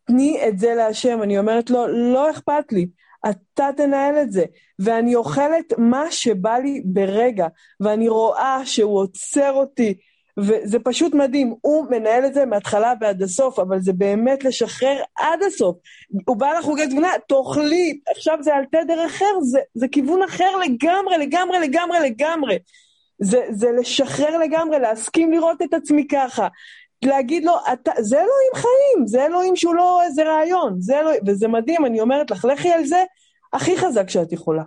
תני 0.05 0.47
את 0.47 0.59
זה 0.59 0.73
להשם, 0.75 1.23
אני 1.23 1.39
אומרת 1.39 1.69
לו, 1.69 1.87
לא 1.87 2.31
אכפת 2.31 2.71
לי, 2.71 2.87
אתה 3.29 3.69
תנהל 3.77 4.21
את 4.21 4.31
זה. 4.31 4.43
ואני 4.79 5.15
אוכלת 5.15 5.73
מה 5.77 6.11
שבא 6.11 6.57
לי 6.57 6.81
ברגע, 6.85 7.47
ואני 7.79 8.09
רואה 8.09 8.61
שהוא 8.65 8.99
עוצר 8.99 9.51
אותי, 9.51 9.93
וזה 10.39 10.79
פשוט 10.79 11.13
מדהים. 11.13 11.55
הוא 11.61 11.85
מנהל 11.89 12.25
את 12.25 12.33
זה 12.33 12.45
מההתחלה 12.45 12.93
ועד 13.01 13.21
הסוף, 13.21 13.59
אבל 13.59 13.79
זה 13.79 13.93
באמת 13.93 14.43
לשחרר 14.43 15.01
עד 15.17 15.43
הסוף. 15.47 15.77
הוא 16.27 16.37
בא 16.37 16.53
לחוגי 16.59 16.87
תבונה, 16.87 17.09
תאכלי, 17.27 17.99
עכשיו 18.15 18.37
זה 18.41 18.55
על 18.55 18.65
תדר 18.65 19.05
אחר, 19.05 19.39
זה, 19.41 19.59
זה 19.73 19.87
כיוון 19.87 20.23
אחר 20.23 20.55
לגמרי, 20.55 21.17
לגמרי, 21.17 21.59
לגמרי, 21.59 21.99
לגמרי. 21.99 22.57
זה, 23.19 23.45
זה 23.49 23.71
לשחרר 23.79 24.37
לגמרי, 24.37 24.79
להסכים 24.79 25.31
לראות 25.31 25.61
את 25.61 25.73
עצמי 25.73 26.07
ככה. 26.07 26.47
להגיד 27.05 27.45
לו, 27.45 27.53
אתה, 27.73 27.91
זה 27.99 28.15
אלוהים 28.15 28.51
חיים, 28.53 29.07
זה 29.07 29.25
אלוהים 29.25 29.55
שהוא 29.55 29.75
לא 29.75 30.01
איזה 30.03 30.23
רעיון, 30.23 30.75
זה 30.79 30.99
אלוהים, 30.99 31.21
וזה 31.27 31.47
מדהים, 31.47 31.85
אני 31.85 32.01
אומרת 32.01 32.31
לך, 32.31 32.45
לכי 32.45 32.71
על 32.71 32.85
זה 32.85 33.03
הכי 33.53 33.77
חזק 33.77 34.09
שאת 34.09 34.31
יכולה. 34.31 34.63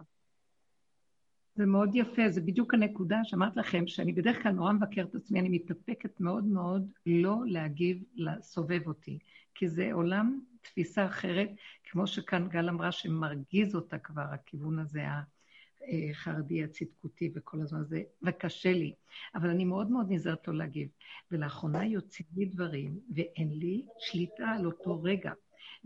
זה 1.56 1.66
מאוד 1.66 1.90
יפה, 1.94 2.28
זה 2.28 2.40
בדיוק 2.40 2.74
הנקודה 2.74 3.24
שאמרת 3.24 3.56
לכם, 3.56 3.86
שאני 3.86 4.12
בדרך 4.12 4.42
כלל 4.42 4.52
נורא 4.52 4.72
מבקרת 4.72 5.10
את 5.10 5.14
עצמי, 5.14 5.40
אני 5.40 5.48
מתאפקת 5.48 6.20
מאוד 6.20 6.44
מאוד 6.44 6.90
לא 7.06 7.36
להגיב 7.46 8.02
לסובב 8.14 8.86
אותי, 8.86 9.18
כי 9.54 9.68
זה 9.68 9.92
עולם 9.92 10.40
תפיסה 10.62 11.06
אחרת, 11.06 11.50
כמו 11.84 12.06
שכאן 12.06 12.48
גל 12.48 12.68
אמרה, 12.68 12.92
שמרגיז 12.92 13.74
אותה 13.74 13.98
כבר 13.98 14.22
הכיוון 14.22 14.78
הזה, 14.78 15.02
החרדי 16.10 16.64
הצדקותי 16.64 17.30
וכל 17.34 17.60
הזמן 17.60 17.80
הזה, 17.80 18.02
וקשה 18.22 18.72
לי. 18.72 18.94
אבל 19.34 19.50
אני 19.50 19.64
מאוד 19.64 19.90
מאוד 19.90 20.06
נזהרת 20.10 20.48
לא 20.48 20.54
להגיב. 20.54 20.88
ולאחרונה 21.30 21.86
יוצאים 21.86 22.26
לי 22.36 22.44
דברים, 22.44 22.98
ואין 23.14 23.48
לי 23.52 23.86
שליטה 23.98 24.48
על 24.48 24.66
אותו 24.66 25.02
רגע. 25.02 25.32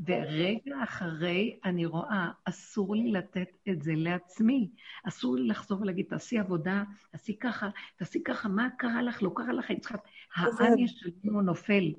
ורגע 0.07 0.83
אחרי 0.85 1.59
אני 1.65 1.87
רואה, 1.87 2.31
אסור 2.45 2.95
לי 2.95 3.13
לתת 3.13 3.49
את 3.69 3.83
זה 3.83 3.93
לעצמי. 3.97 4.71
אסור 5.09 5.37
לי 5.37 5.49
לחזור 5.49 5.81
ולהגיד, 5.81 6.07
תעשי 6.09 6.39
עבודה, 6.39 6.83
תעשי 7.13 7.37
ככה, 7.39 7.69
תעשי 7.97 8.23
ככה, 8.23 8.49
מה 8.49 8.69
קרה 8.79 9.03
לך, 9.03 9.23
לא 9.23 9.31
קרה 9.35 9.53
לך, 9.53 9.71
יצחק. 9.71 10.01
האני 10.37 10.89
שלנו 10.89 11.41
נופל. 11.41 11.93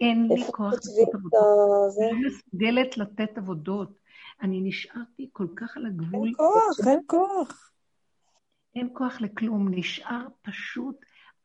אין 0.00 0.28
לי 0.28 0.44
כוח 0.52 0.72
לעשות 0.72 1.14
עבודות. 1.14 1.42
אני 2.12 2.26
מסוגלת 2.26 2.98
לתת 2.98 3.38
עבודות. 3.38 3.98
אני 4.42 4.60
נשארתי 4.60 5.30
כל 5.32 5.46
כך 5.56 5.76
על 5.76 5.86
הגבול. 5.86 6.28
אין 6.28 6.34
כוח, 6.36 6.88
אין 6.88 7.00
כוח. 7.06 7.70
אין 8.74 8.88
כוח 8.92 9.20
לכלום, 9.20 9.68
נשאר 9.70 10.26
פשוט, 10.42 10.96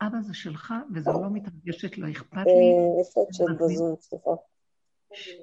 אבא 0.02 0.20
זה 0.20 0.34
שלך, 0.34 0.74
וזה 0.94 1.10
לא 1.10 1.30
מתרגשת, 1.30 1.98
לא 1.98 2.10
אכפת 2.10 2.36
לי. 2.36 2.42
אה, 2.42 3.00
איפה 3.00 3.22
את 3.28 3.34
שאת 3.34 3.46
בזום, 3.60 3.96
סליחה? 4.00 4.30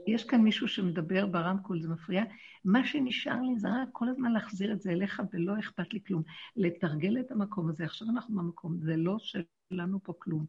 יש 0.07 0.23
כאן 0.23 0.41
מישהו 0.41 0.67
שמדבר 0.67 1.25
ברמקול, 1.25 1.81
זה 1.81 1.89
מפריע. 1.89 2.23
מה 2.65 2.85
שנשאר 2.85 3.41
לי 3.41 3.59
זה 3.59 3.67
רק 3.69 3.89
כל 3.91 4.09
הזמן 4.09 4.31
להחזיר 4.31 4.73
את 4.73 4.81
זה 4.81 4.91
אליך, 4.91 5.21
ולא 5.33 5.59
אכפת 5.59 5.93
לי 5.93 5.99
כלום. 6.07 6.23
לתרגל 6.55 7.19
את 7.19 7.31
המקום 7.31 7.69
הזה, 7.69 7.83
עכשיו 7.83 8.07
אנחנו 8.09 8.35
במקום, 8.35 8.77
זה 8.77 8.95
לא 8.97 9.17
שלנו 9.19 10.03
פה 10.03 10.13
כלום. 10.19 10.45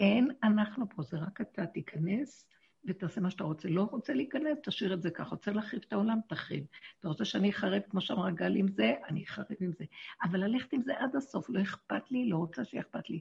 אין 0.00 0.30
אנחנו 0.42 0.88
פה, 0.88 1.02
זה 1.02 1.16
רק 1.16 1.40
אתה 1.40 1.66
תיכנס 1.66 2.48
ותעשה 2.84 3.20
מה 3.20 3.30
שאתה 3.30 3.44
רוצה. 3.44 3.68
לא 3.68 3.82
רוצה 3.82 4.14
להיכנס, 4.14 4.58
תשאיר 4.64 4.94
את 4.94 5.02
זה 5.02 5.10
ככה. 5.10 5.30
רוצה 5.30 5.52
להחריב 5.52 5.82
את 5.88 5.92
העולם, 5.92 6.18
תחריב. 6.28 6.64
אתה 7.00 7.08
רוצה 7.08 7.24
שאני 7.24 7.50
אחרב, 7.50 7.82
כמו 7.90 8.00
שאמרה 8.00 8.30
גל, 8.30 8.56
עם 8.56 8.68
זה, 8.68 8.92
אני 9.08 9.24
אחרב 9.24 9.46
עם 9.60 9.72
זה. 9.72 9.84
אבל 10.22 10.44
ללכת 10.44 10.72
עם 10.72 10.82
זה 10.82 10.92
עד 10.98 11.16
הסוף, 11.16 11.50
לא 11.50 11.62
אכפת 11.62 12.10
לי, 12.10 12.28
לא 12.28 12.36
רוצה 12.36 12.64
שאכפת 12.64 13.10
לי. 13.10 13.20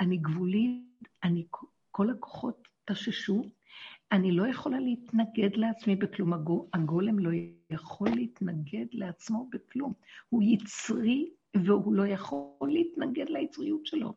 אני 0.00 0.16
גבולית, 0.16 1.08
אני, 1.24 1.46
כל 1.90 2.10
הכוחות 2.10 2.68
תששו, 2.84 3.44
אני 4.14 4.32
לא 4.32 4.46
יכולה 4.46 4.80
להתנגד 4.80 5.56
לעצמי 5.56 5.96
בכלום. 5.96 6.32
הגולם 6.74 7.18
לא 7.18 7.30
יכול 7.70 8.08
להתנגד 8.08 8.86
לעצמו 8.92 9.48
בכלום. 9.52 9.92
הוא 10.28 10.42
יצרי, 10.42 11.30
והוא 11.56 11.94
לא 11.94 12.06
יכול 12.06 12.70
להתנגד 12.70 13.28
ליצריות 13.28 13.86
שלו. 13.86 14.14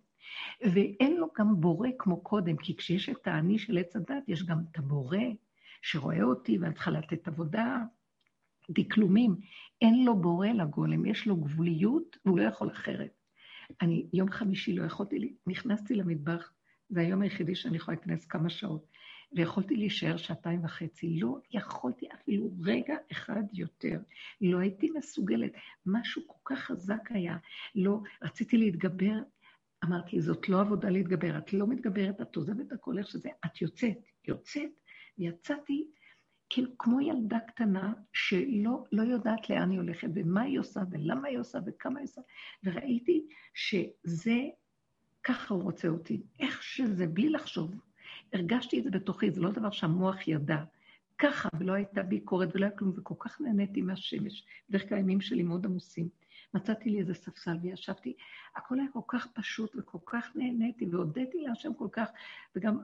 ואין 0.61 1.17
לו 1.17 1.27
גם 1.37 1.61
בורא 1.61 1.89
כמו 1.99 2.21
קודם, 2.21 2.57
כי 2.57 2.75
כשיש 2.75 3.09
את 3.09 3.27
האני 3.27 3.59
של 3.59 3.77
עץ 3.77 3.95
הדת, 3.95 4.23
יש 4.27 4.43
גם 4.43 4.57
את 4.59 4.77
הבורא 4.77 5.17
שרואה 5.81 6.23
אותי 6.23 6.57
ואני 6.57 6.73
צריכה 6.73 6.91
לתת 6.91 7.27
עבודה, 7.27 7.83
דקלומים. 8.71 9.35
אין 9.81 10.05
לו 10.05 10.21
בורא 10.21 10.47
לגולם, 10.47 11.05
יש 11.05 11.27
לו 11.27 11.35
גבוליות 11.35 12.17
והוא 12.25 12.39
לא 12.39 12.43
יכול 12.43 12.71
אחרת. 12.71 13.11
אני 13.81 14.07
יום 14.13 14.31
חמישי 14.31 14.73
לא 14.73 14.85
יכולתי, 14.85 15.35
נכנסתי 15.47 15.95
למטבח, 15.95 16.53
זה 16.89 16.99
היום 17.01 17.21
היחידי 17.21 17.55
שאני 17.55 17.77
יכולה 17.77 17.97
להיכנס 17.97 18.25
כמה 18.25 18.49
שעות, 18.49 18.85
ויכולתי 19.31 19.75
להישאר 19.75 20.17
שעתיים 20.17 20.65
וחצי. 20.65 21.19
לא 21.19 21.37
יכולתי 21.51 22.07
אפילו 22.13 22.51
רגע 22.63 22.95
אחד 23.11 23.43
יותר. 23.53 23.99
לא 24.41 24.59
הייתי 24.59 24.89
מסוגלת. 24.97 25.51
משהו 25.85 26.21
כל 26.27 26.55
כך 26.55 26.59
חזק 26.59 27.11
היה. 27.11 27.37
לא, 27.75 27.99
רציתי 28.21 28.57
להתגבר 28.57 29.19
אמרתי, 29.85 30.21
זאת 30.21 30.49
לא 30.49 30.61
עבודה 30.61 30.89
להתגבר, 30.89 31.37
את 31.37 31.53
לא 31.53 31.67
מתגברת, 31.67 32.21
את 32.21 32.35
עוזבת 32.35 32.71
הכל 32.71 32.97
איך 32.97 33.07
שזה, 33.07 33.29
את 33.45 33.61
יוצאת, 33.61 33.97
יוצאת, 34.27 34.69
ויצאתי 35.17 35.87
כאילו 36.49 36.77
כמו 36.77 37.01
ילדה 37.01 37.39
קטנה 37.47 37.93
שלא 38.13 38.83
לא 38.91 39.01
יודעת 39.01 39.49
לאן 39.49 39.71
היא 39.71 39.79
הולכת, 39.79 40.07
ומה 40.15 40.41
היא 40.41 40.59
עושה, 40.59 40.81
ולמה 40.91 41.27
היא 41.27 41.37
עושה, 41.37 41.59
וכמה 41.65 41.99
היא 41.99 42.03
עושה, 42.03 42.21
וראיתי 42.63 43.27
שזה, 43.53 44.37
ככה 45.23 45.53
הוא 45.53 45.63
רוצה 45.63 45.87
אותי, 45.87 46.21
איך 46.39 46.63
שזה, 46.63 47.07
בלי 47.07 47.29
לחשוב. 47.29 47.75
הרגשתי 48.33 48.79
את 48.79 48.83
זה 48.83 48.89
בתוכי, 48.89 49.31
זה 49.31 49.41
לא 49.41 49.51
דבר 49.51 49.71
שהמוח 49.71 50.27
ידע. 50.27 50.63
ככה, 51.17 51.49
ולא 51.59 51.73
הייתה 51.73 52.03
ביקורת 52.03 52.55
ולא 52.55 52.65
היה 52.65 52.75
כלום, 52.77 52.93
וכל 52.97 53.15
כך 53.19 53.41
נהניתי 53.41 53.81
מהשמש. 53.81 54.45
בדרך 54.69 54.89
כלל 54.89 54.97
הימים 54.97 55.21
שלי 55.21 55.43
מאוד 55.43 55.65
עמוסים. 55.65 56.09
מצאתי 56.53 56.89
לי 56.89 56.99
איזה 56.99 57.13
ספסל 57.13 57.57
וישבתי, 57.61 58.13
הכל 58.55 58.79
היה 58.79 58.87
כל 58.93 58.99
כך 59.07 59.27
פשוט 59.27 59.75
וכל 59.75 59.97
כך 60.05 60.31
נהניתי 60.35 60.85
והודיתי 60.91 61.37
להשם 61.41 61.73
כל 61.73 61.87
כך, 61.91 62.09
וגם 62.55 62.77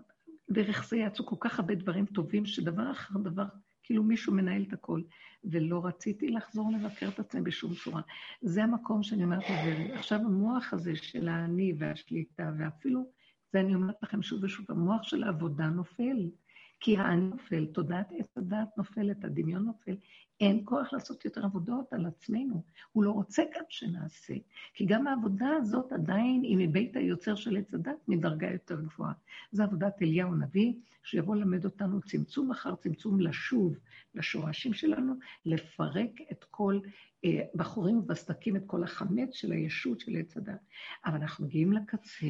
דרך 0.51 0.87
זה 0.89 0.97
יצאו 0.97 1.25
כל 1.25 1.35
כך 1.39 1.59
הרבה 1.59 1.75
דברים 1.75 2.05
טובים, 2.05 2.45
שדבר 2.45 2.91
אחר 2.91 3.19
דבר 3.19 3.45
כאילו 3.83 4.03
מישהו 4.03 4.33
מנהל 4.33 4.63
את 4.67 4.73
הכל. 4.73 5.01
ולא 5.43 5.85
רציתי 5.85 6.29
לחזור 6.29 6.71
לבקר 6.71 7.09
את 7.09 7.19
עצמי 7.19 7.41
בשום 7.41 7.73
צורה. 7.83 8.01
זה 8.41 8.63
המקום 8.63 9.03
שאני 9.03 9.23
אומרת 9.23 9.43
עכשיו 9.93 10.19
המוח 10.19 10.73
הזה 10.73 10.95
של 10.95 11.27
האני 11.27 11.73
והשליטה, 11.77 12.51
ואפילו, 12.57 13.11
זה 13.53 13.59
אני 13.59 13.75
אומרת 13.75 14.03
לכם 14.03 14.21
שוב 14.21 14.43
ושוב, 14.43 14.65
המוח 14.69 15.03
של 15.03 15.23
העבודה 15.23 15.67
נופל. 15.67 16.29
כי 16.79 16.97
האני 16.97 17.21
נופל, 17.27 17.65
תודעת 17.65 18.11
עץ 18.19 18.37
הדעת 18.37 18.77
נופלת, 18.77 19.25
הדמיון 19.25 19.65
נופל, 19.65 19.95
אין 20.39 20.61
כוח 20.65 20.93
לעשות 20.93 21.25
יותר 21.25 21.45
עבודות 21.45 21.93
על 21.93 22.05
עצמנו. 22.05 22.63
הוא 22.91 23.03
לא 23.03 23.11
רוצה 23.11 23.43
גם 23.55 23.63
שנעשה, 23.69 24.33
כי 24.73 24.85
גם 24.85 25.07
העבודה 25.07 25.49
הזאת 25.61 25.91
עדיין 25.91 26.41
היא 26.43 26.57
מבית 26.57 26.95
היוצר 26.95 27.35
של 27.35 27.57
עץ 27.57 27.73
הדת 27.73 28.07
מדרגה 28.07 28.51
יותר 28.51 28.81
גבוהה. 28.81 29.13
זו 29.51 29.63
עבודת 29.63 30.01
אליהו 30.01 30.33
הנביא, 30.33 30.73
שיבוא 31.03 31.35
ללמד 31.35 31.65
אותנו 31.65 32.01
צמצום 32.01 32.51
אחר 32.51 32.75
צמצום 32.75 33.19
לשוב 33.19 33.75
לשורשים 34.15 34.73
שלנו, 34.73 35.13
לפרק 35.45 36.11
את 36.31 36.43
כל 36.43 36.79
בחורים 37.55 37.97
ובסדקים 37.97 38.55
את 38.55 38.63
כל 38.65 38.83
החמץ 38.83 39.33
של 39.33 39.51
הישות 39.51 39.99
של 39.99 40.11
עץ 40.15 40.37
הדת. 40.37 40.59
אבל 41.05 41.15
אנחנו 41.15 41.45
מגיעים 41.45 41.73
לקצה, 41.73 42.27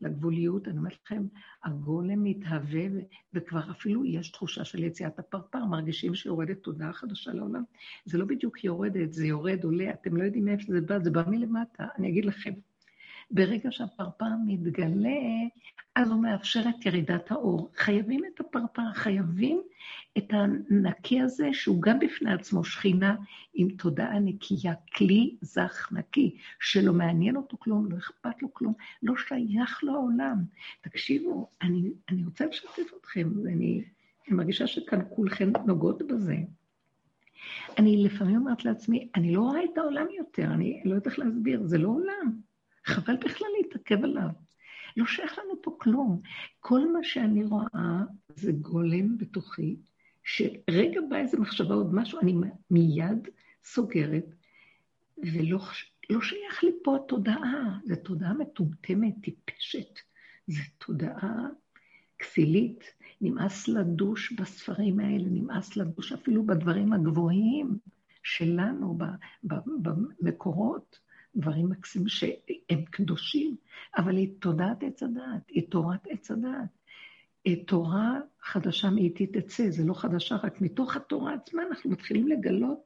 לגבוליות, 0.00 0.68
אני 0.68 0.78
אומרת 0.78 0.96
לכם, 1.04 1.22
הגולם 1.64 2.24
מתהווה, 2.24 2.86
וכבר 3.34 3.70
אפילו 3.70 4.04
יש 4.04 4.30
תחושה 4.30 4.64
של 4.64 4.84
יציאת 4.84 5.18
הפרפר, 5.18 5.64
מרגישים 5.64 6.14
שיורדת 6.14 6.58
תודעה 6.58 6.92
חדשה 6.92 7.32
לעולם. 7.32 7.62
זה 8.04 8.18
לא 8.18 8.24
בדיוק 8.24 8.64
יורדת, 8.64 9.12
זה 9.12 9.26
יורד, 9.26 9.64
עולה, 9.64 9.90
אתם 9.90 10.16
לא 10.16 10.24
יודעים 10.24 10.44
מאיפה 10.44 10.72
זה 10.72 10.80
בא, 10.80 10.98
זה 10.98 11.10
בא 11.10 11.22
מלמטה. 11.26 11.86
אני 11.98 12.08
אגיד 12.08 12.24
לכם, 12.24 12.52
ברגע 13.32 13.72
שהפרפר 13.72 14.24
מתגלה, 14.46 15.20
אז 15.94 16.10
הוא 16.10 16.22
מאפשר 16.22 16.60
את 16.68 16.86
ירידת 16.86 17.30
האור. 17.30 17.70
חייבים 17.76 18.20
את 18.34 18.40
הפרפר, 18.40 18.92
חייבים 18.94 19.62
את 20.18 20.32
הנקי 20.32 21.20
הזה, 21.20 21.48
שהוא 21.52 21.82
גם 21.82 21.98
בפני 21.98 22.32
עצמו 22.32 22.64
שכינה 22.64 23.16
עם 23.54 23.68
תודעה 23.70 24.18
נקייה, 24.18 24.74
כלי 24.96 25.36
זך 25.40 25.88
נקי, 25.92 26.36
שלא 26.60 26.92
מעניין 26.92 27.36
אותו 27.36 27.56
כלום, 27.58 27.92
לא 27.92 27.96
אכפת 27.96 28.42
לו 28.42 28.54
כלום, 28.54 28.74
לא 29.02 29.14
שייך 29.16 29.84
לו 29.84 29.94
העולם. 29.94 30.36
תקשיבו, 30.80 31.48
אני, 31.62 31.90
אני 32.08 32.24
רוצה 32.24 32.46
לשתף 32.46 32.92
אתכם, 33.00 33.28
ואני 33.44 33.84
אני 34.28 34.36
מרגישה 34.36 34.66
שכאן 34.66 35.00
כולכם 35.08 35.52
נוגעות 35.66 36.02
בזה. 36.02 36.36
אני 37.78 38.04
לפעמים 38.04 38.36
אומרת 38.36 38.64
לעצמי, 38.64 39.08
אני 39.14 39.34
לא 39.34 39.40
רואה 39.40 39.64
את 39.64 39.78
העולם 39.78 40.06
יותר, 40.18 40.44
אני 40.44 40.82
לא 40.84 40.94
יודעת 40.94 41.06
איך 41.06 41.18
להסביר, 41.18 41.62
זה 41.64 41.78
לא 41.78 41.88
עולם. 41.88 42.40
חבל 42.84 43.16
בכלל 43.16 43.48
להתעכב 43.58 44.04
עליו. 44.04 44.28
לא 44.96 45.06
שייך 45.06 45.38
לנו 45.38 45.62
פה 45.62 45.76
כלום. 45.80 46.20
כל 46.60 46.92
מה 46.92 46.98
שאני 47.02 47.44
רואה 47.44 48.02
זה 48.36 48.52
גולם 48.52 49.18
בתוכי, 49.18 49.76
שרגע 50.24 51.00
בא 51.08 51.16
איזה 51.16 51.38
מחשבה 51.40 51.74
עוד 51.74 51.94
משהו, 51.94 52.20
אני 52.20 52.34
מיד 52.70 53.28
סוגרת, 53.64 54.26
ולא 55.18 55.58
לא 56.10 56.20
שייך 56.20 56.64
לי 56.64 56.70
פה 56.84 56.96
התודעה, 56.96 57.78
זו 57.84 57.96
תודעה 57.96 58.34
מטומטמת, 58.34 59.14
טיפשת. 59.22 59.98
זו 60.46 60.62
תודעה 60.78 61.46
כסילית. 62.18 62.84
נמאס 63.20 63.68
לדוש 63.68 64.32
בספרים 64.32 65.00
האלה, 65.00 65.24
נמאס 65.30 65.76
לדוש 65.76 66.12
אפילו 66.12 66.46
בדברים 66.46 66.92
הגבוהים 66.92 67.78
שלנו, 68.22 68.98
במקורות. 69.42 70.98
דברים 71.36 71.70
מקסימים 71.70 72.08
שהם 72.08 72.84
קדושים, 72.90 73.56
אבל 73.96 74.16
היא 74.16 74.28
תודעת 74.38 74.82
עץ 74.82 75.02
הדעת, 75.02 75.48
היא 75.48 75.70
תורת 75.70 76.06
עץ 76.10 76.30
הדעת. 76.30 76.82
תורה 77.66 78.20
חדשה 78.42 78.90
מאיתי 78.90 79.26
תצא, 79.26 79.70
זה 79.70 79.84
לא 79.84 79.94
חדשה, 79.94 80.36
רק 80.42 80.60
מתוך 80.60 80.96
התורה 80.96 81.34
עצמה 81.34 81.62
אנחנו 81.70 81.90
מתחילים 81.90 82.28
לגלות 82.28 82.78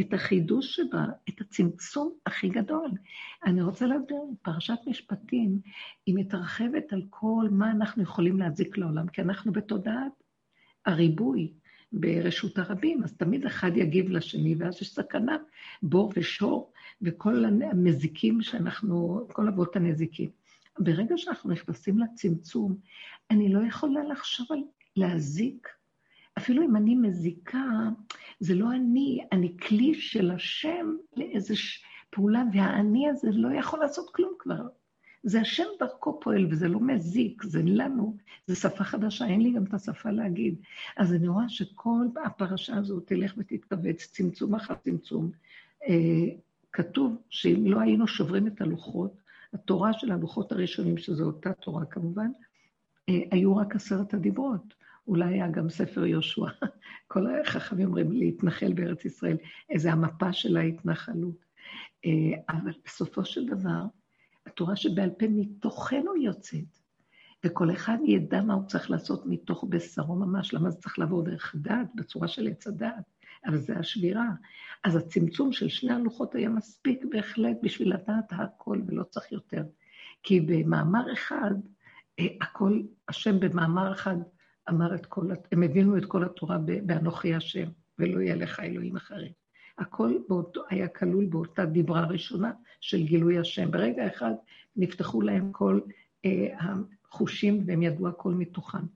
את 0.00 0.14
החידוש 0.14 0.76
שבה, 0.76 1.04
את 1.28 1.40
הצמצום 1.40 2.12
הכי 2.26 2.48
גדול. 2.48 2.90
אני 3.44 3.62
רוצה 3.62 3.86
לדעת, 3.86 4.08
פרשת 4.42 4.78
משפטים, 4.86 5.60
היא 6.06 6.14
מתרחבת 6.18 6.92
על 6.92 7.02
כל 7.10 7.48
מה 7.50 7.70
אנחנו 7.70 8.02
יכולים 8.02 8.38
להזיק 8.38 8.78
לעולם, 8.78 9.08
כי 9.08 9.22
אנחנו 9.22 9.52
בתודעת 9.52 10.12
הריבוי, 10.86 11.52
ברשות 11.92 12.58
הרבים, 12.58 13.04
אז 13.04 13.16
תמיד 13.16 13.46
אחד 13.46 13.76
יגיב 13.76 14.10
לשני, 14.10 14.54
ואז 14.58 14.82
יש 14.82 14.94
סכנה, 14.94 15.36
בור 15.82 16.12
ושור, 16.16 16.71
וכל 17.02 17.44
המזיקים 17.44 18.42
שאנחנו, 18.42 19.26
כל 19.32 19.48
אבות 19.48 19.76
הנזיקים. 19.76 20.30
ברגע 20.78 21.14
שאנחנו 21.18 21.50
נכנסים 21.50 21.98
לצמצום, 21.98 22.76
אני 23.30 23.52
לא 23.52 23.66
יכולה 23.66 24.04
לחשוב 24.04 24.46
על 24.50 24.58
להזיק. 24.96 25.68
אפילו 26.38 26.62
אם 26.62 26.76
אני 26.76 26.94
מזיקה, 26.94 27.88
זה 28.40 28.54
לא 28.54 28.72
אני, 28.72 29.24
אני 29.32 29.56
כלי 29.56 29.94
של 29.94 30.30
השם 30.30 30.96
לאיזו 31.16 31.54
פעולה, 32.10 32.44
והאני 32.52 33.08
הזה 33.08 33.30
לא 33.32 33.54
יכול 33.58 33.80
לעשות 33.80 34.10
כלום 34.14 34.32
כבר. 34.38 34.68
זה 35.22 35.40
השם 35.40 35.64
דרכו 35.78 36.20
פועל, 36.20 36.46
וזה 36.50 36.68
לא 36.68 36.80
מזיק, 36.80 37.42
זה 37.42 37.62
לנו, 37.64 38.16
זה 38.46 38.56
שפה 38.56 38.84
חדשה, 38.84 39.26
אין 39.26 39.40
לי 39.40 39.52
גם 39.52 39.64
את 39.64 39.74
השפה 39.74 40.10
להגיד. 40.10 40.54
אז 40.96 41.14
אני 41.14 41.28
רואה 41.28 41.48
שכל 41.48 42.06
הפרשה 42.24 42.76
הזאת 42.76 43.06
תלך 43.06 43.34
ותתכווץ, 43.38 44.06
צמצום 44.06 44.54
אחר 44.54 44.74
צמצום. 44.74 45.30
כתוב 46.72 47.16
שאם 47.30 47.66
לא 47.66 47.80
היינו 47.80 48.06
שוברים 48.08 48.46
את 48.46 48.60
הלוחות, 48.60 49.22
התורה 49.52 49.92
של 49.92 50.12
הלוחות 50.12 50.52
הראשונים, 50.52 50.98
שזו 50.98 51.24
אותה 51.24 51.52
תורה 51.52 51.84
כמובן, 51.84 52.30
אה, 53.08 53.20
היו 53.30 53.56
רק 53.56 53.76
עשרת 53.76 54.14
הדיברות. 54.14 54.74
אולי 55.06 55.34
היה 55.34 55.48
גם 55.48 55.70
ספר 55.70 56.06
יהושע. 56.06 56.46
כל 57.08 57.26
החכמים 57.40 57.86
אומרים 57.86 58.12
להתנחל 58.12 58.72
בארץ 58.72 59.04
ישראל, 59.04 59.36
איזה 59.70 59.92
המפה 59.92 60.32
של 60.32 60.56
ההתנחלות. 60.56 61.44
אה, 62.04 62.10
אבל 62.48 62.72
בסופו 62.84 63.24
של 63.24 63.46
דבר, 63.46 63.84
התורה 64.46 64.76
שבעל 64.76 65.10
פה 65.10 65.26
מתוכנו 65.28 66.16
יוצאת, 66.16 66.78
וכל 67.44 67.70
אחד 67.70 67.98
ידע 68.04 68.42
מה 68.42 68.54
הוא 68.54 68.66
צריך 68.66 68.90
לעשות 68.90 69.26
מתוך 69.26 69.64
בשרו 69.68 70.16
ממש, 70.16 70.54
למה 70.54 70.70
זה 70.70 70.76
צריך 70.76 70.98
לעבור 70.98 71.22
דרך 71.22 71.56
דעת, 71.58 71.88
בצורה 71.94 72.28
של 72.28 72.48
עץ 72.48 72.66
הדעת, 72.66 73.04
אבל 73.46 73.58
זה 73.58 73.78
השבירה. 73.78 74.28
אז 74.84 74.96
הצמצום 74.96 75.52
של 75.52 75.68
שני 75.68 75.92
הלוחות 75.92 76.34
היה 76.34 76.48
מספיק 76.48 77.04
בהחלט 77.10 77.56
בשביל 77.62 77.94
לדעת 77.94 78.24
הכל 78.30 78.80
ולא 78.86 79.02
צריך 79.02 79.32
יותר. 79.32 79.62
כי 80.22 80.40
במאמר 80.40 81.12
אחד, 81.12 81.50
אה, 82.18 82.26
הכל, 82.40 82.80
השם 83.08 83.40
במאמר 83.40 83.92
אחד 83.92 84.16
אמר 84.68 84.94
את 84.94 85.06
כל, 85.06 85.30
הם 85.52 85.62
הבינו 85.62 85.98
את 85.98 86.04
כל 86.04 86.24
התורה 86.24 86.58
באנוכי 86.58 87.34
השם, 87.34 87.68
ולא 87.98 88.20
יהיה 88.20 88.36
לך 88.36 88.60
אלוהים 88.60 88.96
אחרים. 88.96 89.32
הכל 89.78 90.14
באותו, 90.28 90.62
היה 90.68 90.88
כלול 90.88 91.26
באותה 91.26 91.64
דיברה 91.64 92.06
ראשונה 92.06 92.52
של 92.80 93.02
גילוי 93.02 93.38
השם. 93.38 93.70
ברגע 93.70 94.06
אחד 94.06 94.32
נפתחו 94.76 95.20
להם 95.20 95.52
כל 95.52 95.80
אה, 96.24 96.56
החושים 96.58 97.64
והם 97.66 97.82
ידעו 97.82 98.08
הכל 98.08 98.34
מתוכם. 98.34 98.86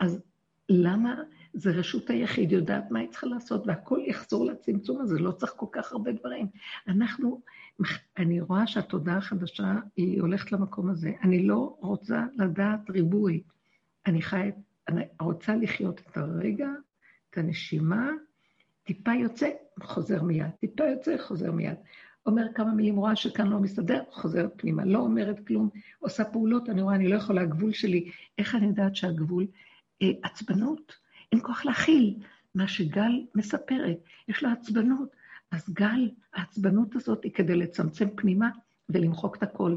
אז 0.00 0.22
למה 0.68 1.22
זה 1.58 1.70
רשות 1.70 2.10
היחיד 2.10 2.52
יודעת 2.52 2.90
מה 2.90 2.98
היא 2.98 3.08
צריכה 3.08 3.26
לעשות, 3.26 3.66
והכל 3.66 4.00
יחזור 4.06 4.46
לצמצום 4.46 5.00
הזה, 5.00 5.18
לא 5.18 5.30
צריך 5.30 5.52
כל 5.56 5.66
כך 5.72 5.92
הרבה 5.92 6.12
דברים. 6.12 6.46
אנחנו, 6.88 7.40
אני 8.16 8.40
רואה 8.40 8.66
שהתודעה 8.66 9.16
החדשה 9.16 9.74
היא 9.96 10.20
הולכת 10.20 10.52
למקום 10.52 10.90
הזה. 10.90 11.12
אני 11.22 11.46
לא 11.46 11.76
רוצה 11.80 12.24
לדעת 12.36 12.90
ריבוי. 12.90 13.42
אני 14.06 14.22
חי, 14.22 14.50
אני 14.88 15.02
רוצה 15.20 15.56
לחיות 15.56 16.00
את 16.00 16.16
הרגע, 16.16 16.68
את 17.30 17.38
הנשימה, 17.38 18.10
טיפה 18.84 19.14
יוצא, 19.14 19.48
חוזר 19.82 20.22
מיד, 20.22 20.50
טיפה 20.60 20.84
יוצא, 20.84 21.16
חוזר 21.18 21.52
מיד. 21.52 21.76
אומר 22.26 22.46
כמה 22.54 22.74
מילים, 22.74 22.96
רואה 22.96 23.16
שכאן 23.16 23.48
לא 23.48 23.58
מסתדר, 23.58 24.02
חוזרת 24.10 24.52
פנימה, 24.56 24.84
לא 24.84 24.98
אומרת 24.98 25.46
כלום, 25.46 25.68
עושה 25.98 26.24
פעולות, 26.24 26.68
אני 26.68 26.82
רואה, 26.82 26.94
אני 26.94 27.08
לא 27.08 27.14
יכולה, 27.14 27.42
הגבול 27.42 27.72
שלי, 27.72 28.10
איך 28.38 28.54
אני 28.54 28.66
יודעת 28.66 28.96
שהגבול? 28.96 29.46
אה, 30.02 30.10
עצבנות, 30.22 30.92
אין 31.32 31.40
כוח 31.42 31.64
להכיל 31.64 32.14
מה 32.54 32.68
שגל 32.68 33.26
מספרת, 33.34 33.98
יש 34.28 34.42
לה 34.42 34.52
עצבנות. 34.52 35.08
אז 35.50 35.70
גל, 35.70 36.10
העצבנות 36.34 36.96
הזאת 36.96 37.24
היא 37.24 37.32
כדי 37.32 37.56
לצמצם 37.56 38.08
פנימה 38.16 38.48
ולמחוק 38.88 39.36
את 39.36 39.42
הכל. 39.42 39.76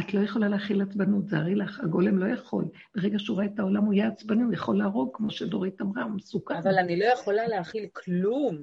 את 0.00 0.14
לא 0.14 0.20
יכולה 0.20 0.48
להכיל 0.48 0.82
עצבנות, 0.82 1.28
זהרי 1.28 1.54
לך, 1.54 1.80
הגולם 1.80 2.18
לא 2.18 2.26
יכול. 2.26 2.64
ברגע 2.94 3.18
שהוא 3.18 3.34
רואה 3.34 3.46
את 3.46 3.58
העולם 3.58 3.84
הוא 3.84 3.94
יהיה 3.94 4.08
עצבני, 4.08 4.42
הוא 4.42 4.54
יכול 4.54 4.78
להרוג, 4.78 5.10
כמו 5.12 5.30
שדורית 5.30 5.80
אמרה, 5.80 6.02
הוא 6.02 6.12
מסוכן. 6.12 6.54
אבל 6.54 6.78
אני 6.78 6.98
לא 6.98 7.04
יכולה 7.04 7.46
להכיל 7.46 7.86
כלום. 7.92 8.56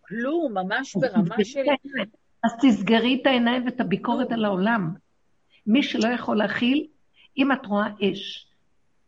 כלום, 0.00 0.54
ממש 0.54 0.96
ברמה 0.96 1.44
של... 1.44 1.60
אז 2.44 2.52
תסגרי 2.62 3.18
את 3.22 3.26
העיניים 3.26 3.64
ואת 3.64 3.80
הביקורת 3.80 4.32
על 4.32 4.44
העולם. 4.44 4.94
מי 5.66 5.82
שלא 5.82 6.08
יכול 6.08 6.36
להכיל, 6.36 6.86
אם 7.38 7.52
את 7.52 7.66
רואה 7.66 7.88
אש, 8.02 8.51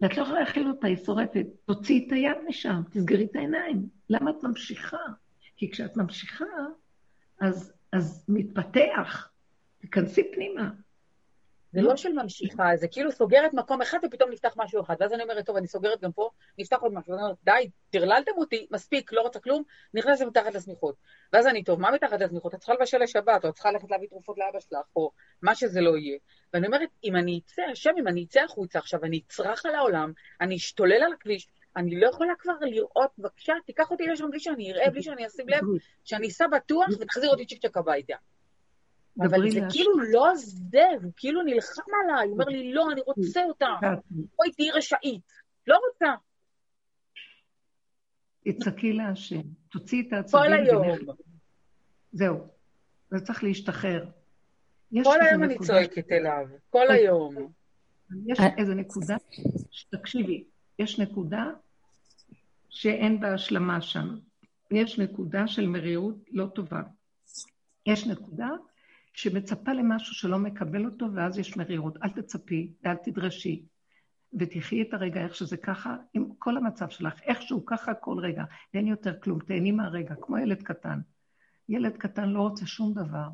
ואת 0.01 0.17
לא 0.17 0.23
יכולה 0.23 0.41
להכיל 0.41 0.69
אותה, 0.69 0.87
היא 0.87 0.97
שורפת, 0.97 1.47
תוציאי 1.65 2.05
את 2.07 2.13
היד 2.13 2.37
משם, 2.49 2.83
תסגרי 2.91 3.25
את 3.25 3.37
העיניים. 3.37 3.89
למה 4.11 4.31
את 4.31 4.43
ממשיכה? 4.43 4.97
כי 5.57 5.71
כשאת 5.71 5.97
ממשיכה, 5.97 6.45
אז, 7.41 7.73
אז 7.93 8.25
מתפתח, 8.29 9.29
תיכנסי 9.79 10.33
פנימה. 10.33 10.71
זה 11.75 11.83
לא 11.83 11.97
של 11.97 12.13
ממשיכה, 12.13 12.77
זה 12.77 12.89
כאילו 12.89 13.13
סוגרת 13.13 13.55
מקום 13.55 13.83
אחד 13.83 13.99
ופתאום 14.03 14.31
נפתח 14.31 14.55
משהו 14.57 14.83
אחד. 14.83 14.95
ואז 15.01 15.13
אני 15.13 15.23
אומרת, 15.23 15.47
טוב, 15.47 15.57
אני 15.57 15.67
סוגרת 15.67 16.01
גם 16.01 16.13
פה, 16.13 16.31
נפתח 16.59 16.77
עוד 16.81 16.93
משהו. 16.93 17.13
ואני 17.13 17.23
אומרת, 17.23 17.37
די, 17.45 17.71
טרללתם 17.91 18.33
אותי, 18.37 18.67
מספיק, 18.71 19.13
לא 19.13 19.21
רוצה 19.21 19.41
כלום, 19.41 19.63
נכנסת 19.95 20.25
מתחת 20.25 20.55
לשמיכות. 20.55 20.95
ואז 21.33 21.47
אני, 21.47 21.65
טוב, 21.65 21.81
מה 21.81 21.91
מתחת 21.91 22.21
לשמיכות? 22.21 22.55
את 22.55 22.59
צריכה 22.59 22.75
לבשל 22.75 22.99
לשבת, 22.99 23.45
או 23.45 23.49
את 23.49 23.55
צריכה 23.55 23.71
ללכת 23.71 23.91
להביא 23.91 24.09
תרופות 24.09 24.39
לאבא 24.39 24.61
שלך, 24.61 24.87
או 24.97 25.11
מה 25.43 25.55
שזה 25.55 25.81
לא 25.81 25.97
יהיה. 25.97 26.19
ואני 26.55 26.67
אומרת, 26.67 26.89
אם 27.05 27.17
אני 27.17 27.41
אצא, 27.45 27.63
השם, 27.73 27.91
אם 27.99 28.09
אני 28.09 28.25
אצא 28.29 28.41
החוצה 28.41 28.79
עכשיו, 28.79 29.05
אני 29.05 29.21
אצרח 29.27 29.67
על 29.67 29.75
העולם, 29.75 30.13
אני 30.41 30.57
אשתולל 30.57 31.03
על 31.03 31.13
הכביש, 31.13 31.49
אני 31.77 32.01
לא 32.01 32.09
יכולה 32.09 32.33
כבר 32.39 32.55
לראות, 32.61 33.11
בבקשה, 33.19 33.53
תיקח 33.67 33.91
אותי 33.91 34.07
לשם 34.07 34.31
בלי 34.31 34.41
שאני 34.41 34.73
אראה, 34.73 34.91
בלי 34.91 35.03
שאני 35.03 35.27
אשים 35.27 35.49
לב, 35.49 35.61
שאני 36.05 36.29
אסע 36.29 36.47
בטוח 36.47 36.87
ותחזיר 37.01 37.31
אותי 37.31 37.47
צ'יק 37.47 37.67
צ'ק 37.67 37.77
הביתה. 37.77 38.15
אבל 39.21 39.51
זה 39.51 39.61
כאילו 39.71 39.99
לא 40.13 40.33
זה, 40.37 40.85
הוא 41.03 41.13
כאילו 41.17 41.43
נלחם 41.43 41.83
עליי, 42.05 42.27
הוא 42.27 42.33
אומר 42.33 42.45
לי, 42.45 42.73
לא, 42.73 42.91
אני 42.93 43.01
רוצה 43.07 43.45
אותה. 43.45 43.67
בואי 44.11 44.53
תהיי 44.53 44.71
רשאית. 44.71 45.33
לא 45.67 45.79
רוצה. 45.89 46.15
תצעקי 48.45 48.93
להשם, 48.93 49.41
תוציאי 49.69 50.09
את 50.09 50.13
העצבים. 50.13 50.43
כל 50.43 50.53
היום. 50.53 50.87
זהו, 52.13 52.47
זה 53.11 53.21
צריך 53.21 53.45
להשתחרר. 53.45 54.07
כל 55.05 55.21
היום 55.21 55.45
אני 55.45 55.59
צועקת 55.59 56.13
אליו, 56.13 56.47
כל 56.71 56.91
היום. 56.91 57.35
יש 58.27 58.39
איזו 58.59 58.75
נקודה, 58.75 59.17
תקשיבי, 59.91 60.45
יש 60.79 60.99
נקודה 60.99 61.45
שאין 62.69 63.21
בה 63.21 63.35
השלמה 63.35 63.81
שם. 63.81 64.19
יש 64.71 64.99
נקודה 64.99 65.47
של 65.47 65.67
מרירות 65.67 66.17
לא 66.33 66.47
טובה. 66.47 66.83
יש 67.87 68.07
נקודה 68.07 68.49
שמצפה 69.15 69.73
למשהו 69.73 70.15
שלא 70.15 70.39
מקבל 70.39 70.85
אותו, 70.85 71.07
ואז 71.15 71.39
יש 71.39 71.57
מרירות. 71.57 71.97
אל 72.03 72.09
תצפי 72.09 72.73
ואל 72.83 72.97
תדרשי, 72.97 73.65
ותחי 74.39 74.83
את 74.83 74.95
הרגע 74.95 75.21
איך 75.21 75.35
שזה 75.35 75.57
ככה, 75.57 75.97
עם 76.15 76.29
כל 76.39 76.57
המצב 76.57 76.89
שלך, 76.89 77.21
איכשהו 77.23 77.67
ככה 77.67 77.95
כל 77.95 78.19
רגע. 78.19 78.45
אין 78.75 78.87
יותר 78.87 79.21
כלום, 79.21 79.39
תהני 79.39 79.73
מהרגע, 79.73 80.15
כמו 80.21 80.39
ילד 80.39 80.63
קטן. 80.63 81.01
ילד 81.69 81.97
קטן 81.97 82.29
לא 82.29 82.41
רוצה 82.41 82.67
שום 82.67 82.95
דבר. 82.95 83.29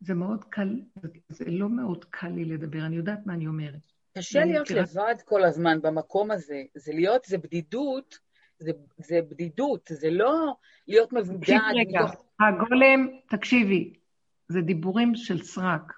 זה 0.00 0.14
מאוד 0.14 0.44
קל, 0.44 0.80
זה 1.28 1.44
לא 1.50 1.68
מאוד 1.68 2.04
קל 2.04 2.28
לי 2.28 2.44
לדבר, 2.44 2.86
אני 2.86 2.96
יודעת 2.96 3.26
מה 3.26 3.34
אני 3.34 3.46
אומרת. 3.46 3.92
קשה 4.18 4.44
להיות 4.44 4.62
מכירה... 4.70 4.82
לבד 4.82 5.14
כל 5.24 5.44
הזמן 5.44 5.82
במקום 5.82 6.30
הזה. 6.30 6.62
זה 6.74 6.92
להיות, 6.92 7.24
זה 7.24 7.38
בדידות, 7.38 8.18
זה, 8.58 8.70
זה 8.96 9.20
בדידות, 9.30 9.90
זה 9.92 10.10
לא 10.10 10.54
להיות 10.88 11.12
מבודד. 11.12 11.40
תקשיבי 11.40 11.60
רגע, 11.76 12.00
מתוך... 12.04 12.24
הגולם, 12.40 13.08
תקשיבי, 13.28 13.99
זה 14.50 14.60
דיבורים 14.60 15.14
של 15.14 15.42
סרק. 15.42 15.92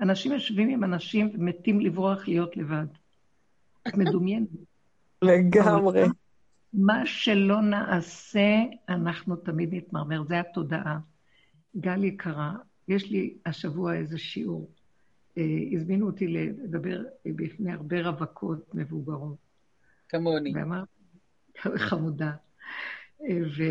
אנשים 0.00 0.32
יושבים 0.32 0.68
עם 0.68 0.84
אנשים 0.84 1.30
ומתים 1.34 1.80
לברוח 1.80 2.28
להיות 2.28 2.56
לבד. 2.56 2.86
את 3.88 3.94
מדומיינת. 3.94 4.48
לגמרי. 5.22 6.04
מה 6.72 7.06
שלא 7.06 7.60
נעשה, 7.60 8.48
אנחנו 8.88 9.36
תמיד 9.36 9.74
נתמרמר. 9.74 10.22
זה 10.22 10.40
התודעה. 10.40 10.98
גל 11.76 12.04
יקרה, 12.04 12.52
יש 12.88 13.10
לי 13.10 13.34
השבוע 13.46 13.94
איזה 13.94 14.18
שיעור. 14.18 14.70
אה, 15.38 15.42
הזמינו 15.72 16.06
אותי 16.06 16.26
לדבר 16.26 17.02
בפני 17.26 17.72
הרבה 17.72 18.08
רווקות 18.08 18.74
מבוגרות. 18.74 19.36
כמוני. 20.08 20.52
ואמרתי, 20.54 20.92
חמודה. 21.88 22.32
ו... 23.20 23.62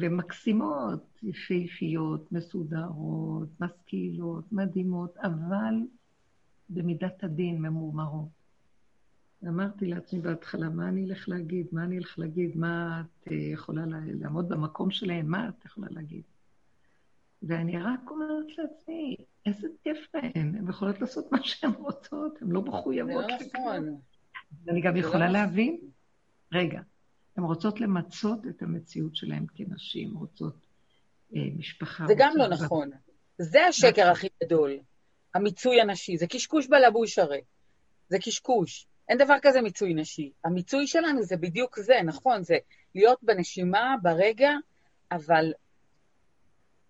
ומקסימות, 0.00 1.18
יפהפיות, 1.22 2.32
מסודרות, 2.32 3.48
משכילות, 3.60 4.52
מדהימות, 4.52 5.16
אבל 5.16 5.74
במידת 6.70 7.24
הדין 7.24 7.62
ממורמרות. 7.62 8.28
אמרתי 9.48 9.86
לעצמי 9.86 10.20
בהתחלה, 10.20 10.68
מה 10.68 10.88
אני 10.88 11.04
אלך 11.04 11.28
להגיד? 11.28 11.66
מה 11.72 11.84
אני 11.84 11.98
אלך 11.98 12.18
להגיד? 12.18 12.56
מה 12.56 13.00
את 13.00 13.32
אה, 13.32 13.36
יכולה 13.36 13.82
לעמוד 14.20 14.48
במקום 14.48 14.90
שלהן? 14.90 15.26
מה 15.26 15.48
את 15.48 15.64
יכולה 15.64 15.86
להגיד? 15.90 16.22
ואני 17.42 17.78
רק 17.78 18.10
אומרת 18.10 18.58
לעצמי, 18.58 19.16
איזה 19.46 19.68
כיף 19.84 19.98
להן, 20.14 20.54
הן 20.56 20.68
יכולות 20.68 21.00
לעשות 21.00 21.32
מה 21.32 21.38
שהן 21.42 21.70
רוצות, 21.70 22.42
הן 22.42 22.48
לא 22.48 22.62
מחויבות. 22.62 23.24
זה 23.38 23.44
לא 23.54 23.60
נכון. 23.60 24.00
אני 24.68 24.80
גם 24.80 24.96
יכולה 24.96 25.26
לא 25.26 25.32
להבין, 25.32 25.78
רגע, 26.52 26.80
הן 27.36 27.44
רוצות 27.44 27.80
למצות 27.80 28.38
את 28.50 28.62
המציאות 28.62 29.16
שלהן 29.16 29.46
כנשים, 29.54 30.16
רוצות 30.16 30.66
אה, 31.36 31.40
משפחה. 31.58 32.04
זה 32.06 32.14
גם 32.16 32.32
לא 32.36 32.48
נכון. 32.48 32.90
זה 33.38 33.66
השקר 33.66 34.10
הכי 34.10 34.28
גדול, 34.44 34.78
המיצוי 35.34 35.80
הנשי. 35.80 36.16
זה 36.16 36.26
קשקוש 36.26 36.66
בלבוש 36.66 37.18
הרי. 37.18 37.40
זה 38.08 38.18
קשקוש. 38.18 38.86
אין 39.08 39.18
דבר 39.18 39.34
כזה 39.42 39.60
מיצוי 39.60 39.94
נשי. 39.94 40.32
המיצוי 40.44 40.86
שלנו 40.86 41.22
זה 41.22 41.36
בדיוק 41.36 41.78
זה, 41.80 41.94
נכון, 42.04 42.42
זה 42.42 42.56
להיות 42.94 43.18
בנשימה, 43.22 43.94
ברגע, 44.02 44.50
אבל 45.12 45.52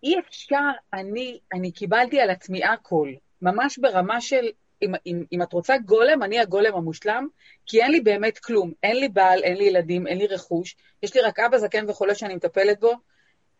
אי 0.02 0.18
אפשר, 0.18 0.70
אני, 0.92 1.38
אני 1.52 1.72
קיבלתי 1.72 2.20
על 2.20 2.30
עצמי 2.30 2.64
הכל, 2.64 3.12
ממש 3.42 3.78
ברמה 3.78 4.20
של 4.20 4.46
אם, 4.82 4.92
אם, 5.06 5.24
אם 5.32 5.42
את 5.42 5.52
רוצה 5.52 5.78
גולם, 5.78 6.22
אני 6.22 6.38
הגולם 6.38 6.74
המושלם, 6.74 7.28
כי 7.66 7.82
אין 7.82 7.90
לי 7.90 8.00
באמת 8.00 8.38
כלום. 8.38 8.72
אין 8.82 8.96
לי 8.96 9.08
בעל, 9.08 9.42
אין 9.42 9.56
לי 9.56 9.64
ילדים, 9.64 10.06
אין 10.06 10.18
לי 10.18 10.26
רכוש, 10.26 10.76
יש 11.02 11.14
לי 11.14 11.20
רק 11.20 11.38
אבא 11.38 11.58
זקן 11.58 11.90
וחולה 11.90 12.14
שאני 12.14 12.34
מטפלת 12.34 12.80
בו, 12.80 12.92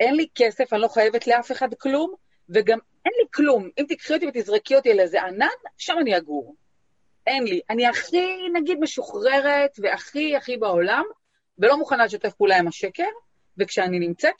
אין 0.01 0.15
לי 0.15 0.27
כסף, 0.35 0.73
אני 0.73 0.83
לא 0.83 0.89
חייבת 0.89 1.27
לאף 1.27 1.53
אחד 1.53 1.75
כלום, 1.75 2.15
וגם 2.49 2.79
אין 3.05 3.13
לי 3.19 3.25
כלום. 3.35 3.69
אם 3.79 3.85
תקחי 3.89 4.15
אותי 4.15 4.27
ותזרקי 4.27 4.77
אותי 4.77 4.95
לאיזה 4.95 5.23
ענן, 5.23 5.47
שם 5.79 5.95
אני 6.01 6.17
אגור. 6.17 6.55
אין 7.27 7.45
לי. 7.45 7.61
אני 7.71 7.87
הכי, 7.87 8.49
נגיד, 8.53 8.79
משוחררת 8.81 9.77
והכי 9.79 10.37
הכי 10.37 10.57
בעולם, 10.57 11.05
ולא 11.59 11.79
מוכנה 11.79 12.05
לשתף 12.05 12.33
פעולה 12.35 12.59
עם 12.59 12.69
השקר, 12.69 13.09
וכשאני 13.59 13.99
נמצאת 13.99 14.35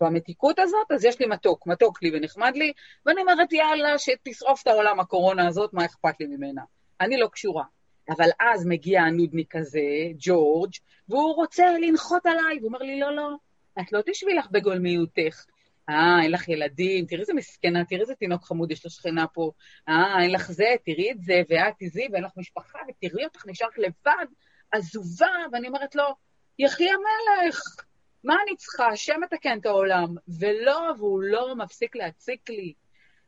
במתיקות 0.00 0.58
הזאת, 0.58 0.92
אז 0.92 1.04
יש 1.04 1.20
לי 1.20 1.26
מתוק, 1.26 1.66
מתוק 1.66 2.02
לי 2.02 2.10
ונחמד 2.14 2.52
לי, 2.56 2.72
ואני 3.06 3.20
אומרת, 3.20 3.52
יאללה, 3.52 3.98
שתשרוף 3.98 4.62
את 4.62 4.66
העולם 4.66 5.00
הקורונה 5.00 5.48
הזאת, 5.48 5.72
מה 5.72 5.84
אכפת 5.84 6.20
לי 6.20 6.26
ממנה? 6.26 6.62
אני 7.00 7.16
לא 7.16 7.26
קשורה. 7.26 7.64
אבל 8.10 8.28
אז 8.40 8.66
מגיע 8.66 9.02
הנודניק 9.02 9.56
הזה, 9.56 9.80
ג'ורג', 10.18 10.72
והוא 11.08 11.34
רוצה 11.34 11.78
לנחות 11.78 12.26
עליי, 12.26 12.58
והוא 12.58 12.68
אומר 12.68 12.78
לי, 12.78 13.00
לא, 13.00 13.16
לא, 13.16 13.28
את 13.80 13.92
לא 13.92 14.00
תשבי 14.06 14.34
לך 14.34 14.50
בגולמיותך. 14.50 15.44
אה, 15.88 16.22
אין 16.22 16.30
לך 16.30 16.48
ילדים, 16.48 17.06
תראי 17.06 17.20
איזה 17.20 17.34
מסכנה, 17.34 17.84
תראי 17.84 18.00
איזה 18.00 18.14
תינוק 18.14 18.44
חמוד 18.44 18.70
יש 18.70 18.86
לשכנה 18.86 19.26
פה. 19.26 19.50
אה, 19.88 20.22
אין 20.22 20.30
לך 20.30 20.52
זה, 20.52 20.74
תראי 20.84 21.10
את 21.10 21.22
זה, 21.22 21.42
ואת 21.48 21.74
תזי, 21.78 22.08
ואין 22.12 22.24
לך 22.24 22.32
משפחה, 22.36 22.78
ותראי 22.88 23.24
אותך 23.24 23.46
נשארת 23.46 23.78
לבד, 23.78 24.26
עזובה, 24.72 25.34
ואני 25.52 25.68
אומרת 25.68 25.94
לו, 25.94 26.04
יחי 26.58 26.88
המלך, 26.90 27.60
מה 28.24 28.34
אני 28.46 28.56
צריכה? 28.56 28.88
השם 28.88 29.20
מתקן 29.20 29.58
את 29.58 29.66
העולם. 29.66 30.14
ולא, 30.38 30.92
והוא 30.98 31.22
לא 31.22 31.56
מפסיק 31.56 31.96
להציק 31.96 32.50
לי. 32.50 32.72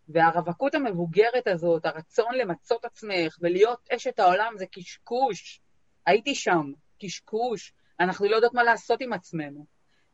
והרווקות 0.08 0.74
המבוגרת 0.74 1.46
הזאת, 1.46 1.86
הרצון 1.86 2.34
למצות 2.34 2.84
עצמך 2.84 3.38
ולהיות 3.40 3.88
אשת 3.90 4.18
העולם 4.18 4.52
זה 4.58 4.66
קשקוש. 4.66 5.60
הייתי 6.06 6.34
שם, 6.34 6.72
קשקוש. 7.02 7.72
אנחנו 8.00 8.28
לא 8.28 8.34
יודעות 8.34 8.54
מה 8.54 8.62
לעשות 8.62 9.00
עם 9.00 9.12
עצמנו. 9.12 9.66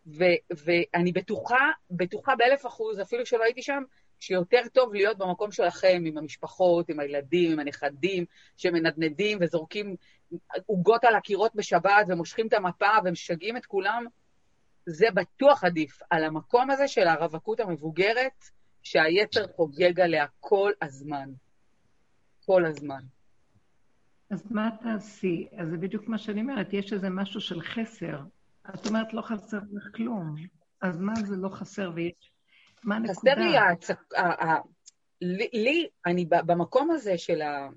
ו- 0.07 0.55
ואני 0.65 1.13
בטוחה, 1.13 1.71
בטוחה 1.91 2.37
באלף 2.37 2.67
אחוז, 2.67 3.01
אפילו 3.01 3.27
שלא 3.27 3.45
הייתי 3.45 3.63
שם, 3.63 3.83
שיותר 4.21 4.63
טוב 4.73 4.95
להיות 4.95 5.19
במקום 5.19 5.53
שלכם, 5.53 6.03
עם 6.07 6.19
המשפחות, 6.19 6.89
עם 6.89 7.01
הילדים, 7.01 7.53
עם 7.53 7.59
הנכדים, 7.59 8.25
שמנדנדים 8.57 9.39
וזורקים 9.41 9.97
עוגות 10.67 11.05
על 11.05 11.15
הקירות 11.15 11.55
בשבת 11.55 12.07
ומושכים 12.09 12.47
את 12.47 12.53
המפה 12.53 12.91
ומשגעים 13.05 13.57
את 13.57 13.67
כולם, 13.67 14.05
זה 14.91 15.07
בטוח 15.15 15.65
עדיף 15.65 15.99
על 16.11 16.25
המקום 16.25 16.71
הזה 16.71 16.89
של 16.89 17.09
הרווקות 17.09 17.61
המבוגרת, 17.61 18.45
שהיצר 18.83 19.47
חוגג 19.57 20.01
עליה 20.01 20.27
כל 20.41 20.73
הזמן. 20.83 21.31
כל 22.47 22.67
הזמן. 22.67 23.01
אז 24.31 24.53
מה 24.53 24.71
תעשי? 24.83 25.49
אז 25.57 25.69
זה 25.69 25.77
בדיוק 25.77 26.09
מה 26.09 26.19
שאני 26.19 26.41
אומרת, 26.41 26.73
יש 26.73 26.93
איזה 26.93 27.11
משהו 27.11 27.41
של 27.41 27.61
חסר. 27.63 28.21
את 28.75 28.87
אומרת, 28.87 29.13
לא 29.13 29.23
חסר 29.23 29.59
לך 29.73 29.89
כלום. 29.95 30.35
אז 30.83 30.99
מה 31.01 31.13
זה 31.15 31.37
לא 31.37 31.49
חסר 31.49 31.91
ויש... 31.95 32.33
מה 32.85 32.97
הנקודה? 32.97 33.33
חסר 33.33 33.35
לי, 33.35 33.59
הצק... 33.59 34.01
לי, 35.53 35.89
אני 36.07 36.27
במקום 36.31 36.91
הזה 36.91 37.19
של 37.19 37.43
ה... 37.43 37.69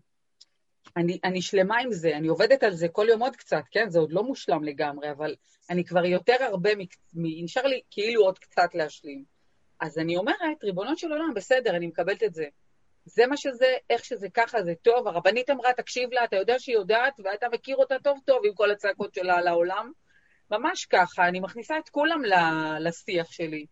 אני, 0.98 1.20
אני 1.24 1.42
שלמה 1.42 1.80
עם 1.80 1.92
זה, 1.92 2.18
אני 2.18 2.28
עובדת 2.28 2.64
על 2.64 2.72
זה 2.72 2.88
כל 2.88 3.06
יום 3.10 3.22
עוד 3.22 3.36
קצת, 3.36 3.64
כן? 3.72 3.90
זה 3.90 4.00
עוד 4.00 4.12
לא 4.14 4.24
מושלם 4.24 4.64
לגמרי, 4.64 5.12
אבל 5.12 5.36
אני 5.70 5.86
כבר 5.86 6.06
יותר 6.06 6.36
הרבה, 6.40 6.70
נשאר 7.14 7.64
לי 7.64 7.82
כאילו 7.92 8.24
עוד 8.24 8.40
קצת 8.40 8.76
להשלים. 8.76 9.24
אז 9.80 9.98
אני 9.98 10.18
אומרת, 10.18 10.64
ריבונות 10.64 10.98
של 10.98 11.12
עולם, 11.12 11.34
בסדר, 11.36 11.76
אני 11.76 11.88
מקבלת 11.88 12.24
את 12.24 12.34
זה. 12.34 12.46
זה 13.06 13.28
מה 13.28 13.38
שזה, 13.38 13.66
איך 13.90 14.06
שזה 14.06 14.28
ככה, 14.34 14.64
זה 14.64 14.74
טוב. 14.82 15.08
הרבנית 15.08 15.50
אמרה, 15.50 15.74
תקשיב 15.74 16.14
לה, 16.14 16.24
אתה 16.24 16.36
יודע 16.36 16.60
שהיא 16.60 16.76
יודעת, 16.76 17.14
ואתה 17.24 17.48
מכיר 17.52 17.76
אותה 17.76 17.96
טוב 18.04 18.20
טוב 18.26 18.42
עם 18.46 18.54
כל 18.54 18.72
הצעקות 18.72 19.14
שלה 19.14 19.38
על 19.38 19.48
העולם. 19.48 19.92
ממש 20.52 20.86
ככה, 20.86 21.28
אני 21.28 21.40
מכניסה 21.40 21.78
את 21.78 21.90
כולם 21.90 22.22
לשיח 22.80 23.32
שלי. 23.32 23.66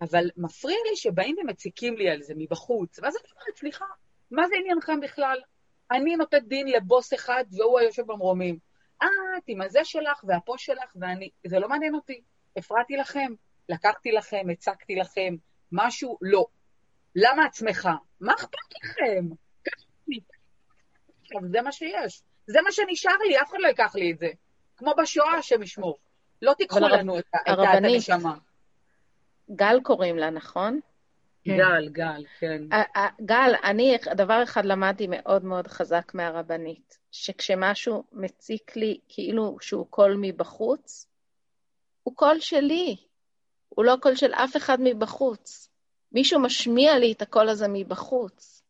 אבל 0.00 0.30
מפריע 0.36 0.76
לי 0.90 0.96
שבאים 0.96 1.36
ומציקים 1.38 1.96
לי 1.96 2.10
על 2.10 2.22
זה 2.22 2.34
מבחוץ, 2.36 2.98
ואז 2.98 3.16
אני 3.16 3.30
אומרת, 3.32 3.56
סליחה, 3.56 3.84
מה 4.30 4.48
זה 4.48 4.54
עניינכם 4.60 5.00
בכלל? 5.00 5.38
אני 5.90 6.16
נותנת 6.16 6.48
דין 6.48 6.68
לבוס 6.68 7.14
אחד 7.14 7.44
והוא 7.52 7.78
היושב 7.78 8.06
במרומים. 8.06 8.58
את 9.02 9.42
עם 9.46 9.62
הזה 9.62 9.84
שלך 9.84 10.24
והפה 10.24 10.54
שלך 10.58 10.92
ואני, 10.96 11.30
זה 11.46 11.58
לא 11.58 11.68
מעניין 11.68 11.94
אותי. 11.94 12.22
הפרעתי 12.56 12.96
לכם, 12.96 13.32
לקחתי 13.68 14.12
לכם, 14.12 14.46
הצקתי 14.52 14.96
לכם, 14.96 15.34
משהו, 15.72 16.18
לא. 16.22 16.46
למה 17.16 17.44
עצמך? 17.44 17.88
מה 18.20 18.32
אכפת 18.34 18.58
לכם? 18.82 19.26
זה 21.50 21.62
מה 21.62 21.72
שיש. 21.72 22.22
זה 22.46 22.62
מה 22.62 22.72
שנשאר 22.72 23.16
לי, 23.28 23.40
אף 23.40 23.50
אחד 23.50 23.58
לא 23.60 23.68
ייקח 23.68 23.94
לי 23.94 24.12
את 24.12 24.18
זה. 24.18 24.28
כמו 24.76 24.94
בשואה, 24.98 25.34
השם 25.34 25.62
ישמור. 25.62 25.98
לא 26.42 26.54
תיקחו 26.54 26.78
לנו 26.78 27.18
את 27.18 27.24
הנשמה. 27.48 28.34
גל 29.50 29.80
קוראים 29.82 30.18
לה, 30.18 30.30
נכון? 30.30 30.80
כן. 31.44 31.56
גל, 31.56 31.88
גל, 31.88 32.24
כן. 32.40 32.62
גל, 33.20 33.52
אני 33.64 33.96
דבר 34.16 34.42
אחד 34.42 34.64
למדתי 34.64 35.06
מאוד 35.10 35.44
מאוד 35.44 35.66
חזק 35.66 36.14
מהרבנית, 36.14 36.98
שכשמשהו 37.10 38.04
מציק 38.12 38.76
לי 38.76 38.98
כאילו 39.08 39.56
שהוא 39.60 39.86
קול 39.90 40.16
מבחוץ, 40.20 41.06
הוא 42.02 42.16
קול 42.16 42.40
שלי, 42.40 42.96
הוא 43.68 43.84
לא 43.84 43.96
קול 44.02 44.14
של 44.14 44.34
אף 44.34 44.56
אחד 44.56 44.78
מבחוץ. 44.80 45.70
מישהו 46.12 46.40
משמיע 46.40 46.98
לי 46.98 47.12
את 47.12 47.22
הקול 47.22 47.48
הזה 47.48 47.66
מבחוץ. 47.68 48.62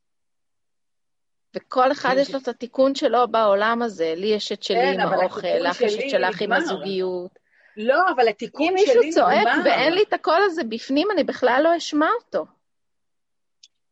וכל 1.57 1.93
אחד 1.93 2.15
יש 2.19 2.31
לו 2.31 2.39
את 2.39 2.49
התיקון 2.49 2.95
שלו 2.95 3.29
בעולם 3.29 3.83
הזה. 3.83 4.15
לי 4.17 4.27
יש 4.27 4.53
את 4.53 4.63
שלי 4.63 4.77
כן, 4.77 5.01
עם 5.01 5.09
האוכל, 5.09 5.49
לך 5.61 5.81
יש 5.81 5.95
את 5.95 6.11
שלך 6.11 6.41
עם 6.43 6.53
הזוגיות. 6.53 7.39
לא, 7.77 8.01
אבל 8.15 8.29
התיקון 8.29 8.67
שלי 8.67 8.83
נגמר. 8.83 8.93
אם 8.93 8.99
מישהו 8.99 9.15
צועק 9.15 9.49
ואין 9.65 9.93
לי 9.93 10.03
את 10.03 10.13
הקול 10.13 10.43
הזה 10.45 10.65
בפנים, 10.65 11.09
אני 11.11 11.25
בכלל 11.25 11.61
לא 11.65 11.77
אשמע 11.77 12.09
אותו. 12.25 12.47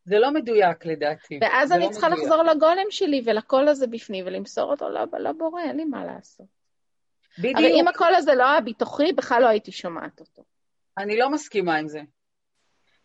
זה 0.09 0.19
לא 0.19 0.31
מדויק 0.31 0.87
לדעתי. 0.87 1.39
ואז 1.43 1.73
אני 1.73 1.85
לא 1.85 1.91
צריכה 1.91 2.09
מדויק. 2.09 2.23
לחזור 2.23 2.43
לגולם 2.43 2.87
שלי 2.91 3.23
ולקול 3.25 3.69
הזה 3.69 3.87
בפנים 3.87 4.27
ולמסור 4.27 4.71
אותו 4.71 4.89
לבורא, 5.19 5.63
אין 5.63 5.77
לי 5.77 5.85
מה 5.85 6.05
לעשות. 6.05 6.47
בדיוק. 7.39 7.57
הרי 7.57 7.81
אם 7.81 7.89
הקול 7.89 8.15
הזה 8.15 8.35
לא 8.35 8.51
היה 8.51 8.61
בתוכי, 8.61 9.13
בכלל 9.13 9.43
לא 9.43 9.49
הייתי 9.49 9.73
שומעת 9.73 10.21
אותו. 10.21 10.45
אני 10.99 11.19
לא 11.19 11.31
מסכימה 11.31 11.77
עם 11.77 11.89
זה. 11.89 12.01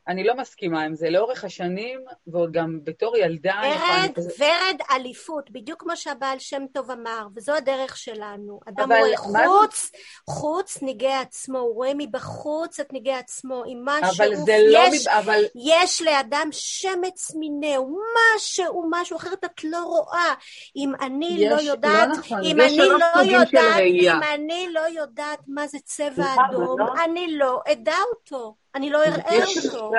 אני 0.07 0.23
לא 0.23 0.35
מסכימה 0.35 0.83
עם 0.83 0.95
זה. 0.95 1.09
לאורך 1.09 1.43
השנים, 1.43 1.99
ועוד 2.27 2.51
גם 2.51 2.79
בתור 2.83 3.17
ילדה... 3.17 3.61
ורד, 3.63 4.25
ורד 4.39 4.77
אליפות, 4.91 5.51
בדיוק 5.51 5.81
כמו 5.81 5.97
שהבעל 5.97 6.39
שם 6.39 6.63
טוב 6.73 6.91
אמר, 6.91 7.27
וזו 7.35 7.55
הדרך 7.55 7.97
שלנו. 7.97 8.59
אדם 8.69 8.91
רואה 8.91 9.17
חוץ, 9.17 9.91
זה... 9.91 9.97
חוץ 10.29 10.81
ניגי 10.81 11.13
עצמו, 11.13 11.59
הוא 11.59 11.75
רואה 11.75 11.91
מבחוץ 11.97 12.79
את 12.79 12.93
ניגי 12.93 13.13
עצמו, 13.13 13.63
עם 13.67 13.81
משהו, 13.85 14.23
אבל 14.25 14.35
זה 14.35 14.57
לא... 14.71 14.79
יש, 14.79 15.07
אבל... 15.07 15.43
יש 15.55 16.01
לאדם 16.01 16.47
שמץ 16.51 17.35
מינהו, 17.35 17.99
משהו, 18.35 18.85
משהו, 18.89 19.17
אחרת 19.17 19.43
את 19.45 19.63
לא 19.63 19.83
רואה. 19.83 20.33
אם 20.75 20.91
אני 21.01 21.49
לא 21.49 21.55
יש, 21.55 21.65
לא 21.65 21.71
יודעת, 21.71 22.07
לא 22.07 22.15
נכון, 22.17 22.39
אם 22.43 22.61
אני 22.61 22.77
לא 22.77 23.21
יודעת, 23.37 23.79
אם 23.79 24.23
אני 24.33 24.67
לא 24.71 25.01
יודעת 25.01 25.39
מה 25.47 25.67
זה 25.67 25.77
צבע 25.83 26.35
אדום, 26.49 26.79
לא? 26.79 26.85
אני 27.03 27.37
לא 27.37 27.61
אדע 27.71 27.97
אותו. 28.15 28.62
אני 28.75 28.89
לא 28.89 29.03
אראה 29.03 29.43
אותו. 29.65 29.91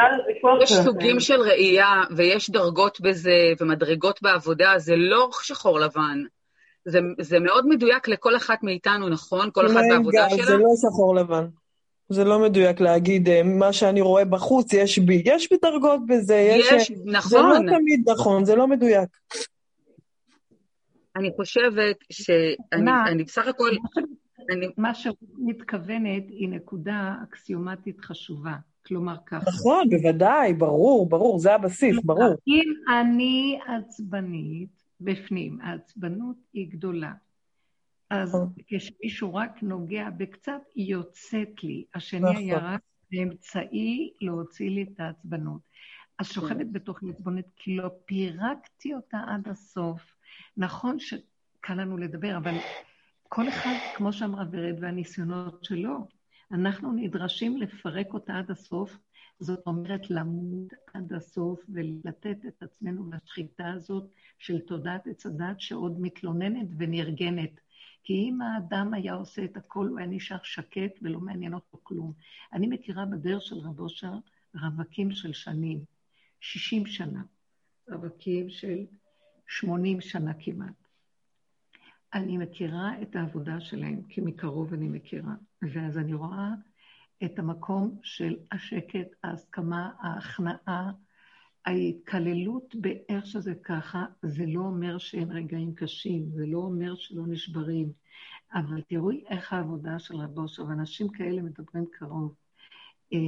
יש 0.62 0.72
סוגים 0.72 1.20
של 1.20 1.40
ראייה 1.40 2.02
ויש 2.16 2.50
דרגות 2.50 3.00
בזה 3.00 3.52
ומדרגות 3.60 4.22
בעבודה, 4.22 4.74
זה 4.78 4.96
לא 4.96 5.30
שחור 5.42 5.80
לבן. 5.80 6.22
זה, 6.84 6.98
זה 7.20 7.38
מאוד 7.38 7.66
מדויק 7.68 8.08
לכל 8.08 8.36
אחת 8.36 8.62
מאיתנו, 8.62 9.08
נכון? 9.08 9.50
כל 9.52 9.66
אחת 9.66 9.82
בעבודה 9.90 10.30
שלה. 10.30 10.46
זה 10.46 10.56
לא 10.56 10.68
שחור 10.82 11.14
לבן. 11.14 11.46
זה 12.08 12.24
לא 12.24 12.38
מדויק 12.38 12.80
להגיד, 12.80 13.28
אה, 13.28 13.42
מה 13.42 13.72
שאני 13.72 14.00
רואה 14.00 14.24
בחוץ, 14.24 14.72
יש 14.72 14.98
בי. 14.98 15.22
יש 15.24 15.50
בי 15.50 15.56
דרגות 15.62 16.00
בזה. 16.06 16.34
יש, 16.34 16.72
יש 16.72 16.92
נכון. 17.04 17.30
זה 17.30 17.38
לא 17.38 17.76
תמיד 17.76 18.10
נכון, 18.10 18.44
זה 18.44 18.54
לא 18.54 18.66
מדויק. 18.66 19.08
אני 21.16 21.30
חושבת 21.36 21.96
שאני 22.12 23.24
בסך 23.24 23.46
הכל... 23.46 23.70
אני... 24.50 24.66
מה 24.76 24.94
שאת 24.94 25.14
מתכוונת 25.38 26.24
היא 26.28 26.48
נקודה 26.48 27.14
אקסיומטית 27.22 28.00
חשובה. 28.00 28.56
כלומר 28.86 29.16
ככה. 29.26 29.50
נכון, 29.50 29.90
בוודאי, 29.90 30.54
ברור, 30.54 31.08
ברור, 31.08 31.38
זה 31.38 31.54
הבסיס, 31.54 31.96
ברור. 32.04 32.34
אם 32.46 32.72
אני 33.00 33.58
עצבנית 33.66 34.84
בפנים, 35.00 35.60
העצבנות 35.60 36.36
היא 36.52 36.70
גדולה. 36.70 37.12
אז 38.10 38.28
נכון. 38.28 38.52
כשמישהו 38.66 39.34
רק 39.34 39.62
נוגע 39.62 40.10
בקצת, 40.10 40.60
היא 40.74 40.92
יוצאת 40.92 41.64
לי. 41.64 41.84
השני 41.94 42.20
נכון. 42.20 42.36
היה 42.36 42.58
רק 42.58 42.80
באמצעי 43.12 44.12
להוציא 44.20 44.70
לי 44.70 44.82
את 44.82 45.00
העצבנות. 45.00 45.60
אז 46.18 46.26
שוכבת 46.26 46.66
בתוך 46.72 47.00
עצבנות, 47.10 47.44
כי 47.56 47.76
לא 47.76 47.88
פירקתי 48.04 48.94
אותה 48.94 49.18
עד 49.26 49.48
הסוף. 49.48 50.14
נכון 50.56 50.98
שקל 50.98 51.74
לנו 51.74 51.96
לדבר, 51.96 52.36
אבל 52.36 52.54
כל 53.34 53.48
אחד, 53.48 53.74
כמו 53.94 54.12
שאמרה 54.12 54.44
ורד, 54.52 54.76
והניסיונות 54.80 55.64
שלו, 55.64 56.06
אנחנו 56.52 56.92
נדרשים 56.92 57.56
לפרק 57.56 58.14
אותה 58.14 58.38
עד 58.38 58.50
הסוף, 58.50 58.98
זאת 59.38 59.66
אומרת 59.66 60.10
למות 60.10 60.72
עד 60.94 61.12
הסוף 61.12 61.60
ולתת 61.68 62.36
את 62.48 62.62
עצמנו 62.62 63.10
לשחיטה 63.10 63.72
הזאת 63.72 64.10
של 64.38 64.60
תודעת 64.60 65.06
עץ 65.06 65.26
הדת 65.26 65.60
שעוד 65.60 66.00
מתלוננת 66.00 66.66
ונרגנת. 66.78 67.60
כי 68.04 68.12
אם 68.12 68.42
האדם 68.42 68.94
היה 68.94 69.14
עושה 69.14 69.44
את 69.44 69.56
הכל, 69.56 69.86
הוא 69.86 69.98
היה 69.98 70.06
נשאר 70.06 70.38
שקט 70.42 70.98
ולא 71.02 71.20
מעניין 71.20 71.54
אותו 71.54 71.78
כלום. 71.82 72.12
אני 72.52 72.66
מכירה 72.66 73.04
בדרך 73.06 73.42
של 73.42 73.56
רב 73.58 73.80
אושר 73.80 74.12
רווקים 74.54 75.10
של 75.10 75.32
שנים, 75.32 75.84
60 76.40 76.86
שנה, 76.86 77.22
רווקים 77.90 78.50
של 78.50 78.78
80 79.46 80.00
שנה 80.00 80.32
כמעט. 80.38 80.83
אני 82.14 82.38
מכירה 82.38 83.02
את 83.02 83.16
העבודה 83.16 83.60
שלהם, 83.60 84.02
כי 84.08 84.20
מקרוב 84.20 84.74
אני 84.74 84.88
מכירה. 84.88 85.34
ואז 85.62 85.98
אני 85.98 86.14
רואה 86.14 86.48
את 87.24 87.38
המקום 87.38 87.98
של 88.02 88.36
השקט, 88.52 89.08
ההסכמה, 89.22 89.90
ההכנעה, 89.98 90.92
ההתקללות 91.64 92.74
באיך 92.74 93.26
שזה 93.26 93.54
ככה, 93.54 94.04
זה 94.22 94.46
לא 94.46 94.60
אומר 94.60 94.98
שאין 94.98 95.30
רגעים 95.30 95.74
קשים, 95.74 96.30
זה 96.30 96.46
לא 96.46 96.58
אומר 96.58 96.94
שלא 96.94 97.26
נשברים, 97.26 97.92
אבל 98.52 98.82
תראו 98.82 99.10
איך 99.28 99.52
העבודה 99.52 99.98
של 99.98 100.16
רב 100.16 100.38
אושר, 100.38 100.64
ואנשים 100.64 101.08
כאלה 101.08 101.42
מדברים 101.42 101.84
קרוב. 101.92 102.34
אה, 103.12 103.18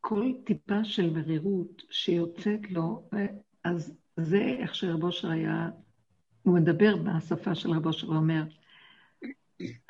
כל 0.00 0.32
טיפה 0.44 0.84
של 0.84 1.10
מרירות 1.10 1.82
שיוצאת 1.90 2.70
לו, 2.70 3.08
אז 3.64 3.94
זה 4.20 4.56
איך 4.58 4.74
שרב 4.74 5.04
אושר 5.04 5.30
היה, 5.30 5.68
הוא 6.42 6.54
מדבר 6.54 6.96
בשפה 6.96 7.54
של 7.54 7.70
רב 7.70 7.86
אושר, 7.86 8.06
הוא 8.06 8.16
אומר, 8.16 8.42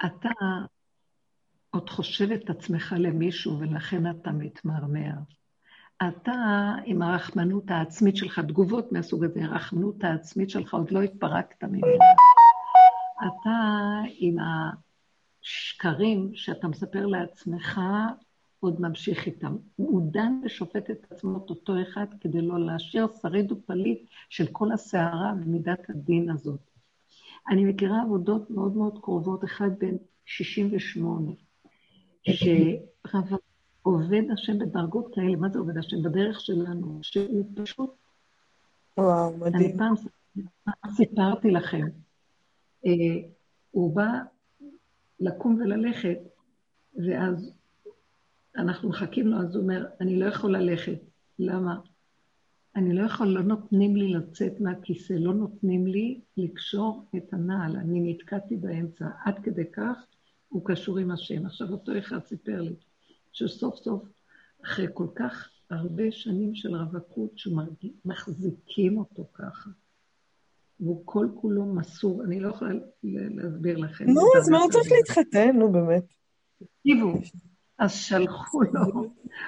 אתה 0.05 0.29
עוד 1.71 1.91
חושב 1.91 2.31
את 2.33 2.51
עצמך 2.51 2.95
למישהו 2.99 3.59
ולכן 3.59 4.11
אתה 4.11 4.31
מתמרמר. 4.31 5.13
אתה 6.09 6.73
עם 6.85 7.03
הרחמנות 7.03 7.71
העצמית 7.71 8.17
שלך, 8.17 8.39
תגובות 8.39 8.93
מהסוג 8.93 9.25
הזה, 9.25 9.45
הרחמנות 9.45 10.05
העצמית 10.05 10.51
שלך 10.51 10.75
עוד 10.75 10.91
לא 10.91 11.03
התפרקת 11.03 11.65
ממנה. 11.65 12.05
אתה 13.19 13.51
עם 14.19 14.37
השקרים 15.43 16.31
שאתה 16.35 16.69
מספר 16.69 17.07
לעצמך, 17.07 17.81
עוד 18.61 18.81
ממשיך 18.81 19.27
איתם. 19.27 19.57
הוא 19.77 20.13
דן 20.13 20.41
ושופט 20.45 20.91
את 20.91 21.13
עצמו 21.13 21.45
את 21.45 21.51
אותו 21.51 21.73
אחד 21.83 22.07
כדי 22.21 22.41
לא 22.43 22.67
להשאיר 22.67 23.07
שריד 23.23 23.53
ופליט 23.53 24.09
של 24.29 24.47
כל 24.53 24.73
הסערה 24.73 25.33
ומידת 25.41 25.91
הדין 25.91 26.31
הזאת. 26.31 26.61
אני 27.49 27.65
מכירה 27.65 28.03
עבודות 28.03 28.51
מאוד 28.51 28.77
מאוד 28.77 28.99
קרובות, 29.03 29.45
אחד 29.45 29.79
בן 29.79 29.97
68, 30.25 31.33
שרב 32.23 33.39
עובד 33.83 34.23
השם 34.33 34.59
בדרגות 34.59 35.15
כאלה, 35.15 35.37
מה 35.37 35.49
זה 35.49 35.59
עובד 35.59 35.79
השם? 35.79 36.03
בדרך 36.03 36.41
שלנו, 36.41 36.99
שהוא 37.03 37.45
פשוט... 37.55 37.91
וואו, 38.99 39.37
מדהים. 39.37 39.55
אני 39.55 39.79
פעם 39.79 39.95
סיפרתי 40.91 41.51
לכם, 41.51 41.87
אה, 42.87 42.93
הוא 43.71 43.97
בא 43.97 44.09
לקום 45.21 45.55
וללכת, 45.61 46.19
ואז 46.97 47.58
אנחנו 48.59 48.89
מחכים 48.89 49.27
לו, 49.27 49.37
אז 49.37 49.55
הוא 49.55 49.63
אומר, 49.63 49.87
אני 50.01 50.21
לא 50.21 50.27
יכול 50.27 50.57
ללכת. 50.57 50.99
למה? 51.39 51.81
אני 52.77 52.95
לא 52.95 53.07
יכול, 53.07 53.27
לא 53.27 53.43
נותנים 53.43 53.97
לי 53.97 54.13
לצאת 54.13 54.61
מהכיסא, 54.61 55.13
לא 55.13 55.35
נותנים 55.35 55.87
לי 55.87 56.21
לקשור 56.37 57.05
את 57.17 57.33
הנעל, 57.33 57.77
אני 57.77 58.13
נתקעתי 58.13 58.57
באמצע. 58.57 59.07
עד 59.25 59.39
כדי 59.43 59.71
כך 59.73 59.97
הוא 60.49 60.63
קשור 60.65 60.99
עם 60.99 61.11
השם. 61.11 61.47
עכשיו, 61.47 61.69
אותו 61.69 61.99
אחד 61.99 62.25
סיפר 62.25 62.61
לי 62.61 62.75
שסוף 63.33 63.77
סוף, 63.77 64.03
אחרי 64.65 64.87
כל 64.95 65.07
כך 65.15 65.51
הרבה 65.71 66.13
שנים 66.13 66.55
של 66.55 66.77
רווקות, 66.77 67.31
שמחזיקים 67.37 68.99
אותו 68.99 69.25
ככה, 69.33 69.71
והוא 70.81 71.03
כל 71.05 71.29
כולו 71.35 71.75
מסור, 71.75 72.25
אני 72.25 72.41
לא 72.41 72.49
יכולה 72.49 72.71
להסביר 73.03 73.79
לכם. 73.79 74.05
נו, 74.05 74.21
אז 74.39 74.49
מה 74.49 74.59
הוא 74.59 74.71
צריך 74.71 74.93
להתחתן? 74.93 75.57
נו, 75.57 75.73
באמת. 75.73 76.05
תקשיבו, 76.59 77.13
אז 77.79 77.95
שלחו 77.95 78.63
לו 78.63 78.81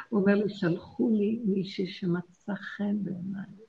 הוא 0.09 0.21
אומר 0.21 0.35
לי, 0.35 0.49
שלחו 0.49 1.11
לי 1.11 1.41
מישהי 1.45 1.87
שמצא 1.87 2.55
חן 2.55 3.05
בעיניי. 3.05 3.61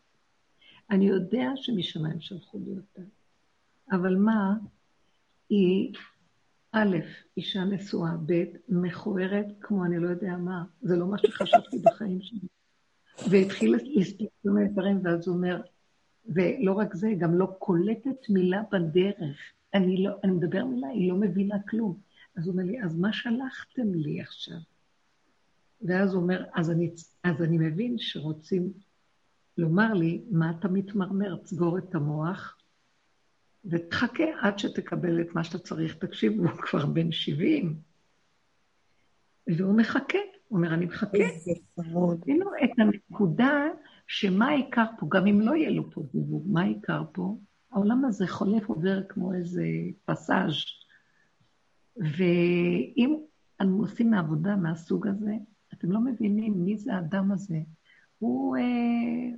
אני 0.89 1.05
יודע 1.07 1.51
שמשמיים 1.55 2.21
שלחו 2.21 2.59
לי 2.59 2.71
אותה. 2.71 3.01
אבל 3.91 4.15
מה, 4.15 4.53
היא, 5.49 5.93
א', 6.71 6.97
אישה 7.37 7.63
נשואה, 7.63 8.11
ב', 8.25 8.43
מכוערת 8.69 9.45
כמו 9.61 9.85
אני 9.85 9.99
לא 9.99 10.09
יודע 10.09 10.37
מה. 10.37 10.63
זה 10.81 10.95
לא 10.95 11.07
מה 11.07 11.17
שחשבתי 11.17 11.77
בחיים 11.79 12.21
שלי. 12.21 12.47
והתחיל 13.29 13.75
להסתכל 13.83 14.25
כל 14.43 14.49
מיני 14.49 14.69
דברים, 14.69 14.99
ואז 15.03 15.27
הוא 15.27 15.35
אומר, 15.35 15.61
ולא 16.25 16.73
רק 16.73 16.93
זה, 16.93 17.13
גם 17.19 17.35
לא 17.35 17.55
קולטת 17.59 18.29
מילה 18.29 18.61
בדרך. 18.71 19.37
אני 19.73 20.03
לא, 20.03 20.11
אני 20.23 20.31
מדבר 20.31 20.65
מילה, 20.65 20.87
היא 20.87 21.09
לא 21.09 21.15
מבינה 21.15 21.55
כלום. 21.69 21.97
אז 22.35 22.47
הוא 22.47 22.51
אומר 22.51 22.63
לי, 22.63 22.83
אז 22.83 22.99
מה 22.99 23.13
שלחתם 23.13 23.93
לי 23.93 24.21
עכשיו? 24.21 24.57
ואז 25.81 26.13
הוא 26.13 26.21
אומר, 26.21 26.43
אז 26.53 26.71
אני, 26.71 26.91
אז 27.23 27.41
אני 27.41 27.57
מבין 27.57 27.95
שרוצים 27.97 28.73
לומר 29.57 29.93
לי, 29.93 30.21
מה 30.31 30.51
אתה 30.59 30.67
מתמרמר? 30.67 31.35
סגור 31.45 31.77
את 31.77 31.95
המוח 31.95 32.57
ותחכה 33.65 34.23
עד 34.41 34.59
שתקבל 34.59 35.21
את 35.21 35.35
מה 35.35 35.43
שאתה 35.43 35.59
צריך. 35.59 35.95
תקשיב, 35.95 36.39
הוא 36.39 36.47
כבר 36.47 36.85
בן 36.85 37.11
70, 37.11 37.75
והוא 39.47 39.77
מחכה. 39.77 40.17
הוא 40.47 40.57
אומר, 40.57 40.73
אני 40.73 40.85
מחכה. 40.85 41.17
איזה 41.17 41.51
חמוד. 41.75 42.23
כאילו 42.23 42.51
את 42.63 42.69
הנקודה 42.77 43.67
שמה 44.07 44.47
העיקר 44.47 44.85
פה, 44.99 45.07
גם 45.09 45.27
אם 45.27 45.41
לא 45.41 45.55
יהיה 45.55 45.69
לו 45.69 45.91
פה 45.91 46.03
דיבור, 46.13 46.43
מה 46.45 46.61
העיקר 46.61 47.03
פה? 47.11 47.37
העולם 47.71 48.05
הזה 48.05 48.27
חולף 48.27 48.69
עובר 48.69 49.03
כמו 49.09 49.33
איזה 49.33 49.65
פסאז'. 50.05 50.53
ואם 52.01 53.17
אנו 53.61 53.81
עושים 53.81 54.11
מעבודה 54.11 54.55
מהסוג 54.55 55.07
הזה, 55.07 55.33
אתם 55.73 55.91
לא 55.91 55.99
מבינים 55.99 56.65
מי 56.65 56.77
זה 56.77 56.95
האדם 56.95 57.31
הזה. 57.31 57.59
הוא, 58.19 58.57
אה, 58.57 59.37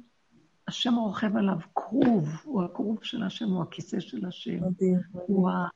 השם 0.67 0.93
רוכב 0.95 1.37
עליו 1.37 1.57
כרוב, 1.75 2.29
הוא 2.43 2.63
הכרוב 2.63 3.03
של 3.03 3.23
השם, 3.23 3.45
הוא 3.45 3.61
הכיסא 3.61 3.99
של 3.99 4.25
השם. 4.25 4.63
מדהים. 4.67 4.99
הוא 5.11 5.49
ה... 5.49 5.67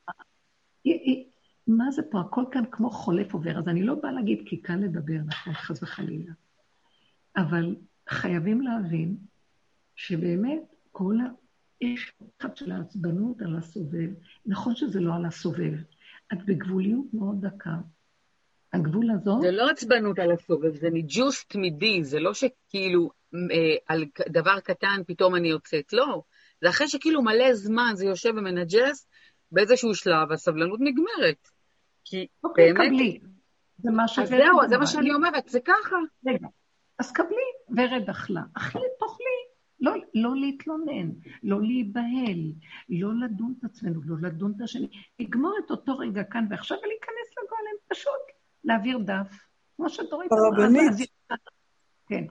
מה 1.68 1.92
זה 1.92 2.02
פה? 2.12 2.20
הכל 2.20 2.44
כאן 2.52 2.64
כמו 2.72 2.90
חולף 2.90 3.34
עובר. 3.34 3.60
אז 3.60 3.68
אני 3.68 3.84
לא 3.84 3.96
באה 3.96 4.12
להגיד 4.12 4.44
כי 4.46 4.62
קל 4.62 4.76
לדבר, 4.76 5.18
נכון, 5.28 5.54
חס 5.54 5.84
וחלילה. 5.84 6.32
אבל 7.38 7.76
חייבים 8.10 8.62
להבין 8.62 9.18
שבאמת 9.96 10.76
כל 10.92 11.16
ה... 11.20 11.26
יש 11.82 12.14
אחד 12.42 12.58
של 12.58 12.72
העצבנות 12.72 13.42
על 13.42 13.56
הסובב. 13.58 14.10
נכון 14.46 14.76
שזה 14.76 15.00
לא 15.00 15.16
על 15.16 15.26
הסובב. 15.26 15.74
את 16.34 16.46
בגבוליות 16.46 17.06
מאוד 17.14 17.46
דקה. 17.46 17.76
הגבול 18.74 19.12
הזאת... 19.12 19.42
זה 19.42 19.52
לא 19.52 19.70
עצבנות 19.70 20.20
על 20.20 20.32
הסובב, 20.32 20.76
זה 20.76 20.90
ניג'וס 20.90 21.46
תמידי, 21.46 22.04
זה 22.04 22.20
לא 22.20 22.34
שכאילו 22.34 23.10
אה, 23.34 23.76
על 23.86 24.06
דבר 24.30 24.60
קטן 24.60 25.02
פתאום 25.08 25.36
אני 25.36 25.48
יוצאת, 25.48 25.94
לא. 25.94 26.22
זה 26.62 26.70
אחרי 26.70 26.88
שכאילו 26.88 27.22
מלא 27.22 27.54
זמן 27.54 27.92
זה 27.96 28.06
יושב 28.06 28.34
ומנג'ס, 28.38 29.08
באיזשהו 29.52 29.96
שלב 29.96 30.32
הסבלנות 30.32 30.80
נגמרת. 30.80 31.48
כי 32.04 32.28
אוקיי, 32.44 32.74
באמת... 32.74 32.88
קבלי. 32.88 33.20
זה 33.78 33.92
מה 33.92 34.08
ש... 34.08 34.20
אז 34.20 34.30
זהו, 34.30 34.70
זה 34.70 34.78
מה 34.78 34.88
שאני 34.88 35.14
אומרת, 35.14 35.48
זה 35.48 35.60
ככה. 35.60 35.96
רגע, 36.26 36.48
אז 37.00 37.12
קבלי 37.12 37.78
ורד 37.78 38.10
אכלה. 38.10 38.42
אכלי, 38.54 38.82
תאכלי. 39.00 39.27
לא, 39.80 39.94
לא 40.14 40.36
להתלונן, 40.36 41.10
לא 41.44 41.62
להיבהל, 41.62 42.52
לא 42.90 43.10
לדון 43.26 43.54
את 43.60 43.64
עצמנו, 43.64 44.02
לא 44.06 44.16
לדון 44.22 44.54
את 44.58 44.62
השני. 44.62 44.88
לגמור 45.20 45.54
את 45.66 45.72
אותו 45.72 45.98
רגע 45.98 46.24
כאן 46.24 46.46
ועכשיו 46.50 46.78
ולהיכנס 46.78 47.28
לגולם, 47.38 47.76
פשוט 47.88 48.22
להעביר 48.64 48.98
דף. 48.98 49.48
כמו 49.78 49.90
שדורית. 49.90 50.32
הרבנית, 50.32 51.10
כן. 52.08 52.24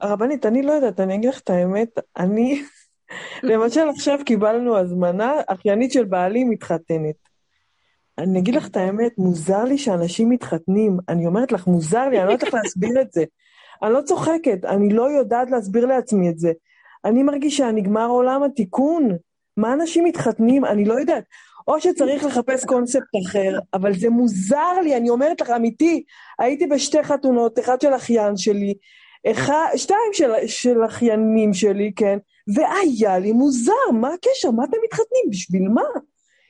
הרבנית, 0.00 0.46
אני 0.46 0.62
לא 0.62 0.72
יודעת, 0.72 1.00
אני 1.00 1.14
אגיד 1.14 1.30
לך 1.30 1.40
את 1.40 1.50
האמת, 1.50 1.88
אני, 2.16 2.62
למשל 3.42 3.88
עכשיו 3.88 4.18
קיבלנו 4.26 4.78
הזמנה, 4.78 5.32
אחיינית 5.46 5.92
של 5.92 6.04
בעלי 6.04 6.44
מתחתנת. 6.44 7.28
אני 8.18 8.38
אגיד 8.38 8.54
לך 8.54 8.68
את 8.68 8.76
האמת, 8.76 9.18
מוזר 9.18 9.64
לי 9.64 9.78
שאנשים 9.78 10.30
מתחתנים. 10.30 10.96
אני 11.08 11.26
אומרת 11.26 11.52
לך, 11.52 11.66
מוזר 11.66 12.08
לי, 12.08 12.18
אני 12.18 12.26
לא 12.26 12.32
יודעת 12.32 12.44
איך 12.44 12.54
להסביר 12.54 13.00
את 13.00 13.12
זה. 13.12 13.24
אני 13.82 13.92
לא 13.92 14.00
צוחקת, 14.00 14.64
אני 14.64 14.94
לא 14.94 15.10
יודעת 15.10 15.50
להסביר 15.50 15.86
לעצמי 15.86 16.30
את 16.30 16.38
זה. 16.38 16.52
אני 17.04 17.22
מרגישה, 17.22 17.70
נגמר 17.70 18.06
עולם 18.06 18.42
התיקון. 18.42 19.08
מה 19.56 19.72
אנשים 19.72 20.04
מתחתנים? 20.04 20.64
אני 20.64 20.84
לא 20.84 20.94
יודעת. 20.94 21.24
או 21.68 21.80
שצריך 21.80 22.24
לחפש 22.24 22.64
קונספט 22.64 23.02
אחר, 23.26 23.58
אבל 23.74 23.94
זה 23.94 24.10
מוזר 24.10 24.80
לי, 24.84 24.96
אני 24.96 25.10
אומרת 25.10 25.40
לך, 25.40 25.50
אמיתי, 25.50 26.04
הייתי 26.38 26.66
בשתי 26.66 27.02
חתונות, 27.02 27.58
אחת 27.58 27.80
של 27.80 27.96
אחיין 27.96 28.36
שלי, 28.36 28.74
אחד, 29.26 29.68
שתיים 29.76 30.12
של, 30.12 30.30
של 30.46 30.84
אחיינים 30.84 31.54
שלי, 31.54 31.92
כן, 31.96 32.18
והיה 32.54 33.18
לי 33.18 33.32
מוזר, 33.32 33.90
מה 33.92 34.08
הקשר? 34.08 34.50
מה 34.50 34.64
אתם 34.64 34.76
מתחתנים? 34.84 35.30
בשביל 35.30 35.68
מה? 35.68 35.82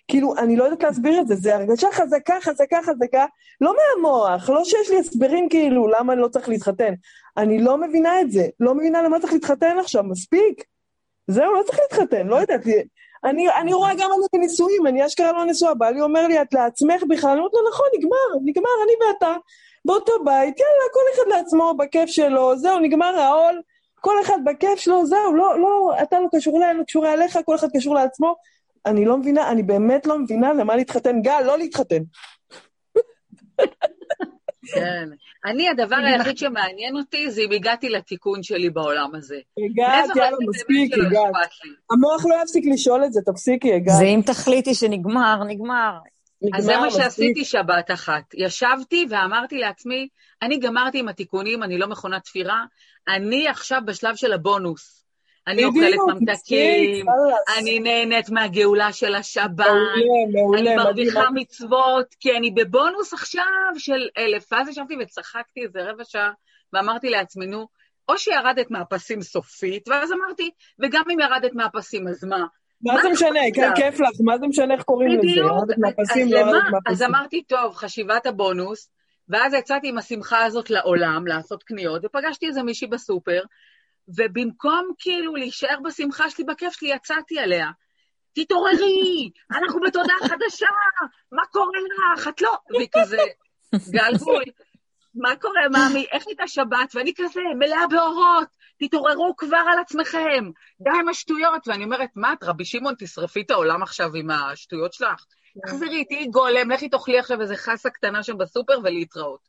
כאילו, 0.08 0.36
אני 0.38 0.56
לא 0.56 0.64
יודעת 0.64 0.82
להסביר 0.82 1.20
את 1.20 1.28
זה, 1.28 1.34
זה 1.34 1.56
הרגשה 1.56 1.88
חזקה, 1.92 2.34
חזקה, 2.40 2.78
חזקה, 2.82 3.26
לא 3.60 3.74
מהמוח, 3.76 4.50
לא 4.50 4.64
שיש 4.64 4.90
לי 4.90 4.98
הסברים 4.98 5.48
כאילו, 5.48 5.88
למה 5.88 6.12
אני 6.12 6.22
לא 6.22 6.28
צריך 6.28 6.48
להתחתן. 6.48 6.94
אני 7.36 7.58
לא 7.58 7.78
מבינה 7.78 8.20
את 8.20 8.30
זה, 8.30 8.46
לא 8.60 8.74
מבינה 8.74 9.02
למה 9.02 9.20
צריך 9.20 9.32
להתחתן 9.32 9.78
עכשיו, 9.78 10.04
מספיק. 10.04 10.64
זהו, 11.26 11.52
לא 11.52 11.62
צריך 11.62 11.78
להתחתן, 11.78 12.26
לא 12.26 12.36
יודעת, 12.36 12.60
אני, 13.24 13.48
אני 13.50 13.72
רואה 13.72 13.94
גם 13.94 14.10
אני 14.16 14.26
בנישואים, 14.32 14.86
אני 14.86 15.06
אשכרה 15.06 15.32
לא 15.32 15.44
נשואה, 15.44 15.74
בעלי 15.74 16.00
אומר 16.00 16.26
לי, 16.26 16.42
את 16.42 16.54
לעצמך 16.54 17.02
בכלל? 17.08 17.30
אני 17.30 17.38
אומרת 17.38 17.52
לו, 17.52 17.68
נכון, 17.70 17.86
נגמר, 17.98 18.40
נגמר, 18.44 18.70
אני 18.84 18.92
ואתה 19.06 19.36
באותו 19.84 20.12
בית, 20.24 20.60
יאללה, 20.60 20.84
כל 20.92 21.00
אחד 21.14 21.36
לעצמו, 21.36 21.74
בכיף 21.78 22.10
שלו, 22.10 22.58
זהו, 22.58 22.78
נגמר 22.78 23.18
העול, 23.18 23.62
כל 24.00 24.20
אחד 24.20 24.38
בכיף 24.44 24.78
שלו, 24.78 25.06
זהו, 25.06 25.34
לא, 25.34 25.60
לא, 25.60 25.92
אתה 26.02 26.20
לא 26.20 26.26
קשור 26.34 26.56
אליי, 26.56 26.70
אני 26.70 26.78
לא 26.78 26.84
קשורה 26.84 27.12
אליך, 27.12 27.38
כל 27.44 27.54
אחד 27.54 27.68
קשור 27.76 27.94
לעצמו. 27.94 28.34
אני 28.86 29.04
לא 29.04 29.18
מבינה, 29.18 29.50
אני 29.50 29.62
באמת 29.62 30.06
לא 30.06 30.18
מבינה 30.18 30.52
למה 30.52 30.76
להתחתן. 30.76 31.22
גל, 31.22 31.42
לא 31.46 31.58
להתחתן. 31.58 32.02
כן. 34.74 35.08
אני, 35.46 35.68
הדבר 35.68 35.96
היחיד 35.96 36.38
שמעניין 36.38 36.96
אותי 36.96 37.30
זה 37.30 37.40
אם 37.40 37.52
הגעתי 37.52 37.88
לתיקון 37.88 38.42
שלי 38.42 38.70
בעולם 38.70 39.14
הזה. 39.14 39.36
הגעת, 39.70 40.16
יאללה, 40.16 40.36
מספיק, 40.48 40.92
הגעת. 40.94 41.32
המוח 41.90 42.26
לא 42.26 42.42
יפסיק 42.42 42.64
לשאול 42.72 43.04
את 43.04 43.12
זה, 43.12 43.20
תפסיקי, 43.26 43.74
הגעת. 43.74 43.96
זה 43.98 44.04
אם 44.04 44.20
תחליטי 44.26 44.74
שנגמר, 44.74 45.44
נגמר. 45.44 45.98
אז 46.54 46.64
זה 46.64 46.76
מה 46.76 46.90
שעשיתי 46.90 47.44
שבת 47.44 47.90
אחת. 47.90 48.22
ישבתי 48.34 49.06
ואמרתי 49.10 49.58
לעצמי, 49.58 50.08
אני 50.42 50.58
גמרתי 50.58 50.98
עם 50.98 51.08
התיקונים, 51.08 51.62
אני 51.62 51.78
לא 51.78 51.88
מכונת 51.88 52.24
תפירה, 52.24 52.64
אני 53.08 53.48
עכשיו 53.48 53.80
בשלב 53.86 54.16
של 54.16 54.32
הבונוס. 54.32 55.04
אני 55.48 55.64
אוכלת 55.64 55.94
ממתקים, 56.08 57.06
אני 57.58 57.78
נהנית 57.78 58.30
מהגאולה 58.30 58.92
של 58.92 59.14
השבת, 59.14 59.66
אני 60.58 60.76
מרוויחה 60.76 61.24
מצוות, 61.34 62.14
כי 62.20 62.36
אני 62.36 62.50
בבונוס 62.50 63.12
עכשיו 63.12 63.44
של 63.78 64.08
אלף. 64.18 64.52
ואז 64.52 64.68
ישבתי 64.68 64.94
וצחקתי 65.00 65.60
איזה 65.62 65.90
רבע 65.90 66.04
שעה, 66.04 66.30
ואמרתי 66.72 67.10
לעצמי, 67.10 67.46
נו, 67.46 67.66
או 68.08 68.18
שירדת 68.18 68.70
מהפסים 68.70 69.22
סופית, 69.22 69.88
ואז 69.88 70.12
אמרתי, 70.12 70.50
וגם 70.78 71.02
אם 71.14 71.20
ירדת 71.20 71.54
מהפסים, 71.54 72.08
אז 72.08 72.24
מה? 72.24 72.44
מה 72.82 73.02
זה 73.02 73.08
משנה? 73.08 73.40
כן, 73.54 73.70
כיף 73.76 74.00
לך, 74.00 74.10
מה 74.24 74.38
זה 74.38 74.46
משנה 74.46 74.74
איך 74.74 74.82
קוראים 74.82 75.18
לזה? 75.18 75.26
ירדת 75.26 75.78
מהפסים, 75.78 76.32
לא 76.32 76.38
ירדת 76.38 76.52
מהפסים. 76.52 76.92
אז 76.92 77.02
אמרתי, 77.02 77.42
טוב, 77.42 77.74
חשיבת 77.74 78.26
הבונוס, 78.26 78.90
ואז 79.28 79.54
יצאתי 79.54 79.88
עם 79.88 79.98
השמחה 79.98 80.44
הזאת 80.44 80.70
לעולם, 80.70 81.26
לעשות 81.26 81.62
קניות, 81.62 82.04
ופגשתי 82.04 82.46
איזה 82.46 82.62
מישהי 82.62 82.88
בסופר, 82.88 83.40
ובמקום 84.16 84.90
כאילו 84.98 85.36
להישאר 85.36 85.76
בשמחה 85.84 86.30
שלי, 86.30 86.44
בכיף 86.44 86.72
שלי, 86.72 86.88
יצאתי 86.88 87.38
עליה. 87.38 87.70
תתעוררי, 88.34 89.30
אנחנו 89.50 89.80
בתודעה 89.80 90.16
חדשה, 90.22 90.66
מה 91.32 91.42
קורה 91.52 91.78
לך? 92.16 92.28
את 92.28 92.40
לא... 92.42 92.56
והיא 92.70 92.88
כזה, 92.92 93.18
גלבוי, 93.90 94.44
מה 95.14 95.36
קורה, 95.36 95.68
מאמי? 95.72 96.06
איך 96.12 96.26
הייתה 96.26 96.48
שבת? 96.48 96.94
ואני 96.94 97.12
כזה, 97.16 97.40
מלאה 97.58 97.86
באורות, 97.86 98.48
תתעוררו 98.78 99.34
כבר 99.36 99.62
על 99.72 99.78
עצמכם, 99.78 100.50
די 100.80 100.90
עם 101.00 101.08
השטויות. 101.08 101.68
ואני 101.68 101.84
אומרת, 101.84 102.10
מה 102.16 102.32
את, 102.32 102.44
רבי 102.44 102.64
שמעון, 102.64 102.94
תשרפי 102.98 103.40
את 103.40 103.50
העולם 103.50 103.82
עכשיו 103.82 104.10
עם 104.14 104.30
השטויות 104.30 104.92
שלך? 104.92 105.24
תחזרי, 105.66 106.04
תהיי 106.04 106.26
גולם, 106.26 106.70
לכי 106.70 106.88
תאכלי 106.88 107.18
עכשיו 107.18 107.40
איזה 107.40 107.56
חסה 107.56 107.90
קטנה 107.90 108.22
שם 108.22 108.38
בסופר 108.38 108.78
ולהתראות. 108.82 109.47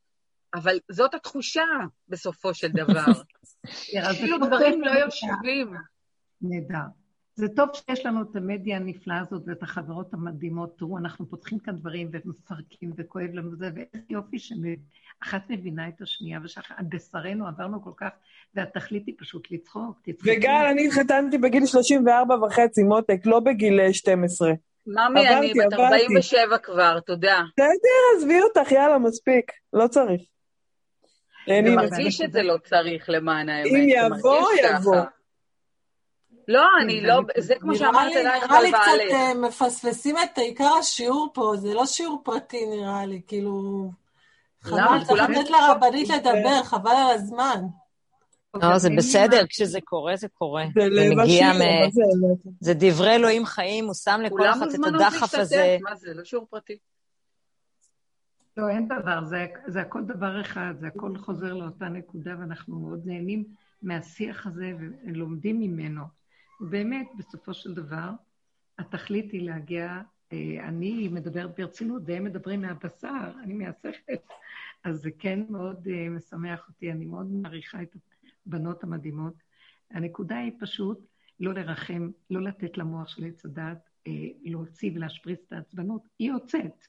אבל 0.54 0.80
זאת 0.91 1.14
התחושה 1.14 1.66
בסופו 2.10 2.54
של 2.54 2.68
דבר. 2.68 3.06
כאילו 4.20 4.38
דברים 4.38 4.82
לא 4.82 4.91
יושבים. 4.91 5.74
נהדר. 6.41 6.86
זה 7.39 7.47
טוב 7.56 7.70
שיש 7.74 8.06
לנו 8.06 8.22
את 8.22 8.36
המדיה 8.36 8.76
הנפלאה 8.78 9.20
הזאת 9.20 9.41
ואת 9.47 9.64
החברות 9.64 10.14
המדהימות. 10.14 10.78
תראו, 10.78 10.97
אנחנו 10.97 11.30
פותחים 11.30 11.60
כאן 11.60 11.76
דברים 11.76 12.10
ומפרקים 12.12 12.91
וכואב 12.97 13.30
לנו 13.34 13.56
זה, 13.56 13.70
ואיזה 13.76 14.06
יופי 14.10 14.39
שאחת 14.39 15.41
מבינה 15.50 15.88
את 15.88 16.02
השנייה, 16.02 16.39
ושעל 16.43 16.64
בשרנו 16.89 17.47
עברנו 17.47 17.84
כל 17.84 17.91
כך, 17.97 18.10
והתכלית 18.56 19.08
היא 19.08 19.16
פשוט 19.20 19.52
לצחוק, 19.52 20.00
תצחקו. 20.04 20.32
וגל, 20.32 20.66
אני 20.72 20.88
התחתנתי 20.88 21.38
בגיל 21.38 21.66
34 21.66 22.36
וחצי, 22.36 22.84
מותק, 22.84 23.20
לא 23.26 23.39
בגיל 23.39 23.91
12. 23.91 24.52
ממי, 24.88 25.30
אני 25.30 25.54
בת 25.54 25.74
47 25.74 26.58
כבר, 26.58 27.00
תודה. 27.00 27.41
בסדר, 27.54 28.18
עזבי 28.18 28.41
אותך, 28.41 28.72
יאללה, 28.72 28.97
מספיק. 28.97 29.52
לא 29.74 29.88
צריך. 29.88 30.22
אני 31.48 31.76
מרגיש 31.76 32.22
את 32.22 32.32
זה 32.32 32.44
לא 32.44 32.58
צריך 32.64 33.06
למען 33.08 33.50
האמת. 33.50 33.72
אם 33.72 33.88
יבוא, 33.90 34.48
יבוא. 34.64 34.96
לא, 36.48 36.66
אני 36.82 37.02
לא, 37.02 37.20
זה 37.38 37.56
כמו 37.56 37.76
שאמרת 37.76 38.16
אלייך 38.16 38.44
נראה 38.44 38.62
לי 38.62 38.72
קצת 38.72 39.12
אה, 39.12 39.34
מפספסים 39.34 40.16
את 40.18 40.38
עיקר 40.38 40.74
השיעור 40.80 41.30
פה, 41.34 41.54
זה 41.56 41.74
לא 41.74 41.86
שיעור 41.86 42.22
פרטי 42.24 42.66
נראה 42.66 43.06
לי, 43.06 43.22
כאילו... 43.28 43.90
חבל, 44.62 45.04
צריך 45.04 45.30
לתת 45.30 45.50
לרבנית 45.50 46.10
לדבר, 46.10 46.64
חבל 46.64 46.92
על 46.92 47.16
הזמן. 47.16 47.66
לא, 48.54 48.78
זה 48.78 48.90
בסדר, 48.98 49.48
כשזה 49.50 49.82
קורה, 49.82 50.16
זה 50.16 50.28
קורה. 50.28 50.66
זה 50.76 50.88
לב 50.90 51.20
השיר, 51.20 51.46
מה 51.46 51.90
זה? 52.60 52.74
דברי 52.74 53.16
אלוהים 53.16 53.46
חיים, 53.46 53.86
הוא 53.86 53.94
שם 53.94 54.22
לכל 54.24 54.50
אחת 54.50 54.68
את 54.76 54.80
הדחף 54.88 55.36
הזה. 55.36 55.78
מה 55.82 55.96
זה, 55.96 56.14
לא 56.14 56.24
שיעור 56.24 56.48
פרטי. 56.50 56.78
לא, 58.58 58.70
אין 58.70 58.88
דבר, 58.88 59.26
זה, 59.26 59.47
זה 59.68 59.82
הכל 59.82 60.06
דבר 60.06 60.41
אחד, 60.41 60.74
זה 60.80 60.88
הכל 60.88 61.18
חוזר 61.18 61.54
לאותה 61.54 61.89
נקודה, 61.89 62.36
ואנחנו 62.39 62.80
מאוד 62.80 63.02
נהנים 63.06 63.43
מהשיח 63.82 64.47
הזה 64.47 64.74
ולומדים 64.80 65.60
ממנו. 65.60 66.04
באמת, 66.60 67.08
בסופו 67.18 67.54
של 67.54 67.74
דבר, 67.74 68.10
התכלית 68.80 69.32
היא 69.32 69.41
להגיע, 69.41 70.02
אה, 70.34 70.68
אני 70.68 71.08
מדברת 71.08 71.56
ברצינות, 71.58 72.02
והם 72.06 72.24
מדברים 72.24 72.62
מהבשר, 72.62 73.32
אני 73.43 73.54
מהשכל, 73.54 74.14
אז 74.84 75.02
זה 75.02 75.10
כן 75.20 75.39
מאוד 75.50 75.88
אה, 75.88 76.10
משמח 76.10 76.68
אותי, 76.68 76.91
אני 76.91 77.06
מאוד 77.06 77.32
מעריכה 77.32 77.82
את 77.82 77.95
הבנות 78.47 78.84
המדהימות. 78.84 79.34
הנקודה 79.91 80.38
היא 80.38 80.52
פשוט 80.60 81.06
לא 81.39 81.54
לרחם, 81.54 82.10
לא 82.30 82.41
לתת 82.41 82.78
למוח 82.78 83.08
של 83.08 83.26
עץ 83.26 83.45
הדת 83.45 83.89
אה, 84.08 84.12
להוציא 84.41 84.91
ולהשפריץ 84.95 85.39
את 85.47 85.54
העצבנות, 85.54 86.02
היא 86.20 86.30
יוצאת. 86.30 86.88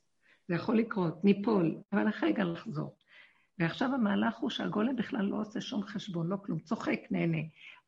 זה 0.50 0.56
יכול 0.56 0.78
לקרות, 0.78 1.24
ניפול, 1.24 1.76
אבל 1.92 2.08
אחרי 2.08 2.28
רגע 2.28 2.44
לחזור. 2.44 2.96
ועכשיו 3.58 3.94
המהלך 3.94 4.36
הוא 4.36 4.50
שהגולם 4.50 4.96
בכלל 4.96 5.24
לא 5.24 5.40
עושה 5.40 5.60
שום 5.60 5.82
חשבון, 5.82 6.26
לא 6.26 6.36
כלום, 6.36 6.58
צוחק, 6.58 7.00
נהנה. 7.10 7.38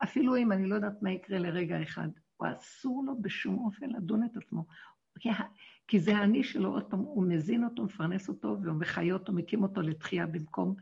אפילו 0.02 0.36
אם 0.36 0.52
אני 0.52 0.68
לא 0.68 0.74
יודעת 0.74 1.02
מה 1.02 1.10
יקרה 1.10 1.38
לרגע 1.38 1.82
אחד, 1.82 2.08
הוא 2.36 2.48
אסור 2.58 3.04
לו 3.06 3.22
בשום 3.22 3.64
אופן 3.64 3.90
לדון 3.90 4.24
את 4.24 4.36
עצמו. 4.36 4.64
כי, 5.88 6.00
זה 6.00 6.16
האני 6.16 6.44
שלו, 6.44 6.72
עוד 6.72 6.84
פעם, 6.84 7.00
הוא 7.00 7.24
מזין 7.24 7.64
אותו, 7.64 7.84
מפרנס 7.84 8.28
אותו, 8.28 8.56
והוא 8.62 8.80
מחיה 8.80 9.14
אותו, 9.14 9.32
מקים 9.32 9.62
אותו 9.62 9.82
לתחייה 9.82 10.26
במקום 10.26 10.74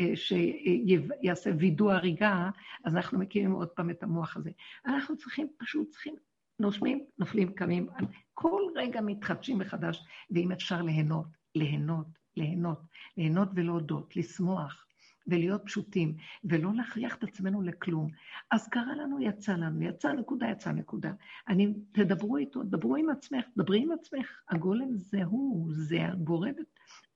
אה, 0.00 0.12
שיעשה 0.16 1.50
וידוא 1.58 1.92
הריגה, 1.92 2.50
אז 2.84 2.96
אנחנו 2.96 3.18
מקימים 3.18 3.52
עוד 3.52 3.68
פעם 3.68 3.90
את 3.90 4.02
המוח 4.02 4.36
הזה. 4.36 4.50
אנחנו 4.86 5.16
צריכים, 5.16 5.48
פשוט 5.58 5.90
צריכים, 5.90 6.14
נושמים, 6.62 7.04
נופלים, 7.18 7.52
קמים, 7.52 7.88
כל 8.34 8.62
רגע 8.74 9.00
מתחדשים 9.00 9.58
מחדש, 9.58 10.04
ואם 10.30 10.52
אפשר 10.52 10.82
ליהנות, 10.82 11.26
ליהנות, 11.54 12.06
ליהנות, 12.36 12.80
ליהנות 13.16 13.48
ולהודות, 13.54 14.16
לשמוח. 14.16 14.86
ולהיות 15.26 15.62
פשוטים, 15.64 16.16
ולא 16.44 16.74
להכריח 16.74 17.16
את 17.16 17.22
עצמנו 17.22 17.62
לכלום. 17.62 18.10
אז 18.50 18.68
קרה 18.68 18.94
לנו, 18.96 19.20
יצא 19.20 19.52
לנו, 19.52 19.82
יצא 19.82 20.12
נקודה, 20.12 20.46
יצא 20.50 20.72
נקודה. 20.72 21.12
אני, 21.48 21.74
תדברו 21.92 22.36
איתו, 22.36 22.62
דברו 22.62 22.96
עם 22.96 23.10
עצמך, 23.10 23.44
דברי 23.56 23.82
עם 23.82 23.92
עצמך. 23.92 24.40
הגולם 24.48 24.96
זה 24.96 25.24
הוא, 25.24 25.68
זה 25.72 26.06
הבורא, 26.06 26.50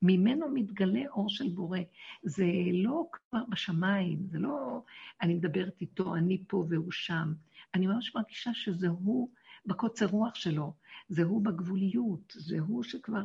ממנו 0.03 0.49
מתגלה 0.55 1.09
אור 1.09 1.29
של 1.29 1.49
בורא. 1.49 1.79
זה 2.23 2.47
לא 2.73 3.07
כבר 3.13 3.45
בשמיים, 3.49 4.27
זה 4.27 4.39
לא 4.39 4.83
אני 5.23 5.35
מדברת 5.35 5.81
איתו, 5.81 6.17
אני 6.17 6.43
פה 6.47 6.67
והוא 6.69 6.93
שם. 6.93 7.33
אני 7.75 7.87
ממש 7.87 8.15
מרגישה 8.15 8.55
שזה 8.55 8.89
הוא 8.89 9.31
בקוצר 9.67 10.07
רוח 10.07 10.35
שלו, 10.35 10.75
זה 11.09 11.23
הוא 11.23 11.45
בגבוליות, 11.45 12.33
זה 12.37 12.61
הוא 12.61 12.83
שכבר 12.83 13.25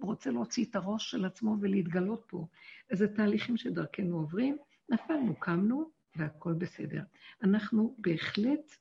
רוצה 0.00 0.30
להוציא 0.30 0.64
את 0.64 0.76
הראש 0.76 1.10
של 1.10 1.24
עצמו 1.24 1.56
ולהתגלות 1.60 2.24
פה. 2.26 2.46
איזה 2.90 3.08
תהליכים 3.08 3.56
שדרכנו 3.56 4.16
עוברים, 4.16 4.56
נפלנו, 4.88 5.34
קמנו, 5.36 5.90
והכול 6.16 6.54
בסדר. 6.54 7.02
אנחנו 7.42 7.94
בהחלט 7.98 8.76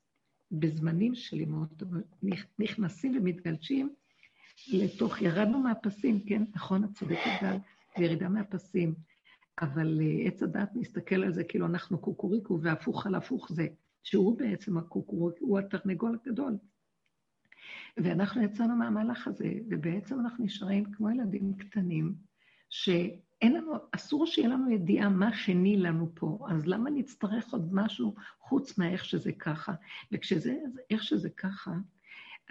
בזמנים 0.52 1.16
של 1.16 1.42
אמות 1.42 1.84
נכנסים 2.60 3.18
ומתגלשים 3.18 3.94
לתוך, 4.68 5.22
ירדנו 5.22 5.60
מהפסים, 5.60 6.20
כן, 6.20 6.44
נכון, 6.56 6.84
את 6.84 6.90
צודקת 6.94 7.32
גל, 7.42 7.58
ירידה 7.98 8.30
מהפסים, 8.30 8.96
אבל 9.62 10.00
uh, 10.00 10.28
עץ 10.28 10.44
הדת 10.44 10.70
מסתכל 10.76 11.24
על 11.24 11.34
זה 11.34 11.44
כאילו 11.44 11.66
אנחנו 11.66 11.98
קוקוריקו, 11.98 12.60
והפוך 12.62 13.08
על 13.08 13.16
הפוך 13.16 13.52
זה, 13.52 13.68
שהוא 14.04 14.38
בעצם 14.38 14.78
הקוקוריקו, 14.78 15.46
הוא 15.46 15.60
התרנגול 15.60 16.18
הגדול. 16.22 16.58
ואנחנו 17.98 18.44
יצאנו 18.44 18.76
מהמהלך 18.76 19.28
הזה, 19.28 19.54
ובעצם 19.70 20.20
אנחנו 20.20 20.46
נשארים 20.46 20.92
כמו 20.92 21.10
ילדים 21.10 21.54
קטנים, 21.58 22.16
שאין 22.70 23.54
לנו, 23.54 23.74
אסור 23.92 24.26
שיהיה 24.26 24.48
לנו 24.48 24.72
ידיעה 24.72 25.10
מה 25.10 25.34
שני 25.34 25.78
לנו 25.78 26.12
פה, 26.16 26.48
אז 26.50 26.68
למה 26.68 26.90
נצטרך 26.90 27.54
עוד 27.54 27.74
משהו 27.74 28.16
חוץ 28.40 28.78
מאיך 28.78 29.06
שזה 29.06 29.32
ככה? 29.32 29.74
וכשזה, 30.12 30.58
איך 30.90 31.04
שזה 31.04 31.30
ככה, 31.30 31.72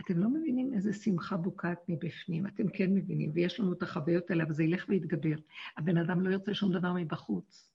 אתם 0.00 0.18
לא 0.18 0.28
מבינים 0.28 0.74
איזה 0.74 0.92
שמחה 0.92 1.36
בוקעת 1.36 1.78
מבפנים, 1.88 2.46
אתם 2.46 2.68
כן 2.68 2.94
מבינים, 2.94 3.30
ויש 3.34 3.60
לנו 3.60 3.72
את 3.72 3.82
החוויות 3.82 4.30
האלה, 4.30 4.44
אבל 4.44 4.52
זה 4.52 4.64
ילך 4.64 4.84
ויתגבר. 4.88 5.36
הבן 5.76 5.96
אדם 5.96 6.20
לא 6.20 6.30
ירצה 6.30 6.54
שום 6.54 6.72
דבר 6.72 6.92
מבחוץ. 6.92 7.70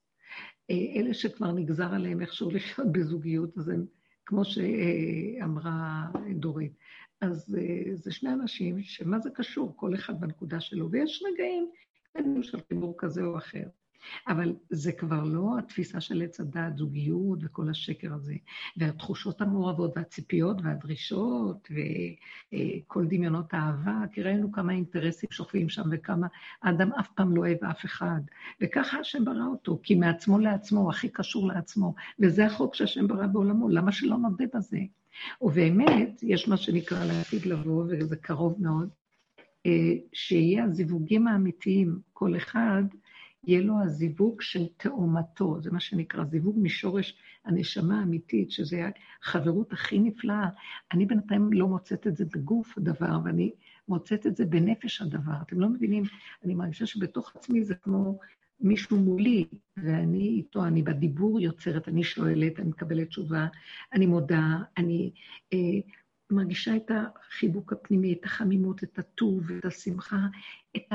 אה, 0.69 0.75
אלה 0.95 1.13
שכבר 1.13 1.51
נגזר 1.51 1.93
עליהם 1.93 2.21
איכשהו 2.21 2.51
לחיות 2.51 2.91
בזוגיות, 2.93 3.57
אז 3.57 3.69
הם, 3.69 3.85
כמו 4.25 4.43
שאמרה 4.45 6.07
דורית, 6.35 6.73
אז 7.21 7.57
אה, 7.59 7.95
זה 7.95 8.11
שני 8.11 8.33
אנשים 8.33 8.83
שמה 8.83 9.19
זה 9.19 9.29
קשור, 9.29 9.73
כל 9.75 9.95
אחד 9.95 10.19
בנקודה 10.19 10.59
שלו, 10.59 10.91
ויש 10.91 11.23
רגעים 11.33 11.71
של 12.41 12.59
חיבור 12.67 12.95
כזה 12.97 13.23
או 13.23 13.37
אחר. 13.37 13.67
אבל 14.27 14.53
זה 14.69 14.91
כבר 14.91 15.23
לא 15.23 15.55
התפיסה 15.59 16.01
של 16.01 16.21
עץ 16.21 16.39
הדעת, 16.39 16.77
זוגיות 16.77 17.39
וכל 17.41 17.69
השקר 17.69 18.13
הזה, 18.13 18.35
והתחושות 18.77 19.41
המעורבות 19.41 19.97
והציפיות 19.97 20.57
והדרישות 20.63 21.67
וכל 21.71 23.05
דמיונות 23.05 23.53
האהבה, 23.53 24.03
כי 24.11 24.21
ראינו 24.21 24.51
כמה 24.51 24.73
אינטרסים 24.73 25.29
שוכבים 25.31 25.69
שם 25.69 25.83
וכמה 25.91 26.27
האדם 26.63 26.91
אף 26.93 27.07
פעם 27.15 27.35
לא 27.35 27.41
אוהב 27.41 27.63
אף 27.63 27.85
אחד. 27.85 28.21
וככה 28.61 28.99
השם 28.99 29.25
ברא 29.25 29.45
אותו, 29.51 29.79
כי 29.83 29.95
מעצמו 29.95 30.39
לעצמו 30.39 30.89
הכי 30.89 31.09
קשור 31.09 31.47
לעצמו, 31.47 31.93
וזה 32.19 32.45
החוק 32.45 32.75
שהשם 32.75 33.07
ברא 33.07 33.27
בעולמו, 33.27 33.69
למה 33.69 33.91
שלא 33.91 34.17
נודה 34.17 34.45
בזה? 34.53 34.79
ובאמת, 35.41 36.23
יש 36.23 36.47
מה 36.47 36.57
שנקרא 36.57 37.05
לעתיד 37.05 37.45
לבוא, 37.45 37.85
וזה 37.89 38.15
קרוב 38.15 38.55
מאוד, 38.59 38.89
אה, 39.65 39.93
שיהיה 40.13 40.63
הזיווגים 40.63 41.27
האמיתיים, 41.27 41.99
כל 42.13 42.37
אחד 42.37 42.83
יהיה 43.43 43.61
לו 43.61 43.81
הזיווג 43.83 44.41
של 44.41 44.67
תאומתו, 44.77 45.61
זה 45.61 45.71
מה 45.71 45.79
שנקרא 45.79 46.23
זיווג 46.23 46.59
משורש 46.61 47.17
הנשמה 47.45 47.99
האמיתית, 47.99 48.51
שזה 48.51 48.89
החברות 49.23 49.73
הכי 49.73 49.99
נפלאה. 49.99 50.49
אני 50.93 51.05
בינתיים 51.05 51.53
לא 51.53 51.67
מוצאת 51.67 52.07
את 52.07 52.17
זה 52.17 52.25
בגוף 52.33 52.77
הדבר, 52.77 53.19
ואני 53.25 53.51
מוצאת 53.87 54.27
את 54.27 54.35
זה 54.35 54.45
בנפש 54.45 55.01
הדבר. 55.01 55.41
אתם 55.47 55.59
לא 55.59 55.69
מבינים, 55.69 56.03
אני 56.45 56.55
מרגישה 56.55 56.85
שבתוך 56.85 57.35
עצמי 57.35 57.63
זה 57.63 57.75
כמו 57.75 58.19
מישהו 58.59 58.97
מולי, 58.97 59.45
ואני 59.77 60.27
איתו, 60.27 60.65
אני 60.65 60.83
בדיבור 60.83 61.39
יוצרת, 61.39 61.87
אני 61.87 62.03
שואלת, 62.03 62.59
אני 62.59 62.69
מקבלת 62.69 63.07
תשובה, 63.07 63.47
אני 63.93 64.05
מודה, 64.05 64.57
אני 64.77 65.11
אה, 65.53 65.57
מרגישה 66.31 66.75
את 66.75 66.91
החיבוק 66.91 67.73
הפנימי, 67.73 68.13
את 68.13 68.25
החמימות, 68.25 68.83
את 68.83 68.99
הטוב, 68.99 69.51
את 69.51 69.65
השמחה, 69.65 70.27
את 70.75 70.93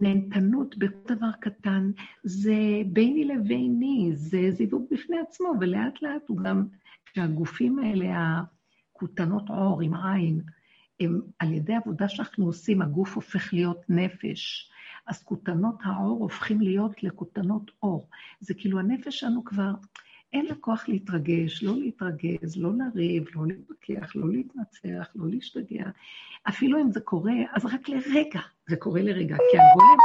הנהנתנות 0.00 0.78
בכל 0.78 1.14
דבר 1.14 1.32
קטן. 1.40 1.90
זה 2.22 2.54
ביני 2.86 3.24
לביני, 3.24 4.10
זה 4.14 4.50
זיווג 4.50 4.86
בפני 4.90 5.16
עצמו, 5.18 5.52
ולאט 5.60 6.02
לאט 6.02 6.28
הוא 6.28 6.38
גם, 6.38 6.66
כשהגופים 7.06 7.78
האלה, 7.78 8.40
הכותנות 8.92 9.48
עור 9.48 9.82
עם 9.82 9.94
עין, 9.94 10.40
הם, 11.00 11.20
על 11.38 11.52
ידי 11.52 11.74
עבודה 11.74 12.08
שאנחנו 12.08 12.46
עושים, 12.46 12.82
הגוף 12.82 13.14
הופך 13.14 13.52
להיות 13.54 13.80
נפש. 13.88 14.70
אז 15.06 15.22
כותנות 15.22 15.74
האור 15.84 16.18
הופכים 16.22 16.60
להיות 16.60 17.02
לכותנות 17.02 17.70
אור. 17.82 18.08
זה 18.40 18.54
כאילו 18.54 18.78
הנפש 18.78 19.20
שלנו 19.20 19.44
כבר, 19.44 19.72
אין 20.32 20.46
לה 20.46 20.54
כוח 20.54 20.88
להתרגש, 20.88 21.62
לא 21.62 21.76
להתרגז, 21.76 22.56
לא 22.56 22.70
לריב, 22.74 23.24
לא 23.34 23.46
להתווכח, 23.46 24.16
לא 24.16 24.32
להתנצח, 24.32 25.12
לא 25.14 25.28
להשתגע. 25.28 25.84
אפילו 26.48 26.80
אם 26.80 26.92
זה 26.92 27.00
קורה, 27.00 27.34
אז 27.52 27.64
רק 27.64 27.88
לרגע 27.88 28.40
זה 28.68 28.76
קורה 28.76 29.02
לרגע, 29.02 29.36
כי 29.36 29.58
הגולם, 29.58 29.98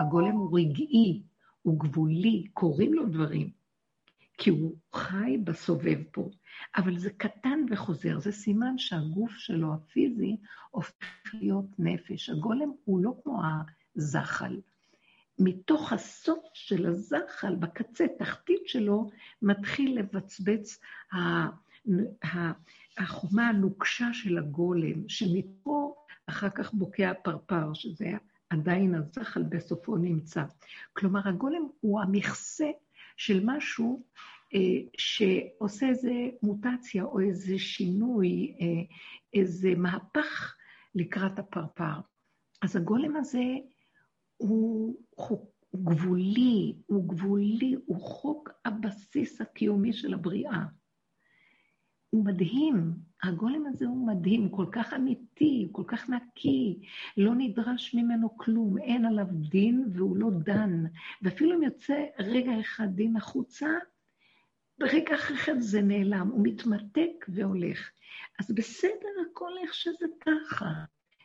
הגולם 0.00 0.36
הוא 0.36 0.58
רגעי, 0.58 1.22
הוא 1.62 1.78
גבולי, 1.78 2.44
קורים 2.54 2.94
לו 2.94 3.06
דברים. 3.06 3.50
כי 4.38 4.50
הוא 4.50 4.76
חי 4.92 5.36
בסובב 5.44 5.98
פה. 6.12 6.30
אבל 6.76 6.98
זה 6.98 7.10
קטן 7.10 7.64
וחוזר, 7.70 8.18
זה 8.18 8.32
סימן 8.32 8.78
שהגוף 8.78 9.32
שלו, 9.32 9.74
הפיזי, 9.74 10.36
הופך 10.70 11.34
להיות 11.34 11.66
נפש. 11.78 12.30
הגולם 12.30 12.72
הוא 12.84 13.04
לא 13.04 13.14
כמו 13.22 13.42
זחל. 13.94 14.60
מתוך 15.40 15.92
הסוף 15.92 16.44
של 16.54 16.86
הזחל, 16.86 17.54
בקצה, 17.54 18.06
תחתית 18.18 18.62
שלו, 18.66 19.10
מתחיל 19.42 19.98
לבצבץ 19.98 20.80
החומה 22.98 23.48
הנוקשה 23.48 24.08
של 24.12 24.38
הגולם, 24.38 25.08
שמפה 25.08 25.94
אחר 26.26 26.50
כך 26.50 26.74
בוקע 26.74 27.10
הפרפר, 27.10 27.74
שזה 27.74 28.10
עדיין 28.50 28.94
הזחל 28.94 29.42
בסופו 29.42 29.96
נמצא. 29.96 30.44
כלומר, 30.92 31.28
הגולם 31.28 31.68
הוא 31.80 32.00
המכסה 32.00 32.70
של 33.16 33.40
משהו 33.44 34.02
אה, 34.54 34.58
שעושה 34.98 35.88
איזה 35.88 36.12
מוטציה 36.42 37.04
או 37.04 37.20
איזה 37.20 37.58
שינוי, 37.58 38.56
אה, 38.60 38.96
איזה 39.34 39.74
מהפך 39.76 40.54
לקראת 40.94 41.38
הפרפר. 41.38 42.00
אז 42.62 42.76
הגולם 42.76 43.16
הזה 43.16 43.42
הוא, 44.40 44.96
הוא 45.16 45.84
גבולי, 45.84 46.74
הוא 46.86 47.08
גבולי, 47.08 47.76
הוא 47.86 48.00
חוק 48.00 48.50
הבסיס 48.64 49.40
הקיומי 49.40 49.92
של 49.92 50.14
הבריאה. 50.14 50.64
הוא 52.10 52.24
מדהים, 52.24 52.92
הגולם 53.22 53.66
הזה 53.66 53.86
הוא 53.86 54.06
מדהים, 54.06 54.48
כל 54.48 54.66
כך 54.72 54.92
אמיתי, 54.94 55.68
כל 55.72 55.84
כך 55.86 56.10
נקי, 56.10 56.78
לא 57.16 57.34
נדרש 57.34 57.94
ממנו 57.94 58.36
כלום, 58.36 58.78
אין 58.78 59.04
עליו 59.04 59.26
דין 59.30 59.84
והוא 59.92 60.16
לא 60.16 60.30
דן. 60.44 60.84
ואפילו 61.22 61.56
אם 61.56 61.62
יוצא 61.62 62.04
רגע 62.18 62.60
אחד 62.60 62.88
דין 62.94 63.16
החוצה, 63.16 63.68
ברגע 64.78 65.14
אחר 65.14 65.54
זה 65.58 65.82
נעלם, 65.82 66.28
הוא 66.32 66.40
מתמתק 66.42 67.26
והולך. 67.28 67.90
אז 68.38 68.54
בסדר 68.54 69.08
הכל 69.30 69.52
איך 69.62 69.74
שזה 69.74 70.06
ככה. 70.20 70.84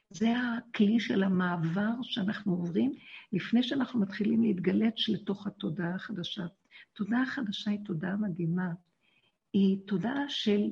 זה 0.09 0.33
הכלי 0.37 0.99
של 0.99 1.23
המעבר 1.23 1.91
שאנחנו 2.01 2.53
עוברים 2.53 2.93
לפני 3.33 3.63
שאנחנו 3.63 3.99
מתחילים 3.99 4.43
להתגלץ 4.43 5.09
לתוך 5.09 5.47
התודעה 5.47 5.95
החדשה. 5.95 6.45
תודעה 6.93 7.21
החדשה 7.21 7.71
היא 7.71 7.79
תודעה 7.85 8.15
מדהימה. 8.15 8.69
היא 9.53 9.77
תודעה 9.87 10.29
של 10.29 10.69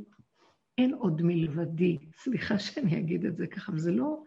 אין 0.77 0.93
עוד 0.93 1.21
מלבדי. 1.21 1.97
סליחה 2.17 2.59
שאני 2.59 2.99
אגיד 2.99 3.25
את 3.25 3.37
זה 3.37 3.47
ככה, 3.47 3.71
וזה 3.71 3.91
לא, 3.91 4.23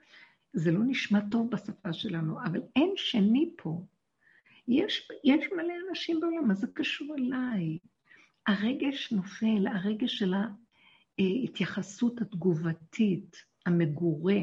זה 0.53 0.73
לא 0.73 0.81
נשמע 0.87 1.21
טוב 1.31 1.51
בשפה 1.51 1.93
שלנו, 1.93 2.43
אבל 2.45 2.61
אין 2.77 2.93
שני 2.97 3.51
פה. 3.57 3.85
יש, 4.69 5.09
יש 5.25 5.47
מלא 5.57 5.75
אנשים 5.89 6.21
בעולם, 6.21 6.49
מה 6.49 6.55
זה 6.55 6.67
קשור 6.75 7.15
אליי? 7.19 7.79
הרגש 8.47 9.13
נופל, 9.13 9.67
הרגש 9.67 10.19
של 10.19 10.35
ההתייחסות 11.19 12.21
התגובתית, 12.21 13.37
המגורה. 13.67 14.39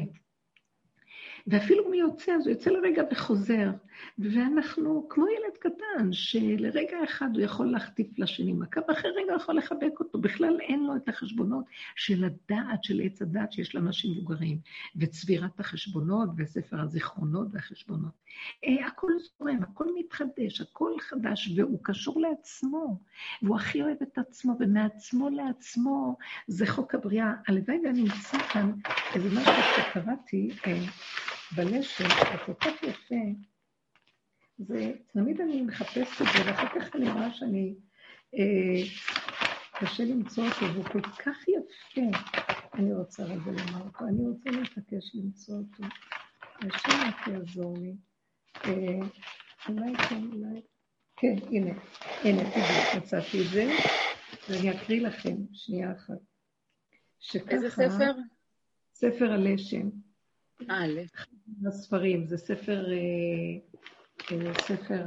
ואפילו 1.46 1.90
מי 1.90 1.96
יוצא, 1.96 2.32
אז 2.32 2.46
הוא 2.46 2.54
יוצא 2.54 2.70
לרגע 2.70 3.02
וחוזר. 3.12 3.70
ואנחנו 4.18 5.06
כמו 5.08 5.26
ילד 5.26 5.56
קטן, 5.58 6.12
שלרגע 6.12 7.04
אחד 7.04 7.28
הוא 7.34 7.42
יכול 7.42 7.66
להחטיף 7.66 8.18
לשני 8.18 8.52
מכה, 8.52 8.80
ואחרי 8.88 9.10
רגע 9.10 9.32
הוא 9.32 9.42
יכול 9.42 9.56
לחבק 9.56 10.00
אותו. 10.00 10.18
בכלל 10.18 10.58
אין 10.60 10.84
לו 10.86 10.96
את 10.96 11.08
החשבונות 11.08 11.64
של 11.96 12.24
הדעת, 12.24 12.84
של 12.84 13.00
עץ 13.04 13.22
הדעת 13.22 13.52
שיש 13.52 13.74
לאנשים 13.74 14.10
מבוגרים, 14.10 14.58
וצבירת 14.96 15.60
החשבונות, 15.60 16.28
וספר 16.36 16.80
הזיכרונות 16.80 17.48
והחשבונות. 17.52 18.12
אה, 18.64 18.86
הכל 18.86 19.12
זורם, 19.38 19.62
הכל 19.62 19.86
מתחדש, 19.98 20.60
הכל 20.60 20.92
חדש, 21.00 21.52
והוא 21.56 21.78
קשור 21.82 22.20
לעצמו, 22.20 23.00
והוא 23.42 23.56
הכי 23.56 23.82
אוהב 23.82 23.96
את 24.02 24.18
עצמו, 24.18 24.56
ומעצמו 24.60 25.28
לעצמו 25.30 26.16
זה 26.46 26.66
חוק 26.66 26.94
הבריאה. 26.94 27.32
הלוואי 27.48 27.78
ואני 27.84 28.02
אמצא 28.02 28.38
כאן 28.38 28.72
איזה 29.14 29.28
משהו 29.40 29.52
שקראתי, 29.76 30.50
אה, 30.66 30.80
בלשם, 31.52 32.04
זה 32.08 32.38
כל 32.46 32.54
כך 32.54 32.82
יפה, 32.82 33.14
זה, 34.58 34.92
תמיד 35.12 35.40
אני 35.40 35.62
מחפשת 35.62 36.22
את 36.22 36.26
זה, 36.26 36.50
ואחר 36.50 36.80
כך 36.80 36.96
אני 36.96 37.10
רואה 37.10 37.32
שאני, 37.32 37.74
אה, 38.34 38.82
קשה 39.80 40.04
למצוא 40.04 40.44
אותו, 40.44 40.74
והוא 40.74 40.84
כל 40.84 41.02
כך 41.02 41.36
יפה. 41.48 42.18
אני 42.74 42.94
רוצה 42.94 43.24
רגע 43.24 43.50
לומר 43.50 43.84
אותו, 43.84 44.04
אני 44.08 44.26
רוצה 44.26 44.50
להתעקש 44.50 45.14
למצוא 45.14 45.54
אותו. 45.54 45.82
השם 46.60 47.08
רק 47.08 47.28
יעזור 47.28 47.78
לי. 47.78 47.94
אה, 48.64 49.06
אולי 49.68 49.96
כן, 49.96 50.22
אולי... 50.32 50.60
כן, 51.16 51.34
הנה, 51.50 51.70
הנה, 52.24 52.50
תראי, 52.50 52.98
מצאתי 52.98 53.42
את 53.42 53.50
זה, 53.50 53.72
ואני 54.48 54.70
אקריא 54.70 55.00
לכם 55.00 55.36
שנייה 55.52 55.92
אחת. 55.92 56.18
שככה, 57.18 57.50
איזה 57.50 57.70
ספר? 57.70 58.12
ספר 58.94 59.32
הלשם. 59.32 59.90
הספרים, 61.68 62.26
זה 62.26 62.36
ספר, 62.36 62.92
אה, 62.92 63.58
אה, 64.32 64.52
ספר 64.60 65.04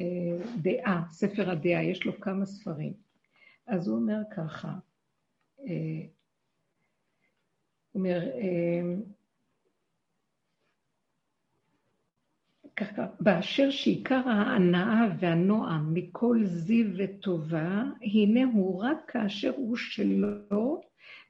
הדעה, 0.00 0.86
אה, 0.86 1.02
ספר 1.10 1.50
הדעה, 1.50 1.84
יש 1.84 2.06
לו 2.06 2.20
כמה 2.20 2.46
ספרים. 2.46 2.92
אז 3.66 3.88
הוא 3.88 3.96
אומר 3.96 4.20
ככה, 4.36 4.74
הוא 5.56 5.66
אומר, 7.94 8.20
ככה, 12.80 13.06
באשר 13.20 13.70
שעיקר 13.70 14.28
ההנאה 14.28 15.08
והנועם 15.18 15.94
מכל 15.94 16.40
זיו 16.44 16.86
וטובה, 16.96 17.84
הנה 18.02 18.40
הוא 18.52 18.82
רק 18.82 18.98
כאשר 19.08 19.52
הוא 19.56 19.76
שלו 19.76 20.80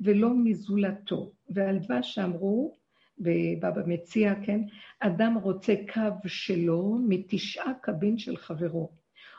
ולא 0.00 0.30
מזולתו. 0.34 1.32
דבש 1.50 2.14
שאמרו, 2.14 2.76
בבבא 3.18 3.82
מציע, 3.86 4.34
כן, 4.42 4.60
אדם 5.00 5.38
רוצה 5.42 5.74
קו 5.94 6.28
שלו 6.28 6.98
מתשעה 7.08 7.72
קבין 7.82 8.18
של 8.18 8.36
חברו. 8.36 8.90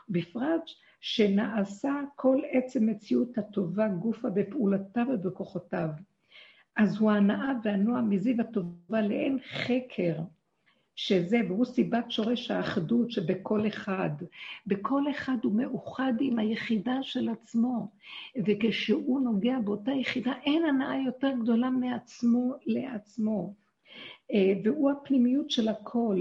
בפרט 0.08 0.62
שנעשה 1.00 1.92
כל 2.16 2.40
עצם 2.50 2.86
מציאות 2.86 3.38
הטובה 3.38 3.88
גופה 3.88 4.30
בפעולותיו 4.30 5.06
ובכוחותיו. 5.12 5.88
אז 6.76 6.96
הוא 6.96 7.10
ההנאה 7.10 7.52
והנועם 7.64 8.10
מזיו 8.10 8.40
הטובה 8.40 9.00
לאין 9.02 9.38
חקר. 9.38 10.14
שזה, 11.06 11.40
והוא 11.48 11.64
סיבת 11.64 12.10
שורש 12.10 12.50
האחדות 12.50 13.10
שבכל 13.10 13.66
אחד. 13.66 14.10
בכל 14.66 15.02
אחד 15.10 15.36
הוא 15.42 15.52
מאוחד 15.52 16.12
עם 16.20 16.38
היחידה 16.38 17.02
של 17.02 17.28
עצמו, 17.28 17.88
וכשהוא 18.46 19.20
נוגע 19.20 19.58
באותה 19.64 19.90
יחידה, 19.90 20.32
אין 20.44 20.64
הנאה 20.64 20.96
יותר 21.06 21.32
גדולה 21.42 21.70
מעצמו 21.70 22.54
לעצמו. 22.66 23.54
אה, 24.32 24.52
והוא 24.64 24.90
הפנימיות 24.90 25.50
של 25.50 25.68
הכל. 25.68 26.18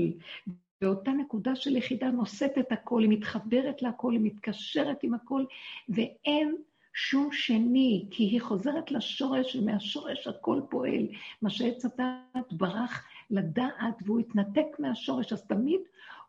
ואותה 0.82 1.12
נקודה 1.12 1.56
של 1.56 1.76
יחידה 1.76 2.12
נושאת 2.12 2.58
את 2.60 2.72
הכל, 2.72 3.02
היא 3.02 3.10
מתחברת 3.10 3.82
להכל, 3.82 4.12
היא 4.12 4.22
מתקשרת 4.24 5.04
עם 5.04 5.14
הכל, 5.14 5.46
ואין 5.90 6.56
שום 6.94 7.30
שני, 7.32 8.06
כי 8.12 8.24
היא 8.24 8.42
חוזרת 8.42 8.92
לשורש, 8.92 9.56
ומהשורש 9.56 10.28
הכל 10.28 10.62
פועל. 10.70 11.08
מה 11.42 11.50
שעץ 11.50 11.86
הדת 11.86 12.54
ברח 12.54 13.04
לדעת, 13.32 14.02
והוא 14.06 14.20
התנתק 14.20 14.80
מהשורש, 14.80 15.34
אז 15.34 15.44
תמיד 15.46 15.82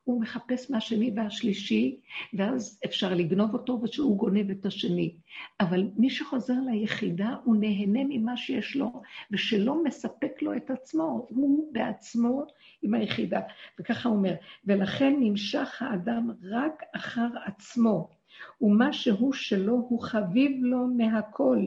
הוא 0.04 0.20
מחפש 0.20 0.70
מהשני 0.70 1.12
והשלישי, 1.16 2.00
ואז 2.34 2.80
אפשר 2.84 3.14
לגנוב 3.14 3.54
אותו 3.54 3.80
ושהוא 3.82 4.16
גונב 4.18 4.50
את 4.50 4.66
השני. 4.66 5.16
אבל 5.60 5.90
מי 5.96 6.10
שחוזר 6.10 6.54
ליחידה, 6.70 7.36
הוא 7.44 7.56
נהנה 7.56 8.00
ממה 8.08 8.36
שיש 8.36 8.76
לו, 8.76 9.02
ושלא 9.30 9.84
מספק 9.84 10.42
לו 10.42 10.56
את 10.56 10.70
עצמו, 10.70 11.26
הוא 11.30 11.72
בעצמו 11.72 12.44
עם 12.82 12.94
היחידה. 12.94 13.40
וככה 13.80 14.08
הוא 14.08 14.16
אומר, 14.16 14.34
ולכן 14.64 15.16
נמשך 15.20 15.82
האדם 15.82 16.30
רק 16.50 16.82
אחר 16.94 17.28
עצמו. 17.44 18.21
ומה 18.60 18.92
שהוא 18.92 19.32
שלו 19.32 19.74
הוא 19.88 20.02
חביב 20.02 20.64
לו 20.64 20.86
מהכל, 20.86 21.58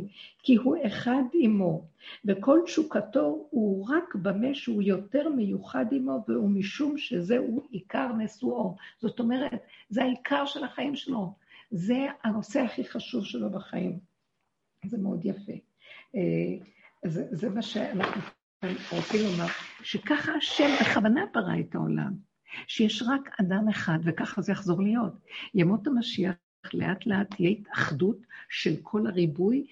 כי 0.43 0.55
הוא 0.55 0.77
אחד 0.85 1.23
עמו, 1.33 1.87
וכל 2.25 2.59
תשוקתו 2.65 3.47
הוא 3.49 3.87
רק 3.89 4.15
במה 4.15 4.53
שהוא 4.53 4.81
יותר 4.81 5.29
מיוחד 5.29 5.85
עמו, 5.91 6.25
והוא 6.27 6.49
משום 6.49 6.97
שזהו 6.97 7.67
עיקר 7.69 8.07
נשואו. 8.17 8.75
זאת 9.01 9.19
אומרת, 9.19 9.63
זה 9.89 10.03
העיקר 10.03 10.45
של 10.45 10.63
החיים 10.63 10.95
שלו, 10.95 11.35
זה 11.71 12.07
הנושא 12.23 12.61
הכי 12.61 12.85
חשוב 12.85 13.25
שלו 13.25 13.49
בחיים. 13.49 13.99
זה 14.85 14.97
מאוד 14.97 15.25
יפה. 15.25 15.53
אה, 16.15 16.65
זה, 17.05 17.27
זה 17.31 17.49
מה 17.49 17.61
שאנחנו 17.61 18.21
רוצים 18.91 19.19
לומר, 19.25 19.47
שככה 19.83 20.31
השם 20.31 20.69
בכוונה 20.81 21.25
ברא 21.33 21.59
את 21.59 21.75
העולם. 21.75 22.13
שיש 22.67 23.03
רק 23.07 23.39
אדם 23.41 23.69
אחד, 23.69 23.99
וככה 24.03 24.41
זה 24.41 24.51
יחזור 24.51 24.81
להיות. 24.81 25.13
ימות 25.53 25.87
המשיח 25.87 26.35
לאט 26.75 27.05
לאט 27.05 27.35
תהיה 27.35 27.49
התאחדות 27.49 28.17
של 28.49 28.75
כל 28.83 29.07
הריבוי 29.07 29.67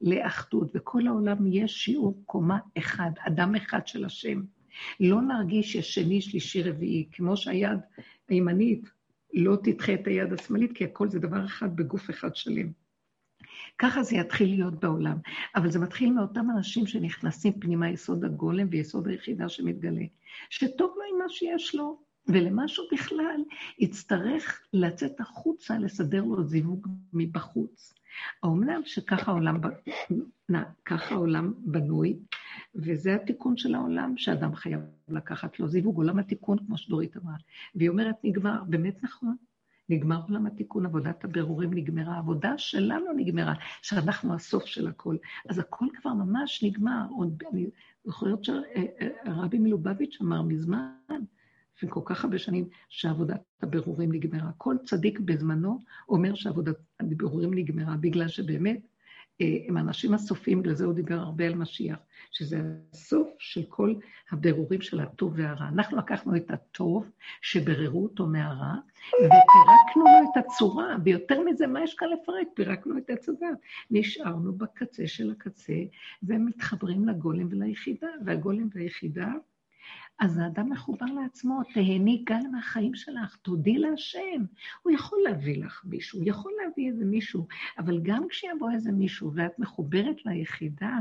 לאחדות, 0.00 0.70
וכל 0.74 1.06
העולם 1.06 1.46
יהיה 1.46 1.68
שיעור 1.68 2.22
קומה 2.26 2.58
אחד, 2.78 3.10
אדם 3.26 3.54
אחד 3.54 3.86
של 3.86 4.04
השם. 4.04 4.42
לא 5.00 5.22
נרגיש 5.22 5.72
שיש 5.72 5.94
שני, 5.94 6.20
שלישי, 6.20 6.62
רביעי, 6.62 7.08
כמו 7.12 7.36
שהיד 7.36 7.78
הימנית 8.28 8.90
לא 9.34 9.56
תדחה 9.64 9.94
את 9.94 10.06
היד 10.06 10.32
השמאלית, 10.32 10.72
כי 10.72 10.84
הכל 10.84 11.08
זה 11.08 11.18
דבר 11.18 11.44
אחד 11.44 11.76
בגוף 11.76 12.10
אחד 12.10 12.36
שלם. 12.36 12.72
ככה 13.78 14.02
זה 14.02 14.16
יתחיל 14.16 14.48
להיות 14.50 14.80
בעולם. 14.80 15.16
אבל 15.56 15.70
זה 15.70 15.78
מתחיל 15.78 16.12
מאותם 16.12 16.46
אנשים 16.56 16.86
שנכנסים 16.86 17.52
פנימה 17.60 17.90
יסוד 17.90 18.24
הגולם 18.24 18.66
ויסוד 18.70 19.08
היחידה 19.08 19.48
שמתגלה. 19.48 20.04
שטוב 20.50 20.94
לו 20.96 21.02
עם 21.12 21.18
מה 21.18 21.28
שיש 21.28 21.74
לו, 21.74 22.02
ולמשהו 22.26 22.84
בכלל 22.92 23.40
יצטרך 23.78 24.62
לצאת 24.72 25.20
החוצה, 25.20 25.78
לסדר 25.78 26.24
לו 26.24 26.44
זיווג 26.44 26.88
מבחוץ. 27.12 27.94
האומנם 28.42 28.80
שככה 28.84 29.30
העולם, 29.30 29.60
ככה 30.84 31.14
העולם 31.14 31.52
בנוי, 31.58 32.18
וזה 32.74 33.14
התיקון 33.14 33.56
של 33.56 33.74
העולם 33.74 34.16
שאדם 34.16 34.54
חייב 34.54 34.80
לקחת 35.08 35.60
לו 35.60 35.68
זיווג, 35.68 35.96
עולם 35.96 36.18
התיקון, 36.18 36.58
כמו 36.66 36.76
שדורית 36.76 37.16
אמרה. 37.16 37.34
והיא 37.74 37.88
אומרת, 37.88 38.14
נגמר, 38.24 38.62
באמת 38.68 39.04
נכון, 39.04 39.36
נגמר 39.88 40.20
עולם 40.28 40.46
התיקון, 40.46 40.86
עבודת 40.86 41.24
הבירורים 41.24 41.74
נגמרה, 41.74 42.14
העבודה 42.14 42.58
שלנו 42.58 43.12
נגמרה, 43.16 43.54
שאנחנו 43.82 44.34
הסוף 44.34 44.66
של 44.66 44.86
הכל. 44.86 45.16
אז 45.48 45.58
הכל 45.58 45.86
כבר 45.94 46.12
ממש 46.12 46.64
נגמר. 46.64 47.06
עוד, 47.10 47.42
אני 47.52 47.66
זוכרת 48.04 48.44
שהרבי 48.44 49.58
מלובביץ' 49.58 50.18
אמר 50.22 50.42
מזמן, 50.42 50.92
לפני 51.76 51.90
כל 51.90 52.00
כך 52.04 52.24
הרבה 52.24 52.38
שנים, 52.38 52.68
שעבודת 52.88 53.40
הבירורים 53.62 54.12
נגמרה. 54.12 54.50
כל 54.56 54.76
צדיק 54.84 55.18
בזמנו 55.20 55.78
אומר 56.08 56.34
שעבודת 56.34 56.76
הבירורים 57.00 57.54
נגמרה, 57.54 57.96
בגלל 57.96 58.28
שבאמת 58.28 58.80
אה, 59.40 59.58
הם 59.68 59.76
האנשים 59.76 60.14
הסופיים, 60.14 60.62
בגלל 60.62 60.74
זה 60.74 60.84
הוא 60.84 60.94
דיבר 60.94 61.18
הרבה 61.18 61.46
על 61.46 61.54
משיח, 61.54 61.98
שזה 62.30 62.60
הסוף 62.92 63.28
של 63.38 63.62
כל 63.68 63.94
הבירורים 64.30 64.80
של 64.80 65.00
הטוב 65.00 65.32
והרע. 65.36 65.68
אנחנו 65.68 65.96
לקחנו 65.98 66.36
את 66.36 66.50
הטוב, 66.50 67.10
שבררו 67.42 68.02
אותו 68.02 68.26
מהרע, 68.26 68.74
ופירקנו 69.18 70.04
לו 70.04 70.30
את 70.32 70.44
הצורה, 70.44 70.96
ויותר 71.04 71.42
מזה, 71.42 71.66
מה 71.66 71.82
יש 71.84 71.94
כאן 71.94 72.08
לפרק? 72.08 72.46
פירקנו 72.54 72.98
את 72.98 73.10
עץ 73.10 73.28
הדת. 73.28 73.58
נשארנו 73.90 74.52
בקצה 74.52 75.06
של 75.06 75.30
הקצה, 75.30 75.78
ומתחברים 76.22 77.08
לגולם 77.08 77.48
וליחידה, 77.50 78.08
והגולם 78.24 78.68
והיחידה 78.74 79.32
אז 80.18 80.38
האדם 80.38 80.70
מחובר 80.70 81.06
לעצמו, 81.06 81.60
תהני 81.74 82.22
גל 82.26 82.48
מהחיים 82.52 82.94
שלך, 82.94 83.36
תודי 83.36 83.78
להשם. 83.78 84.44
הוא 84.82 84.92
יכול 84.92 85.18
להביא 85.24 85.64
לך 85.64 85.82
מישהו, 85.84 86.18
הוא 86.18 86.28
יכול 86.28 86.52
להביא 86.64 86.88
איזה 86.88 87.04
מישהו, 87.04 87.46
אבל 87.78 88.00
גם 88.02 88.28
כשיבוא 88.28 88.70
איזה 88.70 88.92
מישהו 88.92 89.32
ואת 89.34 89.58
מחוברת 89.58 90.26
ליחידה, 90.26 90.98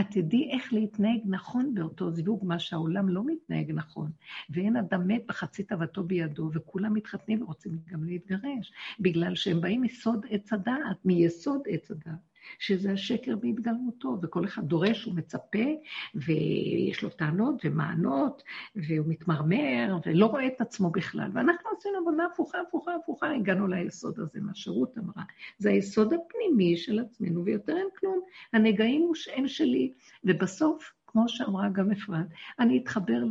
את 0.00 0.06
תדעי 0.10 0.50
איך 0.50 0.72
להתנהג 0.72 1.20
נכון 1.24 1.74
באותו 1.74 2.10
זיווג, 2.10 2.44
מה 2.44 2.58
שהעולם 2.58 3.08
לא 3.08 3.22
מתנהג 3.26 3.70
נכון. 3.70 4.10
ואין 4.50 4.76
אדם 4.76 5.08
מת 5.08 5.22
בחצי 5.26 5.62
תאוותו 5.62 6.04
בידו, 6.04 6.50
וכולם 6.52 6.94
מתחתנים 6.94 7.42
ורוצים 7.42 7.78
גם 7.86 8.04
להתגרש, 8.04 8.72
בגלל 9.00 9.34
שהם 9.34 9.60
באים 9.60 9.82
מסוד 9.82 10.26
עץ 10.30 10.52
הדעת, 10.52 11.04
מיסוד 11.04 11.60
עץ 11.68 11.90
הדעת. 11.90 12.29
שזה 12.58 12.92
השקר 12.92 13.36
בהתגלמותו, 13.36 14.18
וכל 14.22 14.44
אחד 14.44 14.64
דורש 14.64 15.06
ומצפה, 15.06 15.68
ויש 16.14 17.02
לו 17.02 17.10
טענות 17.10 17.62
ומענות, 17.64 18.42
והוא 18.76 19.06
מתמרמר, 19.08 19.98
ולא 20.06 20.26
רואה 20.26 20.46
את 20.46 20.60
עצמו 20.60 20.90
בכלל. 20.90 21.30
ואנחנו 21.34 21.70
עשינו 21.78 21.98
עבודה 21.98 22.24
הפוכה, 22.32 22.58
הפוכה, 22.60 22.94
הפוכה, 22.94 23.34
הגענו 23.34 23.66
ליסוד 23.66 24.18
הזה, 24.18 24.40
מה 24.40 24.54
שרות 24.54 24.98
אמרה. 24.98 25.22
זה 25.58 25.70
היסוד 25.70 26.12
הפנימי 26.12 26.76
של 26.76 26.98
עצמנו, 26.98 27.44
ויותר 27.44 27.76
אין 27.76 27.88
כלום. 27.98 28.20
הנגעים 28.52 29.12
הם 29.36 29.48
שלי, 29.48 29.92
ובסוף, 30.24 30.92
כמו 31.06 31.28
שאמרה 31.28 31.68
גם 31.68 31.90
אפרת, 31.90 32.26
אני 32.58 32.78
אתחבר 32.78 33.22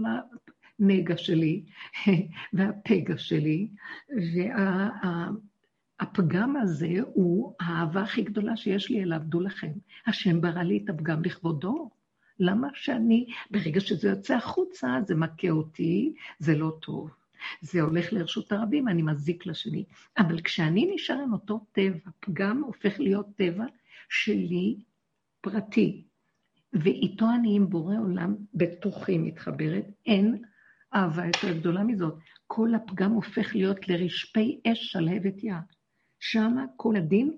לנגע 0.80 1.18
שלי, 1.18 1.64
והפגע 2.54 3.18
שלי, 3.18 3.68
וה... 4.10 5.30
הפגם 6.00 6.56
הזה 6.56 6.90
הוא 7.14 7.54
האהבה 7.60 8.02
הכי 8.02 8.22
גדולה 8.22 8.58
שיש 8.58 8.90
לי 8.90 9.04
אליו, 9.04 9.20
דעו 9.24 9.42
לכם. 9.42 9.72
השם 10.08 10.42
ברא 10.42 10.62
לי 10.62 10.82
את 10.84 10.90
הפגם 10.90 11.22
בכבודו. 11.22 11.90
למה 12.40 12.68
שאני, 12.74 13.26
ברגע 13.52 13.80
שזה 13.80 14.10
יוצא 14.10 14.36
החוצה, 14.36 14.98
זה 15.08 15.16
מכה 15.16 15.50
אותי, 15.50 16.14
זה 16.40 16.56
לא 16.56 16.78
טוב. 16.82 17.10
זה 17.62 17.82
הולך 17.82 18.14
לרשות 18.14 18.52
הרבים, 18.52 18.88
אני 18.88 19.02
מזיק 19.02 19.46
לשני. 19.46 19.84
אבל 20.18 20.42
כשאני 20.42 20.92
נשאר 20.96 21.20
עם 21.24 21.34
אותו 21.34 21.66
טבע, 21.72 22.10
פגם 22.20 22.64
הופך 22.64 23.00
להיות 23.00 23.28
טבע 23.36 23.66
שלי, 24.10 24.76
פרטי, 25.42 26.04
ואיתו 26.74 27.26
אני 27.36 27.56
עם 27.56 27.70
בורא 27.70 27.96
עולם 27.98 28.36
בתוכי 28.54 29.18
מתחברת, 29.18 29.86
אין 30.06 30.42
אהבה 30.94 31.26
יותר 31.26 31.58
גדולה 31.60 31.84
מזאת. 31.84 32.20
כל 32.48 32.76
הפגם 32.76 33.12
הופך 33.12 33.56
להיות 33.56 33.88
לרשפי 33.88 34.60
אש 34.68 34.92
שלהבת 34.92 35.44
יד. 35.44 35.79
שמה 36.20 36.66
כל 36.76 36.96
הדין 36.96 37.32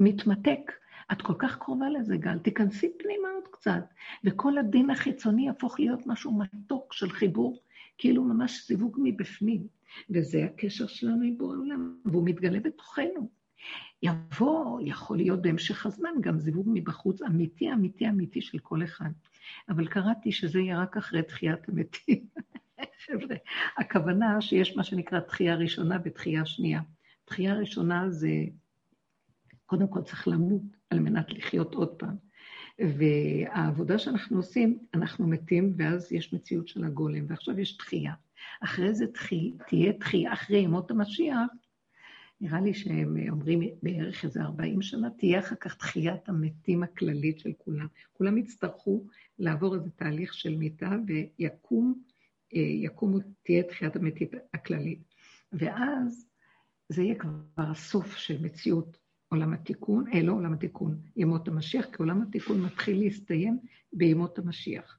מתמתק. 0.00 0.72
את 1.12 1.22
כל 1.22 1.34
כך 1.38 1.58
קרובה 1.58 1.88
לזה, 1.88 2.16
גל, 2.16 2.38
תיכנסי 2.38 2.92
פנימה 2.98 3.28
עוד 3.34 3.48
קצת, 3.52 3.84
וכל 4.24 4.58
הדין 4.58 4.90
החיצוני 4.90 5.46
יהפוך 5.46 5.80
להיות 5.80 6.06
משהו 6.06 6.38
מתוק 6.38 6.92
של 6.92 7.10
חיבור, 7.10 7.62
כאילו 7.98 8.24
ממש 8.24 8.60
סיווג 8.66 8.98
מבפנים. 9.02 9.66
וזה 10.10 10.44
הקשר 10.44 10.86
שלנו 10.86 11.22
עם 11.22 11.38
בורא 11.38 11.56
עולם, 11.56 11.96
והוא 12.04 12.22
מתגלה 12.24 12.60
בתוכנו. 12.60 13.30
יבוא, 14.02 14.80
יכול 14.84 15.16
להיות 15.16 15.42
בהמשך 15.42 15.86
הזמן, 15.86 16.10
גם 16.20 16.38
זיווג 16.38 16.68
מבחוץ 16.72 17.22
אמיתי, 17.22 17.72
אמיתי, 17.72 18.08
אמיתי 18.08 18.40
של 18.40 18.58
כל 18.58 18.84
אחד. 18.84 19.10
אבל 19.68 19.86
קראתי 19.86 20.32
שזה 20.32 20.60
יהיה 20.60 20.80
רק 20.80 20.96
אחרי 20.96 21.22
תחיית 21.22 21.68
המתים. 21.68 22.26
הכוונה 23.78 24.40
שיש 24.40 24.76
מה 24.76 24.84
שנקרא 24.84 25.20
תחייה 25.20 25.54
ראשונה 25.54 25.98
ותחייה 26.04 26.46
שנייה. 26.46 26.80
תחייה 27.24 27.54
ראשונה 27.54 28.10
זה, 28.10 28.30
קודם 29.66 29.88
כל 29.88 30.02
צריך 30.02 30.28
למות 30.28 30.62
על 30.90 30.98
מנת 30.98 31.30
לחיות 31.30 31.74
עוד 31.74 31.94
פעם. 31.94 32.16
והעבודה 32.78 33.98
שאנחנו 33.98 34.36
עושים, 34.36 34.78
אנחנו 34.94 35.26
מתים, 35.26 35.74
ואז 35.76 36.12
יש 36.12 36.32
מציאות 36.32 36.68
של 36.68 36.84
הגולם, 36.84 37.24
ועכשיו 37.28 37.60
יש 37.60 37.76
תחייה. 37.76 38.12
אחרי 38.60 38.94
זה 38.94 39.06
תחי, 39.06 39.54
תהיה 39.68 39.92
תחייה, 39.92 40.32
אחרי 40.32 40.58
ימות 40.58 40.90
המשיח, 40.90 41.38
נראה 42.40 42.60
לי 42.60 42.74
שהם 42.74 43.16
אומרים 43.30 43.60
בערך 43.82 44.24
איזה 44.24 44.42
40 44.42 44.82
שנה, 44.82 45.10
תהיה 45.10 45.38
אחר 45.38 45.54
כך 45.54 45.74
תחיית 45.74 46.28
המתים 46.28 46.82
הכללית 46.82 47.38
של 47.38 47.52
כולם. 47.58 47.86
כולם 48.12 48.38
יצטרכו 48.38 49.04
לעבור 49.38 49.74
איזה 49.74 49.90
תהליך 49.90 50.34
של 50.34 50.56
מיתה, 50.56 50.90
ויקום, 51.06 51.94
אה, 52.54 52.60
יקום, 52.60 53.18
תהיה 53.42 53.62
תחיית 53.62 53.96
המתים 53.96 54.28
הכללית. 54.54 55.00
ואז 55.52 56.26
זה 56.88 57.02
יהיה 57.02 57.14
כבר 57.14 57.32
הסוף 57.56 58.16
של 58.16 58.42
מציאות 58.42 58.98
עולם 59.28 59.52
התיקון, 59.52 60.04
אה, 60.14 60.22
לא 60.22 60.32
עולם 60.32 60.52
התיקון, 60.52 61.00
ימות 61.16 61.48
המשיח, 61.48 61.84
כי 61.84 61.96
עולם 61.98 62.22
התיקון 62.22 62.60
מתחיל 62.60 62.98
להסתיים 62.98 63.58
בימות 63.92 64.38
המשיח. 64.38 64.98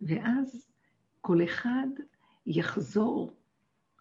ואז 0.00 0.68
כל 1.20 1.44
אחד 1.44 1.86
יחזור 2.46 3.36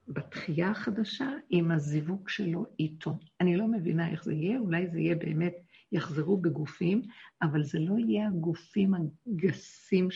בתחייה 0.08 0.70
החדשה 0.70 1.32
עם 1.50 1.72
הזיווג 1.72 2.30
שלו 2.30 2.66
איתו. 2.80 3.18
אני 3.42 3.58
לא 3.58 3.68
מבינה 3.68 4.10
איך 4.10 4.24
זה 4.24 4.34
יהיה, 4.34 4.60
אולי 4.60 4.88
זה 4.88 5.00
יהיה 5.00 5.16
באמת, 5.16 5.54
יחזרו 5.92 6.38
בגופים, 6.38 7.02
אבל 7.42 7.64
זה 7.64 7.80
לא 7.80 7.96
יהיה 7.98 8.28
הגופים 8.28 8.94
הגסים 8.94 10.08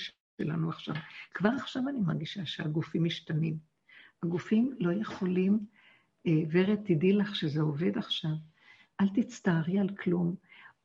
שלנו 0.42 0.70
עכשיו. 0.70 0.96
כבר 1.34 1.50
עכשיו 1.50 1.84
אני 1.90 2.00
מרגישה 2.00 2.46
שהגופים 2.46 3.04
משתנים. 3.04 3.58
הגופים 4.24 4.76
לא 4.80 4.92
יכולים 4.94 5.60
ורד, 6.28 6.80
תדעי 6.84 7.14
לך 7.14 7.36
שזה 7.36 7.62
עובד 7.62 7.98
עכשיו. 7.98 8.32
אל 9.02 9.08
תצטערי 9.10 9.80
על 9.80 9.90
כלום. 9.90 10.36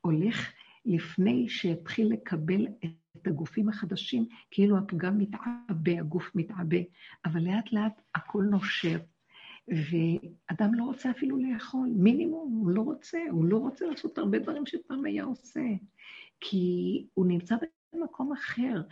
הולך 0.01 0.53
לפני 0.85 1.49
שיתחיל 1.49 2.13
לקבל 2.13 2.67
את 2.85 3.27
הגופים 3.27 3.69
החדשים, 3.69 4.27
כאילו 4.51 4.79
הפגם 4.79 5.19
מתעבה, 5.19 6.01
הגוף 6.01 6.31
מתעבה, 6.35 6.79
אבל 7.25 7.41
לאט 7.41 7.73
לאט 7.73 8.03
הכל 8.15 8.43
נושר. 8.51 8.99
ואדם 9.69 10.75
לא 10.75 10.85
רוצה 10.85 11.11
אפילו 11.11 11.37
לאכול, 11.37 11.89
מינימום, 11.97 12.53
הוא 12.53 12.71
לא 12.71 12.81
רוצה, 12.81 13.19
הוא 13.31 13.45
לא 13.45 13.57
רוצה 13.57 13.87
לעשות 13.87 14.19
הרבה 14.19 14.39
דברים 14.39 14.67
שפעם 14.67 15.05
היה 15.05 15.25
עושה, 15.25 15.61
כי 16.41 17.07
הוא 17.15 17.27
נמצא 17.27 17.57
במקום 18.01 18.33
אחר. 18.33 18.83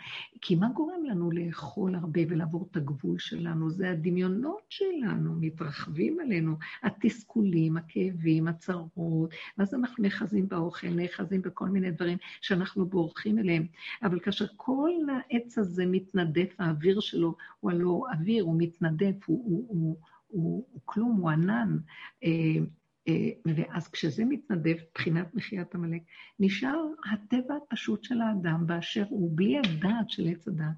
כי 0.41 0.55
מה 0.55 0.69
גורם 0.69 1.05
לנו 1.05 1.31
לאכול 1.31 1.95
הרבה 1.95 2.21
ולעבור 2.29 2.69
את 2.71 2.77
הגבול 2.77 3.19
שלנו? 3.19 3.71
זה 3.71 3.91
הדמיונות 3.91 4.63
שלנו, 4.69 5.35
מתרחבים 5.41 6.21
עלינו, 6.21 6.57
התסכולים, 6.83 7.77
הכאבים, 7.77 8.49
הצרות, 8.49 9.31
ואז 9.59 9.75
אנחנו 9.75 10.03
נאחזים 10.03 10.49
באוכל, 10.49 10.89
נאחזים 10.89 11.43
בכל 11.43 11.69
מיני 11.69 11.91
דברים 11.91 12.19
שאנחנו 12.41 12.87
בורחים 12.87 13.39
אליהם. 13.39 13.67
אבל 14.03 14.21
כאשר 14.21 14.47
כל 14.57 14.91
העץ 15.13 15.59
הזה 15.59 15.87
מתנדף, 15.87 16.55
האוויר 16.59 17.01
שלו 17.01 17.35
הוא 17.61 17.71
הלא 17.71 18.07
אוויר, 18.13 18.45
הוא 18.45 18.55
מתנדף, 18.59 19.15
הוא, 19.27 19.45
הוא, 19.45 19.65
הוא, 19.69 19.97
הוא, 20.29 20.65
הוא 20.73 20.81
כלום, 20.85 21.17
הוא 21.17 21.31
ענן. 21.31 21.79
אה, 23.09 23.31
ואז 23.57 23.89
כשזה 23.89 24.25
מתנדב, 24.25 24.77
מבחינת 24.91 25.35
מחיית 25.35 25.75
עמלק, 25.75 26.03
נשאר 26.41 26.85
הטבע 27.13 27.55
הפשוט 27.57 28.05
של 28.05 28.21
האדם 28.21 28.67
באשר 28.67 29.05
הוא, 29.09 29.31
בלי 29.37 29.59
הדעת 29.59 30.11
של 30.11 30.29
עץ 30.29 30.49
הדעת. 30.49 30.75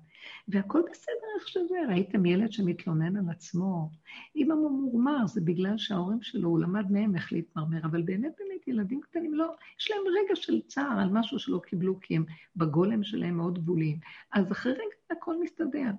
והכל 0.48 0.82
בסדר 0.90 1.27
איך 1.39 1.48
שזה. 1.48 1.74
ראיתם 1.89 2.27
ילד 2.27 2.53
שמתלונן 2.53 3.16
על 3.16 3.24
עצמו. 3.31 3.90
אם 4.36 4.53
הוא 4.53 4.70
ממורמר, 4.70 5.27
זה 5.27 5.40
בגלל 5.40 5.78
שההורים 5.78 6.23
שלו, 6.23 6.48
הוא 6.48 6.59
למד 6.59 6.90
מהם 6.90 7.15
איך 7.15 7.32
להתמרמר, 7.32 7.85
אבל 7.85 8.03
באמת, 8.03 8.32
באמת, 8.39 8.69
ילדים 8.69 9.01
קטנים 9.01 9.35
לא, 9.35 9.55
יש 9.81 9.90
להם 9.90 10.01
רגע 10.24 10.36
של 10.36 10.61
צער 10.61 11.01
על 11.01 11.09
משהו 11.12 11.39
שלא 11.39 11.61
קיבלו, 11.66 12.01
כי 12.01 12.16
הם 12.16 12.24
בגולם 12.57 13.05
שלהם 13.05 13.36
מאוד 13.36 13.59
גבוליים. 13.59 13.98
אז 14.32 14.53
אחרי 14.53 14.73
רגע 14.73 14.82
הכל 15.11 15.43
מסתדר. 15.43 15.90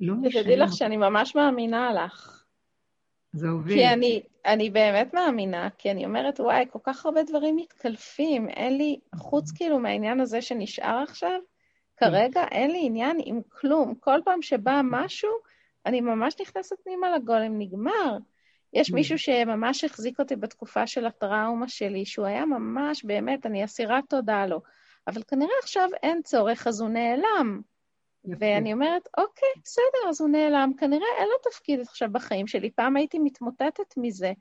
לא 0.00 0.14
תדעי 0.30 0.56
לך 0.56 0.72
שאני 0.72 0.96
ממש 0.96 1.36
מאמינה 1.36 1.92
לך. 1.92 2.39
זה 3.32 3.48
עובד. 3.48 3.74
כי 3.74 3.88
אני, 3.88 4.22
אני 4.46 4.70
באמת 4.70 5.14
מאמינה, 5.14 5.68
כי 5.78 5.90
אני 5.90 6.04
אומרת, 6.04 6.40
וואי, 6.40 6.64
כל 6.70 6.78
כך 6.82 7.06
הרבה 7.06 7.22
דברים 7.22 7.56
מתקלפים, 7.56 8.48
אין 8.48 8.76
לי, 8.76 9.00
חוץ 9.16 9.52
כאילו 9.52 9.78
מהעניין 9.78 10.20
הזה 10.20 10.42
שנשאר 10.42 11.04
עכשיו, 11.08 11.40
כרגע 11.96 12.44
אין 12.50 12.70
לי 12.70 12.80
עניין 12.86 13.16
עם 13.24 13.40
כלום. 13.48 13.94
כל 14.00 14.20
פעם 14.24 14.42
שבא 14.42 14.80
משהו, 14.84 15.30
אני 15.86 16.00
ממש 16.00 16.34
נכנסת 16.40 16.76
פנימה 16.84 17.16
לגולם, 17.16 17.58
נגמר. 17.58 18.18
יש 18.72 18.92
מישהו 18.92 19.18
שממש 19.18 19.84
החזיק 19.84 20.20
אותי 20.20 20.36
בתקופה 20.36 20.86
של 20.86 21.06
הטראומה 21.06 21.68
שלי, 21.68 22.04
שהוא 22.04 22.26
היה 22.26 22.44
ממש, 22.44 23.04
באמת, 23.04 23.46
אני 23.46 23.64
אסירת 23.64 24.04
תודה 24.08 24.46
לו. 24.46 24.60
אבל 25.06 25.22
כנראה 25.22 25.54
עכשיו 25.62 25.88
אין 26.02 26.22
צורך, 26.22 26.66
אז 26.66 26.80
הוא 26.80 26.88
נעלם. 26.88 27.60
ואני 28.24 28.72
אומרת, 28.72 29.08
אוקיי, 29.18 29.48
בסדר, 29.64 30.08
אז 30.08 30.20
הוא 30.20 30.30
נעלם, 30.30 30.72
כנראה 30.78 31.08
אין 31.18 31.28
לו 31.28 31.50
תפקיד 31.50 31.80
עכשיו 31.80 32.08
בחיים 32.12 32.46
שלי. 32.46 32.70
פעם 32.70 32.96
הייתי 32.96 33.18
מתמוטטת 33.18 33.94
מזה. 33.96 34.32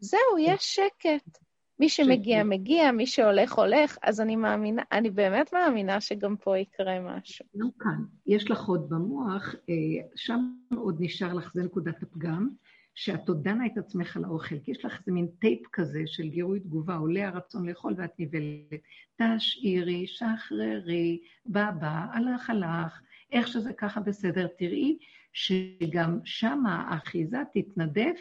זהו, 0.00 0.38
יש 0.38 0.60
שקט. 0.62 1.38
מי 1.80 1.88
שמגיע, 1.88 2.44
מגיע, 2.44 2.92
מי 2.92 3.06
שהולך, 3.06 3.52
הולך, 3.52 3.98
אז 4.02 4.20
אני 4.20 4.36
מאמינה, 4.36 4.82
אני 4.92 5.10
באמת 5.10 5.52
מאמינה 5.52 6.00
שגם 6.00 6.36
פה 6.36 6.58
יקרה 6.58 7.00
משהו. 7.00 7.44
לא 7.54 7.66
כאן, 7.80 8.04
יש 8.26 8.50
לך 8.50 8.64
עוד 8.64 8.88
במוח, 8.88 9.54
אה, 9.54 9.74
שם 10.16 10.52
עוד 10.76 10.96
נשאר 11.00 11.32
לך, 11.32 11.52
זה 11.54 11.62
נקודת 11.62 12.02
הפגם, 12.02 12.48
שאת 12.94 13.28
עוד 13.28 13.42
דנה 13.42 13.66
את 13.66 13.78
עצמך 13.78 14.16
על 14.16 14.24
האוכל, 14.24 14.58
כי 14.58 14.70
יש 14.70 14.84
לך 14.84 14.98
איזה 15.00 15.12
מין 15.12 15.26
טייפ 15.40 15.60
כזה 15.72 16.02
של 16.06 16.28
גירוי 16.28 16.60
תגובה, 16.60 16.94
עולה 16.94 17.28
הרצון 17.28 17.68
לאכול 17.68 17.94
ואת 17.96 18.12
נבלת. 18.18 18.80
תשאירי, 19.22 20.06
שחררי, 20.06 21.20
בא 21.46 21.70
בא, 21.70 22.06
הלך 22.12 22.50
הלך, 22.50 23.00
איך 23.32 23.48
שזה 23.48 23.72
ככה 23.72 24.00
בסדר, 24.00 24.46
תראי 24.58 24.98
שגם 25.32 26.18
שם 26.24 26.66
האחיזה 26.66 27.38
תתנדף, 27.54 28.18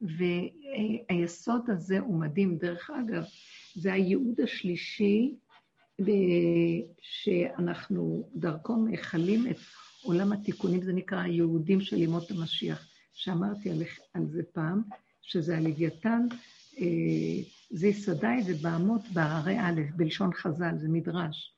והיסוד 0.00 1.70
הזה 1.70 1.98
הוא 1.98 2.20
מדהים. 2.20 2.58
דרך 2.58 2.90
אגב, 2.90 3.22
זה 3.74 3.92
הייעוד 3.92 4.40
השלישי 4.40 5.34
שאנחנו 7.00 8.28
דרכו 8.34 8.76
מכלים 8.76 9.46
את 9.50 9.56
עולם 10.02 10.32
התיקונים, 10.32 10.82
זה 10.82 10.92
נקרא 10.92 11.18
היהודים 11.18 11.80
של 11.80 11.96
ימות 12.02 12.30
המשיח, 12.30 12.88
שאמרתי 13.12 13.70
על, 14.14 14.26
זה 14.26 14.42
פעם, 14.52 14.82
שזה 15.22 15.56
הלוויתן, 15.56 16.26
אה, 16.78 16.86
זה 17.70 17.86
יסדי 17.86 18.36
ובהמות 18.46 19.02
בהרי 19.12 19.58
א', 19.60 19.80
בלשון 19.96 20.32
חז"ל, 20.34 20.78
זה 20.78 20.88
מדרש. 20.88 21.54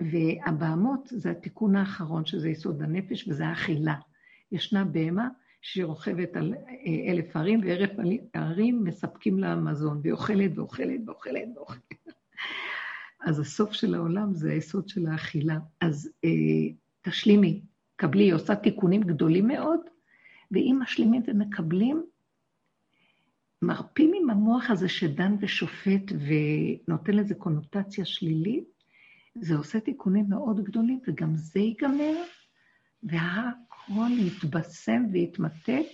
והבהמות 0.00 1.08
זה 1.10 1.30
התיקון 1.30 1.76
האחרון, 1.76 2.26
שזה 2.26 2.48
יסוד 2.48 2.82
הנפש, 2.82 3.28
וזה 3.28 3.46
האכילה. 3.46 3.94
ישנה 4.52 4.84
בהמה 4.84 5.28
שרוכבת 5.60 6.36
על 6.36 6.54
אה, 6.54 7.12
אלף 7.12 7.36
ערים, 7.36 7.60
ואלף 7.64 7.90
ערים 8.32 8.84
מספקים 8.84 9.38
לה 9.38 9.56
מזון, 9.56 10.00
והיא 10.02 10.12
אוכלת 10.12 10.50
ואוכלת 10.54 11.00
ואוכלת 11.06 11.48
ואוכלת. 11.56 11.94
אז 13.26 13.40
הסוף 13.40 13.72
של 13.72 13.94
העולם 13.94 14.34
זה 14.34 14.52
היסוד 14.52 14.88
של 14.88 15.06
האכילה. 15.06 15.58
אז 15.80 16.10
אה, 16.24 16.30
תשלימי, 17.02 17.62
קבלי, 17.96 18.24
היא 18.24 18.34
עושה 18.34 18.56
תיקונים 18.56 19.02
גדולים 19.02 19.48
מאוד, 19.48 19.80
ואם 20.50 20.78
משלימים 20.82 21.22
ומקבלים, 21.26 22.02
מרפים 23.62 24.12
עם 24.22 24.30
המוח 24.30 24.70
הזה 24.70 24.88
שדן 24.88 25.36
ושופט 25.40 26.12
ונותן 26.88 27.14
לזה 27.14 27.34
קונוטציה 27.34 28.04
שלילית, 28.04 28.75
זה 29.40 29.54
עושה 29.54 29.80
תיקונים 29.80 30.28
מאוד 30.28 30.64
גדולים, 30.64 31.00
וגם 31.06 31.36
זה 31.36 31.60
ייגמר, 31.60 32.22
והכל 33.02 34.10
יתבשם 34.18 35.02
ויתמתק, 35.12 35.86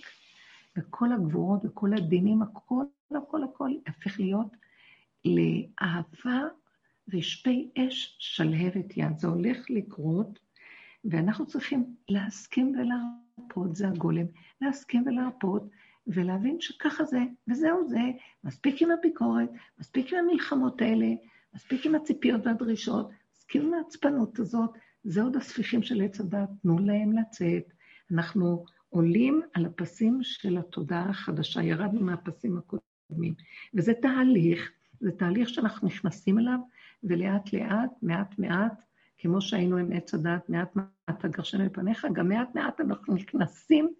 וכל 0.77 1.11
הגבורות 1.11 1.65
וכל 1.65 1.93
הדינים, 1.93 2.41
הכל, 2.41 2.83
הכל, 3.11 3.43
הכל 3.43 3.69
יהפך 3.87 4.19
להיות 4.19 4.55
לאהבה 5.25 6.41
ושפי 7.07 7.69
אש 7.77 8.15
שלהבת 8.19 8.97
יד. 8.97 9.17
זה 9.17 9.27
הולך 9.27 9.69
לקרות, 9.69 10.39
ואנחנו 11.05 11.45
צריכים 11.45 11.95
להסכים 12.09 12.75
ולהרפות, 12.75 13.75
זה 13.75 13.87
הגולם, 13.87 14.25
להסכים 14.61 15.03
ולהרפות, 15.07 15.69
ולהבין 16.07 16.57
שככה 16.59 17.03
זה, 17.03 17.19
וזהו 17.47 17.87
זה, 17.87 17.99
מספיק 18.43 18.81
עם 18.81 18.91
הביקורת, 18.91 19.49
מספיק 19.79 20.13
עם 20.13 20.19
המלחמות 20.19 20.81
האלה, 20.81 21.07
מספיק 21.55 21.85
עם 21.85 21.95
הציפיות 21.95 22.41
והדרישות, 22.45 23.09
מסכים 23.55 23.73
עם 23.73 23.73
העצפנות 23.73 24.39
הזאת, 24.39 24.69
זה 25.03 25.21
עוד 25.21 25.35
הספיחים 25.35 25.83
של 25.83 26.01
עץ 26.01 26.19
הדת, 26.19 26.49
תנו 26.61 26.79
להם 26.79 27.13
לצאת. 27.13 27.73
אנחנו 28.11 28.65
עולים 28.89 29.41
על 29.53 29.65
הפסים 29.65 30.19
של 30.21 30.57
התודעה 30.57 31.09
החדשה, 31.09 31.63
ירדנו 31.63 32.01
מהפסים 32.01 32.57
הקודמים. 32.57 33.33
וזה 33.73 33.93
תהליך, 33.93 34.71
זה 34.99 35.11
תהליך 35.11 35.49
שאנחנו 35.49 35.87
נכנסים 35.87 36.39
אליו, 36.39 36.59
ולאט 37.03 37.53
לאט, 37.53 37.91
מעט 38.01 38.39
מעט, 38.39 38.83
כמו 39.17 39.41
שהיינו 39.41 39.77
עם 39.77 39.91
עץ 39.91 40.13
הדת, 40.13 40.49
מעט 40.49 40.75
מעט 40.75 41.25
הגרשנו 41.25 41.65
מפניך, 41.65 42.07
גם 42.13 42.29
מעט 42.29 42.55
מעט 42.55 42.81
אנחנו 42.81 43.15
נכנסים 43.15 43.93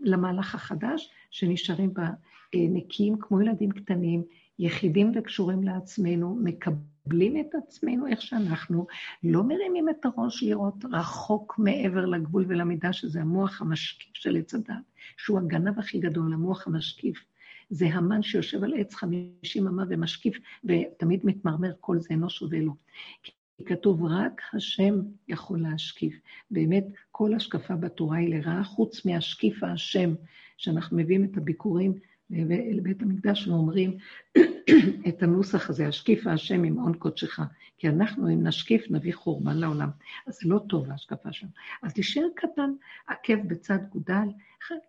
למהלך 0.00 0.54
החדש, 0.54 1.10
שנשארים 1.30 1.94
בה 1.94 2.10
נקיים 2.54 3.16
כמו 3.20 3.40
ילדים 3.40 3.70
קטנים, 3.70 4.22
יחידים 4.58 5.12
וקשורים 5.14 5.62
לעצמנו, 5.62 6.36
מקבלים 6.42 6.93
את 7.40 7.54
עצמנו 7.54 8.06
איך 8.06 8.22
שאנחנו, 8.22 8.86
לא 9.22 9.42
מרימים 9.42 9.88
את 9.88 10.04
הראש 10.04 10.42
לראות 10.42 10.84
רחוק 10.92 11.54
מעבר 11.58 12.06
לגבול 12.06 12.44
ולמידה, 12.48 12.92
שזה 12.92 13.20
המוח 13.20 13.60
המשקיף 13.60 14.14
של 14.14 14.36
עץ 14.36 14.54
הדת, 14.54 14.74
שהוא 15.16 15.38
הגנב 15.38 15.78
הכי 15.78 15.98
גדול, 15.98 16.32
המוח 16.32 16.66
המשקיף. 16.66 17.24
זה 17.70 17.86
המן 17.86 18.22
שיושב 18.22 18.64
על 18.64 18.74
עץ 18.76 18.94
חמישים 18.94 19.66
אמה 19.66 19.84
ומשקיף, 19.88 20.36
ותמיד 20.64 21.20
מתמרמר, 21.24 21.72
כל 21.80 22.00
זה 22.00 22.08
אינו 22.10 22.30
שווה 22.30 22.60
לו. 22.60 22.74
כי 23.22 23.32
כתוב, 23.66 24.04
רק 24.04 24.42
השם 24.52 24.94
יכול 25.28 25.60
להשקיף. 25.60 26.20
באמת, 26.50 26.84
כל 27.10 27.34
השקפה 27.34 27.76
בתורה 27.76 28.16
היא 28.16 28.34
לרעה, 28.34 28.64
חוץ 28.64 29.06
מהשקיף 29.06 29.62
השם, 29.62 30.14
שאנחנו 30.56 30.96
מביאים 30.96 31.24
את 31.24 31.36
הביקורים 31.36 31.94
לבית 32.30 33.02
המקדש 33.02 33.48
ואומרים 33.48 33.96
את 35.08 35.22
הנוסח 35.22 35.70
הזה, 35.70 35.88
השקיף 35.88 36.26
השם 36.26 36.62
ממעון 36.62 36.94
קודשך, 36.94 37.40
כי 37.78 37.88
אנחנו, 37.88 38.28
אם 38.28 38.46
נשקיף, 38.46 38.90
נביא 38.90 39.14
חורבן 39.14 39.56
לעולם. 39.56 39.90
אז 40.26 40.34
זה 40.34 40.48
לא 40.48 40.60
טוב 40.68 40.90
ההשקפה 40.90 41.32
שם. 41.32 41.46
אז 41.82 41.92
תישאר 41.92 42.26
קטן, 42.36 42.70
עקב 43.06 43.48
בצד 43.48 43.78
גודל, 43.90 44.28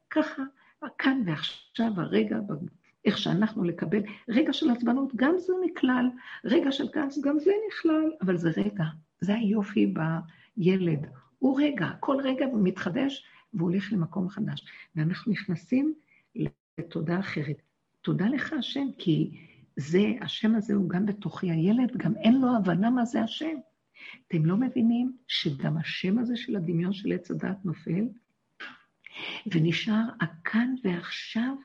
ככה, 0.09 0.43
כאן 0.97 1.21
ועכשיו, 1.25 1.91
הרגע, 1.97 2.37
איך 3.05 3.17
שאנחנו 3.17 3.63
לקבל, 3.63 4.01
רגע 4.29 4.53
של 4.53 4.69
עצבנות, 4.69 5.15
גם 5.15 5.35
זה 5.37 5.53
נכלל, 5.65 6.05
רגע 6.45 6.71
של 6.71 6.87
כעס, 6.93 7.21
גם 7.21 7.39
זה 7.39 7.51
נכלל, 7.67 8.11
אבל 8.21 8.37
זה 8.37 8.51
רגע, 8.57 8.83
זה 9.21 9.35
היופי 9.35 9.93
בילד. 10.57 11.07
הוא 11.39 11.61
רגע, 11.61 11.89
כל 11.99 12.17
רגע 12.23 12.45
הוא 12.45 12.63
מתחדש 12.63 13.25
והוא 13.53 13.69
הולך 13.69 13.93
למקום 13.93 14.29
חדש. 14.29 14.65
ואנחנו 14.95 15.31
נכנסים 15.31 15.93
לתודה 16.77 17.19
אחרת. 17.19 17.61
תודה 18.01 18.25
לך, 18.27 18.53
השם, 18.53 18.87
כי 18.97 19.31
זה, 19.77 20.03
השם 20.21 20.55
הזה 20.55 20.73
הוא 20.73 20.89
גם 20.89 21.05
בתוכי 21.05 21.51
הילד, 21.51 21.97
גם 21.97 22.17
אין 22.17 22.41
לו 22.41 22.47
הבנה 22.57 22.89
מה 22.89 23.05
זה 23.05 23.21
השם. 23.21 23.55
אתם 24.27 24.45
לא 24.45 24.57
מבינים 24.57 25.17
שגם 25.27 25.77
השם 25.77 26.19
הזה 26.19 26.37
של 26.37 26.55
הדמיון 26.55 26.93
של 26.93 27.11
עץ 27.11 27.31
הדעת 27.31 27.65
נופל, 27.65 28.07
ונשאר 29.53 30.03
הכאן 30.21 30.75
ועכשיו 30.83 31.55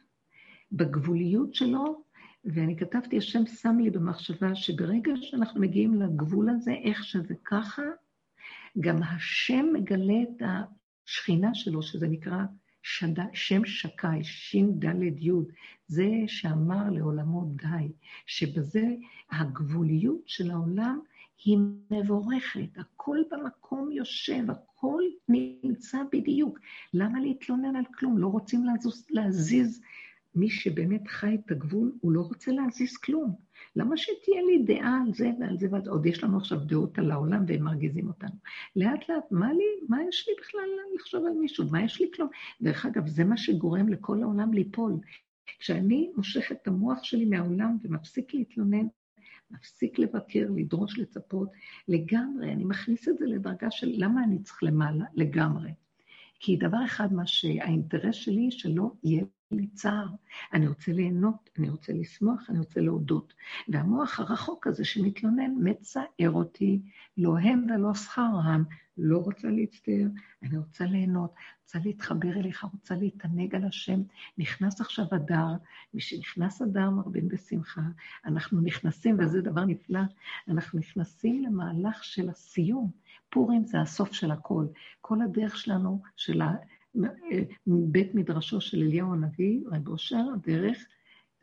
בגבוליות 0.72 1.54
שלו, 1.54 2.04
ואני 2.44 2.76
כתבתי, 2.76 3.18
השם 3.18 3.46
שם 3.46 3.78
לי 3.78 3.90
במחשבה 3.90 4.54
שברגע 4.54 5.12
שאנחנו 5.20 5.60
מגיעים 5.60 6.02
לגבול 6.02 6.48
הזה, 6.50 6.72
איך 6.72 7.04
שזה 7.04 7.34
ככה, 7.44 7.82
גם 8.80 9.02
השם 9.02 9.66
מגלה 9.72 10.22
את 10.22 10.42
השכינה 11.06 11.54
שלו, 11.54 11.82
שזה 11.82 12.08
נקרא 12.08 12.38
שד... 12.82 13.14
שם 13.32 13.64
שקי, 13.64 14.22
ש"ד 14.22 14.84
י', 15.18 15.30
זה 15.86 16.08
שאמר 16.26 16.90
לעולמו 16.90 17.44
די, 17.44 17.92
שבזה 18.26 18.84
הגבוליות 19.30 20.22
של 20.26 20.50
העולם 20.50 21.00
היא 21.44 21.58
מבורכת, 21.90 22.78
הכל 22.78 23.18
במקום 23.30 23.92
יושב, 23.92 24.50
הכל 24.50 25.02
נמצא 25.28 25.98
בדיוק. 26.12 26.58
למה 26.94 27.20
להתלונן 27.20 27.76
על 27.76 27.84
כלום? 27.98 28.18
לא 28.18 28.26
רוצים 28.26 28.64
להזוז, 28.64 29.06
להזיז. 29.10 29.80
מי 30.34 30.50
שבאמת 30.50 31.08
חי 31.08 31.34
את 31.34 31.50
הגבול, 31.50 31.92
הוא 32.00 32.12
לא 32.12 32.20
רוצה 32.20 32.52
להזיז 32.52 32.96
כלום. 32.96 33.34
למה 33.76 33.96
שתהיה 33.96 34.42
לי 34.42 34.62
דעה 34.64 35.02
על 35.06 35.14
זה 35.14 35.30
ועל 35.40 35.58
זה 35.58 35.66
ועל 35.70 35.84
זה? 35.84 35.90
עוד 35.90 36.06
יש 36.06 36.24
לנו 36.24 36.36
עכשיו 36.36 36.58
דעות 36.58 36.98
על 36.98 37.10
העולם 37.10 37.44
והם 37.46 37.62
מרגיזים 37.62 38.08
אותנו. 38.08 38.36
לאט 38.76 39.08
לאט, 39.08 39.24
מה 39.30 39.52
לי, 39.52 39.64
מה 39.88 39.98
יש 40.08 40.28
לי 40.28 40.34
בכלל 40.40 40.68
לחשוב 40.94 41.26
על 41.26 41.32
מישהו? 41.32 41.64
מה 41.70 41.82
יש 41.82 42.00
לי 42.00 42.10
כלום? 42.14 42.28
דרך 42.62 42.86
אגב, 42.86 43.06
זה 43.06 43.24
מה 43.24 43.36
שגורם 43.36 43.88
לכל 43.88 44.22
העולם 44.22 44.52
ליפול. 44.52 44.92
כשאני 45.58 46.10
מושך 46.16 46.52
את 46.52 46.68
המוח 46.68 47.02
שלי 47.02 47.24
מהעולם 47.24 47.76
ומפסיק 47.82 48.34
להתלונן, 48.34 48.86
מפסיק 49.50 49.98
לבקר, 49.98 50.46
לדרוש, 50.56 50.98
לצפות, 50.98 51.48
לגמרי, 51.88 52.52
אני 52.52 52.64
מכניס 52.64 53.08
את 53.08 53.18
זה 53.18 53.26
לדרגה 53.26 53.70
של 53.70 53.92
למה 53.94 54.24
אני 54.24 54.42
צריך 54.42 54.62
למעלה, 54.62 55.04
לגמרי. 55.14 55.70
כי 56.40 56.56
דבר 56.56 56.84
אחד, 56.84 57.12
מה 57.12 57.26
שהאינטרס 57.26 58.14
שלי, 58.14 58.50
שלא 58.50 58.90
יהיה 59.04 59.24
לי 59.52 59.66
צער. 59.66 60.06
אני 60.52 60.68
רוצה 60.68 60.92
ליהנות, 60.92 61.50
אני 61.58 61.68
רוצה 61.68 61.92
לשמוח, 61.92 62.50
אני 62.50 62.58
רוצה 62.58 62.80
להודות. 62.80 63.34
והמוח 63.68 64.20
הרחוק 64.20 64.66
הזה 64.66 64.84
שמתלונן, 64.84 65.50
מצער 65.62 66.30
אותי, 66.30 66.80
לא 67.16 67.38
הם 67.38 67.66
ולא 67.70 67.94
שכרם, 67.94 68.64
לא 68.98 69.18
רוצה 69.18 69.48
להצטער, 69.48 70.06
אני 70.42 70.58
רוצה 70.58 70.84
ליהנות, 70.84 71.34
רוצה 71.62 71.78
להתחבר 71.84 72.32
אליך, 72.36 72.64
רוצה 72.64 72.94
להתענג 72.94 73.54
על 73.54 73.64
השם. 73.64 74.02
נכנס 74.38 74.80
עכשיו 74.80 75.06
אדר, 75.16 75.46
משנכנס 75.94 76.62
אדר 76.62 76.90
מרבין 76.90 77.28
בשמחה, 77.28 77.82
אנחנו 78.24 78.60
נכנסים, 78.60 79.16
וזה 79.18 79.40
דבר 79.40 79.64
נפלא, 79.64 80.00
אנחנו 80.48 80.78
נכנסים 80.78 81.44
למהלך 81.44 82.04
של 82.04 82.28
הסיום. 82.28 82.90
פורים 83.30 83.64
זה 83.64 83.80
הסוף 83.80 84.12
של 84.12 84.30
הכל. 84.30 84.66
כל 85.00 85.22
הדרך 85.22 85.56
שלנו, 85.56 86.02
של 86.16 86.42
בית 87.66 88.14
מדרשו 88.14 88.60
של 88.60 88.82
אליהו 88.82 89.12
הנביא, 89.12 89.60
רב 89.66 89.88
אושר, 89.88 90.24
הדרך, 90.34 90.78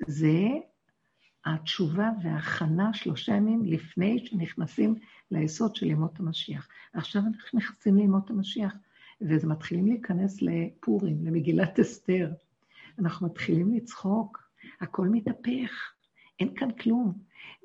זה 0.08 0.48
התשובה 1.46 2.10
וההכנה 2.24 2.94
שלושה 2.94 3.34
ימים 3.36 3.66
לפני 3.66 4.26
שנכנסים 4.26 4.96
ליסוד 5.32 5.76
של 5.76 5.86
ימות 5.86 6.20
המשיח. 6.20 6.68
עכשיו 6.94 7.22
אנחנו 7.22 7.60
נכנסים 7.60 7.96
לימות 7.96 8.30
המשיח, 8.30 8.76
ומתחילים 9.22 9.88
להיכנס 9.88 10.42
לפורים, 10.42 11.26
למגילת 11.26 11.80
אסתר. 11.80 12.32
אנחנו 13.00 13.28
מתחילים 13.28 13.74
לצחוק, 13.74 14.50
הכל 14.82 15.08
מתהפך, 15.08 15.92
אין 16.40 16.56
כאן 16.56 16.72
כלום. 16.72 17.14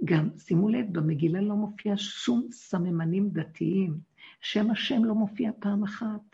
גם, 0.05 0.29
שימו 0.39 0.69
לב, 0.69 0.87
במגילה 0.93 1.41
לא 1.41 1.55
מופיע 1.55 1.95
שום 1.97 2.49
סממנים 2.53 3.31
דתיים. 3.31 3.99
שם 4.41 4.71
השם 4.71 5.05
לא 5.05 5.15
מופיע 5.15 5.51
פעם 5.61 5.83
אחת. 5.85 6.32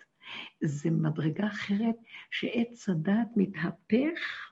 זה 0.61 0.91
מדרגה 0.91 1.47
אחרת 1.47 1.97
שעץ 2.31 2.89
הדת 2.89 3.29
מתהפך, 3.37 4.49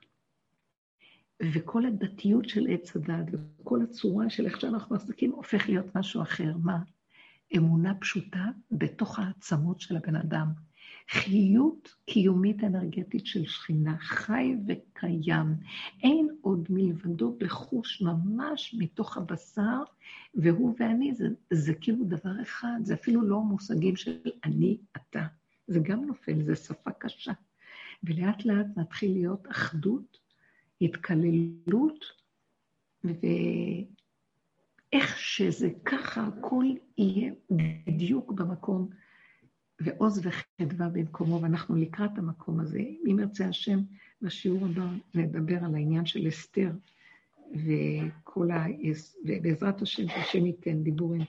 וכל 1.43 1.86
הדתיות 1.86 2.48
של 2.48 2.66
עץ 2.70 2.97
הדת 2.97 3.27
וכל 3.32 3.82
הצורה 3.82 4.31
של 4.31 4.47
איך 4.47 4.61
שאנחנו 4.61 4.97
מחזיקים 4.97 5.31
הופך 5.31 5.69
להיות 5.69 5.97
משהו 5.97 6.23
אחר. 6.23 6.57
מה? 6.62 6.78
אמונה 7.57 7.94
פשוטה 7.94 8.44
בתוך 8.70 9.19
העצמות 9.19 9.81
של 9.81 9.97
הבן 9.97 10.16
אדם. 10.16 10.53
חיות 11.11 11.94
קיומית 12.07 12.65
אנרגטית 12.65 13.27
של 13.27 13.47
שכינה, 13.47 13.98
חי 13.98 14.55
וקיים. 14.69 15.47
אין 16.03 16.28
עוד 16.40 16.66
מלבדו 16.70 17.36
בחוש 17.39 18.03
ממש 18.03 18.74
מתוך 18.78 19.16
הבשר, 19.16 19.82
והוא 20.35 20.74
ואני, 20.78 21.15
זה, 21.15 21.28
זה 21.51 21.74
כאילו 21.74 22.05
דבר 22.05 22.43
אחד, 22.43 22.78
זה 22.82 22.94
אפילו 22.94 23.23
לא 23.23 23.40
מושגים 23.40 23.97
של 23.97 24.19
אני, 24.44 24.78
אתה. 24.97 25.27
זה 25.66 25.80
גם 25.82 26.05
נופל, 26.05 26.43
זו 26.43 26.56
שפה 26.56 26.90
קשה. 26.90 27.32
ולאט 28.05 28.44
לאט 28.44 28.66
נתחיל 28.76 29.12
להיות 29.12 29.47
אחדות, 29.51 30.18
התקללות, 30.80 32.05
ואיך 33.05 33.18
שזה 35.18 35.68
ככה, 35.84 36.26
הכל 36.26 36.64
יהיה 36.98 37.32
בדיוק 37.51 38.32
במקום, 38.32 38.88
ועוז 39.80 40.26
וחדווה 40.26 40.88
במקומו, 40.88 41.43
ואנחנו 41.43 41.76
לקראת 41.76 42.18
המקום 42.18 42.60
הזה. 42.60 42.78
אם 42.78 43.16
ירצה 43.20 43.48
השם, 43.48 43.78
בשיעור 44.22 44.66
הבא 44.66 44.86
נדבר 45.14 45.64
על 45.64 45.74
העניין 45.74 46.06
של 46.06 46.28
אסתר, 46.28 46.70
וכל 47.55 48.51
ה... 48.51 48.66
ובעזרת 49.24 49.82
השם, 49.82 50.09
שהשם 50.09 50.47
ייתן 50.47 50.82
דיבורים 50.82 51.22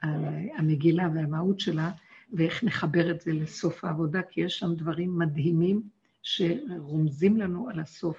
על 0.00 0.24
המגילה 0.56 1.08
והמהות 1.14 1.60
שלה, 1.60 1.90
ואיך 2.32 2.64
נחבר 2.64 3.10
את 3.10 3.20
זה 3.20 3.32
לסוף 3.32 3.84
העבודה, 3.84 4.22
כי 4.22 4.40
יש 4.40 4.58
שם 4.58 4.74
דברים 4.74 5.18
מדהימים 5.18 5.82
שרומזים 6.22 7.36
לנו 7.36 7.68
על 7.68 7.80
הסוף. 7.80 8.18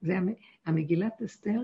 זה 0.00 0.18
המגילת 0.66 1.22
אסתר, 1.22 1.62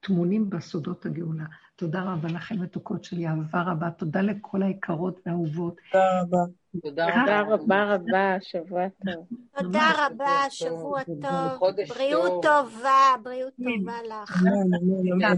טמונים 0.00 0.50
בסודות 0.50 1.06
הגאולה. 1.06 1.44
תודה 1.76 2.02
רבה 2.02 2.28
לכם, 2.28 2.62
מתוקות 2.62 3.04
שלי, 3.04 3.26
אהבה 3.26 3.62
רבה. 3.62 3.90
תודה 3.90 4.20
לכל 4.20 4.62
היקרות 4.62 5.20
והאהובות. 5.26 5.76
תודה 5.92 6.20
רבה. 6.20 6.38
תודה 6.82 7.06
רבה 7.48 7.94
רבה, 7.94 8.36
שבוע 8.40 8.88
טוב. 8.88 9.26
תודה 9.58 9.90
רבה, 10.06 10.50
שבוע 10.50 11.04
טוב. 11.04 11.60
בריאות 11.88 12.42
טובה, 12.42 13.14
בריאות 13.22 13.52
טובה 13.56 13.98
לך. 14.02 14.42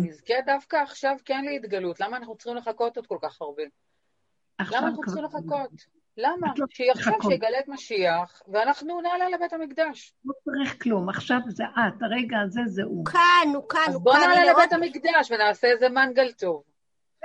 נזכה 0.00 0.34
דווקא 0.46 0.76
עכשיו 0.76 1.16
כן 1.24 1.44
להתגלות. 1.44 2.00
למה 2.00 2.16
אנחנו 2.16 2.36
צריכים 2.36 2.56
לחכות 2.56 2.96
עוד 2.96 3.06
כל 3.06 3.18
כך 3.22 3.42
הרבה? 3.42 3.62
למה 4.60 4.86
אנחנו 4.88 5.02
צריכים 5.04 5.24
לחכות? 5.24 5.70
למה? 6.16 6.52
לא 6.56 6.66
שיחשוב 6.70 7.14
שיגלה 7.22 7.58
את 7.60 7.68
משיח, 7.68 8.42
ואנחנו 8.52 9.00
נעלה 9.00 9.28
לבית 9.28 9.52
המקדש. 9.52 10.14
לא 10.24 10.32
צריך 10.44 10.82
כלום, 10.82 11.08
עכשיו 11.08 11.38
זה 11.48 11.64
את, 11.64 12.02
הרגע 12.02 12.40
הזה 12.40 12.60
זה 12.66 12.82
הוא. 12.82 13.04
כאן, 13.04 13.20
הוא 13.54 13.54
כאן, 13.54 13.54
הוא 13.54 13.68
כאן. 13.68 13.80
אז 13.88 14.00
בוא 14.00 14.16
נעלה 14.16 14.52
לבית 14.52 14.72
המקדש 14.72 15.30
ונעשה 15.30 15.66
איזה 15.66 15.88
מנגל 15.88 16.32
טוב. 16.32 16.62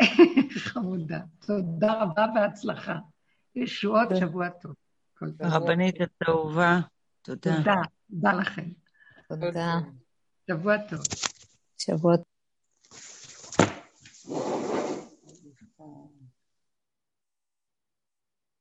חמודה. 0.67 1.19
תודה 1.45 1.93
רבה 1.93 2.25
והצלחה. 2.35 2.95
ישועות, 3.55 4.07
שבוע 4.19 4.49
טוב. 4.49 4.73
הרבנית 5.39 5.95
אהובה, 6.27 6.79
תודה. 7.21 7.57
תודה, 7.57 7.75
תודה 8.09 8.33
לכם. 8.33 8.69
תודה. 9.29 9.73
שבוע 10.51 10.77
טוב. 10.77 10.99
שבוע 11.77 12.15
טוב. 12.15 12.36